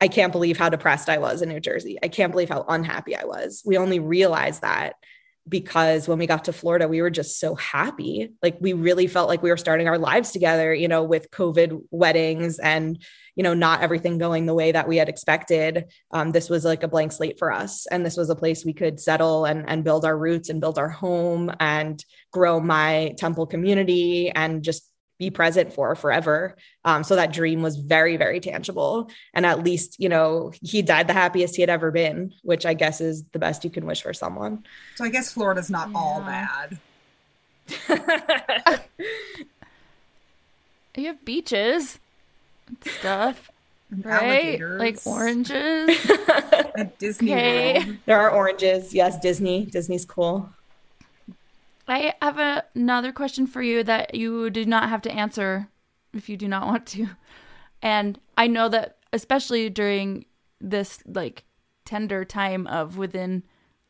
I 0.00 0.08
can't 0.08 0.32
believe 0.32 0.58
how 0.58 0.68
depressed 0.68 1.08
I 1.08 1.18
was 1.18 1.42
in 1.42 1.48
New 1.48 1.60
Jersey. 1.60 1.98
I 2.02 2.08
can't 2.08 2.32
believe 2.32 2.48
how 2.48 2.64
unhappy 2.68 3.16
I 3.16 3.24
was. 3.24 3.62
We 3.64 3.76
only 3.76 3.98
realized 3.98 4.62
that 4.62 4.94
because 5.48 6.06
when 6.06 6.18
we 6.18 6.26
got 6.26 6.44
to 6.44 6.52
Florida, 6.52 6.86
we 6.88 7.00
were 7.00 7.10
just 7.10 7.40
so 7.40 7.54
happy. 7.54 8.32
Like 8.42 8.58
we 8.60 8.72
really 8.74 9.06
felt 9.06 9.28
like 9.28 9.42
we 9.42 9.50
were 9.50 9.56
starting 9.56 9.88
our 9.88 9.98
lives 9.98 10.30
together, 10.30 10.74
you 10.74 10.88
know, 10.88 11.02
with 11.02 11.30
COVID 11.30 11.80
weddings 11.90 12.58
and, 12.58 13.02
you 13.34 13.42
know, 13.42 13.54
not 13.54 13.80
everything 13.80 14.18
going 14.18 14.46
the 14.46 14.54
way 14.54 14.72
that 14.72 14.88
we 14.88 14.96
had 14.96 15.08
expected. 15.08 15.86
Um, 16.10 16.32
this 16.32 16.50
was 16.50 16.64
like 16.64 16.82
a 16.82 16.88
blank 16.88 17.12
slate 17.12 17.38
for 17.38 17.52
us. 17.52 17.86
And 17.86 18.04
this 18.04 18.16
was 18.16 18.30
a 18.30 18.36
place 18.36 18.64
we 18.64 18.74
could 18.74 19.00
settle 19.00 19.44
and, 19.46 19.64
and 19.68 19.84
build 19.84 20.04
our 20.04 20.16
roots 20.16 20.48
and 20.50 20.60
build 20.60 20.78
our 20.78 20.90
home 20.90 21.50
and 21.60 22.04
grow 22.32 22.60
my 22.60 23.14
temple 23.16 23.46
community 23.46 24.30
and 24.30 24.62
just 24.62 24.87
be 25.18 25.30
present 25.30 25.72
for 25.72 25.94
forever. 25.94 26.56
Um, 26.84 27.02
so 27.02 27.16
that 27.16 27.32
dream 27.32 27.62
was 27.62 27.76
very, 27.76 28.16
very 28.16 28.40
tangible. 28.40 29.10
And 29.34 29.44
at 29.44 29.64
least, 29.64 29.96
you 29.98 30.08
know, 30.08 30.52
he 30.62 30.82
died 30.82 31.08
the 31.08 31.12
happiest 31.12 31.56
he 31.56 31.62
had 31.62 31.70
ever 31.70 31.90
been, 31.90 32.32
which 32.42 32.64
I 32.64 32.74
guess 32.74 33.00
is 33.00 33.24
the 33.32 33.38
best 33.38 33.64
you 33.64 33.70
can 33.70 33.84
wish 33.84 34.02
for 34.02 34.14
someone. 34.14 34.64
So 34.96 35.04
I 35.04 35.08
guess 35.08 35.32
Florida's 35.32 35.70
not 35.70 35.90
yeah. 35.90 35.98
all 35.98 36.20
bad. 36.20 36.78
you 40.96 41.06
have 41.06 41.24
beaches 41.24 41.98
stuff. 42.82 43.50
right? 44.04 44.60
Like 44.60 44.98
oranges. 45.04 46.10
At 46.76 46.98
Disney 46.98 47.32
okay. 47.32 47.84
World. 47.84 47.96
There 48.06 48.20
are 48.20 48.30
oranges. 48.30 48.94
Yes, 48.94 49.18
Disney. 49.18 49.66
Disney's 49.66 50.04
cool. 50.04 50.48
I 51.90 52.14
have 52.22 52.38
a, 52.38 52.64
another 52.74 53.12
question 53.12 53.46
for 53.46 53.62
you 53.62 53.82
that 53.84 54.14
you 54.14 54.50
do 54.50 54.64
not 54.64 54.88
have 54.88 55.02
to 55.02 55.12
answer 55.12 55.68
if 56.12 56.28
you 56.28 56.36
do 56.36 56.48
not 56.48 56.66
want 56.66 56.86
to. 56.88 57.08
And 57.82 58.18
I 58.36 58.46
know 58.46 58.68
that 58.68 58.98
especially 59.12 59.70
during 59.70 60.26
this 60.60 61.00
like 61.06 61.44
tender 61.84 62.24
time 62.24 62.66
of 62.66 62.98
within 62.98 63.44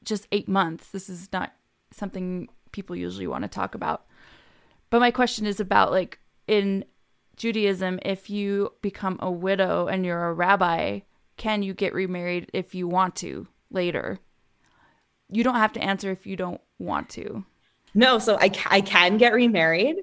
just 0.05 0.29
8 0.31 0.49
months, 0.49 0.91
this 0.91 1.09
is 1.09 1.29
not 1.33 1.53
something 1.91 2.49
people 2.73 2.95
usually 2.95 3.27
want 3.27 3.43
to 3.43 3.49
talk 3.49 3.75
about. 3.75 4.07
But 4.91 5.01
my 5.01 5.11
question 5.11 5.47
is 5.47 5.61
about 5.61 5.91
like 5.91 6.19
in 6.47 6.85
Judaism 7.37 7.99
if 8.05 8.29
you 8.29 8.73
become 8.83 9.19
a 9.21 9.31
widow 9.31 9.87
and 9.87 10.05
you're 10.05 10.29
a 10.29 10.33
rabbi, 10.33 11.01
can 11.37 11.63
you 11.63 11.73
get 11.73 11.95
remarried 11.95 12.51
if 12.53 12.75
you 12.75 12.89
want 12.89 13.17
to 13.17 13.47
later? 13.71 14.19
You 15.31 15.45
don't 15.45 15.55
have 15.55 15.73
to 15.75 15.83
answer 15.83 16.11
if 16.11 16.27
you 16.27 16.37
don't 16.37 16.61
want 16.79 17.09
to. 17.11 17.45
No, 17.95 18.19
so 18.19 18.37
I, 18.37 18.51
I 18.67 18.81
can 18.81 19.17
get 19.17 19.33
remarried. 19.33 19.97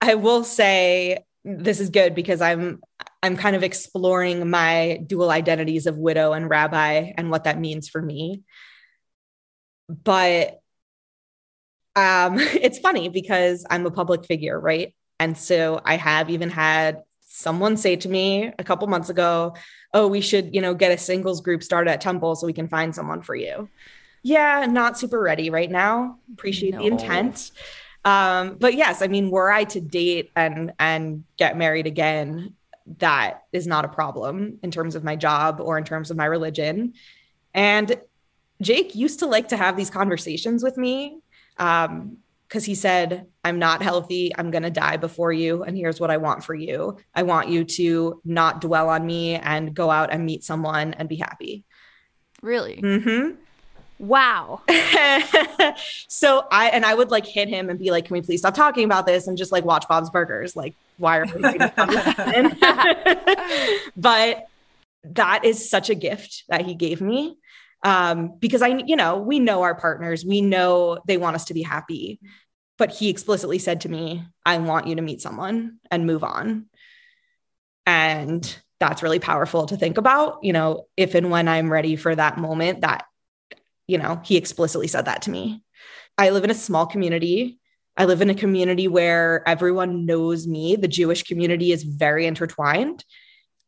I 0.00 0.14
will 0.14 0.44
say 0.44 1.24
this 1.44 1.80
is 1.80 1.90
good 1.90 2.14
because 2.14 2.40
I'm 2.40 2.80
I'm 3.22 3.36
kind 3.36 3.56
of 3.56 3.62
exploring 3.62 4.48
my 4.48 5.00
dual 5.06 5.30
identities 5.30 5.86
of 5.86 5.96
widow 5.96 6.32
and 6.32 6.48
rabbi 6.48 7.12
and 7.16 7.30
what 7.30 7.44
that 7.44 7.58
means 7.58 7.88
for 7.88 8.00
me. 8.00 8.42
But 9.88 10.60
um, 11.96 12.38
it's 12.38 12.78
funny 12.78 13.08
because 13.08 13.66
I'm 13.68 13.86
a 13.86 13.90
public 13.90 14.24
figure, 14.26 14.58
right? 14.58 14.94
And 15.18 15.36
so 15.36 15.80
I 15.84 15.96
have 15.96 16.30
even 16.30 16.50
had 16.50 17.02
someone 17.20 17.76
say 17.76 17.96
to 17.96 18.08
me 18.08 18.52
a 18.58 18.64
couple 18.64 18.86
months 18.86 19.10
ago, 19.10 19.54
"Oh, 19.92 20.06
we 20.06 20.20
should, 20.20 20.54
you 20.54 20.60
know, 20.60 20.74
get 20.74 20.92
a 20.92 20.98
singles 20.98 21.40
group 21.40 21.62
started 21.62 21.90
at 21.90 22.00
Temple 22.00 22.36
so 22.36 22.46
we 22.46 22.52
can 22.52 22.68
find 22.68 22.94
someone 22.94 23.22
for 23.22 23.34
you." 23.34 23.68
Yeah, 24.22 24.66
not 24.66 24.98
super 24.98 25.20
ready 25.20 25.50
right 25.50 25.70
now. 25.70 26.18
Appreciate 26.32 26.74
no. 26.74 26.80
the 26.80 26.86
intent. 26.86 27.50
Um, 28.04 28.56
but 28.58 28.74
yes, 28.74 29.02
I 29.02 29.08
mean, 29.08 29.30
were 29.30 29.50
I 29.50 29.64
to 29.64 29.80
date 29.80 30.30
and 30.36 30.72
and 30.78 31.24
get 31.36 31.56
married 31.56 31.86
again, 31.86 32.54
that 32.98 33.44
is 33.52 33.66
not 33.66 33.84
a 33.84 33.88
problem 33.88 34.58
in 34.62 34.70
terms 34.70 34.94
of 34.94 35.04
my 35.04 35.16
job 35.16 35.60
or 35.60 35.78
in 35.78 35.84
terms 35.84 36.10
of 36.10 36.16
my 36.16 36.24
religion. 36.24 36.94
And 37.54 38.00
Jake 38.62 38.94
used 38.94 39.20
to 39.20 39.26
like 39.26 39.48
to 39.48 39.56
have 39.56 39.76
these 39.76 39.90
conversations 39.90 40.62
with 40.62 40.76
me 40.76 41.20
because 41.56 41.86
um, 41.88 42.18
he 42.62 42.74
said, 42.74 43.26
I'm 43.44 43.58
not 43.58 43.82
healthy. 43.82 44.32
I'm 44.36 44.50
going 44.50 44.62
to 44.62 44.70
die 44.70 44.96
before 44.96 45.32
you. 45.32 45.62
And 45.62 45.76
here's 45.76 46.00
what 46.00 46.10
I 46.10 46.16
want 46.16 46.44
for 46.44 46.54
you 46.54 46.98
I 47.14 47.22
want 47.22 47.48
you 47.48 47.64
to 47.64 48.20
not 48.24 48.60
dwell 48.60 48.88
on 48.88 49.06
me 49.06 49.34
and 49.34 49.74
go 49.74 49.90
out 49.90 50.12
and 50.12 50.24
meet 50.24 50.44
someone 50.44 50.94
and 50.94 51.08
be 51.08 51.16
happy. 51.16 51.64
Really? 52.42 52.80
Mm-hmm. 52.82 53.36
Wow. 53.98 54.62
so 56.08 56.46
I 56.50 56.68
and 56.68 56.84
I 56.84 56.94
would 56.94 57.10
like 57.10 57.26
hit 57.26 57.48
him 57.48 57.70
and 57.70 57.78
be 57.78 57.90
like, 57.90 58.06
"Can 58.06 58.14
we 58.14 58.22
please 58.22 58.40
stop 58.40 58.54
talking 58.54 58.84
about 58.84 59.06
this 59.06 59.26
and 59.26 59.36
just 59.36 59.52
like 59.52 59.64
watch 59.64 59.88
Bob's 59.88 60.10
Burgers? 60.10 60.54
Like, 60.54 60.74
why 60.98 61.18
are 61.18 61.26
we?" 61.26 61.40
but 63.96 64.46
that 65.04 65.44
is 65.44 65.68
such 65.68 65.90
a 65.90 65.94
gift 65.94 66.44
that 66.48 66.64
he 66.64 66.74
gave 66.74 67.00
me 67.00 67.36
um, 67.82 68.36
because 68.38 68.62
I, 68.62 68.68
you 68.68 68.96
know, 68.96 69.18
we 69.18 69.38
know 69.38 69.62
our 69.62 69.74
partners, 69.74 70.24
we 70.24 70.40
know 70.40 70.98
they 71.06 71.16
want 71.16 71.36
us 71.36 71.46
to 71.46 71.54
be 71.54 71.62
happy, 71.62 72.18
but 72.76 72.90
he 72.90 73.08
explicitly 73.08 73.58
said 73.58 73.82
to 73.82 73.88
me, 73.88 74.24
"I 74.44 74.58
want 74.58 74.86
you 74.86 74.96
to 74.96 75.02
meet 75.02 75.20
someone 75.20 75.78
and 75.90 76.06
move 76.06 76.24
on," 76.24 76.66
and 77.86 78.58
that's 78.80 79.02
really 79.02 79.20
powerful 79.20 79.66
to 79.66 79.76
think 79.76 79.98
about. 79.98 80.42
You 80.42 80.52
know, 80.52 80.86
if 80.96 81.14
and 81.14 81.30
when 81.30 81.48
I'm 81.48 81.70
ready 81.70 81.96
for 81.96 82.14
that 82.14 82.38
moment, 82.38 82.80
that 82.80 83.04
you 83.88 83.98
know, 83.98 84.20
he 84.24 84.36
explicitly 84.36 84.86
said 84.86 85.06
that 85.06 85.22
to 85.22 85.30
me. 85.30 85.64
I 86.16 86.30
live 86.30 86.44
in 86.44 86.50
a 86.50 86.54
small 86.54 86.86
community. 86.86 87.58
I 87.96 88.04
live 88.04 88.22
in 88.22 88.30
a 88.30 88.34
community 88.34 88.86
where 88.86 89.42
everyone 89.48 90.06
knows 90.06 90.46
me. 90.46 90.76
The 90.76 90.86
Jewish 90.86 91.24
community 91.24 91.72
is 91.72 91.82
very 91.82 92.26
intertwined. 92.26 93.04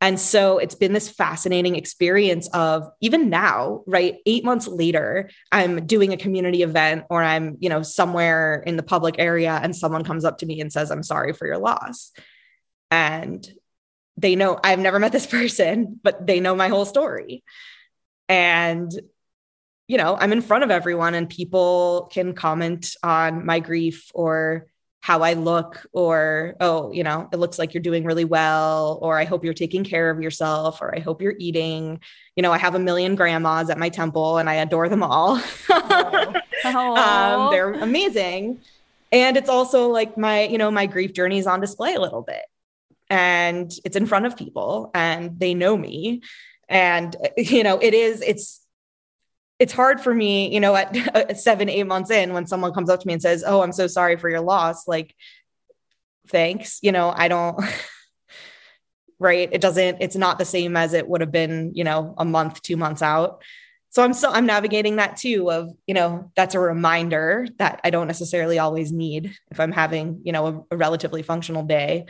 And 0.02 0.18
so 0.18 0.58
it's 0.58 0.74
been 0.74 0.92
this 0.94 1.10
fascinating 1.10 1.76
experience 1.76 2.48
of 2.54 2.88
even 3.00 3.28
now, 3.28 3.82
right? 3.86 4.16
Eight 4.24 4.44
months 4.44 4.66
later, 4.66 5.30
I'm 5.52 5.84
doing 5.84 6.12
a 6.12 6.16
community 6.16 6.62
event 6.62 7.04
or 7.10 7.22
I'm, 7.22 7.58
you 7.60 7.68
know, 7.68 7.82
somewhere 7.82 8.62
in 8.66 8.76
the 8.76 8.82
public 8.82 9.16
area 9.18 9.60
and 9.62 9.76
someone 9.76 10.04
comes 10.04 10.24
up 10.24 10.38
to 10.38 10.46
me 10.46 10.60
and 10.60 10.72
says, 10.72 10.90
I'm 10.90 11.02
sorry 11.02 11.34
for 11.34 11.46
your 11.46 11.58
loss. 11.58 12.12
And 12.90 13.46
they 14.16 14.36
know 14.36 14.58
I've 14.64 14.78
never 14.78 14.98
met 14.98 15.12
this 15.12 15.26
person, 15.38 16.00
but 16.02 16.26
they 16.26 16.40
know 16.40 16.54
my 16.54 16.68
whole 16.68 16.86
story. 16.86 17.44
And 18.28 18.90
you 19.90 19.96
know, 19.96 20.16
I'm 20.20 20.30
in 20.30 20.40
front 20.40 20.62
of 20.62 20.70
everyone 20.70 21.14
and 21.14 21.28
people 21.28 22.08
can 22.12 22.32
comment 22.32 22.94
on 23.02 23.44
my 23.44 23.58
grief 23.58 24.12
or 24.14 24.68
how 25.00 25.22
I 25.22 25.32
look, 25.32 25.84
or, 25.92 26.54
oh, 26.60 26.92
you 26.92 27.02
know, 27.02 27.28
it 27.32 27.38
looks 27.38 27.58
like 27.58 27.74
you're 27.74 27.82
doing 27.82 28.04
really 28.04 28.24
well, 28.24 29.00
or 29.02 29.18
I 29.18 29.24
hope 29.24 29.42
you're 29.42 29.52
taking 29.52 29.82
care 29.82 30.08
of 30.08 30.22
yourself, 30.22 30.80
or 30.80 30.94
I 30.94 31.00
hope 31.00 31.20
you're 31.20 31.34
eating. 31.40 31.98
You 32.36 32.44
know, 32.44 32.52
I 32.52 32.58
have 32.58 32.76
a 32.76 32.78
million 32.78 33.16
grandmas 33.16 33.68
at 33.68 33.78
my 33.78 33.88
temple 33.88 34.38
and 34.38 34.48
I 34.48 34.54
adore 34.54 34.88
them 34.88 35.02
all. 35.02 35.42
um, 36.64 37.50
they're 37.50 37.72
amazing. 37.72 38.60
And 39.10 39.36
it's 39.36 39.48
also 39.48 39.88
like 39.88 40.16
my, 40.16 40.42
you 40.42 40.58
know, 40.58 40.70
my 40.70 40.86
grief 40.86 41.14
journey 41.14 41.38
is 41.38 41.48
on 41.48 41.60
display 41.60 41.94
a 41.94 42.00
little 42.00 42.22
bit. 42.22 42.44
And 43.08 43.72
it's 43.84 43.96
in 43.96 44.06
front 44.06 44.26
of 44.26 44.36
people 44.36 44.92
and 44.94 45.40
they 45.40 45.54
know 45.54 45.76
me. 45.76 46.22
And, 46.68 47.16
you 47.36 47.64
know, 47.64 47.80
it 47.80 47.92
is, 47.92 48.20
it's, 48.20 48.59
it's 49.60 49.74
hard 49.74 50.00
for 50.00 50.12
me, 50.12 50.52
you 50.52 50.58
know, 50.58 50.74
at 50.76 51.38
seven, 51.38 51.68
eight 51.68 51.86
months 51.86 52.10
in, 52.10 52.32
when 52.32 52.46
someone 52.46 52.72
comes 52.72 52.90
up 52.90 53.00
to 53.00 53.06
me 53.06 53.12
and 53.12 53.22
says, 53.22 53.44
Oh, 53.46 53.62
I'm 53.62 53.72
so 53.72 53.86
sorry 53.86 54.16
for 54.16 54.28
your 54.28 54.40
loss. 54.40 54.88
Like, 54.88 55.14
thanks. 56.26 56.78
You 56.82 56.90
know, 56.90 57.12
I 57.14 57.28
don't, 57.28 57.62
right. 59.20 59.48
It 59.52 59.60
doesn't, 59.60 59.98
it's 60.00 60.16
not 60.16 60.38
the 60.38 60.44
same 60.44 60.76
as 60.76 60.94
it 60.94 61.06
would 61.06 61.20
have 61.20 61.30
been, 61.30 61.72
you 61.74 61.84
know, 61.84 62.14
a 62.16 62.24
month, 62.24 62.62
two 62.62 62.76
months 62.76 63.02
out. 63.02 63.42
So 63.90 64.04
I'm 64.04 64.14
still, 64.14 64.30
I'm 64.32 64.46
navigating 64.46 64.96
that 64.96 65.16
too 65.16 65.50
of, 65.50 65.70
you 65.86 65.94
know, 65.94 66.30
that's 66.36 66.54
a 66.54 66.60
reminder 66.60 67.46
that 67.58 67.80
I 67.82 67.90
don't 67.90 68.06
necessarily 68.06 68.58
always 68.58 68.92
need 68.92 69.36
if 69.50 69.58
I'm 69.58 69.72
having, 69.72 70.20
you 70.24 70.32
know, 70.32 70.46
a, 70.70 70.74
a 70.74 70.76
relatively 70.76 71.22
functional 71.22 71.64
day. 71.64 72.06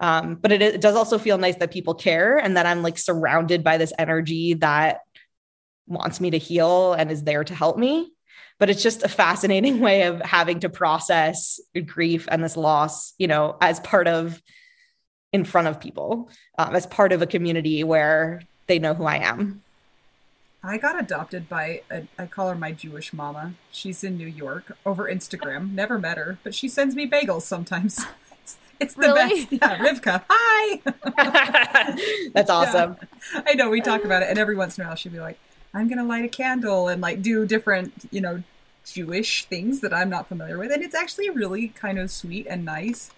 Um, 0.00 0.34
but 0.34 0.52
it, 0.52 0.60
it 0.60 0.80
does 0.80 0.96
also 0.96 1.18
feel 1.18 1.38
nice 1.38 1.56
that 1.56 1.70
people 1.70 1.94
care 1.94 2.36
and 2.36 2.56
that 2.56 2.66
I'm 2.66 2.82
like 2.82 2.98
surrounded 2.98 3.64
by 3.64 3.78
this 3.78 3.92
energy 3.98 4.54
that 4.54 5.00
wants 5.86 6.20
me 6.20 6.30
to 6.30 6.38
heal 6.38 6.94
and 6.94 7.10
is 7.10 7.24
there 7.24 7.44
to 7.44 7.54
help 7.54 7.76
me. 7.78 8.10
But 8.58 8.70
it's 8.70 8.82
just 8.82 9.02
a 9.02 9.08
fascinating 9.08 9.80
way 9.86 10.02
of 10.02 10.20
having 10.22 10.60
to 10.60 10.68
process 10.68 11.60
grief 11.86 12.28
and 12.30 12.42
this 12.42 12.56
loss, 12.56 13.14
you 13.18 13.26
know, 13.26 13.56
as 13.60 13.80
part 13.80 14.08
of 14.08 14.40
in 15.32 15.44
front 15.44 15.66
of 15.66 15.80
people, 15.80 16.30
um, 16.58 16.76
as 16.76 16.86
part 16.86 17.12
of 17.12 17.20
a 17.20 17.26
community 17.26 17.82
where 17.82 18.42
they 18.68 18.78
know 18.78 18.94
who 18.94 19.04
I 19.04 19.16
am. 19.16 19.62
I 20.62 20.78
got 20.78 20.98
adopted 20.98 21.48
by, 21.48 21.82
a, 21.90 22.06
I 22.18 22.26
call 22.26 22.48
her 22.48 22.54
my 22.54 22.72
Jewish 22.72 23.12
mama. 23.12 23.52
She's 23.70 24.02
in 24.02 24.16
New 24.16 24.28
York 24.28 24.76
over 24.86 25.10
Instagram. 25.10 25.72
Never 25.72 25.98
met 25.98 26.16
her, 26.16 26.38
but 26.42 26.54
she 26.54 26.68
sends 26.68 26.94
me 26.96 27.08
bagels 27.08 27.42
sometimes. 27.42 28.04
It's, 28.44 28.58
it's 28.78 28.94
the 28.94 29.00
Really? 29.00 29.46
best. 29.46 29.52
Yeah, 29.52 29.78
Rivka. 29.78 30.22
Hi. 30.28 30.82
That's 32.34 32.50
awesome. 32.50 32.98
Yeah. 33.32 33.40
I 33.46 33.54
know 33.54 33.70
we 33.70 33.80
talk 33.80 34.04
about 34.04 34.22
it, 34.22 34.28
and 34.28 34.38
every 34.38 34.54
once 34.54 34.76
in 34.76 34.84
a 34.84 34.86
while 34.86 34.96
she'll 34.96 35.12
be 35.12 35.18
like, 35.18 35.38
"I'm 35.74 35.88
gonna 35.88 36.04
light 36.04 36.24
a 36.24 36.28
candle 36.28 36.88
and 36.88 37.02
like 37.02 37.20
do 37.22 37.44
different, 37.46 38.08
you 38.10 38.20
know, 38.20 38.42
Jewish 38.86 39.44
things 39.46 39.80
that 39.80 39.92
I'm 39.92 40.08
not 40.08 40.28
familiar 40.28 40.56
with," 40.58 40.70
and 40.72 40.82
it's 40.82 40.94
actually 40.94 41.28
really 41.30 41.68
kind 41.68 41.98
of 41.98 42.10
sweet 42.10 42.46
and 42.48 42.64
nice 42.64 43.10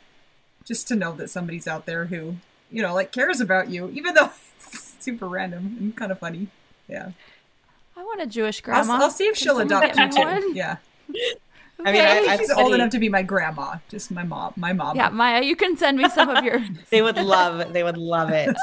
just 0.64 0.88
to 0.88 0.96
know 0.96 1.12
that 1.12 1.30
somebody's 1.30 1.68
out 1.68 1.86
there 1.86 2.06
who, 2.06 2.36
you 2.72 2.82
know, 2.82 2.92
like 2.94 3.12
cares 3.12 3.40
about 3.40 3.70
you, 3.70 3.90
even 3.90 4.14
though 4.14 4.30
it's 4.56 4.94
super 4.98 5.28
random 5.28 5.76
and 5.78 5.96
kind 5.96 6.10
of 6.10 6.18
funny. 6.18 6.48
Yeah, 6.88 7.10
I 7.96 8.02
want 8.02 8.20
a 8.22 8.26
Jewish 8.26 8.58
I'll, 8.60 8.84
grandma. 8.84 9.04
I'll 9.04 9.10
see 9.10 9.24
if 9.26 9.36
Can 9.36 9.44
she'll 9.44 9.58
adopt 9.60 9.96
you 9.96 10.04
me 10.06 10.10
too. 10.12 10.20
one? 10.20 10.54
Yeah, 10.56 10.76
I 11.84 11.92
mean, 11.92 12.00
I 12.00 12.10
I- 12.10 12.14
think 12.14 12.28
I've 12.30 12.38
she's 12.40 12.50
old 12.52 12.74
enough 12.74 12.90
to 12.90 12.98
be 12.98 13.08
my 13.08 13.22
grandma, 13.22 13.76
just 13.88 14.10
my 14.10 14.22
mom. 14.22 14.54
My 14.56 14.72
mom. 14.72 14.96
Yeah, 14.96 15.08
Maya, 15.10 15.42
you 15.42 15.56
can 15.56 15.76
send 15.76 15.98
me 15.98 16.08
some 16.08 16.28
of 16.30 16.44
your. 16.44 16.60
They 16.90 17.02
would 17.02 17.16
love, 17.18 17.72
they 17.72 17.82
would 17.82 17.98
love 17.98 18.30
it. 18.30 18.56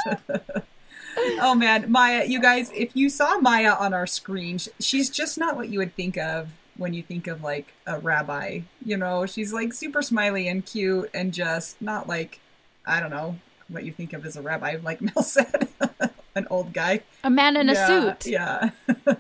Oh 1.18 1.56
man, 1.56 1.92
Maya, 1.92 2.26
you 2.26 2.42
guys, 2.42 2.72
if 2.76 2.96
you 2.96 3.10
saw 3.10 3.38
Maya 3.40 3.74
on 3.74 3.94
our 3.94 4.08
screen, 4.08 4.60
she's 4.80 5.10
just 5.10 5.38
not 5.38 5.56
what 5.56 5.70
you 5.70 5.80
would 5.80 5.96
think 5.96 6.18
of 6.18 6.50
when 6.78 6.94
you 6.94 7.04
think 7.04 7.28
of 7.28 7.44
like 7.44 7.74
a 7.86 8.00
rabbi. 8.00 8.62
You 8.84 8.98
know, 8.98 9.26
she's 9.26 9.54
like 9.54 9.74
super 9.74 10.02
smiley 10.02 10.48
and 10.48 10.66
cute 10.66 11.10
and 11.14 11.34
just 11.34 11.82
not 11.82 12.08
like, 12.08 12.40
I 12.86 13.00
don't 13.00 13.12
know, 13.12 13.38
what 13.68 13.84
you 13.84 13.92
think 13.92 14.14
of 14.14 14.26
as 14.26 14.36
a 14.36 14.42
rabbi, 14.42 14.78
like 14.82 15.02
Mel 15.16 15.24
said, 15.24 15.68
an 16.36 16.48
old 16.50 16.74
guy. 16.74 17.02
a 17.24 17.30
man 17.30 17.58
in 17.58 17.70
a 17.70 17.74
Yeah, 17.74 17.88
suit. 17.88 18.26
Yeah. 18.28 18.70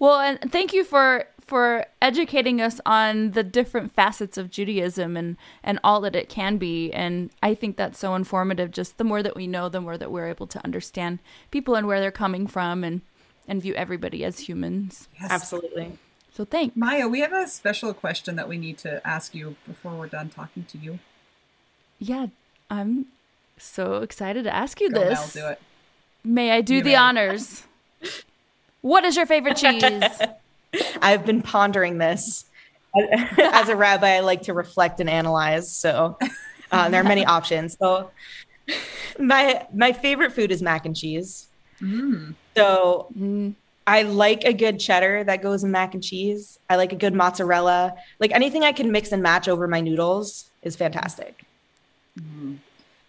Well, 0.00 0.20
and 0.20 0.52
thank 0.52 0.72
you 0.72 0.84
for 0.84 1.26
for 1.48 1.86
educating 2.00 2.60
us 2.60 2.80
on 2.86 3.32
the 3.32 3.42
different 3.42 3.94
facets 3.94 4.36
of 4.38 4.50
Judaism 4.50 5.16
and 5.16 5.36
and 5.64 5.80
all 5.82 6.00
that 6.02 6.14
it 6.14 6.28
can 6.28 6.58
be. 6.58 6.92
And 6.92 7.30
I 7.42 7.54
think 7.54 7.76
that's 7.76 7.98
so 7.98 8.14
informative. 8.14 8.70
Just 8.70 8.98
the 8.98 9.04
more 9.04 9.22
that 9.22 9.34
we 9.34 9.46
know, 9.46 9.68
the 9.68 9.80
more 9.80 9.96
that 9.98 10.12
we're 10.12 10.28
able 10.28 10.46
to 10.48 10.62
understand 10.64 11.18
people 11.50 11.74
and 11.74 11.86
where 11.86 12.00
they're 12.00 12.10
coming 12.10 12.46
from, 12.46 12.84
and 12.84 13.00
and 13.48 13.62
view 13.62 13.74
everybody 13.74 14.24
as 14.24 14.40
humans. 14.40 15.08
Yes. 15.20 15.30
Absolutely. 15.30 15.98
So 16.32 16.44
thanks. 16.44 16.76
Maya, 16.76 17.08
we 17.08 17.20
have 17.20 17.32
a 17.32 17.48
special 17.48 17.92
question 17.94 18.36
that 18.36 18.48
we 18.48 18.58
need 18.58 18.78
to 18.78 19.04
ask 19.06 19.34
you 19.34 19.56
before 19.66 19.92
we're 19.94 20.06
done 20.06 20.28
talking 20.28 20.64
to 20.66 20.78
you. 20.78 20.98
Yeah, 21.98 22.26
I'm 22.70 23.06
so 23.56 24.02
excited 24.02 24.44
to 24.44 24.54
ask 24.54 24.80
you 24.80 24.90
Go, 24.90 25.00
Mel, 25.00 25.08
this. 25.10 25.32
do 25.32 25.46
it. 25.48 25.60
May 26.22 26.52
I 26.52 26.60
do 26.60 26.76
You 26.76 26.82
the 26.82 26.90
may. 26.90 26.94
honors? 26.96 27.64
What 28.82 29.04
is 29.04 29.16
your 29.16 29.26
favorite 29.26 29.56
cheese? 29.56 29.82
I've 31.00 31.24
been 31.24 31.42
pondering 31.42 31.98
this. 31.98 32.44
As 33.38 33.68
a 33.68 33.76
rabbi, 33.76 34.16
I 34.16 34.20
like 34.20 34.42
to 34.42 34.54
reflect 34.54 35.00
and 35.00 35.08
analyze. 35.08 35.70
So 35.70 36.18
uh, 36.72 36.88
there 36.88 37.00
are 37.00 37.04
many 37.04 37.24
options. 37.36 37.76
So 37.78 38.10
my 39.18 39.66
my 39.72 39.92
favorite 39.92 40.32
food 40.32 40.50
is 40.50 40.62
mac 40.62 40.86
and 40.86 40.96
cheese. 40.96 41.48
Mm. 41.80 42.34
So 42.56 43.06
Mm, 43.16 43.54
I 43.86 44.02
like 44.02 44.44
a 44.44 44.52
good 44.52 44.78
cheddar 44.80 45.24
that 45.24 45.42
goes 45.42 45.64
in 45.64 45.70
mac 45.70 45.94
and 45.94 46.02
cheese. 46.02 46.58
I 46.68 46.76
like 46.76 46.92
a 46.92 46.96
good 46.96 47.14
mozzarella. 47.14 47.94
Like 48.20 48.32
anything 48.32 48.62
I 48.64 48.72
can 48.72 48.92
mix 48.92 49.12
and 49.12 49.22
match 49.22 49.48
over 49.48 49.66
my 49.66 49.80
noodles 49.80 50.50
is 50.62 50.76
fantastic. 50.76 51.44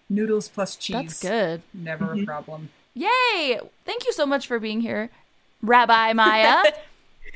Noodles 0.10 0.48
plus 0.50 0.76
cheese. 0.76 0.96
that's 0.96 1.22
good. 1.22 1.62
Never 1.74 2.14
a 2.14 2.24
problem. 2.26 2.70
Yay! 2.94 3.60
Thank 3.86 4.06
you 4.06 4.14
so 4.14 4.26
much 4.26 4.48
for 4.48 4.60
being 4.60 4.82
here, 4.82 5.10
Rabbi 5.62 6.14
Maya. 6.14 6.64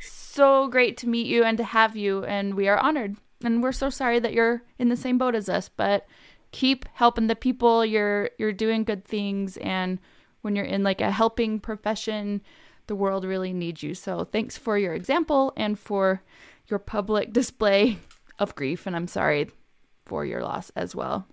so 0.01 0.67
great 0.67 0.97
to 0.97 1.07
meet 1.07 1.27
you 1.27 1.43
and 1.43 1.57
to 1.57 1.63
have 1.63 1.95
you, 1.95 2.23
and 2.25 2.55
we 2.55 2.67
are 2.67 2.77
honored. 2.77 3.17
And 3.43 3.61
we're 3.61 3.71
so 3.71 3.89
sorry 3.89 4.19
that 4.19 4.33
you're 4.33 4.63
in 4.79 4.89
the 4.89 4.95
same 4.95 5.17
boat 5.17 5.35
as 5.35 5.49
us, 5.49 5.69
but 5.69 6.05
keep 6.51 6.85
helping 6.93 7.27
the 7.27 7.35
people. 7.35 7.85
You're 7.85 8.29
you're 8.37 8.53
doing 8.53 8.83
good 8.83 9.05
things, 9.05 9.57
and 9.57 9.99
when 10.41 10.55
you're 10.55 10.65
in 10.65 10.83
like 10.83 11.01
a 11.01 11.11
helping 11.11 11.59
profession, 11.59 12.41
the 12.87 12.95
world 12.95 13.25
really 13.25 13.53
needs 13.53 13.83
you. 13.83 13.93
So 13.93 14.23
thanks 14.23 14.57
for 14.57 14.77
your 14.77 14.93
example 14.93 15.53
and 15.57 15.77
for 15.77 16.23
your 16.67 16.79
public 16.79 17.33
display 17.33 17.99
of 18.39 18.55
grief. 18.55 18.87
And 18.87 18.95
I'm 18.95 19.07
sorry 19.07 19.49
for 20.05 20.25
your 20.25 20.41
loss 20.41 20.71
as 20.75 20.95
well, 20.95 21.27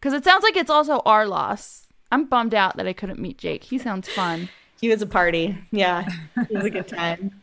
because 0.00 0.14
it 0.14 0.24
sounds 0.24 0.42
like 0.42 0.56
it's 0.56 0.70
also 0.70 1.00
our 1.04 1.26
loss. 1.26 1.86
I'm 2.10 2.26
bummed 2.26 2.54
out 2.54 2.76
that 2.76 2.86
I 2.86 2.92
couldn't 2.92 3.18
meet 3.18 3.36
Jake. 3.38 3.64
He 3.64 3.78
sounds 3.78 4.08
fun. 4.08 4.48
He 4.80 4.88
was 4.88 5.02
a 5.02 5.06
party. 5.06 5.56
Yeah, 5.72 6.08
it 6.36 6.50
was 6.50 6.64
a 6.64 6.70
good 6.70 6.88
time. 7.02 7.42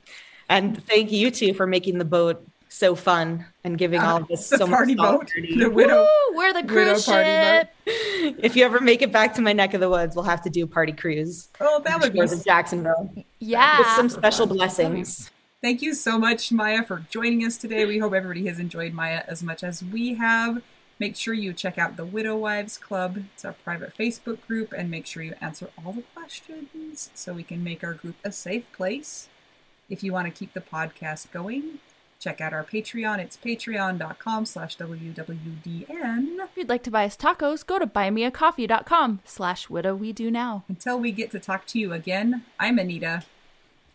And 0.49 0.83
thank 0.85 1.11
you 1.11 1.31
two 1.31 1.53
for 1.53 1.65
making 1.67 1.97
the 1.97 2.05
boat 2.05 2.45
so 2.69 2.95
fun 2.95 3.45
and 3.63 3.77
giving 3.77 3.99
ah, 3.99 4.13
all 4.13 4.17
of 4.23 4.31
us 4.31 4.49
the 4.49 4.57
so 4.57 4.67
party 4.67 4.95
much 4.95 5.19
boat, 5.19 5.31
the 5.35 5.67
widow. 5.67 6.01
Woo, 6.01 6.37
we're 6.37 6.53
the 6.53 6.61
Widow 6.61 6.73
cruise 6.73 7.05
party 7.05 7.29
boat. 7.29 7.67
ship. 7.85 8.35
If 8.43 8.55
you 8.55 8.65
ever 8.65 8.79
make 8.79 9.01
it 9.03 9.11
back 9.11 9.33
to 9.35 9.41
my 9.41 9.53
neck 9.53 9.73
of 9.75 9.79
the 9.81 9.89
woods, 9.89 10.15
we'll 10.15 10.25
have 10.25 10.41
to 10.43 10.49
do 10.49 10.63
a 10.63 10.67
party 10.67 10.91
cruise. 10.91 11.49
Oh, 11.61 11.81
that 11.85 12.01
would 12.01 12.13
be. 12.13 12.19
Shores 12.19 12.31
of 12.33 12.43
Jacksonville 12.43 13.11
with 13.15 13.25
Yeah. 13.39 13.95
some 13.95 14.09
special 14.09 14.47
blessings. 14.47 15.29
Thank 15.61 15.81
you 15.81 15.93
so 15.93 16.17
much, 16.19 16.51
Maya, 16.51 16.83
for 16.83 17.05
joining 17.09 17.45
us 17.45 17.57
today. 17.57 17.85
We 17.85 17.99
hope 17.99 18.13
everybody 18.13 18.47
has 18.47 18.59
enjoyed 18.59 18.93
Maya 18.93 19.23
as 19.27 19.41
much 19.43 19.63
as 19.63 19.83
we 19.83 20.15
have. 20.15 20.61
Make 20.99 21.15
sure 21.15 21.33
you 21.33 21.53
check 21.53 21.77
out 21.77 21.95
the 21.95 22.05
Widow 22.05 22.35
Wives 22.37 22.77
Club. 22.77 23.17
It's 23.33 23.45
our 23.45 23.53
private 23.53 23.95
Facebook 23.97 24.45
group, 24.47 24.73
and 24.75 24.89
make 24.91 25.05
sure 25.05 25.23
you 25.23 25.35
answer 25.41 25.69
all 25.77 25.93
the 25.93 26.03
questions 26.15 27.09
so 27.13 27.33
we 27.33 27.43
can 27.43 27.63
make 27.63 27.83
our 27.83 27.93
group 27.93 28.15
a 28.23 28.31
safe 28.31 28.69
place. 28.73 29.27
If 29.93 30.01
you 30.01 30.11
want 30.11 30.25
to 30.25 30.31
keep 30.31 30.53
the 30.53 30.59
podcast 30.59 31.29
going, 31.31 31.77
check 32.19 32.41
out 32.41 32.51
our 32.51 32.63
Patreon. 32.63 33.19
It's 33.19 33.37
patreon.com 33.37 34.45
slash 34.47 34.75
WWDN. 34.77 36.39
If 36.39 36.57
you'd 36.57 36.67
like 36.67 36.81
to 36.85 36.89
buy 36.89 37.05
us 37.05 37.15
tacos, 37.15 37.63
go 37.63 37.77
to 37.77 37.85
buymeacoffee.com 37.85 39.19
slash 39.23 39.69
widow 39.69 39.93
we 39.93 40.11
do 40.11 40.31
now. 40.31 40.63
Until 40.67 40.99
we 40.99 41.11
get 41.11 41.29
to 41.29 41.39
talk 41.39 41.67
to 41.67 41.79
you 41.79 41.93
again, 41.93 42.43
I'm 42.59 42.79
Anita. 42.79 43.21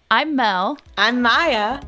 I'm 0.09 0.37
Mel. 0.37 0.79
I'm 0.97 1.21
Maya. 1.21 1.81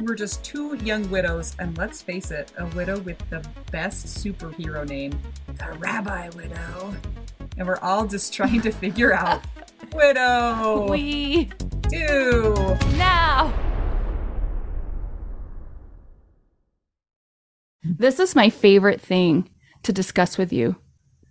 We're 0.00 0.14
just 0.14 0.42
two 0.42 0.76
young 0.76 1.10
widows, 1.10 1.54
and 1.58 1.76
let's 1.76 2.00
face 2.00 2.30
it, 2.30 2.52
a 2.56 2.64
widow 2.68 3.00
with 3.00 3.18
the 3.28 3.46
best 3.70 4.06
superhero 4.06 4.88
name, 4.88 5.12
the 5.46 5.76
Rabbi 5.78 6.30
Widow. 6.30 6.96
And 7.58 7.66
we're 7.66 7.76
all 7.80 8.06
just 8.06 8.32
trying 8.32 8.62
to 8.62 8.72
figure 8.72 9.12
out 9.12 9.42
Widow 9.94 10.86
We 10.90 11.50
do. 11.88 12.54
now. 12.96 13.52
This 17.84 18.18
is 18.20 18.34
my 18.34 18.48
favorite 18.48 19.00
thing 19.00 19.50
to 19.82 19.92
discuss 19.92 20.38
with 20.38 20.52
you. 20.52 20.76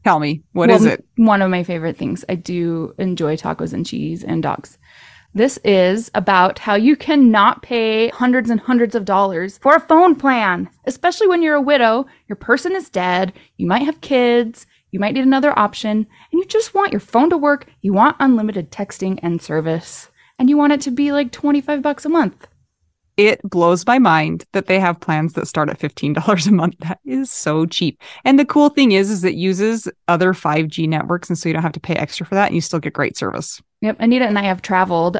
Tell 0.04 0.20
me, 0.20 0.44
what 0.52 0.70
Well, 0.70 0.78
is 0.78 0.86
it? 0.86 1.06
One 1.16 1.42
of 1.42 1.50
my 1.50 1.64
favorite 1.64 1.98
things. 1.98 2.26
I 2.30 2.36
do 2.36 2.94
enjoy 2.98 3.38
tacos 3.38 3.74
and 3.74 3.86
cheese 3.86 4.24
and 4.24 4.44
dogs. 4.44 4.78
This 5.34 5.58
is 5.64 6.12
about 6.14 6.60
how 6.60 6.76
you 6.76 6.96
cannot 6.98 7.62
pay 7.62 8.10
hundreds 8.10 8.50
and 8.50 8.60
hundreds 8.60 8.96
of 8.96 9.06
dollars 9.06 9.58
for 9.60 9.76
a 9.76 9.80
phone 9.80 10.16
plan, 10.16 10.70
especially 10.86 11.28
when 11.28 11.42
you're 11.42 11.56
a 11.56 11.62
widow, 11.62 12.06
your 12.28 12.36
person 12.36 12.76
is 12.76 12.90
dead, 12.90 13.32
you 13.56 13.66
might 13.66 13.84
have 13.84 14.02
kids, 14.02 14.68
you 14.92 15.00
might 15.00 15.14
need 15.14 15.24
another 15.24 15.58
option, 15.58 15.98
and 15.98 16.08
you 16.40 16.46
just 16.46 16.74
want 16.74 16.92
your 16.92 17.00
phone 17.00 17.30
to 17.30 17.38
work, 17.38 17.68
you 17.82 17.94
want 17.94 18.18
unlimited 18.20 18.72
texting 18.72 19.20
and 19.24 19.42
service, 19.42 20.10
and 20.38 20.50
you 20.50 20.58
want 20.58 20.74
it 20.74 20.82
to 20.82 20.92
be 20.92 21.12
like 21.12 21.32
25 21.32 21.82
bucks 21.82 22.06
a 22.06 22.10
month. 22.10 22.48
It 23.18 23.42
blows 23.44 23.86
my 23.86 24.00
mind 24.00 24.46
that 24.54 24.68
they 24.68 24.80
have 24.80 25.00
plans 25.00 25.34
that 25.34 25.48
start 25.48 25.70
at 25.70 25.80
$15 25.80 26.48
a 26.48 26.52
month. 26.52 26.76
That 26.80 27.00
is 27.06 27.32
so 27.32 27.66
cheap. 27.66 28.02
And 28.24 28.40
the 28.40 28.46
cool 28.46 28.70
thing 28.70 28.94
is, 28.94 29.12
is 29.12 29.24
it 29.24 29.36
uses 29.36 29.88
other 30.08 30.34
5G 30.34 30.88
networks. 30.88 31.30
And 31.30 31.38
so 31.38 31.50
you 31.50 31.54
don't 31.54 31.62
have 31.62 31.74
to 31.74 31.80
pay 31.80 31.96
extra 31.96 32.26
for 32.26 32.36
that 32.36 32.48
and 32.48 32.56
you 32.56 32.62
still 32.62 32.80
get 32.80 32.94
great 32.94 33.18
service. 33.18 33.62
Yep, 33.82 33.98
Anita 34.00 34.26
and 34.26 34.40
I 34.40 34.44
have 34.44 34.62
traveled 34.62 35.20